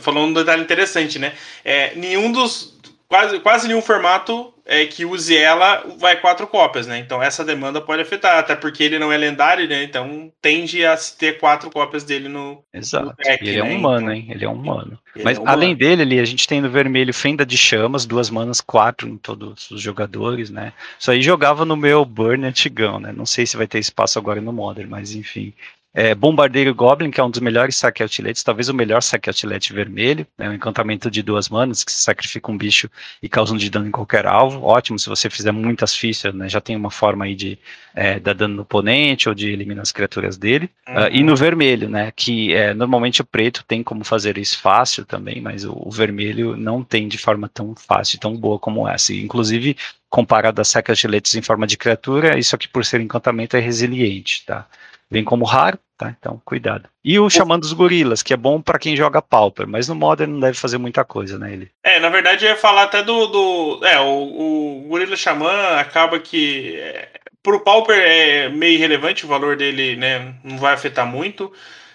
falou 0.00 0.26
um 0.26 0.32
detalhe 0.32 0.62
interessante, 0.62 1.18
né? 1.18 1.34
É, 1.64 1.94
nenhum 1.94 2.32
dos 2.32 2.78
quase, 3.08 3.40
quase 3.40 3.68
nenhum 3.68 3.82
formato 3.82 4.51
é, 4.64 4.86
que 4.86 5.04
use 5.04 5.36
ela 5.36 5.84
vai 5.98 6.20
quatro 6.20 6.46
cópias, 6.46 6.86
né? 6.86 6.98
Então 6.98 7.22
essa 7.22 7.44
demanda 7.44 7.80
pode 7.80 8.02
afetar, 8.02 8.38
até 8.38 8.54
porque 8.54 8.82
ele 8.82 8.98
não 8.98 9.12
é 9.12 9.16
lendário, 9.16 9.68
né? 9.68 9.82
Então 9.82 10.32
tende 10.40 10.84
a 10.84 10.96
ter 11.18 11.38
quatro 11.38 11.70
cópias 11.70 12.04
dele 12.04 12.28
no. 12.28 12.62
Exato. 12.72 13.06
No 13.06 13.14
deck, 13.16 13.42
ele 13.42 13.58
é 13.58 13.62
né? 13.62 13.70
é 13.70 13.74
um 13.74 13.78
humano, 13.78 14.00
então, 14.00 14.12
hein? 14.12 14.26
Ele 14.30 14.44
é 14.44 14.48
um 14.48 14.54
humano. 14.54 14.98
Mas 15.22 15.38
é 15.38 15.42
além 15.44 15.74
dele, 15.74 16.02
ali, 16.02 16.20
a 16.20 16.24
gente 16.24 16.46
tem 16.46 16.60
no 16.60 16.70
vermelho 16.70 17.12
Fenda 17.12 17.44
de 17.44 17.56
Chamas, 17.56 18.06
duas 18.06 18.30
manas, 18.30 18.60
quatro 18.60 19.08
em 19.08 19.16
todos 19.16 19.70
os 19.70 19.80
jogadores, 19.80 20.48
né? 20.48 20.72
Isso 20.98 21.10
aí 21.10 21.20
jogava 21.20 21.64
no 21.64 21.76
meu 21.76 22.04
Burn 22.04 22.46
antigão, 22.46 23.00
né? 23.00 23.12
Não 23.12 23.26
sei 23.26 23.46
se 23.46 23.56
vai 23.56 23.66
ter 23.66 23.78
espaço 23.78 24.18
agora 24.18 24.40
no 24.40 24.52
Modern, 24.52 24.88
mas 24.88 25.14
enfim. 25.14 25.52
É, 25.94 26.14
Bombardeiro 26.14 26.74
Goblin, 26.74 27.10
que 27.10 27.20
é 27.20 27.24
um 27.24 27.30
dos 27.30 27.40
melhores 27.40 27.76
saque 27.76 28.02
outletes, 28.02 28.42
talvez 28.42 28.70
o 28.70 28.74
melhor 28.74 29.02
saque 29.02 29.28
outlet 29.28 29.72
vermelho, 29.74 30.26
né, 30.38 30.48
um 30.48 30.54
encantamento 30.54 31.10
de 31.10 31.22
duas 31.22 31.50
manas 31.50 31.84
que 31.84 31.92
sacrifica 31.92 32.50
um 32.50 32.56
bicho 32.56 32.88
e 33.22 33.28
causa 33.28 33.52
um 33.52 33.58
de 33.58 33.68
dano 33.68 33.88
em 33.88 33.90
qualquer 33.90 34.26
alvo. 34.26 34.62
Ótimo 34.62 34.98
se 34.98 35.08
você 35.08 35.28
fizer 35.28 35.52
muitas 35.52 35.94
fichas, 35.94 36.32
né, 36.34 36.48
já 36.48 36.62
tem 36.62 36.76
uma 36.76 36.90
forma 36.90 37.26
aí 37.26 37.34
de 37.34 37.58
é, 37.94 38.18
dar 38.18 38.32
dano 38.32 38.56
no 38.56 38.62
oponente 38.62 39.28
ou 39.28 39.34
de 39.34 39.50
eliminar 39.50 39.82
as 39.82 39.92
criaturas 39.92 40.38
dele. 40.38 40.70
Uhum. 40.88 40.94
Uh, 40.94 41.08
e 41.12 41.22
no 41.22 41.36
vermelho, 41.36 41.90
né, 41.90 42.10
que 42.16 42.54
é, 42.54 42.72
normalmente 42.72 43.20
o 43.20 43.24
preto 43.24 43.62
tem 43.62 43.82
como 43.82 44.02
fazer 44.02 44.38
isso 44.38 44.58
fácil 44.58 45.04
também, 45.04 45.42
mas 45.42 45.62
o, 45.64 45.74
o 45.74 45.90
vermelho 45.90 46.56
não 46.56 46.82
tem 46.82 47.06
de 47.06 47.18
forma 47.18 47.50
tão 47.50 47.74
fácil, 47.74 48.18
tão 48.18 48.34
boa 48.34 48.58
como 48.58 48.88
essa. 48.88 49.12
E, 49.12 49.22
inclusive, 49.22 49.76
comparado 50.08 50.60
a 50.60 50.64
saque 50.64 50.90
outletes 50.90 51.34
em 51.34 51.42
forma 51.42 51.66
de 51.66 51.76
criatura, 51.76 52.38
isso 52.38 52.54
aqui 52.54 52.66
por 52.66 52.84
ser 52.84 53.00
encantamento 53.00 53.56
é 53.56 53.60
resiliente, 53.60 54.44
tá? 54.46 54.66
Vem 55.12 55.22
como 55.22 55.44
raro, 55.44 55.78
tá? 55.96 56.14
Então, 56.18 56.40
cuidado. 56.44 56.88
E 57.04 57.18
o 57.18 57.28
Xamã 57.28 57.58
dos 57.58 57.72
Gorilas, 57.72 58.22
que 58.22 58.32
é 58.32 58.36
bom 58.36 58.60
para 58.60 58.78
quem 58.78 58.96
joga 58.96 59.20
Pauper, 59.20 59.68
mas 59.68 59.88
no 59.88 59.94
Modern 59.94 60.32
não 60.32 60.40
deve 60.40 60.58
fazer 60.58 60.78
muita 60.78 61.04
coisa, 61.04 61.38
né? 61.38 61.52
Ele. 61.52 61.70
É, 61.84 62.00
na 62.00 62.08
verdade 62.08 62.44
eu 62.44 62.50
ia 62.50 62.56
falar 62.56 62.84
até 62.84 63.02
do. 63.02 63.26
do 63.26 63.80
é, 63.84 64.00
o, 64.00 64.84
o 64.84 64.88
Gorila 64.88 65.16
Xamã 65.16 65.76
acaba 65.76 66.18
que. 66.18 66.76
É, 66.76 67.10
pro 67.42 67.60
Pauper 67.60 67.98
é 67.98 68.48
meio 68.48 68.74
irrelevante, 68.74 69.24
o 69.24 69.28
valor 69.28 69.56
dele 69.56 69.96
né, 69.96 70.34
não 70.42 70.56
vai 70.56 70.72
afetar 70.72 71.06
muito. 71.06 71.52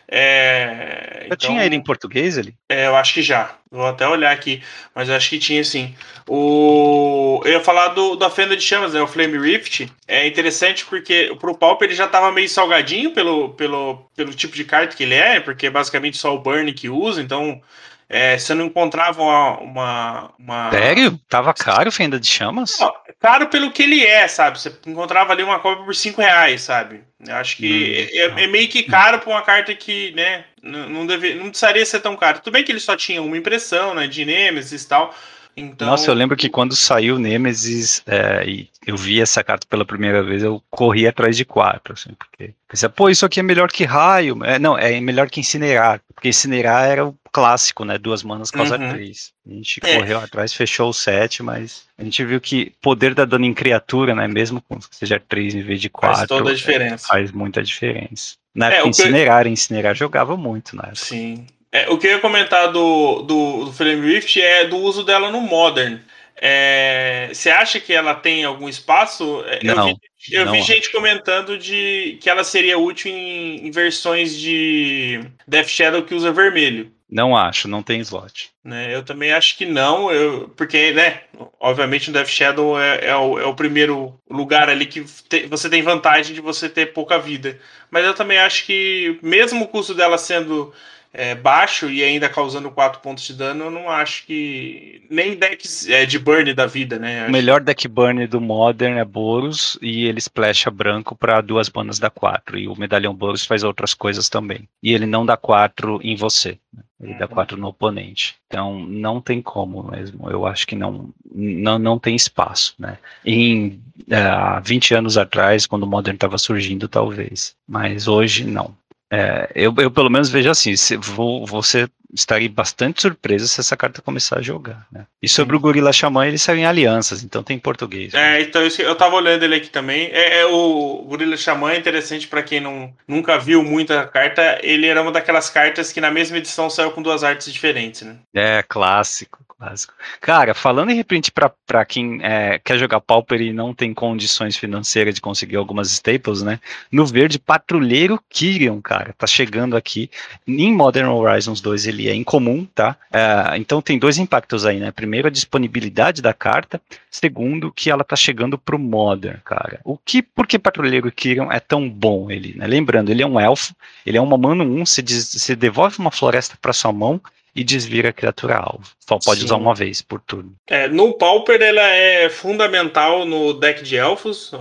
É, 0.09 1.17
já 1.19 1.25
então, 1.25 1.37
tinha 1.37 1.65
ele 1.65 1.75
em 1.75 1.83
português 1.83 2.37
ali? 2.37 2.55
É, 2.69 2.87
eu 2.87 2.95
acho 2.95 3.13
que 3.13 3.21
já. 3.21 3.51
Vou 3.69 3.85
até 3.85 4.07
olhar 4.07 4.31
aqui, 4.31 4.63
mas 4.95 5.09
eu 5.09 5.15
acho 5.15 5.29
que 5.29 5.37
tinha 5.37 5.61
sim. 5.63 5.93
O, 6.25 7.41
eu 7.43 7.53
ia 7.53 7.59
falar 7.59 7.89
do, 7.89 8.15
da 8.15 8.29
Fenda 8.29 8.55
de 8.55 8.63
Chamas, 8.63 8.93
né? 8.93 9.01
O 9.01 9.07
Flame 9.07 9.37
Rift. 9.37 9.91
É 10.07 10.25
interessante 10.25 10.85
porque 10.85 11.35
pro 11.39 11.57
Pauper 11.57 11.89
ele 11.89 11.95
já 11.95 12.07
tava 12.07 12.31
meio 12.31 12.47
salgadinho 12.47 13.11
pelo, 13.11 13.49
pelo, 13.49 14.09
pelo 14.15 14.33
tipo 14.33 14.55
de 14.55 14.63
carta 14.63 14.95
que 14.95 15.03
ele 15.03 15.15
é, 15.15 15.41
porque 15.41 15.67
é 15.67 15.69
basicamente 15.69 16.17
só 16.17 16.33
o 16.33 16.39
Burn 16.39 16.71
que 16.73 16.89
usa, 16.89 17.21
então 17.21 17.61
é, 18.09 18.37
você 18.37 18.53
não 18.53 18.65
encontrava 18.65 19.21
uma, 19.21 19.59
uma, 19.59 20.33
uma, 20.39 20.71
Sério? 20.71 21.19
Tava 21.27 21.53
caro 21.53 21.91
Fenda 21.91 22.17
de 22.17 22.27
Chamas? 22.27 22.79
Não, 22.79 22.93
caro 23.19 23.47
pelo 23.47 23.71
que 23.71 23.83
ele 23.83 24.05
é, 24.05 24.27
sabe? 24.29 24.59
Você 24.59 24.73
encontrava 24.85 25.33
ali 25.33 25.43
uma 25.43 25.59
cópia 25.59 25.83
por 25.83 25.93
5 25.93 26.21
reais, 26.21 26.61
sabe? 26.61 27.03
Eu 27.25 27.35
acho 27.35 27.57
que 27.57 28.09
hum, 28.13 28.37
é, 28.37 28.43
é, 28.43 28.47
meio 28.47 28.67
que 28.67 28.83
caro 28.83 29.19
para 29.19 29.29
uma 29.29 29.41
carta 29.41 29.73
que, 29.73 30.11
né, 30.11 30.45
não, 30.61 31.05
deve, 31.05 31.33
não 31.33 31.49
precisaria 31.49 31.85
ser 31.85 31.99
tão 31.99 32.15
caro. 32.15 32.39
Tudo 32.39 32.53
bem 32.53 32.63
que 32.63 32.71
ele 32.71 32.79
só 32.79 32.95
tinha 32.95 33.21
uma 33.21 33.37
impressão, 33.37 33.95
né, 33.95 34.05
de 34.05 34.23
Nemesis 34.23 34.83
e 34.83 34.87
tal. 34.87 35.15
Então... 35.57 35.87
Nossa, 35.87 36.11
eu 36.11 36.13
lembro 36.13 36.37
que 36.37 36.49
quando 36.49 36.75
saiu 36.75 37.17
Nemesis 37.17 38.03
é, 38.05 38.47
e 38.47 38.69
eu 38.85 38.95
vi 38.95 39.19
essa 39.19 39.43
carta 39.43 39.65
pela 39.67 39.83
primeira 39.83 40.21
vez, 40.21 40.43
eu 40.43 40.61
corri 40.69 41.07
atrás 41.07 41.35
de 41.35 41.43
quatro, 41.43 41.93
assim, 41.93 42.11
porque 42.13 42.53
pensei, 42.67 42.87
pô, 42.89 43.09
isso 43.09 43.25
aqui 43.25 43.39
é 43.39 43.43
melhor 43.43 43.71
que 43.71 43.83
raio. 43.83 44.37
É, 44.43 44.59
não, 44.59 44.77
é 44.77 45.01
melhor 45.01 45.27
que 45.31 45.39
incinerar, 45.39 45.99
porque 46.13 46.29
incinerar 46.29 46.85
era 46.85 47.07
o 47.07 47.15
clássico, 47.31 47.83
né? 47.83 47.97
Duas 47.97 48.21
manas 48.21 48.51
causa 48.51 48.77
uhum. 48.77 48.91
três. 48.91 49.33
A 49.49 49.53
gente 49.53 49.79
é. 49.83 49.97
correu 49.97 50.19
atrás, 50.19 50.53
fechou 50.53 50.89
o 50.89 50.93
set, 50.93 51.41
mas 51.41 51.85
a 51.97 52.03
gente 52.03 52.23
viu 52.23 52.39
que 52.39 52.71
poder 52.79 53.15
da 53.15 53.25
dano 53.25 53.45
em 53.45 53.53
criatura, 53.53 54.13
né? 54.13 54.27
Mesmo 54.27 54.61
que 54.61 54.95
seja 54.95 55.19
três 55.19 55.55
em 55.55 55.63
vez 55.63 55.81
de 55.81 55.89
quatro. 55.89 56.17
Faz 56.17 56.27
toda 56.27 56.51
a 56.51 56.53
diferença. 56.53 57.05
É, 57.05 57.07
faz 57.07 57.31
muita 57.31 57.63
diferença. 57.63 58.35
Na 58.53 58.67
época, 58.67 58.85
é, 58.85 58.89
incinerar, 58.89 59.47
incinerar 59.47 59.95
jogava 59.95 60.37
muito, 60.37 60.75
né? 60.75 60.91
Sim. 60.93 61.47
É, 61.71 61.89
o 61.89 61.97
que 61.97 62.07
eu 62.07 62.11
ia 62.11 62.19
comentar 62.19 62.71
do, 62.71 63.21
do, 63.23 63.65
do 63.65 63.73
Flame 63.73 64.13
Rift 64.13 64.41
é 64.41 64.65
do 64.65 64.77
uso 64.77 65.03
dela 65.03 65.29
no 65.29 65.41
Modern. 65.41 65.99
É, 66.39 67.29
você 67.33 67.49
acha 67.49 67.79
que 67.79 67.91
ela 67.91 68.13
tem 68.13 68.43
algum 68.43 68.69
espaço? 68.69 69.43
Não. 69.63 69.89
Eu 69.89 69.95
vi, 69.95 70.35
eu 70.35 70.45
não. 70.45 70.51
vi 70.53 70.61
gente 70.61 70.91
comentando 70.91 71.57
de 71.57 72.17
que 72.21 72.29
ela 72.29 72.43
seria 72.43 72.77
útil 72.77 73.11
em, 73.11 73.67
em, 73.67 73.71
versões 73.71 74.37
de 74.37 75.19
Death 75.47 75.67
Shadow 75.67 76.03
que 76.03 76.13
usa 76.13 76.31
vermelho. 76.31 76.91
Não 77.09 77.35
acho, 77.35 77.69
não 77.69 77.81
tem 77.81 78.01
slot. 78.01 78.49
Né, 78.63 78.93
eu 78.93 79.01
também 79.01 79.31
acho 79.31 79.57
que 79.57 79.65
não, 79.65 80.11
eu, 80.11 80.49
porque, 80.57 80.91
né, 80.91 81.21
obviamente 81.57 82.09
o 82.09 82.13
Death 82.13 82.27
Shadow 82.27 82.79
é, 82.79 83.05
é, 83.05 83.15
o, 83.15 83.39
é 83.39 83.45
o 83.45 83.55
primeiro 83.55 84.13
lugar 84.29 84.69
ali 84.69 84.85
que 84.85 85.05
te, 85.29 85.47
você 85.47 85.69
tem 85.69 85.81
vantagem 85.81 86.35
de 86.35 86.41
você 86.41 86.67
ter 86.67 86.87
pouca 86.87 87.17
vida. 87.17 87.57
Mas 87.89 88.05
eu 88.05 88.13
também 88.13 88.37
acho 88.37 88.65
que, 88.65 89.17
mesmo 89.23 89.63
o 89.63 89.67
custo 89.69 89.93
dela 89.93 90.17
sendo 90.17 90.73
é, 91.13 91.33
baixo 91.35 91.89
e 91.89 92.03
ainda 92.03 92.29
causando 92.29 92.69
4 92.69 93.01
pontos 93.01 93.23
de 93.25 93.33
dano, 93.33 93.65
eu 93.65 93.71
não 93.71 93.89
acho 93.89 94.25
que. 94.25 95.05
Nem 95.09 95.35
decks 95.35 95.87
é, 95.89 96.05
de 96.05 96.19
burn 96.19 96.53
da 96.53 96.65
vida, 96.65 96.99
né? 96.99 97.27
O 97.27 97.31
melhor 97.31 97.61
deck 97.61 97.87
burn 97.87 98.27
do 98.27 98.39
Modern 98.39 98.97
é 98.97 99.05
Boros 99.05 99.77
e 99.81 100.05
ele 100.05 100.19
splasha 100.19 100.69
branco 100.69 101.15
para 101.15 101.41
duas 101.41 101.69
manas 101.69 101.99
da 101.99 102.09
4. 102.09 102.57
E 102.57 102.67
o 102.67 102.75
medalhão 102.75 103.13
Boros 103.13 103.45
faz 103.45 103.63
outras 103.63 103.93
coisas 103.93 104.29
também. 104.29 104.67
E 104.81 104.93
ele 104.93 105.05
não 105.05 105.25
dá 105.25 105.37
4 105.37 105.99
em 106.03 106.15
você. 106.15 106.59
Né? 106.73 106.83
Ele 107.01 107.13
uhum. 107.13 107.19
dá 107.19 107.27
4 107.27 107.57
no 107.57 107.67
oponente. 107.67 108.35
Então 108.47 108.79
não 108.79 109.21
tem 109.21 109.41
como 109.41 109.83
mesmo. 109.83 110.29
Eu 110.29 110.45
acho 110.45 110.67
que 110.67 110.75
não, 110.75 111.13
não, 111.33 111.79
não 111.79 111.99
tem 111.99 112.15
espaço. 112.15 112.75
Né? 112.77 112.97
Em 113.25 113.81
uh, 114.09 114.57
é, 114.57 114.61
20 114.63 114.95
anos 114.95 115.17
atrás, 115.17 115.65
quando 115.65 115.83
o 115.83 115.87
Modern 115.87 116.15
estava 116.15 116.37
surgindo, 116.37 116.87
talvez. 116.87 117.55
Mas 117.67 118.07
hoje 118.07 118.43
não. 118.43 118.75
É, 119.11 119.49
eu, 119.55 119.73
eu, 119.77 119.89
pelo 119.89 120.09
menos 120.09 120.29
vejo 120.29 120.49
assim, 120.49 120.75
se, 120.75 120.97
vou, 120.97 121.45
você 121.45 121.87
estaria 122.13 122.49
bastante 122.49 123.01
surpreso 123.01 123.47
se 123.47 123.59
essa 123.59 123.75
carta 123.75 124.01
começar 124.01 124.39
a 124.39 124.41
jogar. 124.41 124.85
Né? 124.91 125.05
E 125.21 125.27
sobre 125.27 125.55
Sim. 125.55 125.57
o 125.57 125.61
Gorila 125.61 125.93
Xamã, 125.93 126.27
ele 126.27 126.37
saiu 126.37 126.57
em 126.57 126.65
alianças, 126.65 127.23
então 127.23 127.43
tem 127.43 127.59
português. 127.59 128.13
É, 128.13 128.41
então 128.41 128.61
eu 128.61 128.95
tava 128.95 129.15
olhando 129.15 129.43
ele 129.43 129.55
aqui 129.55 129.69
também. 129.69 130.09
É, 130.11 130.39
é 130.39 130.45
o 130.45 131.05
Gorila 131.07 131.37
Xamã 131.37 131.71
é 131.71 131.77
interessante 131.77 132.27
para 132.27 132.43
quem 132.43 132.59
não, 132.59 132.93
nunca 133.07 133.37
viu 133.37 133.63
muita 133.63 134.05
carta. 134.07 134.59
Ele 134.61 134.87
era 134.87 135.01
uma 135.01 135.11
daquelas 135.11 135.49
cartas 135.49 135.91
que 135.91 136.01
na 136.01 136.11
mesma 136.11 136.37
edição 136.37 136.69
saiu 136.69 136.91
com 136.91 137.01
duas 137.01 137.23
artes 137.23 137.51
diferentes, 137.51 138.01
né? 138.01 138.17
É, 138.33 138.63
clássico 138.63 139.47
clássico. 139.57 139.93
Cara, 140.21 140.53
falando 140.53 140.91
em 140.91 140.95
reprint 140.95 141.31
para 141.31 141.85
quem 141.85 142.19
é, 142.21 142.59
quer 142.59 142.77
jogar 142.77 143.01
Pauper 143.01 143.41
e 143.41 143.51
não 143.51 143.73
tem 143.73 143.93
condições 143.93 144.55
financeiras 144.55 145.15
de 145.15 145.21
conseguir 145.21 145.55
algumas 145.55 145.91
staples, 145.91 146.43
né? 146.43 146.59
No 146.91 147.05
verde, 147.05 147.39
Patrulheiro 147.39 148.21
Kyrion, 148.29 148.79
cara, 148.81 149.13
tá 149.17 149.25
chegando 149.25 149.75
aqui. 149.75 150.09
Em 150.47 150.71
Modern 150.73 151.09
Horizons 151.09 151.59
2 151.59 151.87
ele 151.87 152.06
é 152.09 152.15
incomum, 152.15 152.65
tá? 152.65 152.95
É, 153.11 153.57
então 153.57 153.81
tem 153.81 153.97
dois 153.97 154.17
impactos 154.17 154.65
aí, 154.65 154.79
né? 154.79 154.91
Primeiro, 154.91 155.27
a 155.27 155.31
disponibilidade 155.31 156.21
da 156.21 156.33
carta. 156.33 156.81
Segundo, 157.09 157.71
que 157.71 157.89
ela 157.89 158.03
tá 158.03 158.15
chegando 158.15 158.57
pro 158.57 158.77
Modern, 158.77 159.39
cara. 159.43 159.79
O 159.83 159.97
que, 159.97 160.21
por 160.21 160.45
que 160.45 160.59
Patrulheiro 160.59 161.11
Kyrion 161.11 161.51
é 161.51 161.59
tão 161.59 161.89
bom 161.89 162.29
ele, 162.29 162.53
né? 162.55 162.67
Lembrando, 162.67 163.09
ele 163.09 163.23
é 163.23 163.27
um 163.27 163.39
elfo, 163.39 163.75
ele 164.05 164.17
é 164.17 164.21
uma 164.21 164.37
mano 164.37 164.63
1, 164.63 164.85
você, 164.85 165.01
você 165.01 165.55
devolve 165.55 165.97
uma 165.99 166.11
floresta 166.11 166.57
para 166.61 166.73
sua 166.73 166.91
mão 166.91 167.21
e 167.57 167.63
desvira 167.63 168.09
a 168.09 168.13
criatura 168.13 168.55
alvo. 168.55 168.85
Só 168.99 169.17
pode 169.17 169.39
Sim. 169.39 169.45
usar 169.47 169.55
uma 169.55 169.73
vez 169.73 169.99
por 169.99 170.21
turno. 170.21 170.53
É, 170.67 170.87
no 170.87 171.13
Pauper 171.13 171.59
ela 171.59 171.81
é 171.81 172.29
fundamental 172.29 173.25
no 173.25 173.51
deck 173.51 173.83
de 173.83 173.97
elfos, 173.97 174.51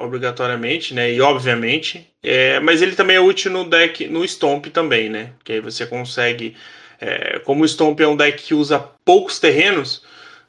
obrigatoriamente, 0.00 0.94
né? 0.94 1.12
E 1.12 1.20
obviamente. 1.20 2.08
É, 2.22 2.58
mas 2.60 2.80
ele 2.80 2.96
também 2.96 3.16
é 3.16 3.20
útil 3.20 3.52
no 3.52 3.68
deck, 3.68 4.08
no 4.08 4.26
Stomp 4.26 4.66
também, 4.68 5.10
né? 5.10 5.32
Que 5.44 5.52
aí 5.52 5.60
você 5.60 5.84
consegue. 5.84 6.56
É, 7.00 7.38
como 7.40 7.62
o 7.62 7.68
Stomp 7.68 8.00
é 8.00 8.08
um 8.08 8.16
deck 8.16 8.42
que 8.42 8.54
usa 8.54 8.78
poucos 9.04 9.38
terrenos, 9.38 10.02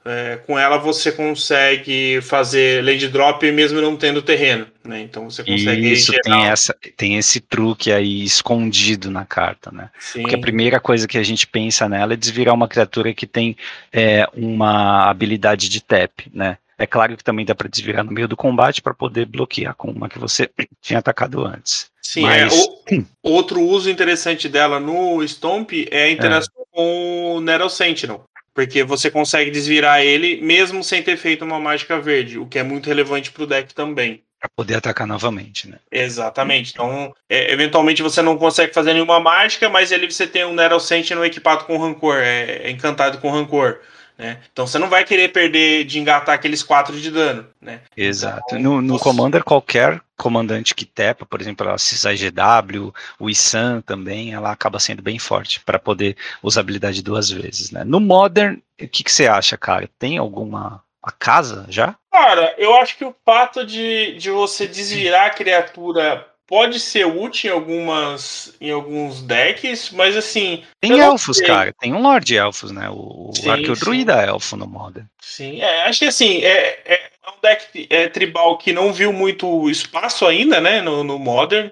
é, 0.08 0.38
com 0.48 0.58
ela 0.58 0.78
você 0.78 1.12
consegue 1.12 2.22
fazer 2.22 2.82
land 2.84 3.10
drop 3.10 3.52
mesmo 3.52 3.82
não 3.82 3.98
tendo 3.98 4.22
terreno, 4.22 4.66
né? 4.84 5.02
Então 5.02 5.30
você 5.30 5.44
consegue. 5.44 5.92
Isso 5.92 6.14
tem, 6.24 6.46
essa, 6.46 6.76
tem 6.96 7.18
esse 7.18 7.42
truque 7.42 7.92
aí 7.92 8.24
escondido 8.24 9.12
na 9.12 9.26
carta, 9.26 9.70
né? 9.70 9.90
Sim. 10.00 10.22
Porque 10.22 10.36
a 10.36 10.40
primeira 10.40 10.80
coisa 10.80 11.08
que 11.08 11.18
a 11.18 11.24
gente 11.24 11.46
pensa 11.46 11.90
nela 11.90 12.14
é 12.14 12.16
desvirar 12.16 12.56
uma 12.56 12.70
criatura 12.70 13.14
que 13.14 13.28
tem 13.28 13.58
é, 13.92 14.26
uma 14.34 15.10
habilidade 15.10 15.68
de 15.68 15.82
tap, 15.82 16.12
né? 16.34 16.58
É 16.78 16.86
claro 16.86 17.18
que 17.18 17.24
também 17.24 17.46
dá 17.46 17.56
para 17.56 17.68
desvirar 17.68 18.06
no 18.06 18.12
meio 18.12 18.28
do 18.28 18.38
combate 18.38 18.82
para 18.82 18.94
poder 18.94 19.26
bloquear 19.26 19.74
com 19.76 19.90
uma 19.90 20.08
que 20.08 20.20
você 20.20 20.50
tinha 20.80 21.00
atacado 21.00 21.44
antes. 21.44 21.92
Sim, 22.08 22.22
Mas... 22.22 22.54
é, 22.54 22.96
o, 22.96 23.06
outro 23.22 23.60
uso 23.62 23.90
interessante 23.90 24.48
dela 24.48 24.80
no 24.80 25.22
Stomp 25.28 25.74
é 25.92 26.04
a 26.04 26.10
interação 26.10 26.54
é. 26.58 26.66
com 26.72 27.36
o 27.36 27.42
Nero 27.42 27.70
Sentinel. 27.70 28.24
Porque 28.54 28.82
você 28.82 29.12
consegue 29.12 29.52
desvirar 29.52 30.02
ele 30.02 30.40
mesmo 30.42 30.82
sem 30.86 31.04
ter 31.04 31.18
feito 31.18 31.44
uma 31.44 31.60
mágica 31.60 32.00
verde, 32.00 32.40
o 32.40 32.46
que 32.46 32.60
é 32.60 32.64
muito 32.64 32.88
relevante 32.88 33.30
para 33.30 33.44
o 33.44 33.46
deck 33.46 33.74
também. 33.74 34.24
Para 34.40 34.50
poder 34.56 34.76
atacar 34.76 35.06
novamente, 35.06 35.68
né? 35.68 35.80
Exatamente. 35.92 36.72
Então, 36.72 37.14
é, 37.30 37.52
eventualmente 37.52 38.02
você 38.02 38.22
não 38.22 38.38
consegue 38.38 38.74
fazer 38.74 38.94
nenhuma 38.94 39.20
mágica, 39.20 39.68
mas 39.68 39.92
ali 39.92 40.10
você 40.10 40.26
tem 40.26 40.46
um 40.46 40.54
Nero 40.54 40.80
Sentinel 40.80 41.26
equipado 41.26 41.66
com 41.66 41.78
rancor, 41.78 42.20
é, 42.20 42.62
é 42.64 42.72
encantado 42.72 43.18
com 43.18 43.30
rancor. 43.30 43.82
Né? 44.18 44.40
Então 44.52 44.66
você 44.66 44.80
não 44.80 44.90
vai 44.90 45.04
querer 45.04 45.32
perder 45.32 45.86
de 45.86 46.00
engatar 46.00 46.34
aqueles 46.34 46.64
4 46.64 47.00
de 47.00 47.12
dano. 47.12 47.48
Né? 47.62 47.82
Exato. 47.96 48.56
Então, 48.56 48.60
no, 48.60 48.82
no 48.82 48.98
você... 48.98 49.04
Commander, 49.04 49.44
qualquer 49.44 50.02
comandante 50.18 50.74
que 50.74 50.86
tepa, 50.86 51.26
por 51.26 51.40
exemplo, 51.40 51.70
a 51.70 51.78
CISA 51.78 52.14
GW, 52.14 52.92
o 53.20 53.30
ISAN 53.30 53.82
também, 53.82 54.34
ela 54.34 54.52
acaba 54.52 54.80
sendo 54.80 55.02
bem 55.02 55.20
forte 55.20 55.60
para 55.60 55.78
poder 55.78 56.18
usar 56.42 56.62
habilidade 56.62 57.04
duas 57.04 57.30
vezes. 57.30 57.70
Né? 57.70 57.84
No 57.84 58.00
Modern, 58.00 58.58
o 58.82 58.88
que, 58.88 59.04
que 59.04 59.12
você 59.12 59.28
acha, 59.28 59.56
cara? 59.58 59.88
Tem 60.00 60.18
alguma 60.18 60.84
a 61.04 61.12
casa 61.12 61.66
já? 61.70 61.96
Cara, 62.12 62.54
eu 62.58 62.76
acho 62.76 62.98
que 62.98 63.06
o 63.06 63.16
fato 63.24 63.66
de, 63.66 64.18
de 64.18 64.30
você 64.30 64.68
desvirar 64.68 65.28
a 65.28 65.34
criatura 65.34 66.28
pode 66.48 66.80
ser 66.80 67.06
útil 67.06 67.52
em 67.52 67.54
algumas 67.54 68.56
em 68.60 68.72
alguns 68.72 69.22
decks, 69.22 69.92
mas 69.92 70.16
assim. 70.16 70.64
Tem 70.80 71.00
elfos, 71.00 71.42
cara. 71.42 71.74
Tem 71.80 71.94
um 71.94 72.02
Lord 72.02 72.36
Elfos, 72.36 72.72
né? 72.72 72.90
O, 72.90 73.32
sim, 73.36 73.50
Arqueodruida 73.50 74.24
é 74.24 74.30
elfo 74.30 74.56
no 74.56 74.66
Modern. 74.66 75.06
Sim, 75.20 75.62
é, 75.62 75.84
acho 75.84 76.00
que 76.00 76.06
assim, 76.06 76.44
é, 76.44 76.80
é 76.86 77.12
um 77.28 77.42
deck 77.42 77.88
é, 77.90 78.08
tribal 78.08 78.58
que 78.58 78.72
não 78.72 78.94
viu 78.94 79.12
muito 79.12 79.70
espaço 79.70 80.26
ainda, 80.26 80.62
né? 80.62 80.82
No, 80.82 81.04
no 81.04 81.20
Modern. 81.20 81.70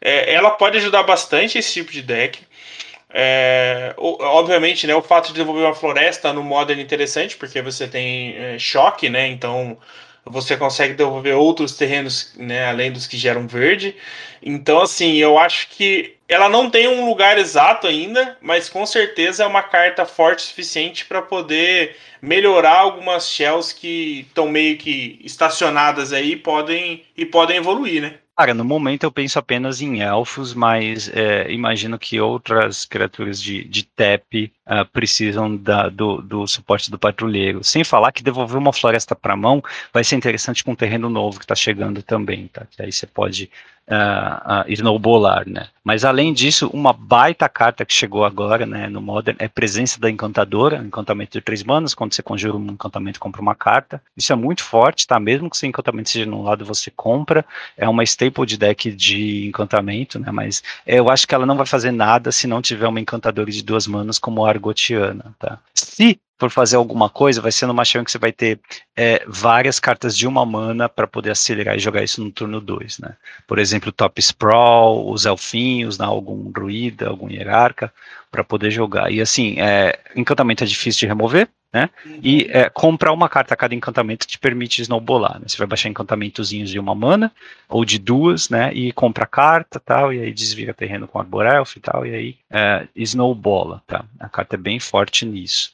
É, 0.00 0.32
ela 0.32 0.50
pode 0.50 0.76
ajudar 0.76 1.02
bastante 1.02 1.58
esse 1.58 1.72
tipo 1.72 1.90
de 1.90 2.02
deck. 2.02 2.46
É, 3.10 3.94
obviamente, 3.96 4.86
né, 4.86 4.94
o 4.94 5.00
fato 5.00 5.28
de 5.28 5.32
desenvolver 5.32 5.62
uma 5.62 5.74
floresta 5.74 6.30
no 6.30 6.44
Modern 6.44 6.78
é 6.78 6.82
interessante, 6.82 7.36
porque 7.38 7.62
você 7.62 7.88
tem 7.88 8.36
é, 8.36 8.58
choque, 8.58 9.08
né? 9.08 9.26
Então 9.26 9.78
você 10.30 10.56
consegue 10.56 10.94
devolver 10.94 11.34
outros 11.34 11.76
terrenos, 11.76 12.32
né, 12.36 12.66
além 12.66 12.92
dos 12.92 13.06
que 13.06 13.16
geram 13.16 13.46
verde. 13.46 13.96
Então, 14.42 14.80
assim, 14.80 15.16
eu 15.16 15.38
acho 15.38 15.68
que 15.70 16.16
ela 16.28 16.48
não 16.48 16.70
tem 16.70 16.86
um 16.88 17.08
lugar 17.08 17.38
exato 17.38 17.86
ainda, 17.86 18.36
mas 18.40 18.68
com 18.68 18.84
certeza 18.84 19.44
é 19.44 19.46
uma 19.46 19.62
carta 19.62 20.04
forte 20.04 20.40
o 20.40 20.42
suficiente 20.42 21.04
para 21.06 21.22
poder 21.22 21.96
melhorar 22.20 22.78
algumas 22.78 23.28
shells 23.30 23.74
que 23.74 24.26
estão 24.28 24.48
meio 24.48 24.76
que 24.76 25.18
estacionadas 25.24 26.12
aí 26.12 26.36
podem, 26.36 27.04
e 27.16 27.24
podem 27.24 27.56
evoluir, 27.56 28.02
né? 28.02 28.18
Cara, 28.38 28.54
no 28.54 28.64
momento 28.64 29.02
eu 29.02 29.10
penso 29.10 29.36
apenas 29.36 29.82
em 29.82 30.00
elfos, 30.00 30.54
mas 30.54 31.08
é, 31.08 31.50
imagino 31.50 31.98
que 31.98 32.20
outras 32.20 32.84
criaturas 32.84 33.42
de, 33.42 33.64
de 33.64 33.82
TEP 33.82 34.52
uh, 34.64 34.86
precisam 34.92 35.56
da, 35.56 35.88
do, 35.88 36.22
do, 36.22 36.46
suporte 36.46 36.88
do 36.88 36.96
patrulheiro. 36.96 37.64
Sem 37.64 37.82
falar 37.82 38.12
que 38.12 38.22
devolver 38.22 38.56
uma 38.56 38.72
floresta 38.72 39.16
para 39.16 39.34
mão 39.34 39.60
vai 39.92 40.04
ser 40.04 40.14
interessante 40.14 40.62
com 40.62 40.70
um 40.70 40.76
terreno 40.76 41.10
novo 41.10 41.36
que 41.40 41.44
está 41.44 41.56
chegando 41.56 42.00
também, 42.00 42.46
tá? 42.46 42.64
Que 42.70 42.80
aí 42.80 42.92
você 42.92 43.08
pode 43.08 43.50
uh, 43.88 44.60
uh, 44.60 44.72
snowballar, 44.72 45.48
né? 45.48 45.68
Mas 45.82 46.04
além 46.04 46.32
disso, 46.32 46.68
uma 46.72 46.92
baita 46.92 47.48
carta 47.48 47.84
que 47.84 47.94
chegou 47.94 48.24
agora, 48.24 48.66
né, 48.66 48.88
no 48.88 49.00
Modern, 49.00 49.36
é 49.40 49.48
presença 49.48 49.98
da 49.98 50.10
encantadora, 50.10 50.76
encantamento 50.76 51.32
de 51.32 51.40
três 51.40 51.64
manas, 51.64 51.94
quando 51.94 52.12
você 52.12 52.22
conjura 52.22 52.56
um 52.56 52.66
encantamento, 52.66 53.18
compra 53.18 53.40
uma 53.40 53.54
carta. 53.54 54.02
Isso 54.16 54.32
é 54.32 54.36
muito 54.36 54.62
forte, 54.62 55.06
tá? 55.06 55.18
Mesmo 55.18 55.48
que 55.48 55.56
seu 55.56 55.68
encantamento 55.68 56.10
seja 56.10 56.26
no 56.26 56.42
lado, 56.42 56.64
você 56.64 56.90
compra. 56.90 57.44
É 57.76 57.88
uma 57.88 58.04
staple 58.04 58.44
de 58.44 58.58
deck 58.58 58.92
de 58.92 59.48
encantamento, 59.48 60.18
né? 60.18 60.30
Mas 60.30 60.62
eu 60.86 61.08
acho 61.08 61.26
que 61.26 61.34
ela 61.34 61.46
não 61.46 61.56
vai 61.56 61.66
fazer 61.66 61.90
nada 61.90 62.30
se 62.30 62.46
não 62.46 62.60
tiver 62.60 62.86
uma 62.86 63.00
encantadora 63.00 63.50
de 63.50 63.64
duas 63.64 63.86
manas 63.86 64.18
como 64.18 64.44
a 64.44 64.48
Argotiana, 64.50 65.34
tá? 65.38 65.58
Se 65.74 66.20
for 66.38 66.50
fazer 66.50 66.76
alguma 66.76 67.10
coisa, 67.10 67.40
vai 67.40 67.50
ser 67.50 67.66
numa 67.66 67.84
chão 67.84 68.04
que 68.04 68.10
você 68.10 68.18
vai 68.18 68.32
ter 68.32 68.60
é, 68.96 69.24
várias 69.26 69.80
cartas 69.80 70.16
de 70.16 70.26
uma 70.26 70.46
mana 70.46 70.88
para 70.88 71.06
poder 71.06 71.30
acelerar 71.30 71.76
e 71.76 71.80
jogar 71.80 72.02
isso 72.02 72.22
no 72.22 72.30
turno 72.30 72.60
2, 72.60 73.00
né? 73.00 73.16
Por 73.46 73.58
exemplo, 73.58 73.90
Top 73.90 74.20
Sprawl, 74.20 75.10
os 75.10 75.26
elfinhos, 75.26 75.98
né, 75.98 76.06
algum 76.06 76.50
druida, 76.50 77.08
algum 77.08 77.28
hierarca, 77.28 77.92
para 78.30 78.44
poder 78.44 78.70
jogar. 78.70 79.10
E 79.10 79.20
assim, 79.20 79.56
é, 79.58 79.98
encantamento 80.14 80.62
é 80.62 80.66
difícil 80.66 81.00
de 81.00 81.06
remover, 81.06 81.48
né? 81.72 81.90
Uhum. 82.04 82.20
E 82.22 82.46
é, 82.50 82.70
comprar 82.70 83.12
uma 83.12 83.28
carta 83.28 83.54
a 83.54 83.56
cada 83.56 83.74
encantamento 83.74 84.26
te 84.26 84.38
permite 84.38 84.80
snowbolar, 84.82 85.38
né? 85.38 85.44
Você 85.46 85.58
vai 85.58 85.66
baixar 85.66 85.88
encantamentozinhos 85.88 86.70
de 86.70 86.78
uma 86.78 86.94
mana, 86.94 87.32
ou 87.68 87.84
de 87.84 87.98
duas, 87.98 88.48
né? 88.48 88.72
E 88.72 88.92
compra 88.92 89.26
carta 89.26 89.78
tal, 89.78 90.12
e 90.12 90.20
aí 90.20 90.32
desvira 90.32 90.72
terreno 90.72 91.06
com 91.06 91.18
Arborelf 91.18 91.76
e 91.76 91.80
tal, 91.80 92.06
e 92.06 92.14
aí 92.14 92.36
é, 92.50 92.88
snowbola, 92.96 93.82
tá? 93.86 94.04
A 94.18 94.28
carta 94.28 94.56
é 94.56 94.58
bem 94.58 94.80
forte 94.80 95.26
nisso. 95.26 95.72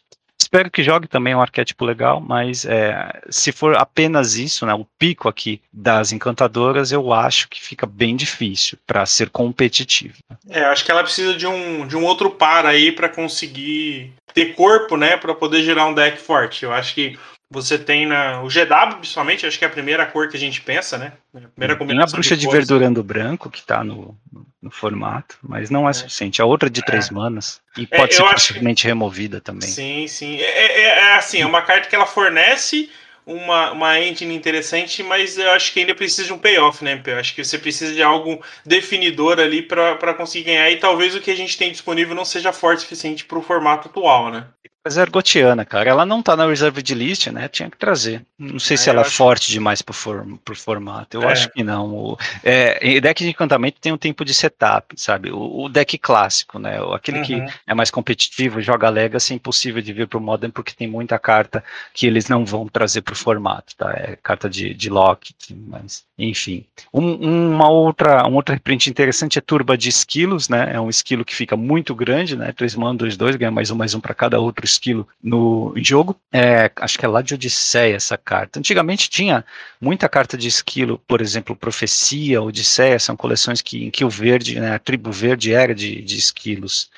Espero 0.54 0.70
que 0.70 0.84
jogue 0.84 1.08
também 1.08 1.34
um 1.34 1.40
arquétipo 1.40 1.84
legal, 1.84 2.20
mas 2.20 2.64
é, 2.64 3.10
se 3.28 3.50
for 3.50 3.76
apenas 3.76 4.36
isso, 4.36 4.64
né, 4.64 4.72
o 4.72 4.86
pico 4.96 5.28
aqui 5.28 5.60
das 5.72 6.12
encantadoras, 6.12 6.92
eu 6.92 7.12
acho 7.12 7.48
que 7.48 7.60
fica 7.60 7.84
bem 7.84 8.14
difícil 8.14 8.78
para 8.86 9.04
ser 9.04 9.30
competitivo. 9.30 10.14
É, 10.48 10.64
acho 10.66 10.84
que 10.84 10.92
ela 10.92 11.02
precisa 11.02 11.34
de 11.34 11.44
um, 11.44 11.84
de 11.88 11.96
um 11.96 12.04
outro 12.04 12.30
par 12.30 12.66
aí 12.66 12.92
para 12.92 13.08
conseguir 13.08 14.12
ter 14.32 14.54
corpo, 14.54 14.96
né, 14.96 15.16
para 15.16 15.34
poder 15.34 15.62
gerar 15.64 15.86
um 15.86 15.94
deck 15.94 16.18
forte. 16.18 16.64
Eu 16.64 16.72
acho 16.72 16.94
que 16.94 17.18
você 17.54 17.78
tem 17.78 18.04
na, 18.04 18.42
o 18.42 18.48
GW, 18.48 18.96
principalmente, 18.98 19.46
acho 19.46 19.56
que 19.56 19.64
é 19.64 19.68
a 19.68 19.70
primeira 19.70 20.04
cor 20.04 20.28
que 20.28 20.36
a 20.36 20.40
gente 20.40 20.60
pensa, 20.60 20.98
né? 20.98 21.12
A 21.32 21.48
primeira 21.48 21.76
tem 21.76 22.00
a 22.00 22.06
bruxa 22.06 22.36
de, 22.36 22.46
de 22.46 22.52
verdurando 22.52 23.02
branco, 23.02 23.48
que 23.48 23.62
tá 23.62 23.84
no, 23.84 24.18
no, 24.60 24.70
formato, 24.70 25.38
mas 25.40 25.70
não 25.70 25.86
é, 25.86 25.90
é, 25.90 25.92
suficiente. 25.92 26.42
A 26.42 26.44
outra 26.44 26.68
de 26.68 26.84
três 26.84 27.10
é. 27.10 27.14
manas. 27.14 27.60
E 27.78 27.86
é, 27.88 27.96
pode 27.96 28.14
ser 28.14 28.22
facilmente 28.22 28.82
que... 28.82 28.88
removida 28.88 29.40
também. 29.40 29.68
Sim, 29.68 30.08
sim. 30.08 30.36
É, 30.36 30.42
é, 30.42 30.82
é, 30.82 31.14
assim, 31.14 31.40
é 31.40 31.46
uma 31.46 31.62
carta 31.62 31.88
que 31.88 31.94
ela 31.94 32.06
fornece 32.06 32.90
uma, 33.24 33.70
uma 33.70 34.00
engine 34.00 34.34
interessante, 34.34 35.02
mas 35.02 35.38
eu 35.38 35.50
acho 35.52 35.72
que 35.72 35.80
ainda 35.80 35.94
precisa 35.94 36.26
de 36.26 36.32
um 36.32 36.38
payoff, 36.38 36.82
né? 36.82 37.00
Eu 37.06 37.18
acho 37.18 37.34
que 37.34 37.44
você 37.44 37.56
precisa 37.56 37.94
de 37.94 38.02
algo 38.02 38.42
definidor 38.66 39.38
ali 39.38 39.62
para 39.62 40.12
conseguir 40.14 40.46
ganhar, 40.46 40.70
e 40.70 40.76
talvez 40.76 41.14
o 41.14 41.20
que 41.20 41.30
a 41.30 41.36
gente 41.36 41.56
tem 41.56 41.70
disponível 41.70 42.14
não 42.14 42.24
seja 42.24 42.52
forte 42.52 42.78
o 42.78 42.82
suficiente 42.82 43.24
para 43.24 43.38
o 43.38 43.42
formato 43.42 43.88
atual, 43.88 44.30
né? 44.30 44.46
Mas 44.84 44.98
é 44.98 45.06
Gotiana, 45.06 45.64
cara. 45.64 45.88
Ela 45.88 46.04
não 46.04 46.22
tá 46.22 46.36
na 46.36 46.46
reserved 46.46 46.94
list, 46.94 47.28
né? 47.28 47.48
Tinha 47.48 47.70
que 47.70 47.78
trazer. 47.78 48.22
Não 48.38 48.58
sei 48.58 48.74
é, 48.74 48.76
se 48.76 48.90
ela 48.90 49.00
é 49.00 49.04
forte 49.04 49.50
demais 49.50 49.80
pro, 49.80 49.94
form, 49.94 50.36
pro 50.36 50.54
formato. 50.54 51.16
Eu 51.16 51.22
é. 51.22 51.32
acho 51.32 51.50
que 51.50 51.64
não. 51.64 51.94
O 51.94 52.18
é, 52.42 53.00
deck 53.00 53.24
de 53.24 53.30
encantamento 53.30 53.80
tem 53.80 53.92
um 53.92 53.96
tempo 53.96 54.26
de 54.26 54.34
setup, 54.34 54.94
sabe? 55.00 55.32
O, 55.32 55.64
o 55.64 55.68
deck 55.70 55.96
clássico, 55.96 56.58
né? 56.58 56.78
Aquele 56.92 57.20
uhum. 57.20 57.24
que 57.24 57.44
é 57.66 57.72
mais 57.72 57.90
competitivo, 57.90 58.60
joga 58.60 58.90
Legacy, 58.90 59.32
é 59.32 59.36
impossível 59.36 59.80
de 59.80 59.90
vir 59.90 60.06
pro 60.06 60.20
Modern 60.20 60.52
porque 60.52 60.74
tem 60.74 60.86
muita 60.86 61.18
carta 61.18 61.64
que 61.94 62.06
eles 62.06 62.28
não 62.28 62.44
vão 62.44 62.68
trazer 62.68 63.00
pro 63.00 63.16
formato, 63.16 63.74
tá? 63.76 63.90
É 63.92 64.18
carta 64.22 64.50
de, 64.50 64.74
de 64.74 64.90
lock, 64.90 65.34
mas 65.66 66.04
enfim. 66.18 66.64
Um, 66.92 67.54
uma 67.54 67.70
outra, 67.70 68.28
um 68.28 68.34
outro 68.34 68.52
reprint 68.54 68.88
interessante 68.88 69.38
é 69.38 69.40
Turba 69.40 69.78
de 69.78 69.88
Esquilos, 69.88 70.48
né? 70.48 70.74
É 70.74 70.80
um 70.80 70.90
esquilo 70.90 71.24
que 71.24 71.34
fica 71.34 71.56
muito 71.56 71.94
grande, 71.94 72.36
né? 72.36 72.52
3 72.52 72.76
mana, 72.76 72.98
2, 72.98 73.16
2, 73.16 73.36
ganha 73.36 73.50
mais 73.50 73.70
um, 73.70 73.76
mais 73.76 73.94
um 73.94 74.00
para 74.00 74.14
cada 74.14 74.38
outro 74.38 74.64
esquilo 74.74 75.08
no 75.22 75.72
jogo. 75.76 76.16
É, 76.32 76.70
acho 76.76 76.98
que 76.98 77.04
é 77.04 77.08
lá 77.08 77.22
de 77.22 77.34
Odisseia 77.34 77.96
essa 77.96 78.16
carta. 78.16 78.58
Antigamente 78.58 79.08
tinha 79.08 79.44
muita 79.80 80.08
carta 80.08 80.36
de 80.36 80.48
esquilo, 80.48 81.00
por 81.06 81.20
exemplo, 81.20 81.56
Profecia, 81.56 82.42
Odisseia, 82.42 82.98
são 82.98 83.16
coleções 83.16 83.60
que, 83.60 83.84
em 83.84 83.90
que 83.90 84.04
o 84.04 84.10
verde, 84.10 84.60
né, 84.60 84.74
a 84.74 84.78
tribo 84.78 85.10
verde 85.10 85.52
era 85.52 85.74
de, 85.74 86.02
de 86.02 86.16
esquilos. 86.16 86.90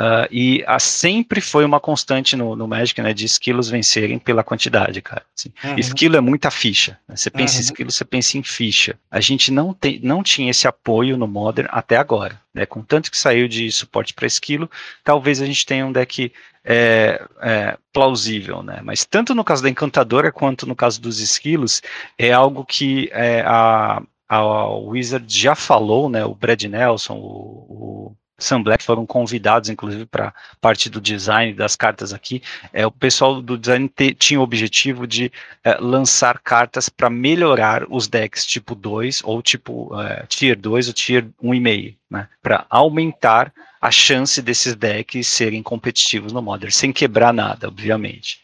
Uh, 0.00 0.24
e 0.30 0.64
a, 0.66 0.78
sempre 0.78 1.42
foi 1.42 1.62
uma 1.62 1.78
constante 1.78 2.34
no, 2.34 2.56
no 2.56 2.66
Magic, 2.66 3.02
né, 3.02 3.12
de 3.12 3.26
esquilos 3.26 3.68
vencerem 3.68 4.18
pela 4.18 4.42
quantidade, 4.42 5.02
cara. 5.02 5.22
Assim. 5.36 5.52
Uhum. 5.62 5.78
Esquilo 5.78 6.16
é 6.16 6.20
muita 6.22 6.50
ficha. 6.50 6.98
Né? 7.06 7.16
Você 7.16 7.28
pensa 7.28 7.56
uhum. 7.56 7.60
em 7.60 7.64
esquilo, 7.64 7.90
você 7.90 8.04
pensa 8.06 8.38
em 8.38 8.42
ficha. 8.42 8.98
A 9.10 9.20
gente 9.20 9.52
não, 9.52 9.74
tem, 9.74 10.00
não 10.02 10.22
tinha 10.22 10.50
esse 10.50 10.66
apoio 10.66 11.18
no 11.18 11.28
Modern 11.28 11.68
até 11.70 11.98
agora. 11.98 12.40
Né? 12.54 12.64
Com 12.64 12.80
tanto 12.82 13.10
que 13.10 13.18
saiu 13.18 13.46
de 13.46 13.70
suporte 13.70 14.14
para 14.14 14.26
esquilo, 14.26 14.70
talvez 15.04 15.42
a 15.42 15.44
gente 15.44 15.66
tenha 15.66 15.84
um 15.84 15.92
deck 15.92 16.32
é, 16.64 17.22
é, 17.42 17.76
plausível, 17.92 18.62
né? 18.62 18.80
Mas 18.82 19.04
tanto 19.04 19.34
no 19.34 19.44
caso 19.44 19.62
da 19.62 19.68
Encantadora 19.68 20.32
quanto 20.32 20.66
no 20.66 20.76
caso 20.76 21.00
dos 21.00 21.20
esquilos, 21.20 21.82
é 22.18 22.32
algo 22.32 22.64
que 22.64 23.10
é, 23.12 23.42
a, 23.46 24.02
a 24.28 24.66
Wizard 24.66 25.26
já 25.28 25.54
falou, 25.54 26.08
né? 26.08 26.24
O 26.24 26.34
Brad 26.34 26.62
Nelson, 26.64 27.14
o, 27.14 28.08
o 28.08 28.16
Sam 28.40 28.62
Black 28.62 28.82
foram 28.82 29.06
convidados, 29.06 29.68
inclusive, 29.68 30.06
para 30.06 30.34
parte 30.60 30.88
do 30.88 31.00
design 31.00 31.52
das 31.52 31.76
cartas 31.76 32.12
aqui. 32.12 32.42
É, 32.72 32.86
o 32.86 32.90
pessoal 32.90 33.40
do 33.40 33.56
design 33.56 33.88
te, 33.88 34.14
tinha 34.14 34.40
o 34.40 34.42
objetivo 34.42 35.06
de 35.06 35.30
é, 35.62 35.76
lançar 35.78 36.40
cartas 36.40 36.88
para 36.88 37.10
melhorar 37.10 37.84
os 37.88 38.08
decks 38.08 38.44
tipo 38.44 38.74
2 38.74 39.22
ou 39.24 39.42
tipo 39.42 39.90
é, 40.00 40.24
Tier 40.26 40.58
2 40.58 40.88
ou 40.88 40.94
Tier 40.94 41.26
1,5, 41.42 41.94
né? 42.10 42.28
Para 42.42 42.66
aumentar 42.68 43.52
a 43.80 43.90
chance 43.90 44.42
desses 44.42 44.74
decks 44.74 45.26
serem 45.26 45.62
competitivos 45.62 46.32
no 46.32 46.42
Modern, 46.42 46.70
sem 46.70 46.92
quebrar 46.92 47.32
nada, 47.32 47.68
obviamente. 47.68 48.40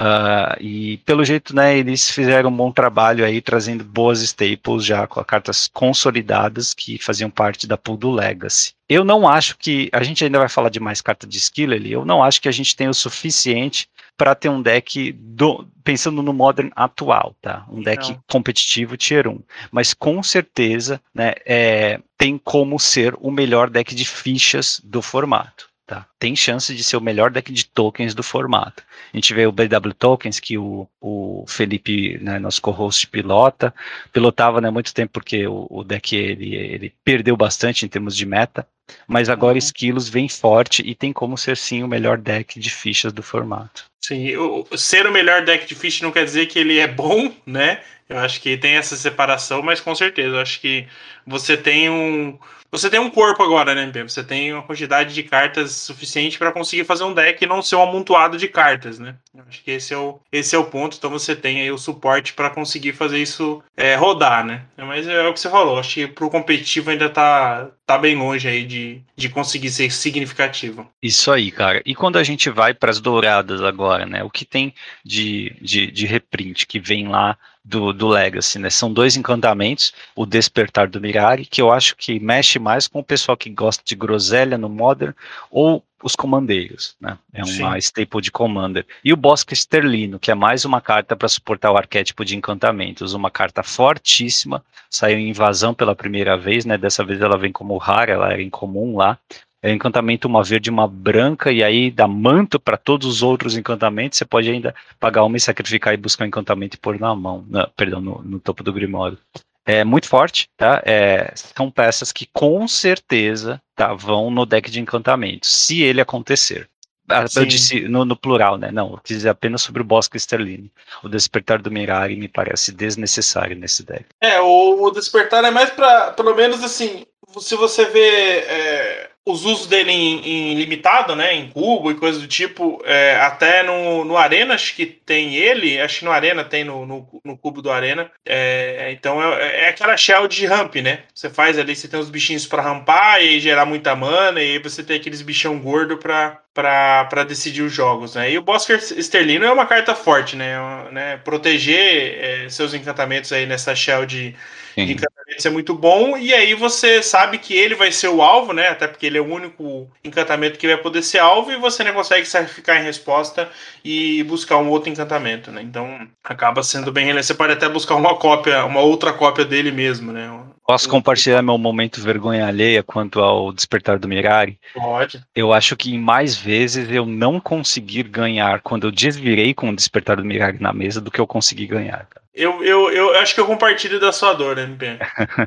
Uh, 0.00 0.56
e 0.58 0.96
pelo 1.04 1.22
jeito, 1.22 1.54
né, 1.54 1.76
eles 1.76 2.10
fizeram 2.10 2.48
um 2.48 2.56
bom 2.56 2.72
trabalho 2.72 3.22
aí, 3.22 3.42
trazendo 3.42 3.84
boas 3.84 4.22
staples 4.22 4.82
já 4.82 5.06
com 5.06 5.22
cartas 5.22 5.68
consolidadas 5.68 6.72
que 6.72 6.96
faziam 6.96 7.28
parte 7.28 7.66
da 7.66 7.76
pool 7.76 7.98
do 7.98 8.10
Legacy. 8.10 8.72
Eu 8.88 9.04
não 9.04 9.28
acho 9.28 9.58
que, 9.58 9.90
a 9.92 10.02
gente 10.02 10.24
ainda 10.24 10.38
vai 10.38 10.48
falar 10.48 10.70
de 10.70 10.80
mais 10.80 11.02
carta 11.02 11.26
de 11.26 11.36
skill 11.36 11.72
ali, 11.72 11.92
eu 11.92 12.06
não 12.06 12.22
acho 12.22 12.40
que 12.40 12.48
a 12.48 12.52
gente 12.52 12.74
tem 12.74 12.88
o 12.88 12.94
suficiente 12.94 13.88
para 14.16 14.34
ter 14.34 14.48
um 14.48 14.60
deck 14.60 15.12
do, 15.12 15.66
pensando 15.84 16.22
no 16.22 16.32
Modern 16.32 16.70
atual, 16.76 17.34
tá? 17.40 17.64
Um 17.70 17.82
deck 17.82 18.12
não. 18.12 18.22
competitivo 18.28 18.96
Tier 18.96 19.26
1. 19.26 19.38
Mas 19.70 19.94
com 19.94 20.22
certeza, 20.22 21.00
né, 21.14 21.32
é, 21.46 22.00
tem 22.18 22.36
como 22.36 22.78
ser 22.78 23.14
o 23.18 23.30
melhor 23.30 23.70
deck 23.70 23.94
de 23.94 24.04
fichas 24.04 24.80
do 24.84 25.00
formato. 25.00 25.69
Tá? 25.90 26.06
Tem 26.20 26.36
chance 26.36 26.72
de 26.72 26.84
ser 26.84 26.96
o 26.96 27.00
melhor 27.00 27.32
deck 27.32 27.52
de 27.52 27.64
tokens 27.64 28.14
do 28.14 28.22
formato. 28.22 28.80
A 29.12 29.16
gente 29.16 29.34
vê 29.34 29.44
o 29.44 29.50
BW 29.50 29.92
Tokens, 29.98 30.38
que 30.38 30.56
o, 30.56 30.86
o 31.00 31.44
Felipe, 31.48 32.16
né, 32.22 32.38
nosso 32.38 32.62
co-host, 32.62 33.08
pilota. 33.08 33.74
Pilotava 34.12 34.60
né, 34.60 34.70
muito 34.70 34.94
tempo 34.94 35.14
porque 35.14 35.48
o, 35.48 35.66
o, 35.68 35.82
deck 35.82 36.14
ele, 36.14 36.54
ele 36.54 36.94
perdeu 37.04 37.36
bastante 37.36 37.84
em 37.84 37.88
termos 37.88 38.14
de 38.16 38.24
meta. 38.24 38.64
Mas 39.04 39.28
agora 39.28 39.54
uhum. 39.54 39.58
Esquilos 39.58 40.08
vem 40.08 40.28
forte 40.28 40.80
e 40.86 40.94
tem 40.94 41.12
como 41.12 41.36
ser 41.36 41.56
sim 41.56 41.82
o 41.82 41.88
melhor 41.88 42.18
deck 42.18 42.60
de 42.60 42.70
fichas 42.70 43.12
do 43.12 43.20
formato. 43.20 43.86
Sim, 44.00 44.36
o, 44.36 44.64
ser 44.76 45.08
o 45.08 45.12
melhor 45.12 45.44
deck 45.44 45.66
de 45.66 45.74
fichas 45.74 46.02
não 46.02 46.12
quer 46.12 46.24
dizer 46.24 46.46
que 46.46 46.60
ele 46.60 46.78
é 46.78 46.86
bom, 46.86 47.34
né? 47.44 47.80
Eu 48.10 48.18
acho 48.18 48.40
que 48.40 48.56
tem 48.56 48.74
essa 48.74 48.96
separação, 48.96 49.62
mas 49.62 49.80
com 49.80 49.94
certeza, 49.94 50.36
eu 50.36 50.40
acho 50.40 50.60
que 50.60 50.86
você 51.24 51.56
tem 51.56 51.88
um 51.88 52.36
você 52.72 52.88
tem 52.88 53.00
um 53.00 53.10
corpo 53.10 53.42
agora, 53.42 53.74
né, 53.74 53.82
MP? 53.82 54.02
Você 54.04 54.22
tem 54.22 54.52
uma 54.52 54.62
quantidade 54.62 55.12
de 55.12 55.24
cartas 55.24 55.72
suficiente 55.72 56.38
para 56.38 56.52
conseguir 56.52 56.84
fazer 56.84 57.02
um 57.02 57.12
deck 57.12 57.42
e 57.42 57.46
não 57.46 57.60
ser 57.62 57.74
um 57.74 57.82
amontoado 57.82 58.38
de 58.38 58.46
cartas, 58.46 58.98
né? 58.98 59.16
Eu 59.34 59.42
acho 59.48 59.64
que 59.64 59.72
esse 59.72 59.92
é 59.92 59.98
o, 59.98 60.20
esse 60.30 60.54
é 60.54 60.58
o 60.58 60.64
ponto. 60.64 60.96
Então 60.96 61.10
você 61.10 61.34
tem 61.34 61.60
aí 61.60 61.72
o 61.72 61.78
suporte 61.78 62.32
para 62.32 62.48
conseguir 62.48 62.92
fazer 62.92 63.18
isso 63.18 63.60
é, 63.76 63.96
rodar, 63.96 64.44
né? 64.44 64.62
Mas 64.76 65.08
é 65.08 65.26
o 65.26 65.32
que 65.34 65.40
você 65.40 65.50
falou. 65.50 65.80
Acho 65.80 65.94
que 65.94 66.06
pro 66.06 66.30
competitivo 66.30 66.90
ainda 66.90 67.08
tá, 67.08 67.70
tá 67.84 67.98
bem 67.98 68.16
longe 68.16 68.46
aí 68.46 68.64
de, 68.64 69.02
de 69.16 69.28
conseguir 69.28 69.70
ser 69.70 69.90
significativo. 69.90 70.88
Isso 71.02 71.32
aí, 71.32 71.50
cara. 71.50 71.82
E 71.84 71.92
quando 71.92 72.18
a 72.18 72.22
gente 72.22 72.48
vai 72.50 72.72
para 72.72 72.90
as 72.90 73.00
douradas 73.00 73.62
agora, 73.62 74.06
né? 74.06 74.22
O 74.22 74.30
que 74.30 74.44
tem 74.44 74.72
de, 75.04 75.56
de, 75.60 75.90
de 75.90 76.06
reprint 76.06 76.66
que 76.68 76.78
vem 76.78 77.08
lá 77.08 77.36
do, 77.64 77.92
do 77.92 78.08
Legacy, 78.08 78.58
né? 78.58 78.70
São 78.70 78.92
dois 78.92 79.16
encantamentos, 79.16 79.92
o 80.16 80.24
Despertar 80.24 80.88
do 80.88 81.00
Mirari, 81.00 81.44
que 81.44 81.60
eu 81.60 81.70
acho 81.70 81.96
que 81.96 82.18
mexe 82.18 82.58
mais 82.58 82.88
com 82.88 83.00
o 83.00 83.04
pessoal 83.04 83.36
que 83.36 83.50
gosta 83.50 83.82
de 83.84 83.94
groselha 83.94 84.56
no 84.56 84.68
Modern, 84.68 85.14
ou 85.50 85.84
os 86.02 86.16
comandeiros, 86.16 86.96
né? 87.00 87.18
É 87.32 87.44
uma 87.44 87.72
Sim. 87.74 87.78
staple 87.78 88.22
de 88.22 88.30
commander. 88.30 88.86
E 89.04 89.12
o 89.12 89.16
Bosque 89.16 89.52
Esterlino, 89.52 90.18
que 90.18 90.30
é 90.30 90.34
mais 90.34 90.64
uma 90.64 90.80
carta 90.80 91.14
para 91.14 91.28
suportar 91.28 91.70
o 91.70 91.76
arquétipo 91.76 92.24
de 92.24 92.36
encantamentos, 92.36 93.12
uma 93.12 93.30
carta 93.30 93.62
fortíssima, 93.62 94.64
saiu 94.88 95.18
em 95.18 95.28
invasão 95.28 95.74
pela 95.74 95.94
primeira 95.94 96.38
vez, 96.38 96.64
né? 96.64 96.78
Dessa 96.78 97.04
vez 97.04 97.20
ela 97.20 97.36
vem 97.36 97.52
como 97.52 97.76
rara, 97.76 98.12
ela 98.12 98.32
era 98.32 98.42
incomum 98.42 98.96
lá 98.96 99.18
é 99.62 99.72
encantamento 99.72 100.26
uma 100.26 100.42
verde 100.42 100.70
e 100.70 100.72
uma 100.72 100.88
branca, 100.88 101.52
e 101.52 101.62
aí 101.62 101.90
dá 101.90 102.06
manto 102.06 102.58
para 102.58 102.76
todos 102.76 103.06
os 103.06 103.22
outros 103.22 103.56
encantamentos, 103.56 104.18
você 104.18 104.24
pode 104.24 104.50
ainda 104.50 104.74
pagar 104.98 105.24
uma 105.24 105.36
e 105.36 105.40
sacrificar 105.40 105.92
e 105.92 105.98
buscar 105.98 106.24
um 106.24 106.28
encantamento 106.28 106.76
e 106.76 106.80
pôr 106.80 106.98
na 106.98 107.14
mão, 107.14 107.44
perdão, 107.76 108.00
no, 108.00 108.22
no, 108.22 108.40
topo 108.40 108.62
do 108.62 108.72
Grimório. 108.72 109.18
É 109.66 109.84
muito 109.84 110.08
forte, 110.08 110.48
tá? 110.56 110.82
É, 110.84 111.32
são 111.34 111.70
peças 111.70 112.10
que 112.10 112.26
com 112.32 112.66
certeza 112.66 113.60
tá, 113.76 113.92
vão 113.92 114.30
no 114.30 114.46
deck 114.46 114.70
de 114.70 114.80
encantamentos, 114.80 115.54
se 115.54 115.82
ele 115.82 116.00
acontecer. 116.00 116.68
Ah, 117.08 117.24
eu 117.36 117.44
disse 117.44 117.80
no, 117.88 118.04
no, 118.04 118.16
plural, 118.16 118.56
né? 118.56 118.70
Não, 118.70 118.92
eu 118.92 118.98
quis 118.98 119.16
dizer 119.16 119.30
apenas 119.30 119.62
sobre 119.62 119.82
o 119.82 119.84
Bosque 119.84 120.16
Esterline. 120.16 120.70
O 121.02 121.08
Despertar 121.08 121.60
do 121.60 121.70
Mirari 121.70 122.14
me 122.14 122.28
parece 122.28 122.72
desnecessário 122.72 123.56
nesse 123.56 123.84
deck. 123.84 124.06
É, 124.20 124.40
o, 124.40 124.84
o 124.84 124.90
Despertar 124.92 125.44
é 125.44 125.50
mais 125.50 125.70
para, 125.70 126.12
pelo 126.12 126.34
menos 126.36 126.62
assim, 126.62 127.04
se 127.40 127.56
você 127.56 127.84
vê 127.86 128.38
é, 128.38 129.09
os 129.26 129.44
usos 129.44 129.66
dele 129.66 129.92
em, 129.92 130.52
em, 130.52 130.54
limitado, 130.54 131.14
né, 131.14 131.34
em 131.34 131.48
cubo 131.50 131.90
e 131.90 131.94
coisas 131.94 132.22
do 132.22 132.26
tipo, 132.26 132.80
é, 132.84 133.16
até 133.20 133.62
no, 133.62 134.04
no 134.04 134.16
Arena 134.16 134.54
acho 134.54 134.74
que 134.74 134.86
tem 134.86 135.34
ele, 135.34 135.80
acho 135.80 136.00
que 136.00 136.04
no 136.04 136.10
Arena 136.10 136.42
tem 136.42 136.64
no, 136.64 136.86
no, 136.86 137.20
no 137.24 137.36
cubo 137.36 137.60
do 137.60 137.70
Arena, 137.70 138.10
é, 138.24 138.90
então 138.92 139.22
é, 139.22 139.64
é, 139.64 139.68
aquela 139.68 139.96
shell 139.96 140.26
de 140.26 140.46
ramp, 140.46 140.76
né, 140.76 141.04
você 141.14 141.28
faz 141.28 141.58
ali, 141.58 141.76
você 141.76 141.86
tem 141.86 142.00
os 142.00 142.10
bichinhos 142.10 142.46
para 142.46 142.62
rampar 142.62 143.22
e 143.22 143.38
gerar 143.38 143.66
muita 143.66 143.94
mana, 143.94 144.42
e 144.42 144.52
aí 144.52 144.58
você 144.58 144.82
tem 144.82 144.96
aqueles 144.96 145.22
bichão 145.22 145.58
gordo 145.58 145.98
para 145.98 146.40
para 146.52 147.24
decidir 147.24 147.62
os 147.62 147.72
jogos, 147.72 148.16
né? 148.16 148.30
E 148.32 148.36
o 148.36 148.42
Bosker 148.42 148.76
Esterlino 148.76 149.46
é 149.46 149.52
uma 149.52 149.64
carta 149.64 149.94
forte, 149.94 150.36
né? 150.36 150.56
né? 150.90 151.16
Proteger 151.18 152.18
é, 152.18 152.48
seus 152.50 152.74
encantamentos 152.74 153.32
aí 153.32 153.46
nessa 153.46 153.74
shell 153.74 154.04
de, 154.04 154.34
Sim. 154.74 154.82
encantamento 154.82 155.42
ser 155.42 155.50
muito 155.50 155.74
bom, 155.74 156.16
e 156.16 156.34
aí 156.34 156.54
você 156.54 157.02
sabe 157.02 157.38
que 157.38 157.54
ele 157.54 157.74
vai 157.74 157.92
ser 157.92 158.08
o 158.08 158.22
alvo, 158.22 158.52
né? 158.52 158.68
Até 158.68 158.86
porque 158.86 159.06
ele 159.06 159.18
é 159.18 159.20
o 159.20 159.32
único 159.32 159.88
encantamento 160.04 160.58
que 160.58 160.66
vai 160.66 160.76
poder 160.76 161.02
ser 161.02 161.18
alvo, 161.18 161.52
e 161.52 161.56
você 161.56 161.84
não 161.84 161.92
consegue 161.92 162.26
sacrificar 162.26 162.80
em 162.80 162.84
resposta 162.84 163.48
e 163.84 164.22
buscar 164.24 164.58
um 164.58 164.68
outro 164.68 164.90
encantamento, 164.90 165.50
né? 165.50 165.62
Então 165.62 166.06
acaba 166.22 166.62
sendo 166.62 166.92
bem 166.92 167.04
relevante. 167.04 167.26
Você 167.26 167.34
pode 167.34 167.52
até 167.52 167.68
buscar 167.68 167.94
uma 167.94 168.16
cópia, 168.16 168.64
uma 168.64 168.80
outra 168.80 169.12
cópia 169.12 169.44
dele 169.44 169.70
mesmo, 169.70 170.12
né? 170.12 170.28
Posso 170.66 170.88
compartilhar 170.88 171.42
meu 171.42 171.58
momento 171.58 172.00
vergonha 172.00 172.46
alheia 172.46 172.80
quanto 172.82 173.20
ao 173.20 173.52
despertar 173.52 173.98
do 173.98 174.06
Mirari? 174.06 174.56
Pode. 174.72 175.20
Eu 175.34 175.52
acho 175.52 175.76
que 175.76 175.92
em 175.92 175.98
mais 175.98 176.36
vezes 176.36 176.88
eu 176.88 177.04
não 177.04 177.40
conseguir 177.40 178.04
ganhar 178.04 178.60
quando 178.60 178.86
eu 178.86 178.92
desvirei 178.92 179.52
com 179.52 179.70
o 179.70 179.74
despertar 179.74 180.18
do 180.18 180.24
Mirari 180.24 180.58
na 180.60 180.72
mesa 180.72 181.00
do 181.00 181.10
que 181.10 181.20
eu 181.20 181.26
consegui 181.26 181.66
ganhar. 181.66 182.06
Eu, 182.32 182.62
eu, 182.62 182.90
eu 182.92 183.16
acho 183.16 183.34
que 183.34 183.40
eu 183.40 183.46
compartilho 183.46 183.98
da 183.98 184.12
sua 184.12 184.32
dor, 184.32 184.54
né, 184.54 184.62
MP? 184.62 184.98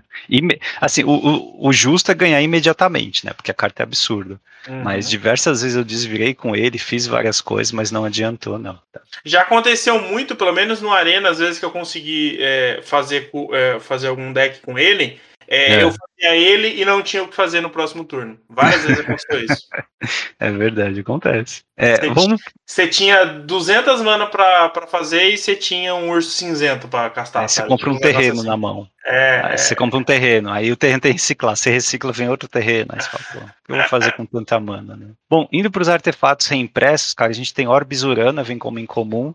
assim, 0.81 1.03
o, 1.03 1.11
o, 1.11 1.69
o, 1.69 1.73
justo 1.73 2.11
é 2.11 2.14
ganhar 2.14 2.41
imediatamente, 2.41 3.26
né? 3.26 3.31
Porque 3.31 3.51
a 3.51 3.53
carta 3.53 3.81
é 3.81 3.85
absurda. 3.85 4.39
Uhum. 4.68 4.84
Mas 4.84 5.10
diversas 5.10 5.61
vezes 5.61 5.77
eu 5.77 5.84
desvirei 5.84 6.34
com 6.34 6.55
ele, 6.55 6.77
fiz 6.77 7.07
várias 7.07 7.39
coisas, 7.39 7.72
mas 7.72 7.89
não 7.89 8.03
adiantou, 8.03 8.60
não. 8.60 8.77
Já 9.23 9.41
aconteceu 9.41 9.99
muito, 10.01 10.35
pelo 10.35 10.51
menos 10.51 10.81
no 10.81 10.91
Arena, 10.91 11.30
às 11.30 11.39
vezes 11.39 11.57
que 11.57 11.65
eu 11.65 11.72
consegui 11.72 12.38
é, 12.39 12.81
fazer, 12.84 13.30
é, 13.53 13.80
fazer 13.80 14.07
algum 14.07 14.34
deck 14.34 14.60
com 14.60 14.77
ele. 14.77 15.19
É, 15.48 15.74
é. 15.74 15.84
Eu 15.84 15.91
fazia 15.91 16.36
ele 16.36 16.82
e 16.82 16.86
não 16.86 17.02
tinha 17.02 17.24
o 17.24 17.28
que 17.28 17.36
fazer 17.36 17.61
no 17.61 17.70
próximo 17.70 18.03
turno. 18.03 18.40
Várias 18.49 18.84
vezes 18.84 18.99
aconteceu 18.99 19.45
isso. 19.45 19.68
É 20.38 20.52
verdade, 20.52 20.99
acontece. 20.99 21.64
É, 21.78 21.95
você, 21.95 22.10
vamos... 22.10 22.41
você 22.65 22.88
tinha 22.90 23.24
200 23.24 24.02
mana 24.02 24.28
pra, 24.28 24.68
pra 24.68 24.86
fazer 24.86 25.30
e 25.30 25.38
você 25.38 25.56
tinha 25.56 25.95
um 25.95 26.10
urso 26.10 26.32
cinzento 26.32 26.90
pra 26.90 27.10
castar. 27.10 27.45
É, 27.45 27.48
você 27.48 27.64
compra 27.65 27.90
um, 27.90 27.94
um 27.94 27.99
terreno 27.99 28.40
assim. 28.40 28.48
na 28.49 28.57
mão. 28.57 28.86
É, 29.06 29.56
você 29.56 29.74
compra 29.74 29.98
um 29.98 30.03
terreno, 30.03 30.52
aí 30.52 30.70
o 30.74 30.76
terreno 30.76 30.99
tem 30.99 31.14
que 31.14 31.20
reciclar. 31.20 31.56
Você 31.56 31.70
recicla, 31.70 32.11
vem 32.11 32.28
outro 32.28 32.49
terreno. 32.49 32.91
Aí 32.94 33.02
você 33.02 33.10
fala, 33.10 33.24
pô, 33.32 33.40
o 33.40 33.41
que 33.65 33.72
eu 33.72 33.76
vou 33.78 33.86
fazer 33.88 34.11
com 34.11 34.26
tanta 34.26 34.60
mana, 34.60 34.98
né? 34.98 35.07
Bom, 35.30 35.48
indo 35.52 35.72
para 35.72 35.82
os 35.82 35.90
artefatos 35.90 36.48
reimpressos, 36.48 37.14
cara, 37.14 37.32
a 37.32 37.36
gente 37.36 37.53
tem 37.53 37.65
Orbis 37.65 38.03
Urana, 38.03 38.44
vem 38.44 38.57
como 38.57 38.80
incomum. 38.80 39.34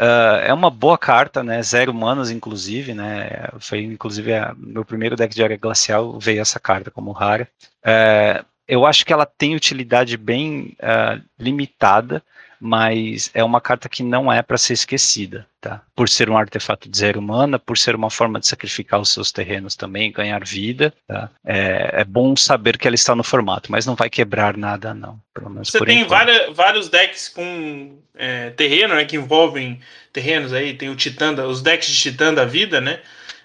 Uh, 0.00 0.40
é 0.46 0.54
uma 0.54 0.70
boa 0.70 0.96
carta, 0.96 1.42
né? 1.42 1.62
Zero 1.62 1.92
manas, 1.92 2.30
inclusive, 2.30 2.94
né? 2.94 3.50
Foi 3.58 3.82
inclusive 3.82 4.32
a, 4.32 4.54
meu 4.56 4.82
primeiro 4.82 5.14
deck 5.14 5.34
de 5.34 5.42
área 5.42 5.58
glacial 5.58 6.18
veio 6.18 6.40
essa 6.40 6.58
carta 6.58 6.90
como 6.90 7.12
rara. 7.12 7.46
Uh, 7.84 8.42
eu 8.66 8.86
acho 8.86 9.04
que 9.04 9.12
ela 9.12 9.26
tem 9.26 9.54
utilidade 9.54 10.16
bem 10.16 10.74
uh, 10.80 11.20
limitada, 11.38 12.22
mas 12.60 13.30
é 13.32 13.42
uma 13.42 13.60
carta 13.60 13.88
que 13.88 14.02
não 14.02 14.30
é 14.30 14.42
para 14.42 14.58
ser 14.58 14.74
esquecida, 14.74 15.46
tá? 15.60 15.80
Por 15.96 16.08
ser 16.08 16.28
um 16.28 16.36
artefato 16.36 16.88
de 16.88 16.98
zero 16.98 17.22
mana, 17.22 17.58
por 17.58 17.78
ser 17.78 17.94
uma 17.94 18.10
forma 18.10 18.38
de 18.38 18.46
sacrificar 18.46 19.00
os 19.00 19.08
seus 19.08 19.32
terrenos 19.32 19.74
também, 19.74 20.12
ganhar 20.12 20.44
vida, 20.44 20.92
tá? 21.08 21.30
É, 21.44 22.00
é 22.00 22.04
bom 22.04 22.36
saber 22.36 22.76
que 22.76 22.86
ela 22.86 22.94
está 22.94 23.14
no 23.14 23.24
formato, 23.24 23.72
mas 23.72 23.86
não 23.86 23.94
vai 23.94 24.10
quebrar 24.10 24.56
nada, 24.56 24.92
não. 24.92 25.18
Você 25.54 25.82
tem 25.84 26.04
várias, 26.04 26.54
vários 26.54 26.90
decks 26.90 27.30
com 27.30 27.98
é, 28.14 28.50
terreno, 28.50 28.94
né? 28.94 29.06
Que 29.06 29.16
envolvem 29.16 29.80
terrenos 30.12 30.52
aí, 30.52 30.74
tem 30.74 30.90
o 30.90 30.96
Titã, 30.96 31.32
os 31.46 31.62
decks 31.62 31.88
de 31.88 31.98
Titã 31.98 32.34
da 32.34 32.44
vida, 32.44 32.80
né? 32.80 33.00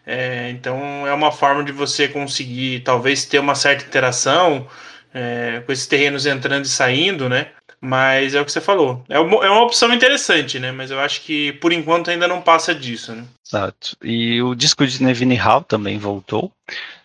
É, 0.06 0.50
então 0.52 1.08
é 1.08 1.14
uma 1.14 1.32
forma 1.32 1.64
de 1.64 1.72
você 1.72 2.08
conseguir 2.08 2.82
talvez 2.82 3.26
ter 3.26 3.40
uma 3.40 3.56
certa 3.56 3.86
interação 3.86 4.68
é, 5.16 5.64
com 5.66 5.72
esses 5.72 5.88
terrenos 5.88 6.26
entrando 6.26 6.66
e 6.66 6.68
saindo, 6.68 7.30
né? 7.30 7.48
Mas 7.80 8.36
é 8.36 8.42
o 8.42 8.46
que 8.46 8.52
você 8.52 8.60
falou. 8.60 9.04
É 9.08 9.18
uma, 9.18 9.46
é 9.46 9.50
uma 9.50 9.64
opção 9.64 9.94
interessante, 9.94 10.60
né? 10.60 10.72
Mas 10.72 10.92
eu 10.92 11.00
acho 11.00 11.22
que 11.22 11.54
por 11.54 11.72
enquanto 11.72 12.10
ainda 12.10 12.28
não 12.28 12.42
passa 12.42 12.76
disso, 12.76 13.14
né? 13.14 13.24
Exato. 13.48 13.96
E 14.04 14.42
o 14.42 14.54
disco 14.54 14.86
de 14.86 15.02
Nevine 15.02 15.36
Hall 15.36 15.62
também 15.62 15.98
voltou. 15.98 16.52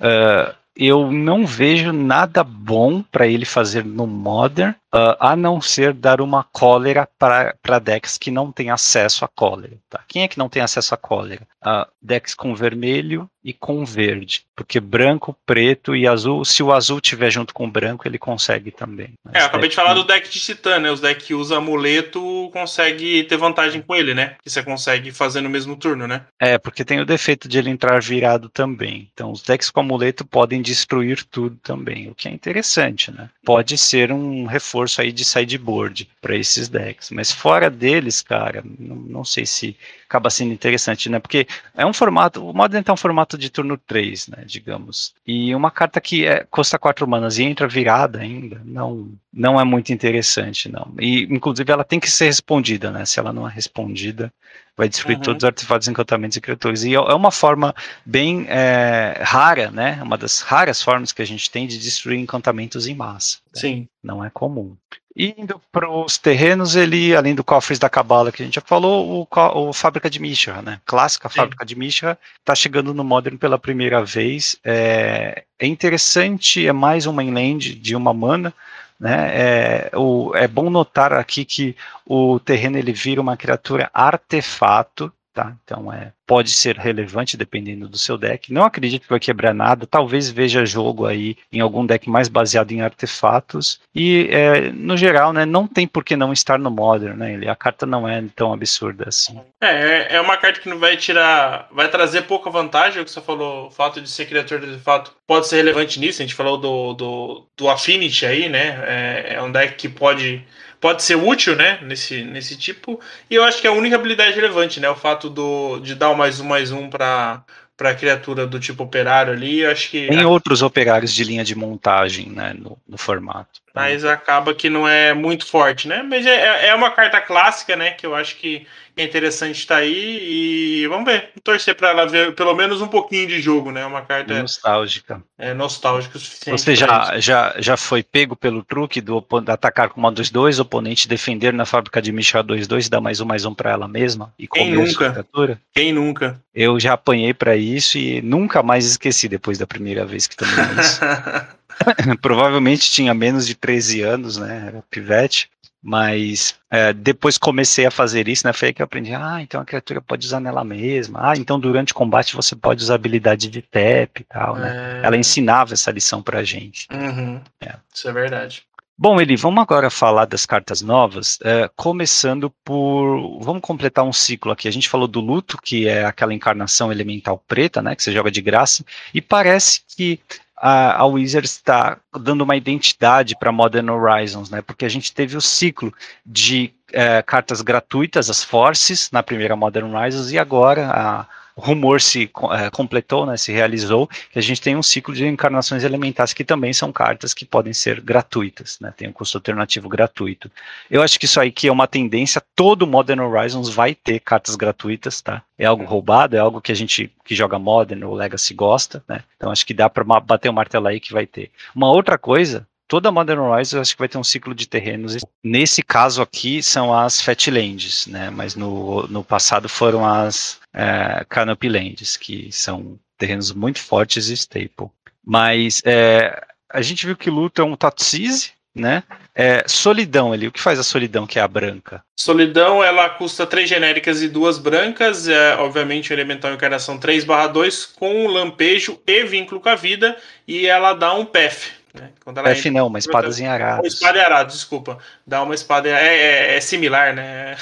Uh, 0.01 0.55
eu 0.75 1.13
não 1.13 1.47
vejo 1.47 1.93
nada 1.93 2.43
bom 2.43 3.03
para 3.03 3.27
ele 3.27 3.45
fazer 3.45 3.85
no 3.85 4.07
Modern, 4.07 4.75
uh, 4.95 5.17
a 5.19 5.37
não 5.37 5.61
ser 5.61 5.93
dar 5.93 6.21
uma 6.21 6.45
cólera 6.45 7.09
para 7.19 7.79
decks 7.79 8.19
que 8.19 8.31
não 8.31 8.53
têm 8.53 8.71
acesso 8.71 9.25
à 9.25 9.29
cólera. 9.29 9.77
Tá? 9.89 10.01
Quem 10.07 10.23
é 10.23 10.29
que 10.29 10.39
não 10.39 10.49
tem 10.49 10.63
acesso 10.63 10.95
à 10.95 10.97
cólera? 10.97 11.43
Uh, 11.65 11.87
decks 12.01 12.35
com 12.35 12.55
vermelho 12.55 13.29
e 13.43 13.53
com 13.53 13.85
verde, 13.85 14.45
porque 14.55 14.79
branco, 14.81 15.37
preto 15.47 15.97
e 15.97 16.07
azul, 16.07 16.45
se 16.45 16.63
o 16.63 16.73
azul 16.73 17.01
tiver 17.01 17.31
junto 17.31 17.55
com 17.55 17.65
o 17.65 17.71
branco, 17.71 18.07
ele 18.07 18.19
consegue 18.19 18.71
também. 18.71 19.15
é, 19.33 19.41
eu 19.41 19.47
acabei 19.47 19.69
de 19.69 19.75
falar 19.75 19.95
do 19.95 20.05
deck 20.05 20.29
de 20.29 20.41
Titã, 20.41 20.79
né? 20.79 20.91
Os 20.91 21.01
decks 21.01 21.27
que 21.27 21.35
usa 21.35 21.57
amuleto 21.57 22.51
consegue 22.53 23.25
ter 23.25 23.37
vantagem 23.37 23.81
com 23.81 23.95
ele, 23.95 24.15
né? 24.15 24.37
Que 24.43 24.51
você 24.51 24.63
consegue 24.63 25.11
fazer 25.11 25.41
no 25.41 25.49
mesmo 25.49 25.77
turno, 25.77 26.07
né? 26.07 26.23
É, 26.39 26.59
porque 26.59 26.85
tem 26.85 27.01
o 27.01 27.07
defeito 27.07 27.49
de 27.49 27.59
ele 27.59 27.71
entrar 27.71 28.01
virado 28.01 28.49
também. 28.49 29.09
Então, 29.13 29.31
os 29.31 29.43
decks 29.43 29.71
com 29.71 29.81
amuleto 29.81 30.25
podem 30.25 30.61
destruir 30.61 31.25
tudo 31.25 31.57
também, 31.63 32.09
o 32.09 32.15
que 32.15 32.29
é 32.29 32.31
interessante, 32.31 33.11
né? 33.11 33.31
Pode 33.45 33.79
ser 33.79 34.13
um 34.13 34.45
reforço 34.45 34.80
aí 35.01 35.13
de 35.13 35.25
sideboard 35.25 36.09
para 36.21 36.37
esses 36.37 36.69
decks, 36.69 37.11
mas 37.11 37.33
fora 37.33 37.69
deles, 37.69 38.23
cara, 38.23 38.63
não, 38.79 38.97
não 38.97 39.25
sei 39.25 39.45
se 39.45 39.77
acaba 40.09 40.31
sendo 40.31 40.53
interessante, 40.53 41.09
né? 41.09 41.19
Porque 41.19 41.47
é 41.77 41.87
um 41.87 41.93
formato, 41.93 42.45
o 42.45 42.53
Modern 42.53 42.85
é 42.87 42.93
um 42.93 42.97
formato 42.97 43.39
de 43.39 43.51
turno 43.51 43.79
3, 43.79 44.29
né, 44.29 44.45
digamos. 44.47 45.15
E 45.27 45.55
uma 45.55 45.71
carta 45.71 46.01
que 46.01 46.27
é, 46.27 46.45
custa 46.51 46.79
4 46.79 47.07
manas 47.07 47.39
e 47.39 47.45
entra 47.45 47.69
virada 47.69 48.21
ainda, 48.21 48.61
não 48.65 49.13
não 49.33 49.61
é 49.61 49.65
muito 49.65 49.93
interessante, 49.93 50.69
não. 50.69 50.93
E 50.99 51.23
inclusive 51.25 51.71
ela 51.71 51.85
tem 51.85 52.01
que 52.01 52.11
ser 52.11 52.27
respondida, 52.27 52.91
né? 52.91 53.05
Se 53.05 53.21
ela 53.21 53.33
não 53.33 53.49
é 53.49 53.53
respondida, 53.53 54.33
vai 54.77 54.89
destruir 54.89 55.17
uhum. 55.17 55.23
todos 55.23 55.43
os 55.43 55.47
artefatos, 55.47 55.89
encantamentos 55.89 56.37
e 56.37 56.41
criaturas. 56.41 56.85
E 56.85 56.95
é, 56.95 56.97
é 56.97 57.15
uma 57.15 57.31
forma 57.31 57.75
bem 58.05 58.47
é, 58.49 59.21
rara, 59.23 59.71
né? 59.71 60.01
Uma 60.03 60.19
das 60.19 60.41
raras 60.41 60.83
formas 60.83 61.13
que 61.13 61.23
a 61.23 61.27
gente 61.27 61.51
tem 61.51 61.67
de 61.67 61.79
destruir 61.79 62.19
encantamentos 62.19 62.87
em 62.87 62.95
massa. 62.95 63.39
Né? 63.55 63.61
Sim. 63.61 63.89
Não 64.03 64.25
é 64.25 64.31
comum. 64.31 64.77
E 65.15 65.35
indo 65.37 65.61
para 65.73 65.91
os 65.91 66.17
terrenos, 66.17 66.77
ele, 66.77 67.15
além 67.15 67.35
do 67.35 67.43
cofres 67.43 67.79
da 67.79 67.91
Cabala 67.91 68.31
que 68.31 68.43
a 68.43 68.45
gente 68.47 68.55
já 68.55 68.61
falou, 68.61 69.29
o, 69.31 69.69
o 69.69 69.73
Fábrica 69.73 70.09
de 70.09 70.21
Mishra, 70.21 70.63
né? 70.63 70.81
Clássica 70.87 71.29
Sim. 71.29 71.37
Fábrica 71.37 71.67
de 71.67 71.77
Mishra, 71.77 72.19
está 72.39 72.55
chegando 72.55 72.95
no 72.95 73.05
Modern 73.05 73.37
pela 73.37 73.59
primeira 73.59 74.05
vez. 74.05 74.57
É, 74.65 75.45
é 75.59 75.67
interessante, 75.67 76.67
é 76.67 76.73
mais 76.73 77.07
um 77.07 77.13
mainland 77.13 77.75
de 77.75 77.95
uma 77.95 78.15
mana, 78.15 78.55
né? 79.01 79.31
É, 79.33 79.91
o, 79.97 80.33
é 80.35 80.47
bom 80.47 80.69
notar 80.69 81.13
aqui 81.15 81.45
que 81.45 81.75
o 82.05 82.39
terreno 82.39 82.77
ele 82.77 82.93
vira 82.93 83.21
uma 83.21 83.37
criatura 83.37 83.91
artefato, 83.95 85.11
tá? 85.33 85.57
Então 85.65 85.93
é 85.93 86.13
pode 86.31 86.51
ser 86.51 86.77
relevante 86.77 87.37
dependendo 87.37 87.89
do 87.89 87.99
seu 87.99 88.17
deck. 88.17 88.53
Não 88.53 88.63
acredito 88.63 89.03
que 89.03 89.11
vai 89.11 89.19
quebrar 89.19 89.53
nada. 89.53 89.85
Talvez 89.85 90.31
veja 90.31 90.65
jogo 90.65 91.05
aí 91.05 91.37
em 91.53 91.59
algum 91.59 91.85
deck 91.85 92.09
mais 92.09 92.29
baseado 92.29 92.71
em 92.71 92.83
artefatos. 92.83 93.81
E 93.93 94.29
é, 94.31 94.71
no 94.71 94.97
geral, 94.97 95.33
né, 95.33 95.45
não 95.45 95.67
tem 95.67 95.89
por 95.89 96.05
que 96.05 96.15
não 96.15 96.33
estar 96.33 96.57
no 96.57 96.71
Modern, 96.71 97.17
né? 97.17 97.51
A 97.51 97.57
carta 97.57 97.85
não 97.85 98.09
é 98.09 98.23
tão 98.37 98.53
absurda 98.53 99.07
assim. 99.09 99.41
É, 99.61 100.15
é 100.15 100.21
uma 100.21 100.37
carta 100.37 100.61
que 100.61 100.69
não 100.69 100.79
vai 100.79 100.97
tirar, 100.97 101.67
vai 101.73 101.89
trazer 101.89 102.23
pouca 102.23 102.49
vantagem. 102.49 103.03
O 103.03 103.05
que 103.05 103.11
você 103.11 103.21
falou, 103.21 103.67
o 103.67 103.71
fato 103.73 104.01
de 104.01 104.09
ser 104.09 104.27
criatura 104.27 104.65
de 104.65 104.79
fato 104.79 105.13
pode 105.27 105.49
ser 105.49 105.57
relevante 105.57 105.99
nisso. 105.99 106.23
A 106.23 106.25
gente 106.25 106.37
falou 106.37 106.59
do, 106.59 106.95
do, 106.95 107.47
do 107.57 107.69
Affinity 107.69 108.25
aí, 108.25 108.49
né? 108.49 108.85
É, 108.87 109.35
é 109.35 109.43
um 109.43 109.51
deck 109.51 109.75
que 109.75 109.89
pode 109.89 110.45
pode 110.81 111.03
ser 111.03 111.17
útil, 111.17 111.55
né, 111.55 111.79
nesse, 111.83 112.25
nesse 112.25 112.57
tipo. 112.57 112.99
E 113.31 113.35
eu 113.35 113.45
acho 113.45 113.61
que 113.61 113.67
é 113.67 113.71
a 113.71 113.75
única 113.75 113.97
habilidade 113.97 114.35
relevante, 114.35 114.81
né, 114.81 114.89
o 114.89 114.97
fato 114.97 115.29
do, 115.29 115.79
de 115.81 115.95
dar 115.95 116.11
o 116.11 116.17
mais 116.17 116.41
um 116.41 116.45
mais 116.45 116.73
um 116.73 116.89
para 116.89 117.45
para 117.77 117.95
criatura 117.95 118.47
do 118.47 118.61
tipo 118.61 118.85
operário 118.85 119.33
ali, 119.33 119.61
eu 119.61 119.71
acho 119.71 119.91
que. 119.91 120.07
Tem 120.07 120.23
outros 120.27 120.61
operários 120.61 121.15
de 121.15 121.25
linha 121.25 121.43
de 121.43 121.55
montagem, 121.55 122.29
né, 122.29 122.53
no, 122.53 122.77
no 122.87 122.99
formato. 122.99 123.59
Mas 123.75 124.05
acaba 124.05 124.55
que 124.55 124.69
não 124.69 124.87
é 124.87 125.15
muito 125.15 125.47
forte, 125.47 125.87
né? 125.87 126.03
Mas 126.03 126.27
é, 126.27 126.69
é 126.69 126.75
uma 126.75 126.91
carta 126.91 127.21
clássica, 127.21 127.77
né? 127.77 127.93
Que 127.93 128.05
eu 128.05 128.15
acho 128.15 128.37
que 128.37 128.67
é 128.97 129.05
interessante 129.05 129.59
estar 129.61 129.77
tá 129.77 129.81
aí 129.81 130.83
e 130.83 130.87
vamos 130.89 131.05
ver, 131.05 131.31
torcer 131.43 131.75
para 131.75 131.91
ela 131.91 132.07
ver 132.07 132.35
pelo 132.35 132.55
menos 132.55 132.83
um 132.83 132.89
pouquinho 132.89 133.27
de 133.27 133.41
jogo, 133.41 133.71
né? 133.71 133.85
Uma 133.87 134.03
carta 134.03 134.41
nostálgica. 134.41 135.23
É 135.39 135.55
nostálgica 135.55 136.17
o 136.17 136.21
suficiente. 136.21 136.61
Você 136.61 136.75
já, 136.75 137.19
já, 137.19 137.55
já 137.59 137.77
foi 137.77 138.03
pego 138.03 138.37
pelo 138.37 138.63
truque 138.63 139.01
do 139.01 139.25
atacar 139.47 139.89
com 139.89 140.01
uma 140.01 140.13
dos 140.13 140.31
dois 140.31 140.59
oponentes, 140.59 141.07
defender 141.07 141.53
na 141.53 141.65
fábrica 141.65 142.03
de 142.03 142.13
Michel 142.13 142.45
2-2 142.45 142.87
e 142.87 142.91
dar 142.91 143.01
mais 143.01 143.21
um 143.21 143.25
mais 143.25 143.45
um 143.45 143.55
para 143.55 143.71
ela 143.71 143.89
mesma 143.89 144.33
e 144.39 144.47
Quem 144.49 144.73
nunca? 144.73 145.27
Quem 145.73 145.93
nunca? 145.93 146.41
Eu 146.55 146.79
já 146.81 146.95
apanhei 146.95 147.33
para 147.33 147.57
isso 147.57 147.97
e 147.97 148.21
nunca 148.21 148.63
mais 148.63 148.85
esqueci 148.85 149.29
depois 149.29 149.59
da 149.59 149.67
primeira 149.67 150.05
vez 150.05 150.27
que 150.27 150.37
tomei 150.37 150.55
isso. 150.79 151.01
Provavelmente 152.21 152.91
tinha 152.91 153.15
menos 153.15 153.47
de 153.47 153.55
13 153.55 154.03
anos, 154.03 154.37
né? 154.37 154.65
Era 154.69 154.85
pivete. 154.91 155.51
Mas 155.83 156.57
é, 156.71 156.93
depois 156.93 157.39
comecei 157.39 157.87
a 157.87 157.91
fazer 157.91 158.29
isso, 158.29 158.47
né? 158.47 158.53
Foi 158.53 158.69
aí 158.69 158.75
que 158.75 158.83
eu 158.83 158.85
aprendi. 158.85 159.15
Ah, 159.15 159.41
então 159.41 159.61
a 159.61 159.65
criatura 159.65 160.01
pode 160.01 160.27
usar 160.27 160.39
nela 160.39 160.63
mesma. 160.63 161.31
Ah, 161.31 161.37
então 161.37 161.59
durante 161.59 161.93
o 161.93 161.95
combate 161.95 162.37
você 162.37 162.55
pode 162.55 162.83
usar 162.83 162.97
habilidade 162.97 163.49
de 163.49 163.63
tap 163.63 164.21
e 164.21 164.25
tal, 164.25 164.57
né? 164.57 165.01
É... 165.01 165.07
Ela 165.07 165.17
ensinava 165.17 165.73
essa 165.73 165.91
lição 165.91 166.23
pra 166.23 166.45
gente. 166.45 166.87
Uhum. 166.93 167.41
É. 167.63 167.77
Isso 167.95 168.09
é 168.09 168.13
verdade. 168.13 168.63
Bom, 169.03 169.19
Eli, 169.19 169.35
vamos 169.35 169.63
agora 169.63 169.89
falar 169.89 170.27
das 170.27 170.45
cartas 170.45 170.83
novas, 170.83 171.39
é, 171.43 171.71
começando 171.75 172.51
por. 172.63 173.41
Vamos 173.41 173.63
completar 173.63 174.05
um 174.05 174.13
ciclo 174.13 174.53
aqui. 174.53 174.69
A 174.69 174.71
gente 174.71 174.91
falou 174.91 175.09
do 175.09 175.23
luto, 175.23 175.57
que 175.57 175.89
é 175.89 176.05
aquela 176.05 176.35
encarnação 176.35 176.93
elemental 176.93 177.43
preta, 177.49 177.81
né? 177.81 177.97
Que 177.97 178.03
você 178.03 178.13
joga 178.13 178.31
de 178.31 178.43
graça, 178.43 178.85
e 179.15 179.23
parece 179.23 179.81
que 179.89 180.21
a, 180.61 181.01
a 181.01 181.07
Wizards 181.07 181.53
está 181.53 181.97
dando 182.13 182.43
uma 182.43 182.55
identidade 182.55 183.35
para 183.35 183.51
Modern 183.51 183.89
Horizons, 183.89 184.51
né? 184.51 184.61
Porque 184.61 184.85
a 184.85 184.89
gente 184.89 185.13
teve 185.13 185.37
o 185.37 185.41
ciclo 185.41 185.93
de 186.25 186.73
é, 186.93 187.23
cartas 187.23 187.63
gratuitas, 187.63 188.29
as 188.29 188.45
Forces, 188.45 189.11
na 189.11 189.23
primeira 189.23 189.57
Modern 189.57 189.95
Horizons, 189.95 190.31
e 190.31 190.39
agora 190.39 190.91
a 190.91 191.27
rumor 191.57 192.01
se 192.01 192.31
é, 192.53 192.71
completou, 192.71 193.27
né, 193.27 193.37
se 193.37 193.53
realizou, 193.53 194.09
que 194.33 194.39
a 194.39 194.43
gente 194.43 194.61
tem 194.61 194.77
um 194.77 194.83
ciclo 194.83 195.15
de 195.15 195.27
encarnações 195.27 195.85
elementares 195.85 196.33
que 196.33 196.45
também 196.45 196.73
são 196.73 196.93
cartas 196.93 197.35
que 197.35 197.45
podem 197.45 197.73
ser 197.73 198.01
gratuitas, 198.01 198.79
né, 198.81 198.93
tem 198.97 199.09
um 199.09 199.13
custo 199.13 199.39
alternativo 199.39 199.89
gratuito. 199.89 200.51
Eu 200.91 201.03
acho 201.03 201.19
que 201.19 201.27
isso 201.27 201.41
aí 201.41 201.51
que 201.51 201.69
é 201.69 201.73
uma 201.73 201.87
tendência, 201.87 202.43
todo 202.55 202.87
Modern 202.87 203.21
Horizons 203.21 203.69
vai 203.69 203.95
ter 203.95 204.21
cartas 204.21 204.57
gratuitas, 204.57 205.21
tá? 205.21 205.43
É 205.59 205.67
algo 205.67 205.85
roubado, 205.85 206.37
é 206.37 206.39
algo 206.39 206.61
que 206.61 206.73
a 206.73 206.75
gente 206.75 207.13
que 207.25 207.35
joga 207.35 207.59
Modern 207.59 208.03
ou 208.05 208.15
Legacy 208.15 208.55
gosta, 208.55 209.05
né? 209.07 209.23
Então 209.37 209.51
acho 209.51 209.67
que 209.67 209.75
dá 209.75 209.89
para 209.91 210.05
bater 210.21 210.49
o 210.49 210.53
martelo 210.53 210.87
aí 210.89 210.99
que 210.99 211.13
vai 211.13 211.27
ter. 211.27 211.51
Uma 211.75 211.91
outra 211.91 212.17
coisa 212.17 212.67
toda 212.91 213.13
Modern 213.13 213.39
Horizons 213.39 213.81
acho 213.81 213.95
que 213.95 214.01
vai 214.01 214.09
ter 214.09 214.19
um 214.19 214.25
ciclo 214.25 214.53
de 214.53 214.67
terrenos. 214.67 215.17
Nesse 215.45 215.81
caso 215.81 216.21
aqui 216.21 216.61
são 216.61 216.93
as 216.93 217.23
Fatlands, 217.23 218.09
né? 218.09 218.31
Mas 218.31 218.57
no, 218.57 219.07
no 219.07 219.23
passado 219.23 219.69
foram 219.69 220.05
as 220.05 220.59
é, 220.75 221.25
Canopy 221.29 221.69
Lands, 221.69 222.17
que 222.17 222.51
são 222.51 222.99
terrenos 223.17 223.53
muito 223.53 223.79
fortes 223.79 224.29
e 224.29 224.35
staple. 224.35 224.91
Mas 225.25 225.81
é, 225.85 226.45
a 226.69 226.83
gente 226.83 227.07
viu 227.07 227.17
que 227.17 227.31
luta 227.31 227.63
é 227.63 227.65
um 227.65 227.77
Tatsise, 227.77 228.51
né? 228.75 229.05
É, 229.37 229.65
solidão 229.69 230.33
ali, 230.33 230.49
o 230.49 230.53
que 230.53 230.61
faz 230.61 230.79
a 230.79 230.83
solidão, 230.83 231.29
que 231.29 231.39
é 231.39 231.43
a 231.43 231.49
branca? 231.49 232.03
Solidão, 232.19 232.83
ela 232.83 233.09
custa 233.11 233.47
três 233.47 233.69
genéricas 233.69 234.21
e 234.21 234.29
duas 234.29 234.59
brancas, 234.59 235.29
é, 235.29 235.55
obviamente 235.57 236.13
o 236.13 236.15
elemental 236.15 236.53
encarnação 236.53 236.99
3 236.99 237.25
2 237.53 237.87
com 237.87 238.27
lampejo 238.27 239.01
e 239.07 239.25
vínculo 239.25 239.61
com 239.61 239.69
a 239.69 239.77
vida, 239.77 240.17
e 240.47 240.67
ela 240.67 240.93
dá 240.93 241.15
um 241.15 241.25
PF, 241.25 241.80
né? 241.95 242.11
Quando 242.25 242.39
ela 242.39 242.51
F 242.51 242.71
não, 242.71 242.87
uma 242.87 242.99
espada 242.99 243.29
em 243.39 243.47
arado. 243.47 243.81
Uma 243.81 243.89
espada 243.89 244.19
em 244.19 244.23
arado, 244.23 244.53
desculpa. 244.53 244.99
Dá 245.27 245.43
uma 245.43 245.55
espada. 245.55 245.89
É, 245.89 246.53
é, 246.53 246.57
é 246.57 246.61
similar, 246.61 247.15
né? 247.15 247.57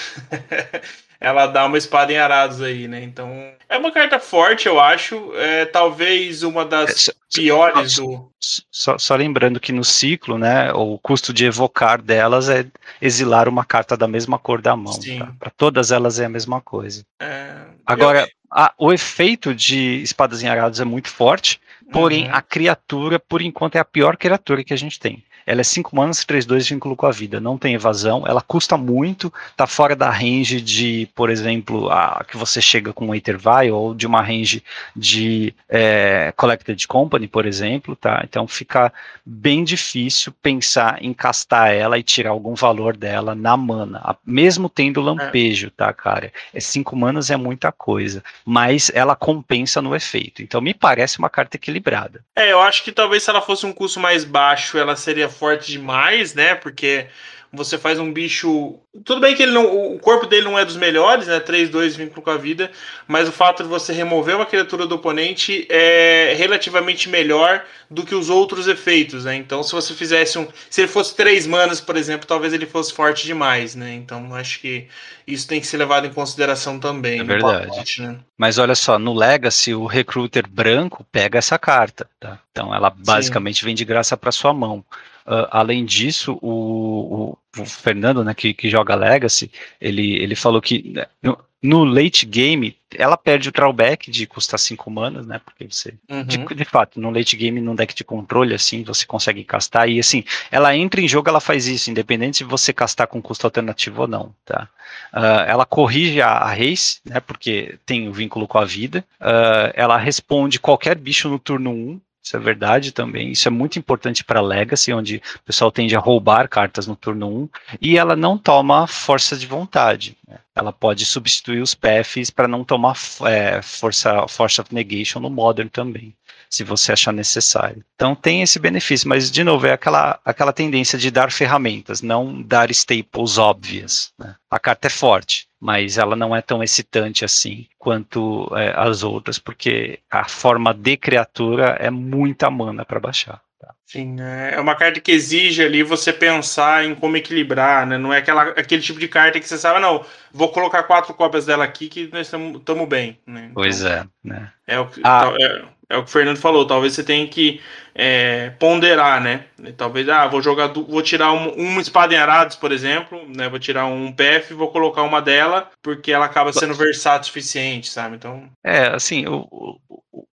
ela 1.21 1.47
dá 1.47 1.65
uma 1.67 1.79
espada 1.79 2.13
em 2.13 2.19
arados 2.19 2.61
aí, 2.63 2.87
né? 2.87 3.03
Então. 3.03 3.53
É 3.69 3.77
uma 3.77 3.91
carta 3.91 4.19
forte, 4.21 4.67
eu 4.67 4.79
acho. 4.79 5.33
É 5.37 5.65
talvez 5.65 6.43
uma 6.43 6.65
das 6.65 7.09
é, 7.09 7.13
piores 7.35 7.93
só, 7.93 8.03
do. 8.03 8.33
Só, 8.71 8.99
só, 8.99 9.17
lembrando 9.17 9.61
que 9.61 9.73
no 9.73 9.85
ciclo, 9.85 10.39
né? 10.39 10.73
O 10.73 10.99
custo 10.99 11.33
de 11.33 11.47
evocar 11.47 12.01
delas 12.01 12.49
é 12.49 12.67
exilar 13.01 13.49
uma 13.49 13.65
carta 13.65 13.97
da 13.97 14.07
mesma 14.07 14.39
cor 14.39 14.61
da 14.61 14.77
mão. 14.77 14.93
Tá? 14.93 15.33
Para 15.39 15.51
todas 15.51 15.91
elas 15.91 16.21
é 16.21 16.27
a 16.27 16.31
mesma 16.31 16.61
coisa. 16.61 17.03
É, 17.21 17.53
Agora, 17.87 18.21
eu... 18.21 18.29
a, 18.51 18.73
o 18.79 18.93
efeito 18.93 19.55
de 19.55 20.03
espadas 20.03 20.43
em 20.43 20.49
arados 20.49 20.81
é 20.81 20.85
muito 20.85 21.09
forte. 21.09 21.61
Porém, 21.91 22.27
uhum. 22.27 22.35
a 22.35 22.43
criatura, 22.43 23.19
por 23.19 23.41
enquanto, 23.41 23.77
é 23.77 23.79
a 23.79 23.85
pior 23.85 24.17
criatura 24.17 24.63
que 24.63 24.75
a 24.75 24.77
gente 24.77 25.01
tem. 25.01 25.25
Ela 25.49 25.63
é 25.63 25.65
5 25.65 25.97
manas, 25.97 26.25
3, 26.27 26.45
2, 26.45 26.69
vínculo 26.69 26.95
com 26.95 27.07
a 27.07 27.11
vida. 27.11 27.41
Não 27.41 27.57
tem 27.57 27.75
evasão, 27.75 28.25
ela 28.27 28.43
custa 28.43 28.77
muito, 28.77 29.33
tá 29.57 29.67
fora 29.67 29.97
da 29.97 30.11
range 30.11 30.61
de, 30.61 31.09
por 31.15 31.31
exemplo, 31.31 31.91
a 31.91 32.23
que 32.29 32.37
você 32.37 32.61
chega 32.61 32.93
com 32.93 33.09
o 33.09 33.15
Ethervile, 33.15 33.71
ou 33.71 33.95
de 33.95 34.07
uma 34.07 34.21
range 34.21 34.63
de 34.95 35.55
é, 35.69 36.33
Collected 36.37 36.87
Company, 36.87 37.27
por 37.27 37.47
exemplo, 37.47 37.97
tá? 37.97 38.21
Então 38.25 38.47
fica 38.47 38.93
bem 39.25 39.65
difícil 39.65 40.35
pensar 40.43 41.03
em 41.03 41.15
castar 41.15 41.73
ela 41.73 41.99
e 41.99 42.03
tirar 42.03 42.31
algum 42.31 42.55
valor 42.55 42.95
dela 42.95 43.35
na 43.35 43.57
mana, 43.57 44.17
mesmo 44.27 44.69
tendo 44.69 45.01
lampejo, 45.01 45.71
tá, 45.71 45.91
cara? 45.95 46.31
É 46.53 46.61
5 46.61 46.95
manas 46.95 47.31
é 47.31 47.37
muita 47.37 47.73
coisa, 47.73 48.23
mas 48.45 48.91
ela 48.95 49.17
compensa 49.17 49.81
no 49.81 49.97
efeito. 49.97 50.43
Então 50.43 50.61
me 50.61 50.75
parece 50.75 51.19
uma 51.19 51.31
carta 51.31 51.57
equilibrada. 51.57 52.23
É, 52.37 52.53
eu 52.53 52.61
acho 52.61 52.85
que 52.85 52.93
talvez 52.93 53.23
se 53.23 53.31
ela 53.31 53.41
fosse 53.41 53.65
um 53.65 53.73
custo 53.73 53.99
mais 53.99 54.25
baixo, 54.25 54.77
ela 54.77 54.95
seria 54.95 55.29
forte 55.39 55.71
demais, 55.71 56.35
né? 56.35 56.55
Porque 56.55 57.07
você 57.51 57.79
faz 57.79 57.99
um 57.99 58.13
bicho. 58.13 58.75
Tudo 59.07 59.23
bem 59.23 59.35
que 59.35 59.43
ele 59.43 59.53
não, 59.53 59.95
o 59.95 59.99
corpo 59.99 60.27
dele 60.27 60.45
não 60.45 60.59
é 60.59 60.67
dos 60.67 60.77
melhores, 60.77 61.27
né? 61.27 61.41
3-2 61.41 61.97
vínculo 61.97 62.21
com 62.21 62.31
a 62.31 62.37
vida, 62.37 62.71
mas 63.07 63.27
o 63.27 63.33
fato 63.33 63.63
de 63.63 63.69
você 63.69 63.91
remover 63.91 64.37
uma 64.37 64.45
criatura 64.45 64.87
do 64.87 64.97
oponente 64.97 65.67
é 65.71 66.35
relativamente 66.37 67.09
melhor 67.09 67.65
do 67.91 68.05
que 68.05 68.15
os 68.15 68.29
outros 68.29 68.69
efeitos, 68.69 69.25
né? 69.25 69.35
Então, 69.35 69.63
se 69.63 69.73
você 69.73 69.95
fizesse 69.95 70.39
um. 70.39 70.47
Se 70.69 70.83
ele 70.83 70.89
fosse 70.89 71.17
3 71.17 71.47
manas, 71.47 71.81
por 71.81 71.97
exemplo, 71.97 72.27
talvez 72.27 72.53
ele 72.53 72.67
fosse 72.67 72.93
forte 72.93 73.25
demais, 73.25 73.75
né? 73.75 73.95
Então, 73.95 74.35
acho 74.35 74.61
que 74.61 74.87
isso 75.27 75.49
tem 75.49 75.59
que 75.59 75.67
ser 75.67 75.79
levado 75.79 76.07
em 76.07 76.13
consideração 76.13 76.79
também. 76.79 77.21
É 77.21 77.25
verdade. 77.25 77.69
Pacote, 77.69 78.03
né? 78.03 78.19
Mas 78.37 78.59
olha 78.59 78.75
só, 78.75 78.99
no 78.99 79.15
Legacy, 79.15 79.73
o 79.75 79.87
Recruiter 79.87 80.47
branco 80.47 81.07
pega 81.11 81.39
essa 81.39 81.59
carta, 81.59 82.07
tá? 82.21 82.39
Então, 82.53 82.75
ela 82.75 82.91
basicamente 82.91 83.61
Sim. 83.61 83.67
vem 83.67 83.75
de 83.75 83.87
graça 83.87 84.19
para 84.19 84.33
sua 84.33 84.53
mão. 84.53 84.85
Uh, 85.29 85.45
além 85.51 85.85
disso, 85.85 86.39
o, 86.41 87.37
o, 87.55 87.61
o 87.61 87.67
Fernando, 87.67 88.25
né, 88.25 88.33
que, 88.33 88.55
que, 88.55 88.71
joga 88.71 88.95
Legacy, 88.95 89.51
ele, 89.79 90.17
ele 90.23 90.35
falou 90.35 90.59
que 90.59 90.89
né, 90.89 91.05
no, 91.23 91.39
no, 91.63 91.85
late 91.85 92.25
game 92.25 92.75
ela 92.97 93.15
perde 93.15 93.51
o 93.51 93.53
drawback 93.53 94.11
de 94.11 94.27
custar 94.27 94.59
5 94.59 94.91
manas, 94.91 95.27
né? 95.27 95.39
Porque 95.45 95.67
você. 95.71 95.93
Uhum. 96.09 96.25
De, 96.25 96.39
de, 96.39 96.65
fato, 96.65 96.99
no 96.99 97.11
late 97.11 97.37
game, 97.37 97.61
num 97.61 97.75
deck 97.75 97.95
de 97.95 98.05
controle, 98.05 98.55
assim, 98.55 98.83
você 98.83 99.05
consegue 99.05 99.45
castar. 99.45 99.87
E 99.87 100.01
assim, 100.01 100.25
ela 100.51 100.75
entra 100.75 100.99
em 100.99 101.07
jogo, 101.07 101.29
ela 101.29 101.41
faz 101.41 101.67
isso, 101.67 101.91
independente 101.91 102.39
se 102.39 102.45
você 102.45 102.73
castar 102.73 103.07
com 103.07 103.21
custo 103.21 103.47
alternativo 103.47 104.01
ou 104.01 104.09
não, 104.09 104.35
tá? 104.47 104.67
Uh, 105.13 105.45
ela 105.47 105.67
corrige 105.67 106.23
a, 106.23 106.31
a 106.31 106.55
race, 106.55 107.01
né? 107.05 107.21
Porque 107.21 107.79
tem 107.85 108.09
o 108.09 108.15
vínculo 108.15 108.49
com 108.49 108.57
a 108.57 108.65
vida. 108.65 109.05
Uh, 109.21 109.73
ela 109.75 109.99
responde 109.99 110.59
qualquer 110.59 110.97
bicho 110.97 111.29
no 111.29 111.39
turno 111.39 111.71
1, 111.71 112.01
isso 112.29 112.37
é 112.37 112.41
verdade 112.41 112.93
também. 112.93 113.33
Isso 113.33 113.49
é 113.49 113.51
muito 113.51 113.79
importante 113.79 114.23
para 114.23 114.43
Legacy, 114.43 114.93
onde 114.93 115.17
o 115.17 115.43
pessoal 115.47 115.73
tende 115.73 115.97
a 115.97 115.99
roubar 115.99 116.47
cartas 116.47 116.87
no 116.87 116.95
turno 116.95 117.27
1. 117.27 117.49
E 117.81 117.97
ela 117.97 118.15
não 118.15 118.37
toma 118.37 118.87
força 118.87 119.35
de 119.35 119.47
vontade. 119.47 120.15
Né? 120.29 120.37
Ela 120.59 120.73
pode 120.73 121.05
substituir 121.05 121.61
os 121.61 121.75
PFs 121.75 122.31
para 122.31 122.49
não 122.49 122.65
tomar 122.65 122.97
é, 123.27 123.63
força, 123.63 124.27
force 124.27 124.61
of 124.61 124.75
negation 124.75 125.21
no 125.21 125.31
Modern 125.31 125.69
também 125.69 126.15
se 126.51 126.65
você 126.65 126.93
achar 126.93 127.13
necessário. 127.13 127.85
Então 127.95 128.15
tem 128.15 128.43
esse 128.43 128.59
benefício, 128.59 129.09
mas 129.09 129.31
de 129.31 129.45
novo 129.45 129.67
é 129.67 129.73
aquela, 129.73 130.19
aquela 130.25 130.53
tendência 130.53 130.99
de 130.99 131.11
dar 131.11 131.31
ferramentas, 131.31 132.01
não 132.01 132.41
dar 132.43 132.71
staples 132.71 133.39
óbvias. 133.39 134.13
Né? 134.19 134.35
A 134.51 134.59
carta 134.59 134.87
é 134.87 134.91
forte, 134.91 135.47
mas 135.61 135.99
ela 135.99 136.17
não 136.17 136.35
é 136.35 136.41
tão 136.41 136.63
excitante 136.63 137.25
assim 137.25 137.67
quanto 137.79 138.51
é, 138.57 138.73
as 138.77 139.03
outras, 139.03 139.39
porque 139.39 140.01
a 140.11 140.29
forma 140.29 140.73
de 140.73 140.97
criatura 140.97 141.77
é 141.79 141.91
muita 141.91 142.51
mana 142.51 142.85
para 142.85 143.01
baixar. 143.01 143.41
Tá? 143.59 143.75
Sim, 143.85 144.21
é, 144.21 144.55
é 144.55 144.61
uma 144.61 144.77
carta 144.77 145.01
que 145.01 145.11
exige 145.11 145.65
ali 145.65 145.83
você 145.83 146.13
pensar 146.13 146.85
em 146.85 146.95
como 146.95 147.17
equilibrar, 147.17 147.85
né? 147.85 147.99
Não 147.99 148.15
é 148.15 148.19
aquela, 148.19 148.51
aquele 148.51 148.81
tipo 148.81 149.01
de 149.01 149.09
carta 149.09 149.41
que 149.41 149.49
você 149.49 149.59
sabe, 149.59 149.81
não, 149.81 150.05
vou 150.33 150.51
colocar 150.53 150.85
quatro 150.85 151.13
cópias 151.13 151.45
dela 151.45 151.65
aqui 151.65 151.89
que 151.89 152.09
nós 152.13 152.33
estamos 152.33 152.89
bem. 152.89 153.19
Né? 153.27 153.49
Então, 153.51 153.55
pois 153.55 153.83
é, 153.83 154.07
né? 154.23 154.53
É 154.65 154.79
o, 154.79 154.89
ah. 155.03 155.35
é, 155.41 155.65
é 155.91 155.97
o 155.97 156.03
que 156.03 156.09
o 156.09 156.13
Fernando 156.13 156.37
falou, 156.37 156.67
talvez 156.67 156.93
você 156.93 157.03
tenha 157.03 157.27
que 157.27 157.61
é, 157.95 158.51
ponderar, 158.59 159.21
né? 159.21 159.47
Talvez, 159.77 160.09
ah, 160.09 160.27
vou 160.29 160.43
jogar, 160.43 160.69
vou 160.69 161.03
tirar 161.03 161.33
um, 161.33 161.51
uma 161.51 161.81
espada 161.81 162.15
em 162.15 162.19
arados, 162.19 162.57
por 162.57 162.71
exemplo, 162.71 163.27
né? 163.35 163.49
Vou 163.49 163.59
tirar 163.59 163.87
um 163.87 164.13
PF 164.13 164.53
e 164.53 164.57
vou 164.57 164.71
colocar 164.71 165.03
uma 165.03 165.21
dela, 165.21 165.71
porque 165.83 166.13
ela 166.13 166.27
acaba 166.27 166.53
sendo 166.53 166.75
versátil 166.75 167.23
o 167.23 167.27
suficiente, 167.27 167.89
sabe? 167.89 168.17
Então. 168.17 168.49
É, 168.63 168.95
assim, 168.95 169.25
eu, 169.25 169.49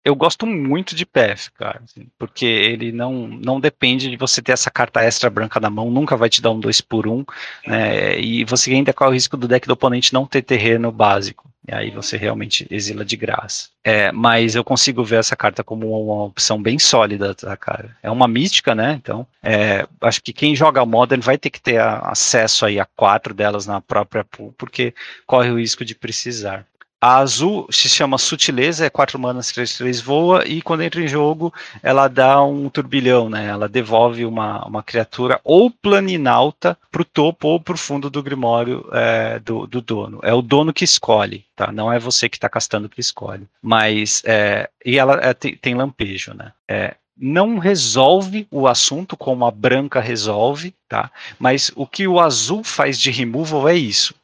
eu 0.04 0.16
gosto 0.16 0.46
muito 0.46 0.96
de 0.96 1.06
PF, 1.06 1.52
cara, 1.54 1.82
assim, 1.84 2.08
porque 2.18 2.46
ele 2.46 2.92
não, 2.92 3.28
não 3.28 3.60
depende 3.60 4.10
de 4.10 4.18
você 4.18 4.42
ter 4.42 4.52
essa 4.52 4.72
carta 4.72 5.02
extra 5.02 5.30
branca 5.30 5.60
na 5.60 5.70
mão, 5.70 5.90
nunca 5.90 6.18
vai 6.18 6.30
te 6.30 6.42
dar 6.42 6.52
um 6.52 6.60
2 6.60 6.82
por 6.82 7.08
1 7.08 7.14
um, 7.14 7.26
né? 7.68 8.20
E 8.20 8.44
você 8.44 8.72
ainda 8.72 8.92
corre 8.92 9.12
o 9.12 9.14
risco 9.14 9.38
do 9.38 9.48
deck 9.48 9.68
do 9.68 9.74
oponente 9.74 10.14
não 10.14 10.26
ter 10.26 10.42
terreno 10.42 10.92
básico. 10.92 11.53
E 11.68 11.74
aí 11.74 11.92
você 11.92 12.18
realmente 12.18 12.68
exila 12.70 13.06
de 13.06 13.16
graça. 13.16 13.70
É, 13.84 14.12
mas 14.12 14.56
eu 14.56 14.64
consigo 14.64 15.04
ver 15.04 15.18
essa 15.18 15.36
carta 15.36 15.64
como 15.64 15.88
uma 15.88 16.26
opção 16.26 16.62
bem 16.62 16.78
sólida, 16.78 17.34
tá, 17.34 17.56
cara? 17.56 17.96
É 18.04 18.12
uma 18.12 18.28
mística, 18.28 18.76
né? 18.76 19.00
Então, 19.02 19.26
é, 19.42 19.88
acho 20.02 20.22
que 20.22 20.34
quem 20.34 20.56
joga 20.56 20.86
Modern 20.86 21.22
vai 21.22 21.38
ter 21.38 21.50
que 21.50 21.62
ter 21.62 21.80
acesso 21.80 22.66
aí 22.66 22.80
a 22.80 22.86
quatro 22.86 23.34
delas 23.34 23.66
na 23.66 23.80
própria 23.80 24.24
pool, 24.24 24.54
porque 24.58 24.94
corre 25.26 25.52
o 25.52 25.58
risco 25.58 25.86
de 25.86 25.96
precisar. 25.96 26.66
A 27.04 27.18
azul 27.18 27.68
se 27.70 27.90
chama 27.90 28.18
Sutileza, 28.18 28.86
é 28.86 28.90
4 28.90 29.20
manas, 29.20 29.52
3, 29.52 29.78
3 29.78 30.00
voa, 30.00 30.48
e 30.48 30.62
quando 30.62 30.84
entra 30.84 31.04
em 31.04 31.08
jogo, 31.08 31.54
ela 31.82 32.08
dá 32.08 32.42
um 32.42 32.70
turbilhão, 32.70 33.30
né? 33.30 33.46
Ela 33.46 33.68
devolve 33.68 34.26
uma, 34.26 34.66
uma 34.66 34.82
criatura 34.82 35.38
ou 35.44 35.70
planinalta 35.70 36.78
para 36.90 37.02
o 37.02 37.06
topo 37.06 37.50
ou 37.50 37.60
para 37.60 37.74
o 37.74 37.78
fundo 37.78 38.10
do 38.10 38.24
grimório 38.24 38.88
é, 38.94 39.38
do, 39.40 39.68
do, 39.68 39.82
dono. 39.82 40.22
É 40.24 40.34
o 40.34 40.42
dono 40.42 40.72
que 40.72 40.86
escolhe, 40.86 41.44
tá? 41.58 41.74
Não 41.74 41.92
é 41.92 42.00
você 42.00 42.30
que 42.30 42.38
está 42.38 42.48
castando 42.48 42.88
que 42.88 43.02
escolhe. 43.02 43.46
Mas, 43.62 44.22
é, 44.26 44.70
e 44.86 44.98
ela 44.98 45.20
é, 45.22 45.34
tem, 45.34 45.58
tem, 45.58 45.76
lampejo, 45.76 46.34
né? 46.34 46.54
É, 46.70 46.96
não 47.18 47.58
resolve 47.58 48.48
o 48.50 48.66
assunto 48.66 49.18
como 49.18 49.46
a 49.46 49.52
branca 49.52 50.00
resolve, 50.00 50.74
tá? 50.88 51.12
Mas 51.38 51.70
o 51.76 51.86
que 51.86 52.08
o 52.08 52.18
azul 52.18 52.64
faz 52.64 52.98
de 52.98 53.12
removal 53.12 53.68
é 53.68 53.76
isso, 53.76 54.16
tá? 54.16 54.20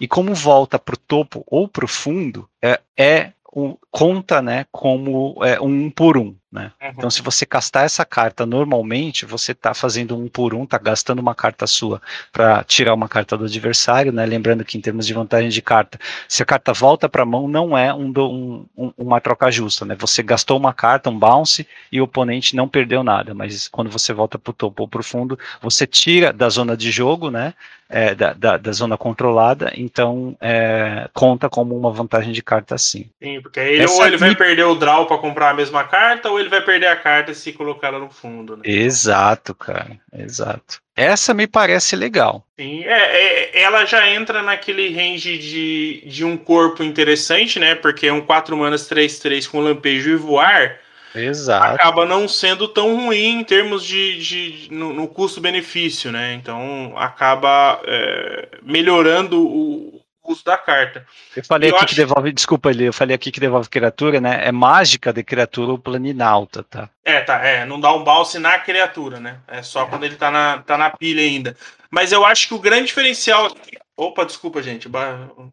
E 0.00 0.08
como 0.08 0.34
volta 0.34 0.78
para 0.78 0.94
o 0.94 0.98
topo 0.98 1.44
ou 1.46 1.68
para 1.68 1.84
o 1.84 1.88
fundo, 1.88 2.48
é, 2.62 2.80
é 2.98 3.32
o, 3.52 3.76
conta 3.90 4.40
né, 4.40 4.66
como 4.70 5.44
é, 5.44 5.60
um 5.60 5.90
por 5.90 6.16
um. 6.16 6.36
Né? 6.52 6.70
Uhum. 6.82 6.88
Então, 6.90 7.10
se 7.10 7.22
você 7.22 7.46
castar 7.46 7.86
essa 7.86 8.04
carta 8.04 8.44
normalmente, 8.44 9.24
você 9.24 9.52
está 9.52 9.72
fazendo 9.72 10.18
um 10.18 10.28
por 10.28 10.52
um, 10.52 10.64
está 10.64 10.76
gastando 10.76 11.18
uma 11.18 11.34
carta 11.34 11.66
sua 11.66 12.02
para 12.30 12.62
tirar 12.62 12.92
uma 12.92 13.08
carta 13.08 13.38
do 13.38 13.46
adversário, 13.46 14.12
né? 14.12 14.26
Lembrando 14.26 14.62
que 14.62 14.76
em 14.76 14.80
termos 14.80 15.06
de 15.06 15.14
vantagem 15.14 15.48
de 15.48 15.62
carta, 15.62 15.98
se 16.28 16.42
a 16.42 16.46
carta 16.46 16.74
volta 16.74 17.08
para 17.08 17.22
a 17.22 17.26
mão, 17.26 17.48
não 17.48 17.76
é 17.76 17.94
um, 17.94 18.12
um, 18.18 18.66
um, 18.76 18.92
uma 18.98 19.18
troca 19.18 19.50
justa, 19.50 19.86
né? 19.86 19.96
Você 19.98 20.22
gastou 20.22 20.58
uma 20.58 20.74
carta, 20.74 21.08
um 21.08 21.18
bounce, 21.18 21.66
e 21.90 22.00
o 22.00 22.04
oponente 22.04 22.54
não 22.54 22.68
perdeu 22.68 23.02
nada. 23.02 23.32
Mas 23.32 23.66
quando 23.66 23.90
você 23.90 24.12
volta 24.12 24.38
para 24.38 24.50
o 24.50 24.54
topo 24.54 24.82
ou 24.82 24.88
para 24.88 25.00
o 25.00 25.04
fundo, 25.04 25.38
você 25.60 25.86
tira 25.86 26.32
da 26.34 26.50
zona 26.50 26.76
de 26.76 26.90
jogo, 26.90 27.30
né? 27.30 27.54
É, 27.94 28.14
da, 28.14 28.32
da, 28.32 28.56
da, 28.56 28.72
zona 28.72 28.96
controlada, 28.96 29.70
então 29.76 30.34
é, 30.40 31.10
conta 31.12 31.50
como 31.50 31.76
uma 31.76 31.92
vantagem 31.92 32.32
de 32.32 32.42
carta 32.42 32.78
sim. 32.78 33.10
Sim, 33.22 33.42
porque 33.42 33.60
aí 33.60 33.74
ele, 33.74 33.86
ou 33.86 34.06
ele 34.06 34.16
vai 34.16 34.34
perder 34.34 34.64
o 34.64 34.74
draw 34.74 35.04
para 35.04 35.18
comprar 35.18 35.50
a 35.50 35.54
mesma 35.54 35.84
carta, 35.84 36.30
ou 36.30 36.40
ele 36.42 36.50
vai 36.50 36.60
perder 36.60 36.88
a 36.88 36.96
carta 36.96 37.32
se 37.34 37.52
colocar 37.52 37.88
ela 37.88 37.98
no 37.98 38.10
fundo. 38.10 38.56
Né? 38.56 38.62
Exato, 38.64 39.54
cara. 39.54 39.98
Exato. 40.12 40.80
Essa 40.94 41.32
me 41.32 41.46
parece 41.46 41.96
legal. 41.96 42.46
Sim, 42.58 42.84
é, 42.84 42.90
é, 42.90 43.62
ela 43.62 43.84
já 43.84 44.08
entra 44.10 44.42
naquele 44.42 44.94
range 44.94 45.38
de, 45.38 46.02
de 46.06 46.24
um 46.24 46.36
corpo 46.36 46.82
interessante, 46.82 47.58
né? 47.58 47.74
Porque 47.74 48.06
é 48.06 48.12
um 48.12 48.20
4 48.20 48.56
manas 48.56 48.88
3-3 48.88 49.48
com 49.48 49.60
lampejo 49.60 50.10
e 50.10 50.16
voar. 50.16 50.78
Exato. 51.14 51.74
Acaba 51.74 52.06
não 52.06 52.26
sendo 52.26 52.66
tão 52.68 52.96
ruim 52.96 53.40
em 53.40 53.44
termos 53.44 53.84
de, 53.84 54.18
de 54.18 54.68
no, 54.70 54.92
no 54.92 55.08
custo-benefício, 55.08 56.10
né? 56.10 56.34
Então 56.34 56.94
acaba 56.96 57.80
é, 57.86 58.48
melhorando 58.62 59.40
o, 59.40 60.01
uso 60.24 60.44
da 60.44 60.56
carta. 60.56 61.06
Eu 61.36 61.44
falei 61.44 61.70
eu 61.70 61.74
aqui 61.74 61.84
acho... 61.84 61.94
que 61.94 62.00
devolve, 62.00 62.32
desculpa 62.32 62.68
ali, 62.68 62.84
eu 62.84 62.92
falei 62.92 63.14
aqui 63.14 63.30
que 63.32 63.40
devolve 63.40 63.68
criatura, 63.68 64.20
né? 64.20 64.46
É 64.46 64.52
mágica 64.52 65.12
de 65.12 65.22
criatura 65.22 65.72
ou 65.72 65.78
planinalta, 65.78 66.62
tá? 66.62 66.88
É, 67.04 67.20
tá, 67.20 67.44
é, 67.44 67.64
não 67.64 67.80
dá 67.80 67.92
um 67.92 68.04
balse 68.04 68.38
na 68.38 68.58
criatura, 68.58 69.18
né? 69.18 69.38
É 69.48 69.62
só 69.62 69.82
é. 69.82 69.86
quando 69.86 70.04
ele 70.04 70.16
tá 70.16 70.30
na, 70.30 70.58
tá 70.58 70.78
na 70.78 70.90
pilha 70.90 71.22
ainda. 71.22 71.56
Mas 71.90 72.12
eu 72.12 72.24
acho 72.24 72.48
que 72.48 72.54
o 72.54 72.58
grande 72.58 72.86
diferencial. 72.86 73.54
Opa, 73.94 74.24
desculpa, 74.24 74.62
gente, 74.62 74.88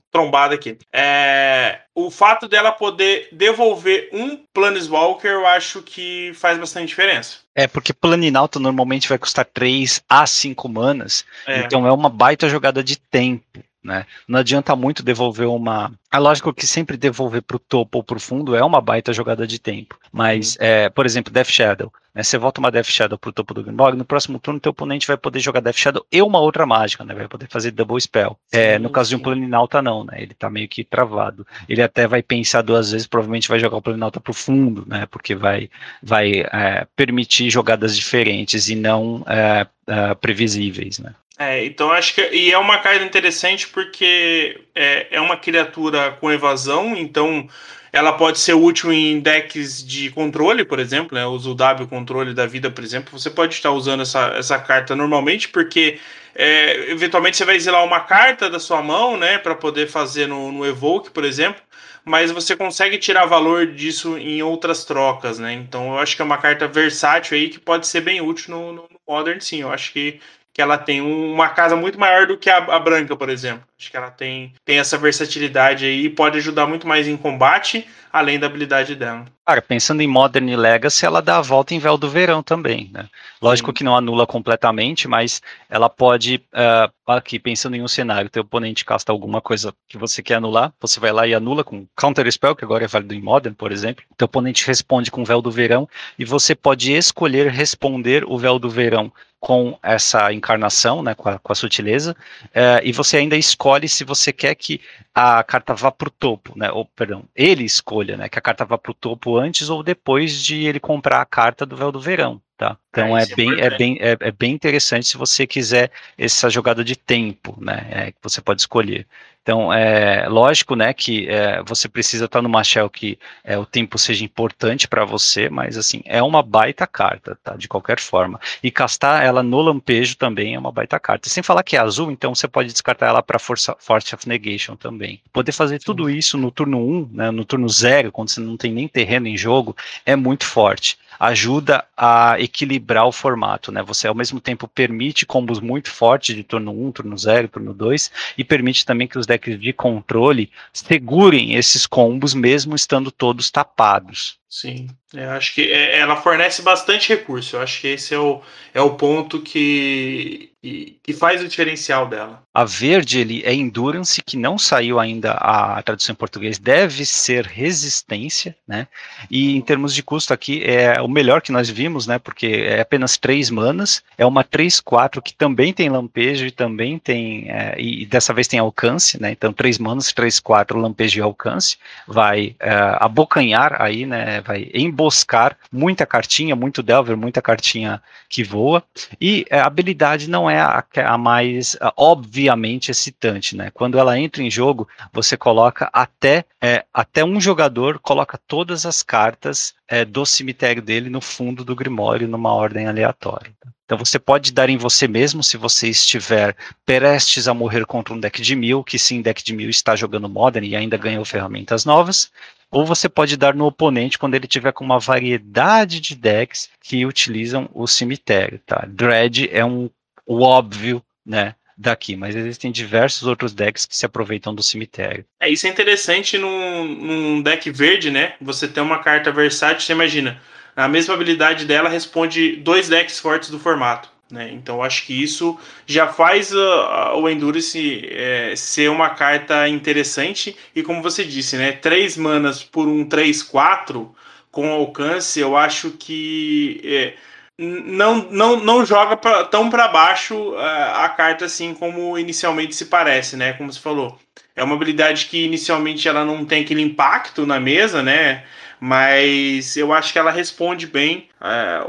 trombada 0.09 0.55
aqui. 0.55 0.77
É, 0.93 1.81
o 1.93 2.09
fato 2.09 2.47
dela 2.47 2.71
poder 2.71 3.27
devolver 3.33 4.09
um 4.13 4.37
Planeswalker, 4.53 5.29
eu 5.29 5.45
acho 5.45 5.81
que 5.81 6.31
faz 6.35 6.57
bastante 6.57 6.87
diferença. 6.87 7.39
É, 7.53 7.67
porque 7.67 7.93
Planinalta 7.93 8.57
normalmente 8.57 9.09
vai 9.09 9.17
custar 9.17 9.43
3 9.43 10.01
a 10.07 10.25
5 10.25 10.69
manas, 10.69 11.25
é. 11.45 11.59
então 11.59 11.85
é 11.85 11.91
uma 11.91 12.09
baita 12.09 12.47
jogada 12.47 12.81
de 12.81 12.97
tempo. 12.97 13.61
Né? 13.83 14.05
Não 14.27 14.39
adianta 14.39 14.75
muito 14.75 15.01
devolver 15.01 15.47
uma. 15.47 15.91
É 16.11 16.17
lógico 16.17 16.53
que 16.53 16.67
sempre 16.67 16.97
devolver 16.97 17.41
para 17.41 17.55
o 17.55 17.59
topo 17.59 17.99
ou 17.99 18.03
para 18.03 18.17
o 18.17 18.19
fundo 18.19 18.55
é 18.55 18.63
uma 18.63 18.81
baita 18.81 19.13
jogada 19.13 19.47
de 19.47 19.57
tempo. 19.57 19.97
Mas, 20.11 20.55
uhum. 20.55 20.65
é, 20.65 20.89
por 20.89 21.05
exemplo, 21.05 21.31
Death 21.31 21.49
Shadow. 21.49 21.91
Né? 22.13 22.23
Você 22.23 22.37
volta 22.37 22.59
uma 22.59 22.71
Death 22.71 22.87
Shadow 22.87 23.17
para 23.17 23.29
o 23.29 23.33
topo 23.33 23.53
do 23.53 23.63
Grimborg, 23.63 23.97
no 23.97 24.03
próximo 24.03 24.37
turno 24.37 24.59
teu 24.59 24.71
oponente 24.71 25.07
vai 25.07 25.15
poder 25.15 25.39
jogar 25.39 25.61
Death 25.61 25.77
Shadow 25.77 26.05
e 26.11 26.21
uma 26.21 26.39
outra 26.39 26.65
mágica, 26.65 27.05
né? 27.05 27.13
Vai 27.13 27.27
poder 27.27 27.47
fazer 27.47 27.71
double 27.71 27.99
spell. 28.01 28.37
Sim, 28.47 28.59
é, 28.59 28.79
no 28.79 28.89
caso 28.89 29.09
sim. 29.09 29.15
de 29.15 29.21
um 29.21 29.23
Planinalta, 29.23 29.81
não, 29.81 30.03
né? 30.03 30.21
Ele 30.21 30.33
está 30.33 30.49
meio 30.49 30.67
que 30.67 30.83
travado. 30.83 31.47
Ele 31.67 31.81
até 31.81 32.07
vai 32.07 32.21
pensar 32.21 32.61
duas 32.61 32.91
vezes, 32.91 33.07
provavelmente 33.07 33.47
vai 33.47 33.59
jogar 33.59 33.77
o 33.77 33.81
Planinalta 33.81 34.19
para 34.19 34.31
o 34.31 34.33
fundo, 34.33 34.83
né? 34.87 35.05
Porque 35.09 35.35
vai, 35.35 35.69
vai 36.03 36.41
é, 36.51 36.85
permitir 36.95 37.49
jogadas 37.49 37.95
diferentes 37.95 38.67
e 38.67 38.75
não 38.75 39.23
é, 39.25 39.65
é 39.87 40.15
previsíveis, 40.15 40.99
né? 40.99 41.13
É, 41.41 41.63
então 41.65 41.89
acho 41.91 42.13
que. 42.15 42.21
E 42.21 42.51
é 42.51 42.57
uma 42.57 42.79
carta 42.79 43.03
interessante 43.05 43.67
porque 43.69 44.59
é, 44.75 45.07
é 45.09 45.21
uma 45.21 45.37
criatura 45.37 46.11
com 46.19 46.29
evasão, 46.31 46.97
então 46.97 47.47
ela 47.93 48.11
pode 48.13 48.39
ser 48.39 48.53
útil 48.53 48.91
em 48.91 49.19
decks 49.21 49.81
de 49.85 50.11
controle, 50.11 50.65
por 50.65 50.79
exemplo, 50.79 51.15
né? 51.17 51.25
Usa 51.25 51.49
o 51.49 51.55
W 51.55 51.87
controle 51.87 52.33
da 52.33 52.45
vida, 52.45 52.69
por 52.69 52.83
exemplo. 52.83 53.17
Você 53.17 53.29
pode 53.29 53.53
estar 53.53 53.71
usando 53.71 54.01
essa, 54.01 54.33
essa 54.37 54.59
carta 54.59 54.95
normalmente, 54.97 55.47
porque 55.47 55.97
é, 56.35 56.91
eventualmente 56.91 57.37
você 57.37 57.45
vai 57.45 57.55
exilar 57.55 57.85
uma 57.85 58.01
carta 58.01 58.49
da 58.49 58.59
sua 58.59 58.81
mão, 58.83 59.15
né? 59.17 59.37
Para 59.37 59.55
poder 59.55 59.87
fazer 59.87 60.27
no, 60.27 60.51
no 60.51 60.65
Evoke, 60.65 61.09
por 61.11 61.23
exemplo. 61.23 61.61
Mas 62.05 62.31
você 62.31 62.55
consegue 62.55 62.97
tirar 62.97 63.25
valor 63.25 63.67
disso 63.67 64.17
em 64.17 64.41
outras 64.41 64.83
trocas, 64.83 65.39
né? 65.39 65.53
Então 65.53 65.93
eu 65.93 65.99
acho 65.99 66.15
que 66.15 66.21
é 66.21 66.25
uma 66.25 66.37
carta 66.37 66.67
versátil 66.67 67.37
aí 67.37 67.49
que 67.49 67.59
pode 67.59 67.87
ser 67.87 68.01
bem 68.01 68.19
útil 68.21 68.55
no, 68.55 68.73
no 68.73 68.89
Modern, 69.07 69.39
sim. 69.39 69.61
Eu 69.61 69.71
acho 69.71 69.93
que 69.93 70.19
que 70.59 70.63
ela 70.63 70.77
tem 70.77 70.99
uma 70.99 71.47
casa 71.47 71.73
muito 71.73 71.97
maior 71.97 72.27
do 72.27 72.37
que 72.37 72.49
a, 72.49 72.57
a, 72.57 72.77
branca, 72.77 73.15
por 73.15 73.29
exemplo. 73.29 73.63
Acho 73.79 73.89
que 73.89 73.95
ela 73.95 74.11
tem, 74.11 74.53
tem 74.65 74.77
essa 74.77 74.97
versatilidade 74.97 75.85
aí 75.85 76.03
e 76.03 76.09
pode 76.09 76.37
ajudar 76.37 76.67
muito 76.67 76.85
mais 76.85 77.07
em 77.07 77.15
combate, 77.15 77.87
além 78.11 78.37
da 78.37 78.47
habilidade 78.47 78.93
dela. 78.93 79.23
Cara, 79.47 79.61
pensando 79.61 80.01
em 80.01 80.07
Modern 80.07 80.49
e 80.49 80.57
Legacy, 80.57 81.05
ela 81.05 81.21
dá 81.21 81.37
a 81.37 81.41
volta 81.41 81.73
em 81.73 81.79
Véu 81.79 81.97
do 81.97 82.09
Verão 82.09 82.43
também, 82.43 82.89
né? 82.93 83.07
Lógico 83.41 83.69
Sim. 83.69 83.73
que 83.73 83.83
não 83.85 83.95
anula 83.95 84.27
completamente, 84.27 85.07
mas 85.07 85.41
ela 85.69 85.89
pode, 85.89 86.43
uh, 86.53 87.11
aqui 87.11 87.39
pensando 87.39 87.75
em 87.75 87.81
um 87.81 87.87
cenário, 87.87 88.29
teu 88.29 88.41
oponente 88.41 88.83
casta 88.83 89.13
alguma 89.13 89.39
coisa 89.39 89.73
que 89.87 89.97
você 89.97 90.21
quer 90.21 90.35
anular, 90.35 90.73
você 90.79 90.99
vai 90.99 91.13
lá 91.13 91.25
e 91.25 91.33
anula 91.33 91.63
com 91.63 91.87
Counter 91.95 92.29
Spell, 92.29 92.55
que 92.55 92.65
agora 92.65 92.83
é 92.83 92.87
válido 92.87 93.13
em 93.13 93.21
Modern, 93.21 93.55
por 93.55 93.71
exemplo. 93.71 94.03
Teu 94.17 94.25
oponente 94.25 94.67
responde 94.67 95.09
com 95.09 95.23
Véu 95.23 95.41
do 95.41 95.49
Verão 95.49 95.87
e 96.17 96.25
você 96.25 96.53
pode 96.53 96.91
escolher 96.91 97.49
responder 97.49 98.25
o 98.25 98.37
Véu 98.37 98.59
do 98.59 98.69
Verão 98.69 99.11
com 99.39 99.77
essa 99.81 100.33
encarnação, 100.33 101.01
né, 101.01 101.15
com 101.15 101.29
a, 101.29 101.39
com 101.39 101.51
a 101.51 101.55
sutileza, 101.55 102.15
é, 102.53 102.81
e 102.83 102.91
você 102.91 103.17
ainda 103.17 103.37
escolhe 103.37 103.87
se 103.87 104.03
você 104.03 104.33
quer 104.33 104.53
que 104.55 104.81
a 105.15 105.41
carta 105.43 105.73
vá 105.73 105.91
para 105.91 106.09
o 106.09 106.11
topo, 106.11 106.53
né, 106.57 106.69
ou, 106.71 106.85
perdão, 106.85 107.23
ele 107.35 107.63
escolha, 107.63 108.17
né, 108.17 108.27
que 108.27 108.37
a 108.37 108.41
carta 108.41 108.65
vá 108.65 108.77
para 108.77 108.91
o 108.91 108.95
topo 108.95 109.37
antes 109.37 109.69
ou 109.69 109.81
depois 109.81 110.43
de 110.43 110.65
ele 110.65 110.79
comprar 110.79 111.21
a 111.21 111.25
carta 111.25 111.65
do 111.65 111.77
Véu 111.77 111.91
do 111.91 112.01
Verão, 112.01 112.41
tá? 112.57 112.77
Então 112.89 113.17
é, 113.17 113.23
é 113.23 113.35
bem, 113.35 113.61
é, 113.61 113.77
bem, 113.77 113.97
é, 114.01 114.17
é, 114.19 114.31
bem 114.31 114.51
interessante 114.53 115.07
se 115.07 115.17
você 115.17 115.47
quiser 115.47 115.89
essa 116.17 116.49
jogada 116.49 116.83
de 116.83 116.97
tempo, 116.97 117.57
né, 117.61 117.87
é, 117.89 118.11
que 118.11 118.17
você 118.21 118.41
pode 118.41 118.61
escolher. 118.61 119.07
Então, 119.49 119.73
é 119.73 120.29
lógico, 120.29 120.75
né, 120.75 120.93
que 120.93 121.27
é, 121.27 121.63
você 121.63 121.89
precisa 121.89 122.25
estar 122.25 122.39
numa 122.39 122.63
shell 122.63 122.87
que 122.87 123.17
é, 123.43 123.57
o 123.57 123.65
tempo 123.65 123.97
seja 123.97 124.23
importante 124.23 124.87
para 124.87 125.03
você, 125.03 125.49
mas 125.49 125.75
assim, 125.75 126.03
é 126.05 126.21
uma 126.21 126.43
baita 126.43 126.85
carta, 126.85 127.35
tá, 127.43 127.55
de 127.55 127.67
qualquer 127.67 127.99
forma. 127.99 128.39
E 128.61 128.69
castar 128.69 129.25
ela 129.25 129.41
no 129.41 129.59
lampejo 129.59 130.15
também 130.17 130.53
é 130.53 130.59
uma 130.59 130.71
baita 130.71 130.99
carta. 130.99 131.29
Sem 131.29 131.41
falar 131.41 131.63
que 131.63 131.75
é 131.75 131.79
azul, 131.79 132.11
então 132.11 132.35
você 132.35 132.47
pode 132.47 132.71
descartar 132.71 133.07
ela 133.07 133.23
para 133.23 133.39
Force 133.39 133.71
of 134.13 134.29
Negation 134.29 134.75
também. 134.75 135.19
Poder 135.33 135.51
fazer 135.51 135.79
tudo 135.79 136.11
isso 136.11 136.37
no 136.37 136.51
turno 136.51 136.77
1, 136.77 137.09
né, 137.11 137.31
no 137.31 137.43
turno 137.43 137.67
0, 137.67 138.11
quando 138.11 138.29
você 138.29 138.39
não 138.39 138.55
tem 138.55 138.71
nem 138.71 138.87
terreno 138.87 139.25
em 139.25 139.35
jogo, 139.35 139.75
é 140.05 140.15
muito 140.15 140.45
forte 140.45 140.95
ajuda 141.19 141.85
a 141.97 142.39
equilibrar 142.39 143.05
o 143.05 143.11
formato, 143.11 143.71
né? 143.71 143.83
Você 143.83 144.07
ao 144.07 144.15
mesmo 144.15 144.39
tempo 144.39 144.67
permite 144.67 145.25
combos 145.25 145.59
muito 145.59 145.91
fortes 145.91 146.35
de 146.35 146.43
turno 146.43 146.71
1, 146.71 146.91
turno 146.93 147.17
0, 147.17 147.47
turno 147.49 147.73
2 147.73 148.11
e 148.37 148.43
permite 148.43 148.85
também 148.85 149.07
que 149.07 149.17
os 149.19 149.25
decks 149.27 149.59
de 149.59 149.73
controle 149.73 150.49
segurem 150.71 151.55
esses 151.55 151.85
combos 151.85 152.33
mesmo 152.33 152.75
estando 152.75 153.11
todos 153.11 153.51
tapados. 153.51 154.38
Sim, 154.49 154.87
eu 155.13 155.29
acho 155.31 155.53
que 155.53 155.71
é, 155.71 155.99
ela 155.99 156.15
fornece 156.15 156.61
bastante 156.61 157.09
recurso. 157.09 157.55
Eu 157.55 157.61
acho 157.61 157.81
que 157.81 157.87
esse 157.87 158.13
é 158.13 158.19
o, 158.19 158.41
é 158.73 158.81
o 158.81 158.95
ponto 158.95 159.41
que, 159.41 160.51
que 160.61 161.13
faz 161.13 161.41
o 161.41 161.47
diferencial 161.47 162.07
dela. 162.07 162.43
A 162.53 162.65
verde 162.65 163.19
ele 163.19 163.41
é 163.45 163.53
endurance, 163.53 164.21
que 164.21 164.35
não 164.35 164.57
saiu 164.57 164.99
ainda 164.99 165.31
a 165.31 165.81
tradução 165.81 166.13
em 166.13 166.15
português, 166.15 166.59
deve 166.59 167.05
ser 167.05 167.45
resistência, 167.45 168.55
né? 168.67 168.87
E 169.31 169.55
em 169.55 169.61
termos 169.61 169.95
de 169.95 170.03
custo 170.03 170.33
aqui 170.33 170.61
é 170.63 171.01
o 171.01 171.07
melhor 171.07 171.41
que 171.41 171.51
nós 171.51 171.69
vimos, 171.69 172.05
né? 172.05 172.19
Porque 172.19 172.47
é 172.47 172.81
apenas 172.81 173.17
três 173.17 173.49
manas, 173.49 174.03
é 174.17 174.25
uma 174.25 174.43
3-4 174.43 175.21
que 175.21 175.33
também 175.33 175.73
tem 175.73 175.89
lampejo 175.89 176.45
e 176.45 176.51
também 176.51 176.99
tem, 176.99 177.49
é, 177.49 177.75
e 177.79 178.05
dessa 178.05 178.33
vez 178.33 178.47
tem 178.47 178.59
alcance, 178.59 179.19
né? 179.19 179.31
Então 179.31 179.53
três 179.53 179.77
manas, 179.77 180.13
3-4, 180.13 180.75
lampejo 180.75 181.19
e 181.19 181.21
alcance, 181.21 181.77
vai 182.05 182.55
é, 182.59 182.69
abocanhar 182.99 183.81
aí, 183.81 184.05
né? 184.05 184.38
Vai 184.41 184.69
emboscar 184.73 185.57
muita 185.71 186.05
cartinha, 186.05 186.55
muito 186.55 186.81
Delver, 186.83 187.17
muita 187.17 187.41
cartinha 187.41 188.01
que 188.27 188.43
voa. 188.43 188.83
E 189.19 189.45
a 189.51 189.65
habilidade 189.65 190.29
não 190.29 190.49
é 190.49 190.59
a, 190.59 190.83
a 191.05 191.17
mais 191.17 191.75
a, 191.79 191.93
obviamente 191.97 192.91
excitante, 192.91 193.55
né? 193.55 193.71
Quando 193.71 193.97
ela 193.97 194.17
entra 194.19 194.43
em 194.43 194.51
jogo, 194.51 194.87
você 195.11 195.35
coloca 195.37 195.89
até, 195.93 196.45
é, 196.61 196.85
até 196.93 197.23
um 197.23 197.39
jogador 197.39 197.99
coloca 197.99 198.39
todas 198.47 198.85
as 198.85 199.01
cartas 199.03 199.73
é, 199.87 200.05
do 200.05 200.25
cemitério 200.25 200.81
dele 200.81 201.09
no 201.09 201.21
fundo 201.21 201.63
do 201.63 201.75
Grimório 201.75 202.27
numa 202.27 202.53
ordem 202.53 202.87
aleatória. 202.87 203.51
Então 203.89 203.97
você 203.97 204.19
pode 204.19 204.53
dar 204.53 204.69
em 204.69 204.77
você 204.77 205.07
mesmo 205.07 205.43
se 205.43 205.57
você 205.57 205.89
estiver 205.89 206.55
prestes 206.85 207.47
a 207.47 207.55
morrer 207.55 207.87
contra 207.87 208.13
um 208.13 208.19
deck 208.19 208.39
de 208.39 208.55
mil, 208.55 208.83
que 208.83 208.99
sim, 208.99 209.19
deck 209.19 209.43
de 209.43 209.51
mil 209.51 209.67
está 209.67 209.95
jogando 209.95 210.29
Modern 210.29 210.63
e 210.63 210.75
ainda 210.75 210.95
ganhou 210.95 211.25
ferramentas 211.25 211.85
novas, 211.85 212.31
ou 212.71 212.85
você 212.85 213.09
pode 213.09 213.35
dar 213.35 213.55
no 213.55 213.65
oponente 213.65 214.17
quando 214.17 214.35
ele 214.35 214.47
tiver 214.47 214.71
com 214.71 214.83
uma 214.83 214.99
variedade 214.99 215.99
de 215.99 216.15
decks 216.15 216.69
que 216.81 217.05
utilizam 217.05 217.69
o 217.73 217.87
cemitério, 217.87 218.59
tá? 218.65 218.85
Dread 218.87 219.49
é 219.51 219.65
um 219.65 219.89
o 220.25 220.43
óbvio, 220.43 221.03
né? 221.25 221.55
daqui, 221.79 222.17
mas 222.17 222.35
existem 222.35 222.73
diversos 222.73 223.25
outros 223.25 223.53
decks 223.53 223.85
que 223.85 223.95
se 223.95 224.05
aproveitam 224.05 224.53
do 224.53 224.61
cemitério. 224.61 225.23
É, 225.39 225.49
isso 225.49 225.65
é 225.65 225.69
interessante 225.69 226.37
num, 226.37 226.83
num 226.83 227.41
deck 227.41 227.71
verde, 227.71 228.11
né? 228.11 228.33
Você 228.41 228.67
tem 228.67 228.83
uma 228.83 228.99
carta 228.99 229.31
versátil, 229.31 229.79
você 229.79 229.93
imagina, 229.93 230.41
a 230.75 230.89
mesma 230.89 231.13
habilidade 231.13 231.63
dela 231.63 231.87
responde 231.87 232.57
dois 232.57 232.89
decks 232.89 233.17
fortes 233.17 233.49
do 233.49 233.57
formato. 233.57 234.11
Né? 234.31 234.51
Então 234.51 234.83
acho 234.83 235.05
que 235.07 235.23
isso 235.23 235.57
já 235.87 236.07
faz 236.07 236.53
uh, 236.53 237.15
o 237.15 237.27
Endurance 237.27 238.07
é, 238.11 238.53
ser 238.55 238.89
uma 238.91 239.09
carta 239.09 239.67
interessante 239.67 240.55
e 240.75 240.83
como 240.83 241.01
você 241.01 241.23
disse, 241.23 241.57
né, 241.57 241.71
três 241.71 242.15
manas 242.15 242.63
por 242.63 242.87
um 242.87 243.09
3-4 243.09 244.07
com 244.51 244.71
alcance, 244.71 245.39
eu 245.39 245.57
acho 245.57 245.91
que 245.91 246.79
é, 246.83 247.13
não, 247.57 248.27
não, 248.31 248.59
não 248.59 248.85
joga 248.85 249.17
pra, 249.17 249.43
tão 249.45 249.69
para 249.69 249.87
baixo 249.87 250.35
uh, 250.51 250.57
a 250.57 251.09
carta 251.09 251.45
assim 251.45 251.73
como 251.73 252.17
inicialmente 252.17 252.75
se 252.75 252.85
parece, 252.85 253.35
né? 253.35 253.53
Como 253.53 253.71
você 253.71 253.79
falou. 253.79 254.17
É 254.55 254.63
uma 254.63 254.75
habilidade 254.75 255.25
que 255.25 255.43
inicialmente 255.45 256.07
ela 256.07 256.23
não 256.23 256.45
tem 256.45 256.63
aquele 256.63 256.81
impacto 256.81 257.45
na 257.45 257.59
mesa, 257.59 258.01
né? 258.01 258.43
Mas 258.79 259.75
eu 259.75 259.91
acho 259.91 260.13
que 260.13 260.19
ela 260.19 260.31
responde 260.31 260.87
bem 260.87 261.27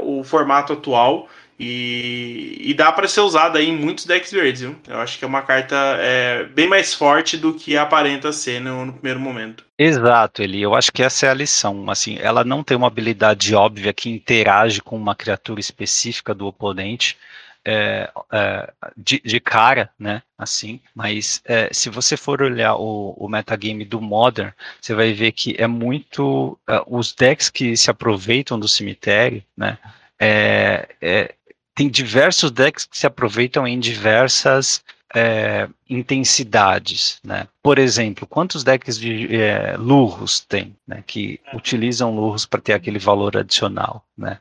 o 0.01 0.23
formato 0.25 0.73
atual. 0.73 1.29
E, 1.63 2.57
e 2.59 2.73
dá 2.73 2.91
para 2.91 3.07
ser 3.07 3.21
usada 3.21 3.61
em 3.61 3.71
muitos 3.71 4.07
decks 4.07 4.31
verdes, 4.31 4.61
viu? 4.61 4.75
Eu 4.87 4.99
acho 4.99 5.19
que 5.19 5.23
é 5.23 5.27
uma 5.27 5.43
carta 5.43 5.75
é, 5.99 6.43
bem 6.45 6.67
mais 6.67 6.91
forte 6.91 7.37
do 7.37 7.53
que 7.53 7.77
aparenta 7.77 8.33
ser 8.33 8.59
no, 8.59 8.83
no, 8.83 8.93
primeiro 8.93 9.19
momento. 9.19 9.63
Exato, 9.77 10.41
Eli. 10.41 10.59
Eu 10.59 10.73
acho 10.73 10.91
que 10.91 11.03
essa 11.03 11.27
é 11.27 11.29
a 11.29 11.35
lição. 11.35 11.87
Assim, 11.91 12.17
ela 12.19 12.43
não 12.43 12.63
tem 12.63 12.75
uma 12.75 12.87
habilidade 12.87 13.53
óbvia 13.53 13.93
que 13.93 14.09
interage 14.09 14.81
com 14.81 14.97
uma 14.97 15.13
criatura 15.13 15.59
específica 15.59 16.33
do 16.33 16.47
oponente. 16.47 17.15
É, 17.63 18.09
é, 18.31 18.73
de, 18.97 19.21
de, 19.23 19.39
cara, 19.39 19.91
né? 19.99 20.23
Assim, 20.35 20.81
mas 20.95 21.43
é, 21.45 21.69
se 21.71 21.91
você 21.91 22.17
for 22.17 22.41
olhar 22.41 22.73
o, 22.75 23.11
o 23.15 23.29
metagame 23.29 23.85
do 23.85 24.01
Modern, 24.01 24.51
você 24.81 24.95
vai 24.95 25.13
ver 25.13 25.31
que 25.31 25.55
é 25.59 25.67
muito 25.67 26.57
é, 26.67 26.81
os 26.87 27.13
decks 27.13 27.51
que 27.51 27.77
se 27.77 27.91
aproveitam 27.91 28.59
do 28.59 28.67
cemitério, 28.67 29.43
né? 29.55 29.77
É, 30.23 30.87
é, 31.01 31.33
tem 31.75 31.89
diversos 31.89 32.51
decks 32.51 32.85
que 32.85 32.97
se 32.97 33.07
aproveitam 33.07 33.67
em 33.67 33.79
diversas 33.79 34.83
é, 35.13 35.67
intensidades, 35.89 37.19
né? 37.23 37.47
Por 37.61 37.77
exemplo, 37.77 38.25
quantos 38.25 38.63
decks 38.63 38.97
de 38.97 39.35
é, 39.35 39.75
lurros 39.77 40.39
tem, 40.39 40.75
né? 40.87 41.03
Que 41.05 41.39
utilizam 41.53 42.15
lurros 42.15 42.45
para 42.45 42.61
ter 42.61 42.73
aquele 42.73 42.99
valor 42.99 43.37
adicional, 43.37 44.05
né? 44.17 44.37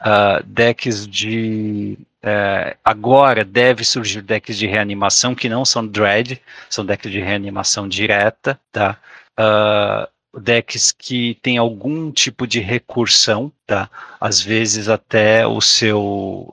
Uh, 0.00 0.42
decks 0.44 1.06
de 1.06 1.96
é, 2.22 2.76
agora 2.84 3.44
deve 3.44 3.84
surgir 3.84 4.20
decks 4.20 4.56
de 4.58 4.66
reanimação 4.66 5.34
que 5.34 5.48
não 5.48 5.64
são 5.64 5.86
dread, 5.86 6.40
são 6.68 6.84
decks 6.84 7.10
de 7.10 7.20
reanimação 7.20 7.88
direta, 7.88 8.58
tá? 8.72 8.96
Uh, 9.38 10.08
decks 10.40 10.92
que 10.92 11.38
tem 11.42 11.58
algum 11.58 12.10
tipo 12.10 12.46
de 12.46 12.60
recursão, 12.60 13.52
tá? 13.66 13.88
Às 14.20 14.40
vezes 14.40 14.88
até 14.88 15.46
o 15.46 15.60
seu 15.60 16.00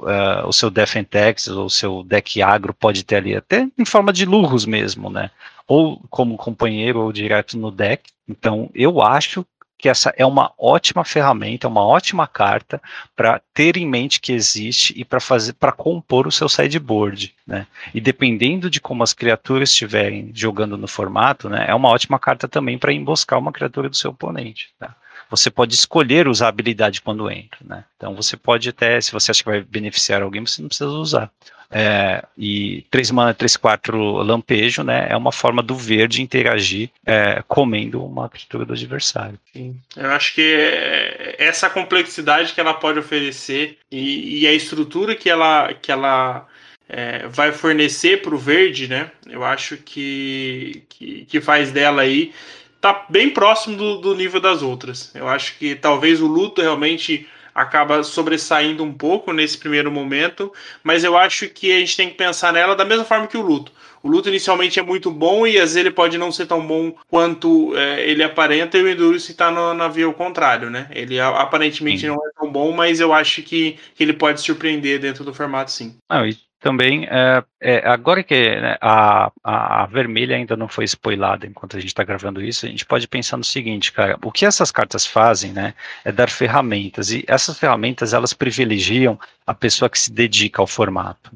uh, 0.01 0.47
o 0.47 0.51
seu 0.51 0.69
Defentex 0.69 1.47
ou 1.47 1.65
o 1.65 1.69
seu 1.69 2.03
deck 2.03 2.41
agro 2.41 2.73
pode 2.73 3.03
ter 3.03 3.15
ali 3.15 3.35
até 3.35 3.67
em 3.77 3.85
forma 3.85 4.11
de 4.11 4.25
lurros 4.25 4.65
mesmo, 4.65 5.09
né? 5.09 5.31
Ou 5.67 6.01
como 6.09 6.37
companheiro 6.37 7.01
ou 7.01 7.13
direto 7.13 7.57
no 7.57 7.71
deck. 7.71 8.11
Então 8.27 8.69
eu 8.73 9.01
acho 9.01 9.45
que 9.79 9.87
essa 9.87 10.13
é 10.17 10.25
uma 10.25 10.51
ótima 10.59 11.05
ferramenta, 11.05 11.69
uma 11.69 11.85
ótima 11.85 12.27
carta 12.27 12.81
para 13.15 13.41
ter 13.53 13.77
em 13.77 13.87
mente 13.87 14.19
que 14.19 14.33
existe 14.33 14.93
e 14.95 15.05
para 15.05 15.21
fazer 15.21 15.53
para 15.53 15.71
compor 15.71 16.27
o 16.27 16.31
seu 16.31 16.49
sideboard, 16.49 17.33
né? 17.47 17.65
E 17.93 18.01
dependendo 18.01 18.69
de 18.69 18.81
como 18.81 19.01
as 19.01 19.13
criaturas 19.13 19.69
estiverem 19.69 20.31
jogando 20.35 20.77
no 20.77 20.87
formato, 20.87 21.49
né, 21.49 21.65
é 21.69 21.73
uma 21.73 21.87
ótima 21.87 22.19
carta 22.19 22.45
também 22.45 22.77
para 22.77 22.91
emboscar 22.91 23.39
uma 23.39 23.53
criatura 23.53 23.87
do 23.87 23.95
seu 23.95 24.11
oponente, 24.11 24.69
tá? 24.77 24.93
Você 25.29 25.49
pode 25.49 25.73
escolher 25.73 26.27
usar 26.27 26.47
a 26.47 26.49
habilidade 26.49 27.01
quando 27.01 27.29
entra, 27.29 27.59
né? 27.63 27.83
Então 27.97 28.15
você 28.15 28.35
pode 28.35 28.69
até, 28.69 28.99
se 28.99 29.11
você 29.11 29.31
acha 29.31 29.43
que 29.43 29.49
vai 29.49 29.61
beneficiar 29.61 30.21
alguém, 30.21 30.45
você 30.45 30.61
não 30.61 30.69
precisa 30.69 30.89
usar. 30.89 31.31
É, 31.71 32.23
e 32.35 32.83
3 32.89 33.11
mana, 33.11 33.31
3, 33.31 33.55
4 33.55 34.23
lampejo, 34.23 34.83
né? 34.83 35.07
É 35.09 35.15
uma 35.15 35.31
forma 35.31 35.61
do 35.61 35.75
verde 35.75 36.21
interagir 36.21 36.89
é, 37.05 37.43
comendo 37.47 38.03
uma 38.03 38.27
criatura 38.27 38.65
do 38.65 38.73
adversário. 38.73 39.39
Sim. 39.53 39.79
Eu 39.95 40.09
acho 40.09 40.33
que 40.33 40.41
é 40.41 41.35
essa 41.37 41.69
complexidade 41.69 42.53
que 42.53 42.59
ela 42.59 42.73
pode 42.73 42.97
oferecer 42.97 43.77
e, 43.91 44.39
e 44.41 44.47
a 44.47 44.53
estrutura 44.53 45.15
que 45.15 45.29
ela, 45.29 45.71
que 45.73 45.91
ela 45.91 46.47
é, 46.89 47.27
vai 47.27 47.51
fornecer 47.51 48.23
para 48.23 48.33
o 48.33 48.37
verde, 48.37 48.87
né? 48.87 49.11
Eu 49.29 49.45
acho 49.45 49.77
que, 49.77 50.81
que, 50.89 51.25
que, 51.25 51.39
faz 51.39 51.71
dela 51.71 52.01
aí 52.01 52.33
tá 52.79 53.05
bem 53.09 53.29
próximo 53.29 53.75
do, 53.75 53.97
do 53.97 54.15
nível 54.15 54.39
das 54.39 54.61
outras. 54.61 55.11
Eu 55.13 55.27
acho 55.27 55.57
que 55.57 55.75
talvez 55.75 56.21
o 56.21 56.27
luto 56.27 56.61
realmente 56.61 57.27
acaba 57.53 58.03
sobressaindo 58.03 58.83
um 58.83 58.93
pouco 58.93 59.33
nesse 59.33 59.57
primeiro 59.57 59.91
momento, 59.91 60.51
mas 60.83 61.03
eu 61.03 61.17
acho 61.17 61.49
que 61.49 61.71
a 61.71 61.79
gente 61.79 61.97
tem 61.97 62.09
que 62.09 62.15
pensar 62.15 62.53
nela 62.53 62.75
da 62.75 62.85
mesma 62.85 63.03
forma 63.03 63.27
que 63.27 63.37
o 63.37 63.41
luto. 63.41 63.71
O 64.01 64.07
luto 64.07 64.29
inicialmente 64.29 64.79
é 64.79 64.83
muito 64.83 65.11
bom 65.11 65.45
e 65.45 65.57
às 65.57 65.71
vezes 65.71 65.75
ele 65.75 65.91
pode 65.91 66.17
não 66.17 66.31
ser 66.31 66.45
tão 66.45 66.65
bom 66.65 66.93
quanto 67.09 67.75
é, 67.75 68.09
ele 68.09 68.23
aparenta 68.23 68.77
e 68.77 68.83
o 68.83 68.87
Endurance 68.87 69.29
está 69.29 69.51
na 69.51 69.87
via 69.89 70.05
ao 70.05 70.13
contrário, 70.13 70.69
né? 70.69 70.87
Ele 70.91 71.19
aparentemente 71.19 72.01
sim. 72.01 72.07
não 72.07 72.15
é 72.15 72.29
tão 72.39 72.49
bom, 72.49 72.71
mas 72.71 73.01
eu 73.01 73.13
acho 73.13 73.41
que, 73.43 73.77
que 73.95 74.03
ele 74.03 74.13
pode 74.13 74.39
surpreender 74.39 74.99
dentro 74.99 75.25
do 75.25 75.33
formato 75.33 75.71
sim. 75.71 75.97
Ah, 76.07 76.25
e 76.25 76.37
também, 76.59 77.05
é, 77.09 77.43
é, 77.61 77.87
agora 77.87 78.21
que 78.21 78.35
né, 78.35 78.77
a, 78.81 79.31
a, 79.43 79.85
vermelha 79.85 80.35
ainda 80.35 80.57
não 80.57 80.67
foi 80.67 80.83
spoilada 80.83 81.47
enquanto 81.47 81.77
a 81.77 81.79
gente 81.79 81.89
está 81.89 82.03
gravando 82.03 82.43
isso, 82.43 82.65
a 82.65 82.69
gente 82.69 82.85
pode 82.85 83.07
pensar 83.07 83.37
no 83.37 83.43
seguinte, 83.43 83.91
cara, 83.93 84.17
o 84.21 84.31
que 84.31 84.45
essas 84.45 84.69
cartas 84.69 85.05
fazem, 85.05 85.53
né, 85.53 85.73
é 86.03 86.11
dar 86.11 86.29
ferramentas, 86.29 87.11
e 87.11 87.23
essas 87.27 87.57
ferramentas, 87.57 88.13
elas 88.13 88.33
privilegiam 88.33 89.17
a 89.47 89.53
pessoa 89.53 89.89
que 89.89 89.97
se 89.97 90.11
dedica 90.11 90.61
ao 90.61 90.67
formato. 90.67 91.31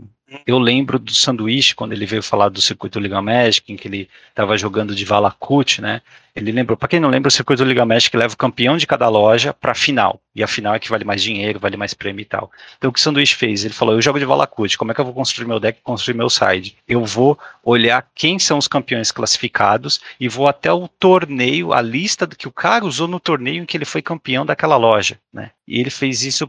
Eu 0.47 0.57
lembro 0.57 0.97
do 0.97 1.13
Sanduíche, 1.13 1.75
quando 1.75 1.93
ele 1.93 2.05
veio 2.05 2.23
falar 2.23 2.49
do 2.49 2.61
circuito 2.61 2.99
Liga 2.99 3.21
Magic, 3.21 3.71
em 3.71 3.75
que 3.75 3.87
ele 3.87 4.09
estava 4.29 4.57
jogando 4.57 4.95
de 4.95 5.05
Valakut, 5.05 5.81
né, 5.81 6.01
ele 6.35 6.51
lembrou, 6.51 6.75
para 6.75 6.87
quem 6.87 6.99
não 6.99 7.09
lembra, 7.09 7.27
o 7.27 7.31
circuito 7.31 7.63
Liga 7.63 7.85
Magic 7.85 8.15
leva 8.17 8.33
o 8.33 8.37
campeão 8.37 8.75
de 8.75 8.87
cada 8.87 9.07
loja 9.07 9.53
para 9.53 9.73
a 9.73 9.75
final. 9.75 10.19
E 10.35 10.41
a 10.41 10.47
final 10.47 10.73
é 10.73 10.79
que 10.79 10.89
vale 10.89 11.05
mais 11.05 11.21
dinheiro, 11.21 11.59
vale 11.59 11.77
mais 11.77 11.93
prêmio 11.93 12.21
e 12.21 12.25
tal. 12.25 12.51
Então 12.75 12.89
o 12.89 12.93
que 12.93 12.99
o 12.99 13.01
Sanduíche 13.01 13.35
fez? 13.35 13.63
Ele 13.63 13.73
falou: 13.73 13.93
eu 13.93 14.01
jogo 14.01 14.17
de 14.17 14.25
Valakut, 14.25 14.75
como 14.75 14.91
é 14.91 14.95
que 14.95 15.01
eu 15.01 15.05
vou 15.05 15.13
construir 15.13 15.47
meu 15.47 15.59
deck, 15.59 15.79
construir 15.83 16.15
meu 16.15 16.29
side? 16.31 16.75
Eu 16.87 17.05
vou 17.05 17.37
olhar 17.63 18.07
quem 18.15 18.39
são 18.39 18.57
os 18.57 18.67
campeões 18.67 19.11
classificados 19.11 20.01
e 20.19 20.27
vou 20.27 20.47
até 20.47 20.73
o 20.73 20.87
torneio, 20.87 21.71
a 21.71 21.81
lista 21.81 22.25
que 22.25 22.47
o 22.47 22.51
cara 22.51 22.83
usou 22.83 23.07
no 23.07 23.19
torneio 23.19 23.61
em 23.61 23.65
que 23.65 23.77
ele 23.77 23.85
foi 23.85 24.01
campeão 24.01 24.43
daquela 24.43 24.75
loja. 24.75 25.19
Né? 25.31 25.51
E 25.67 25.79
ele 25.79 25.89
fez 25.89 26.23
isso 26.23 26.47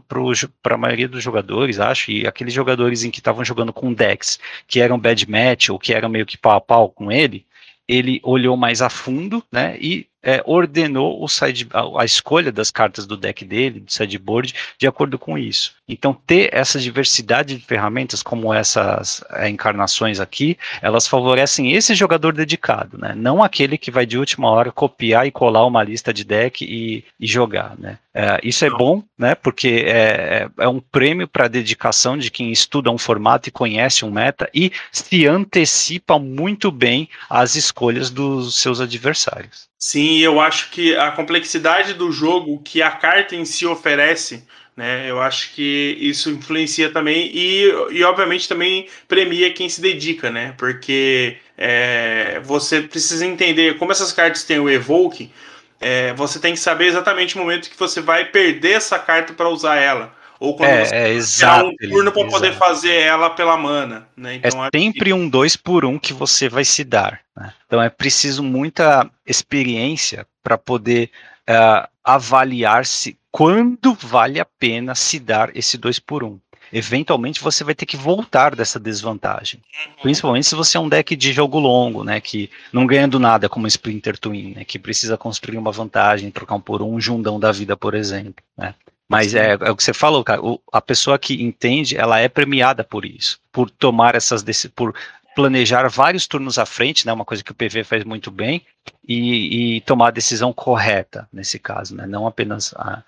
para 0.61 0.75
a 0.75 0.77
maioria 0.77 1.07
dos 1.07 1.23
jogadores, 1.23 1.79
acho, 1.79 2.11
e 2.11 2.27
aqueles 2.27 2.53
jogadores 2.53 3.03
em 3.03 3.11
que 3.11 3.19
estavam 3.19 3.45
jogando 3.45 3.71
com 3.71 3.93
decks 3.93 4.39
que 4.67 4.81
eram 4.81 4.99
bad 4.99 5.29
match 5.29 5.69
ou 5.69 5.79
que 5.79 5.93
eram 5.93 6.09
meio 6.09 6.25
que 6.25 6.37
pau 6.37 6.57
a 6.57 6.61
pau 6.61 6.89
com 6.89 7.11
ele, 7.11 7.45
ele 7.87 8.19
olhou 8.23 8.57
mais 8.57 8.81
a 8.81 8.89
fundo, 8.89 9.43
né, 9.51 9.77
e 9.79 10.07
é, 10.25 10.41
ordenou 10.43 11.23
o 11.23 11.27
side, 11.27 11.67
a, 11.71 12.01
a, 12.01 12.03
escolha 12.03 12.51
das 12.51 12.71
cartas 12.71 13.05
do 13.05 13.15
deck 13.15 13.45
dele, 13.45 13.81
do 13.81 13.91
sideboard, 13.91 14.55
de 14.79 14.87
acordo 14.87 15.19
com 15.19 15.37
isso. 15.37 15.75
Então, 15.87 16.17
ter 16.25 16.49
essa 16.51 16.79
diversidade 16.79 17.55
de 17.55 17.63
ferramentas, 17.63 18.23
como 18.23 18.51
essas 18.51 19.23
é, 19.29 19.47
encarnações 19.47 20.19
aqui, 20.19 20.57
elas 20.81 21.07
favorecem 21.07 21.73
esse 21.73 21.93
jogador 21.93 22.33
dedicado, 22.33 22.97
né? 22.97 23.13
Não 23.15 23.43
aquele 23.43 23.77
que 23.77 23.91
vai 23.91 24.07
de 24.07 24.17
última 24.17 24.49
hora 24.49 24.71
copiar 24.71 25.27
e 25.27 25.31
colar 25.31 25.63
uma 25.67 25.83
lista 25.83 26.11
de 26.11 26.23
deck 26.23 26.65
e, 26.65 27.05
e 27.19 27.27
jogar, 27.27 27.77
né? 27.77 27.99
É, 28.17 28.39
isso 28.43 28.63
é 28.65 28.69
bom, 28.69 29.03
né? 29.17 29.35
Porque 29.35 29.83
é, 29.85 30.47
é, 30.57 30.63
é 30.63 30.67
um 30.67 30.79
prêmio 30.79 31.27
para 31.27 31.45
a 31.45 31.49
dedicação 31.49 32.17
de 32.17 32.31
quem 32.31 32.49
estuda 32.49 32.89
um 32.89 32.97
formato 32.97 33.49
e 33.49 33.51
conhece 33.51 34.05
um 34.05 34.09
meta 34.09 34.49
e 34.53 34.71
se 34.91 35.27
antecipa 35.27 36.17
muito 36.17 36.71
bem 36.71 37.09
às 37.29 37.55
escolhas 37.55 38.09
dos 38.09 38.55
seus 38.55 38.79
adversários. 38.79 39.67
Sim, 39.77 40.14
eu 40.21 40.39
acho 40.39 40.69
que 40.71 40.95
a 40.95 41.11
complexidade 41.11 41.93
do 41.93 42.11
jogo 42.11 42.61
que 42.63 42.81
a 42.81 42.91
carta 42.91 43.35
em 43.35 43.45
si 43.45 43.65
oferece, 43.65 44.43
né? 44.75 45.09
Eu 45.09 45.21
acho 45.21 45.53
que 45.53 45.97
isso 45.99 46.29
influencia 46.29 46.91
também 46.91 47.31
e, 47.33 47.63
e 47.91 48.03
obviamente 48.03 48.47
também 48.47 48.87
premia 49.07 49.51
quem 49.53 49.69
se 49.69 49.81
dedica, 49.81 50.29
né? 50.29 50.53
Porque 50.57 51.37
é, 51.57 52.39
você 52.43 52.81
precisa 52.81 53.25
entender 53.25 53.77
como 53.77 53.91
essas 53.91 54.11
cartas 54.11 54.43
têm 54.43 54.59
o 54.59 54.69
Evoke, 54.69 55.31
é, 55.79 56.13
você 56.13 56.39
tem 56.39 56.53
que 56.53 56.59
saber 56.59 56.87
exatamente 56.87 57.35
o 57.35 57.39
momento 57.39 57.69
que 57.69 57.77
você 57.77 58.01
vai 58.01 58.25
perder 58.25 58.73
essa 58.73 58.97
carta 58.97 59.33
para 59.33 59.49
usar 59.49 59.75
ela. 59.75 60.14
Ou 60.39 60.55
quando 60.55 60.69
é, 60.69 60.85
você 60.85 60.95
é, 60.95 61.09
exato, 61.09 61.69
um 61.69 61.89
turno 61.89 62.11
para 62.11 62.27
poder 62.27 62.53
fazer 62.53 62.93
ela 62.93 63.29
pela 63.29 63.57
mana. 63.57 64.07
Né? 64.15 64.35
É 64.35 64.47
então, 64.47 64.65
é 64.65 64.69
sempre 64.73 65.05
que... 65.05 65.13
um 65.13 65.27
dois 65.29 65.55
por 65.55 65.85
um 65.85 65.97
que 65.97 66.13
você 66.13 66.49
vai 66.49 66.65
se 66.65 66.83
dar. 66.83 67.21
Né? 67.35 67.53
Então 67.65 67.81
é 67.81 67.89
preciso 67.89 68.43
muita 68.43 69.09
experiência 69.25 70.27
para 70.43 70.57
poder 70.57 71.09
uh, 71.49 71.87
avaliar 72.03 72.85
se 72.85 73.17
quando 73.31 73.93
vale 73.93 74.39
a 74.39 74.45
pena 74.45 74.95
se 74.95 75.19
dar 75.19 75.55
esse 75.55 75.77
2 75.77 75.99
por 75.99 76.23
1 76.23 76.27
um 76.27 76.39
eventualmente 76.71 77.41
você 77.41 77.63
vai 77.63 77.75
ter 77.75 77.85
que 77.85 77.97
voltar 77.97 78.55
dessa 78.55 78.79
desvantagem. 78.79 79.61
Uhum. 79.87 79.93
Principalmente 80.01 80.47
se 80.47 80.55
você 80.55 80.77
é 80.77 80.79
um 80.79 80.89
deck 80.89 81.15
de 81.15 81.31
jogo 81.31 81.59
longo, 81.59 82.03
né, 82.03 82.19
que 82.19 82.49
não 82.71 82.85
ganha 82.85 83.07
do 83.07 83.19
nada 83.19 83.47
como 83.47 83.67
Splinter 83.67 84.17
Twin, 84.17 84.53
né, 84.55 84.65
que 84.65 84.79
precisa 84.79 85.17
construir 85.17 85.57
uma 85.57 85.71
vantagem, 85.71 86.31
trocar 86.31 86.55
um 86.55 86.61
por 86.61 86.81
um, 86.81 86.95
um 86.95 86.99
jundão 86.99 87.39
da 87.39 87.51
vida, 87.51 87.77
por 87.77 87.93
exemplo, 87.93 88.43
né. 88.57 88.73
Mas 89.07 89.35
é, 89.35 89.51
é, 89.53 89.71
o 89.71 89.75
que 89.75 89.83
você 89.83 89.93
falou, 89.93 90.23
cara. 90.23 90.41
O, 90.41 90.59
a 90.71 90.81
pessoa 90.81 91.19
que 91.19 91.41
entende, 91.41 91.95
ela 91.95 92.19
é 92.19 92.27
premiada 92.27 92.83
por 92.83 93.05
isso, 93.05 93.39
por 93.51 93.69
tomar 93.69 94.15
essas 94.15 94.41
decisões, 94.41 94.73
por 94.75 94.95
planejar 95.35 95.87
vários 95.89 96.25
turnos 96.25 96.57
à 96.57 96.65
frente, 96.65 97.05
né? 97.05 97.13
Uma 97.13 97.25
coisa 97.25 97.43
que 97.43 97.51
o 97.51 97.55
PV 97.55 97.83
faz 97.83 98.03
muito 98.03 98.31
bem 98.31 98.65
e, 99.07 99.75
e 99.75 99.81
tomar 99.81 100.07
a 100.07 100.11
decisão 100.11 100.53
correta 100.53 101.27
nesse 101.31 101.59
caso, 101.59 101.95
né? 101.95 102.07
Não 102.07 102.25
apenas 102.25 102.73
a, 102.75 103.03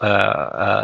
a, 0.00 0.08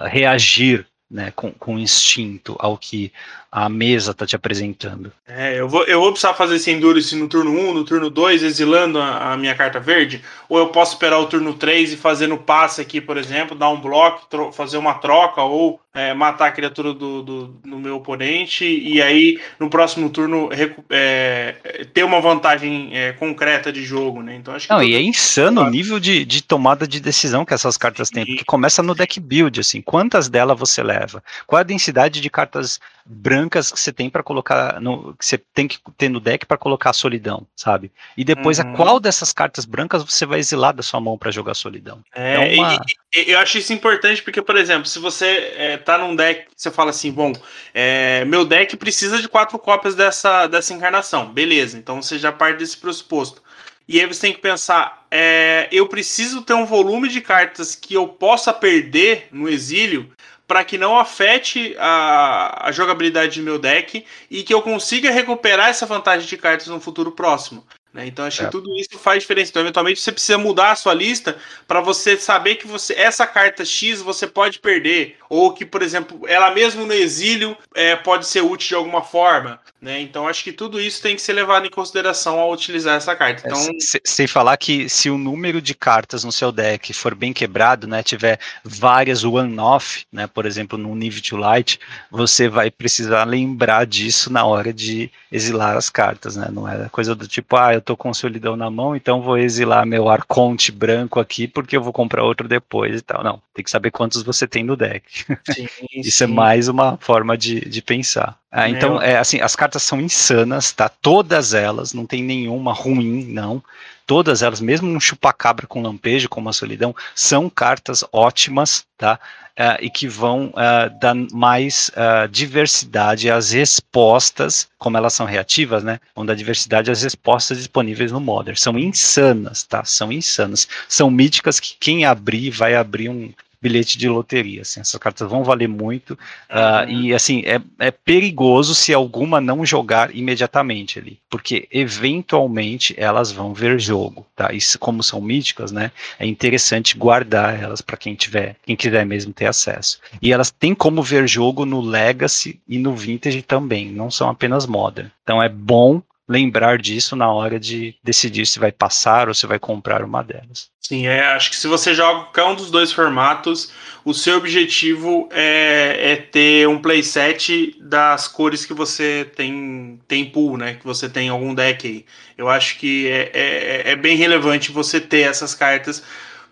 a 0.05 0.09
reagir 0.09 0.87
né, 1.11 1.31
com, 1.35 1.51
com 1.53 1.79
instinto 1.79 2.55
ao 2.59 2.77
que 2.77 3.13
a 3.51 3.69
mesa 3.69 4.11
está 4.11 4.27
te 4.27 4.37
apresentando. 4.37 5.11
É, 5.27 5.59
eu 5.59 5.69
vou, 5.69 5.85
eu 5.85 6.01
vou 6.01 6.11
precisar 6.11 6.35
fazer 6.35 6.57
esse 6.57 6.71
Endurance 6.71 7.15
no 7.17 7.29
turno 7.29 7.51
1, 7.51 7.75
no 7.75 7.85
turno 7.85 8.11
2, 8.11 8.43
exilando 8.43 8.99
a, 8.99 9.33
a, 9.33 9.37
minha 9.37 9.55
carta 9.55 9.81
verde? 9.81 10.23
Ou 10.49 10.59
eu 10.59 10.69
posso 10.69 10.93
esperar 10.93 11.19
o 11.19 11.27
turno 11.27 11.55
3 11.55 11.95
e 11.95 11.97
fazer 11.97 12.27
no 12.27 12.39
passe 12.39 12.81
aqui, 12.81 13.01
por 13.01 13.17
exemplo, 13.17 13.57
dar 13.57 13.71
um 13.71 13.81
bloco, 13.81 14.53
fazer 14.53 14.77
uma 14.77 14.95
troca, 14.95 15.43
ou 15.43 15.81
é, 15.95 16.13
matar 16.15 16.49
a 16.49 16.53
criatura 16.53 16.93
do, 16.93 17.23
do, 17.23 17.47
do, 17.47 17.79
meu 17.79 17.97
oponente, 17.97 18.65
e 18.65 19.03
aí 19.03 19.41
no 19.59 19.69
próximo 19.69 20.11
turno 20.11 20.49
é, 20.91 21.57
ter 21.93 22.05
uma 22.05 22.21
vantagem 22.21 22.91
é, 22.93 23.13
concreta 23.13 23.73
de 23.73 23.83
jogo, 23.83 24.23
né? 24.23 24.37
Então 24.37 24.55
acho 24.55 24.69
que. 24.69 24.73
Não, 24.73 24.83
e 24.83 24.95
é 24.95 25.03
insano 25.03 25.63
o 25.63 25.71
nível 25.71 25.99
de, 25.99 26.25
de 26.25 26.43
tomada 26.43 26.87
de 26.87 27.01
decisão 27.01 27.45
que 27.45 27.55
essas 27.55 27.77
cartas 27.77 28.11
têm, 28.11 28.25
porque 28.25 28.45
começa 28.45 28.83
no 28.83 28.95
deck 28.95 29.19
build, 29.19 29.59
assim, 29.59 29.81
quantas 29.81 30.29
delas 30.29 30.59
você 30.59 30.83
leva? 30.83 31.23
Qual 31.47 31.59
a 31.59 31.65
densidade 31.65 32.21
de 32.21 32.31
cartas 32.31 32.79
brancas 33.05 33.38
que 33.47 33.61
você 33.61 33.93
tem 33.93 34.09
para 34.09 34.23
colocar 34.23 34.81
no 34.81 35.15
que 35.15 35.27
você 35.27 35.37
tem 35.37 35.69
que 35.69 35.79
ter 35.99 36.09
no 36.09 36.19
deck 36.19 36.47
para 36.47 36.57
colocar 36.57 36.91
a 36.91 36.95
solidão, 36.95 37.47
sabe? 37.55 37.93
E 38.17 38.25
depois 38.25 38.59
uhum. 38.59 38.73
a 38.73 38.77
qual 38.77 38.99
dessas 38.99 39.31
cartas 39.31 39.67
brancas 39.67 40.03
você 40.03 40.25
vai 40.25 40.39
exilar 40.39 40.75
da 40.75 40.83
sua 40.83 40.99
mão 40.99 41.19
para 41.19 41.31
jogar 41.31 41.53
solidão. 41.53 42.03
É, 42.15 42.57
é 42.57 42.61
uma... 42.61 42.75
e, 43.15 43.21
e, 43.21 43.33
eu 43.33 43.39
acho 43.39 43.59
isso 43.59 43.75
importante 43.75 44.23
porque, 44.23 44.41
por 44.41 44.57
exemplo, 44.57 44.87
se 44.87 44.99
você 44.99 45.53
é, 45.57 45.77
tá 45.77 45.99
num 45.99 46.17
deck, 46.17 46.47
você 46.57 46.71
fala 46.71 46.89
assim, 46.89 47.13
bom, 47.13 47.35
é, 47.75 48.25
meu 48.25 48.47
deck 48.47 48.75
precisa 48.79 49.21
de 49.21 49.29
quatro 49.29 49.59
cópias 49.59 49.95
dessa 49.95 50.47
dessa 50.47 50.73
encarnação, 50.73 51.33
beleza? 51.33 51.77
Então 51.77 52.01
você 52.01 52.19
já 52.19 52.33
parte 52.33 52.59
desse 52.59 52.79
pressuposto. 52.79 53.43
E 53.89 53.99
aí 53.99 54.07
você 54.07 54.21
tem 54.21 54.33
que 54.35 54.41
pensar, 54.41 55.07
é, 55.11 55.67
eu 55.73 55.89
preciso 55.89 56.43
ter 56.43 56.53
um 56.53 56.67
volume 56.67 57.09
de 57.09 57.23
cartas 57.23 57.75
que 57.75 57.95
eu 57.95 58.07
possa 58.07 58.53
perder 58.53 59.29
no 59.33 59.49
exílio 59.49 60.13
para 60.49 60.65
que 60.65 60.79
não 60.79 60.99
afete 60.99 61.77
a, 61.79 62.69
a, 62.69 62.73
jogabilidade 62.73 63.39
do 63.39 63.45
meu 63.45 63.59
deck 63.59 64.05
e 64.31 64.43
que 64.43 64.55
eu 64.55 64.63
consiga 64.63 65.11
recuperar 65.11 65.69
essa 65.69 65.85
vantagem 65.85 66.27
de 66.27 66.39
cartas 66.39 66.67
no 66.69 66.81
futuro 66.81 67.13
próximo. 67.13 67.65
Né? 67.93 68.07
Então 68.07 68.25
acho 68.25 68.43
é. 68.43 68.45
que 68.45 68.51
tudo 68.51 68.75
isso 68.77 68.99
faz 68.99 69.23
diferença. 69.23 69.51
Então, 69.51 69.63
eventualmente, 69.63 70.01
você 70.01 70.13
precisa 70.13 70.39
mudar 70.39 70.73
a 70.73 70.77
sua 70.77 70.95
lista 70.95 71.37
para 71.67 71.81
você 71.81 72.17
saber 72.17 72.57
que 72.57 72.67
você 72.67 72.95
essa 72.95 73.27
carta 73.27 73.65
X 73.65 74.01
você 74.03 74.27
pode 74.27 74.59
perder. 74.59 75.17
Ou 75.29 75.53
que, 75.53 75.65
por 75.65 75.83
exemplo, 75.83 76.23
ela 76.27 76.51
mesmo 76.51 76.87
no 76.87 76.93
exílio 76.93 77.57
é, 77.75 77.97
pode 77.97 78.27
ser 78.27 78.43
útil 78.43 78.69
de 78.69 78.75
alguma 78.75 79.03
forma. 79.03 79.61
Né? 79.81 80.01
Então 80.01 80.27
acho 80.27 80.43
que 80.43 80.53
tudo 80.53 80.81
isso 80.81 81.01
tem 81.01 81.15
que 81.15 81.23
ser 81.23 81.33
levado 81.33 81.67
em 81.67 81.71
consideração 81.71 82.39
ao 82.39 82.53
utilizar 82.53 82.97
essa 82.97 83.15
carta. 83.15 83.43
Então, 83.47 83.61
é, 83.61 84.01
sem 84.05 84.27
falar 84.27 84.57
que 84.57 84.89
se 84.89 85.09
o 85.09 85.17
número 85.17 85.63
de 85.63 85.75
cartas 85.75 86.25
no 86.25 86.33
seu 86.33 86.51
deck 86.51 86.93
for 86.93 87.15
bem 87.15 87.33
quebrado, 87.33 87.87
né, 87.87 88.03
tiver 88.03 88.41
várias 88.65 89.25
one-off, 89.25 90.05
né, 90.13 90.27
por 90.27 90.47
exemplo, 90.47 90.77
no 90.77 90.95
nível 90.95 91.23
to 91.23 91.37
light, 91.37 91.79
você 92.11 92.49
vai 92.49 92.71
precisar 92.71 93.25
lembrar 93.25 93.87
disso 93.87 94.33
na 94.33 94.45
hora 94.45 94.73
de 94.73 95.11
exilar 95.31 95.77
as 95.77 95.89
cartas, 95.89 96.37
né? 96.37 96.49
Não 96.51 96.69
é 96.69 96.89
coisa 96.89 97.15
do 97.15 97.29
tipo, 97.29 97.57
ah, 97.57 97.78
eu 97.79 97.83
tô 97.83 97.97
com 97.97 98.11
o 98.11 98.15
solidão 98.15 98.57
na 98.57 98.71
mão, 98.71 98.95
então 98.95 99.23
vou 99.23 99.39
exilar 99.39 99.87
meu 99.87 100.09
arconte 100.09 100.71
branco 100.71 101.19
aqui 101.19 101.49
porque 101.49 101.77
eu 101.77 101.83
vou 101.83 101.93
comprar 101.93 102.25
outro 102.25 102.47
depois 102.47 103.01
e 103.01 103.03
tal. 103.03 103.25
Não, 103.25 103.41
tem 103.55 103.65
que 103.65 103.71
saber 103.71 103.91
quantos 103.91 104.23
você 104.23 104.47
tem 104.47 104.63
no 104.63 104.77
deck. 104.77 105.05
Sim, 105.53 105.67
Isso 105.93 106.23
é 106.23 106.27
sim. 106.27 106.33
é 106.33 106.37
mais 106.37 106.69
uma 106.69 106.97
forma 106.99 107.37
de, 107.37 107.61
de 107.61 107.81
pensar. 107.81 108.39
Ah, 108.51 108.69
então, 108.69 109.01
é, 109.01 109.19
assim, 109.19 109.41
as 109.41 109.55
cartas 109.55 109.83
são 109.83 110.01
insanas, 110.01 110.73
tá? 110.73 110.89
Todas 110.89 111.55
elas, 111.55 111.93
não 111.93 112.07
tem 112.07 112.23
nenhuma 112.23 112.73
ruim, 112.73 113.25
não. 113.27 113.63
Todas 114.09 114.41
elas, 114.41 114.59
mesmo 114.59 114.89
um 114.89 114.99
chupacabra 114.99 115.67
com 115.67 115.83
lampejo, 115.83 116.31
como 116.31 116.49
a 116.49 116.53
solidão, 116.55 116.97
são 117.15 117.51
cartas 117.51 118.03
ótimas, 118.11 118.87
tá? 118.97 119.21
Uh, 119.51 119.85
e 119.85 119.91
que 119.91 120.09
vão 120.09 120.47
uh, 120.47 120.99
dar 120.99 121.15
mais 121.15 121.91
uh, 121.91 122.27
diversidade 122.27 123.31
às 123.31 123.51
respostas, 123.51 124.67
como 124.79 124.97
elas 124.97 125.13
são 125.13 125.27
reativas, 125.27 125.85
né? 125.85 126.01
Vão 126.17 126.25
dar 126.25 126.35
diversidade 126.35 126.91
às 126.91 127.03
respostas 127.03 127.59
disponíveis 127.59 128.11
no 128.11 128.19
Modern. 128.19 128.57
São 128.57 128.79
insanas, 128.79 129.63
tá? 129.65 129.85
São 129.85 130.11
insanas. 130.11 130.67
São 130.89 131.11
míticas 131.11 131.61
que 131.61 131.77
quem 131.79 132.07
abrir 132.07 132.51
vai 132.51 132.77
abrir 132.77 133.11
um, 133.11 133.31
bilhete 133.61 133.99
de 133.99 134.09
loteria. 134.09 134.63
Assim, 134.63 134.81
essas 134.81 134.99
cartas 135.01 135.29
vão 135.29 135.45
valer 135.45 135.69
muito. 135.69 136.13
Uh, 136.51 136.91
e 136.91 137.15
assim, 137.15 137.43
é, 137.45 137.61
é 137.79 137.91
perigoso 137.91 138.75
se 138.75 138.93
alguma 138.95 139.41
não 139.41 139.65
jogar 139.65 140.15
imediatamente 140.15 140.99
ali. 140.99 141.19
Porque 141.29 141.69
eventualmente 141.71 142.95
elas 142.97 143.33
vão 143.33 143.53
ver 143.53 143.81
jogo. 143.81 144.27
Tá? 144.35 144.53
Isso, 144.53 144.79
como 144.79 145.03
são 145.03 145.21
míticas, 145.21 145.73
né? 145.73 145.91
É 146.19 146.27
interessante 146.27 146.97
guardar 146.97 147.61
elas 147.61 147.81
para 147.81 147.97
quem 147.97 148.15
tiver, 148.15 148.57
quem 148.65 148.77
quiser 148.77 149.05
mesmo 149.05 149.33
ter 149.33 149.47
acesso. 149.47 149.99
E 150.23 150.33
elas 150.33 150.51
têm 150.51 150.75
como 150.75 151.03
ver 151.03 151.29
jogo 151.29 151.65
no 151.65 151.81
Legacy 151.81 152.61
e 152.69 152.79
no 152.79 152.95
Vintage 152.95 153.43
também, 153.43 153.91
não 153.91 154.11
são 154.11 154.29
apenas 154.29 154.67
Modern. 154.67 155.09
Então 155.23 155.43
é 155.43 155.49
bom 155.49 156.03
lembrar 156.29 156.79
disso 156.79 157.17
na 157.17 157.33
hora 157.33 157.59
de 157.59 157.95
decidir 158.05 158.47
se 158.47 158.59
vai 158.59 158.71
passar 158.71 159.29
ou 159.29 159.35
se 159.35 159.47
vai 159.47 159.59
comprar 159.59 160.03
uma 160.05 160.23
delas. 160.23 160.69
Sim, 160.81 161.07
é, 161.07 161.27
acho 161.33 161.51
que 161.51 161.57
se 161.57 161.67
você 161.67 161.95
joga 161.95 162.21
qualquer 162.25 162.45
um 162.45 162.55
dos 162.55 162.71
dois 162.71 162.93
formatos, 162.93 163.71
o 164.05 164.15
seu 164.15 164.39
objetivo 164.39 165.29
é, 165.31 166.13
é, 166.13 166.17
ter 166.17 166.67
um 166.67 166.81
playset 166.81 167.77
das 167.81 168.27
cores 168.27 168.65
que 168.65 168.73
você 168.73 169.31
tem, 169.37 170.01
tem 170.09 170.25
pool, 170.25 170.57
né? 170.57 170.75
Que 170.75 170.87
você 170.87 171.09
tem 171.09 171.29
algum 171.29 171.55
deck 171.55 171.87
aí. 171.87 172.07
Eu 172.39 172.49
acho 172.49 172.79
que 172.79 173.07
é, 173.09 173.31
é, 173.35 173.91
é 173.91 173.97
bem 173.97 174.17
relevante 174.17 174.73
você 174.73 174.99
ter 174.99 175.29
essas 175.29 175.55
cartas 175.55 176.03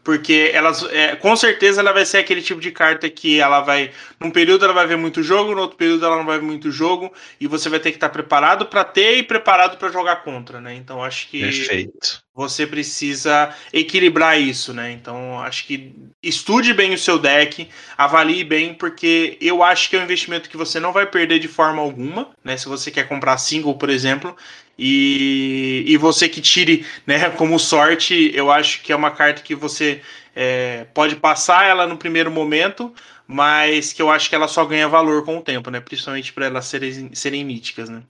porque 0.07 0.53
elas 0.55 0.85
é, 0.93 1.17
com 1.17 1.35
certeza 1.35 1.81
ela 1.81 1.93
vai 1.93 2.07
ser 2.07 2.19
aquele 2.19 2.41
tipo 2.41 2.61
de 2.61 2.71
carta 2.71 3.11
que 3.11 3.41
ela 3.41 3.61
vai 3.61 3.91
num 4.21 4.31
período 4.31 4.65
ela 4.65 4.73
vai 4.73 4.87
ver 4.87 4.97
muito 4.97 5.21
jogo 5.21 5.53
no 5.53 5.63
outro 5.63 5.77
período 5.77 6.07
ela 6.07 6.19
não 6.19 6.25
vai 6.25 6.39
ver 6.39 6.45
muito 6.45 6.71
jogo 6.71 7.13
e 7.41 7.49
você 7.49 7.69
vai 7.69 7.81
ter 7.81 7.91
que 7.91 7.97
estar 7.97 8.11
preparado 8.11 8.67
para 8.67 8.85
ter 8.85 9.17
e 9.17 9.25
preparado 9.25 9.77
para 9.77 9.91
jogar 9.91 10.23
contra 10.23 10.61
né 10.61 10.77
então 10.77 11.03
acho 11.03 11.27
que 11.27 11.41
Perfeito. 11.41 12.25
Você 12.37 12.67
precisa 12.67 13.55
equilibrar 13.73 14.41
isso 14.41 14.73
né 14.75 14.93
então 14.93 15.41
acho 15.41 15.67
que 15.67 15.95
estude 16.23 16.73
bem 16.73 16.93
o 16.93 16.99
seu 16.99 17.19
deck 17.19 17.69
avalie 17.97 18.45
bem 18.45 18.75
porque 18.75 19.39
eu 19.41 19.63
acho 19.63 19.89
que 19.89 19.97
é 19.97 20.01
um 20.01 20.05
investimento 20.05 20.51
que 20.51 20.57
você 20.57 20.79
não 20.79 20.93
vai 20.93 21.07
perder 21.07 21.39
de 21.39 21.49
forma 21.49 21.81
alguma 21.81 22.29
né 22.45 22.57
se 22.57 22.69
você 22.69 22.91
quer 22.91 23.09
comprar 23.09 23.39
single 23.39 23.75
por 23.75 23.89
exemplo 23.89 24.37
e, 24.79 25.85
e 25.87 25.97
você 25.97 26.29
que 26.29 26.41
tire 26.41 26.85
né, 27.07 27.31
como 27.37 27.59
sorte, 27.59 28.31
eu 28.35 28.51
acho 28.51 28.83
que 28.83 28.93
é 28.93 28.97
uma 28.97 29.11
carta 29.11 29.43
que 29.43 29.55
você 29.55 30.03
é, 30.35 30.87
pode 30.93 31.17
passar 31.17 31.67
ela 31.67 31.87
no 31.87 31.97
primeiro 31.97 32.31
momento, 32.31 32.93
mas 33.27 33.93
que 33.93 34.03
eu 34.03 34.11
acho 34.11 34.29
que 34.29 34.35
ela 34.35 34.49
só 34.49 34.65
ganha 34.65 34.89
valor 34.89 35.25
com 35.25 35.39
o 35.39 35.43
tempo, 35.43 35.71
né? 35.71 35.81
Principalmente 35.81 36.33
para 36.33 36.47
elas 36.47 36.67
serem, 36.67 37.11
serem 37.15 37.45
míticas, 37.45 37.89
né? 37.89 38.03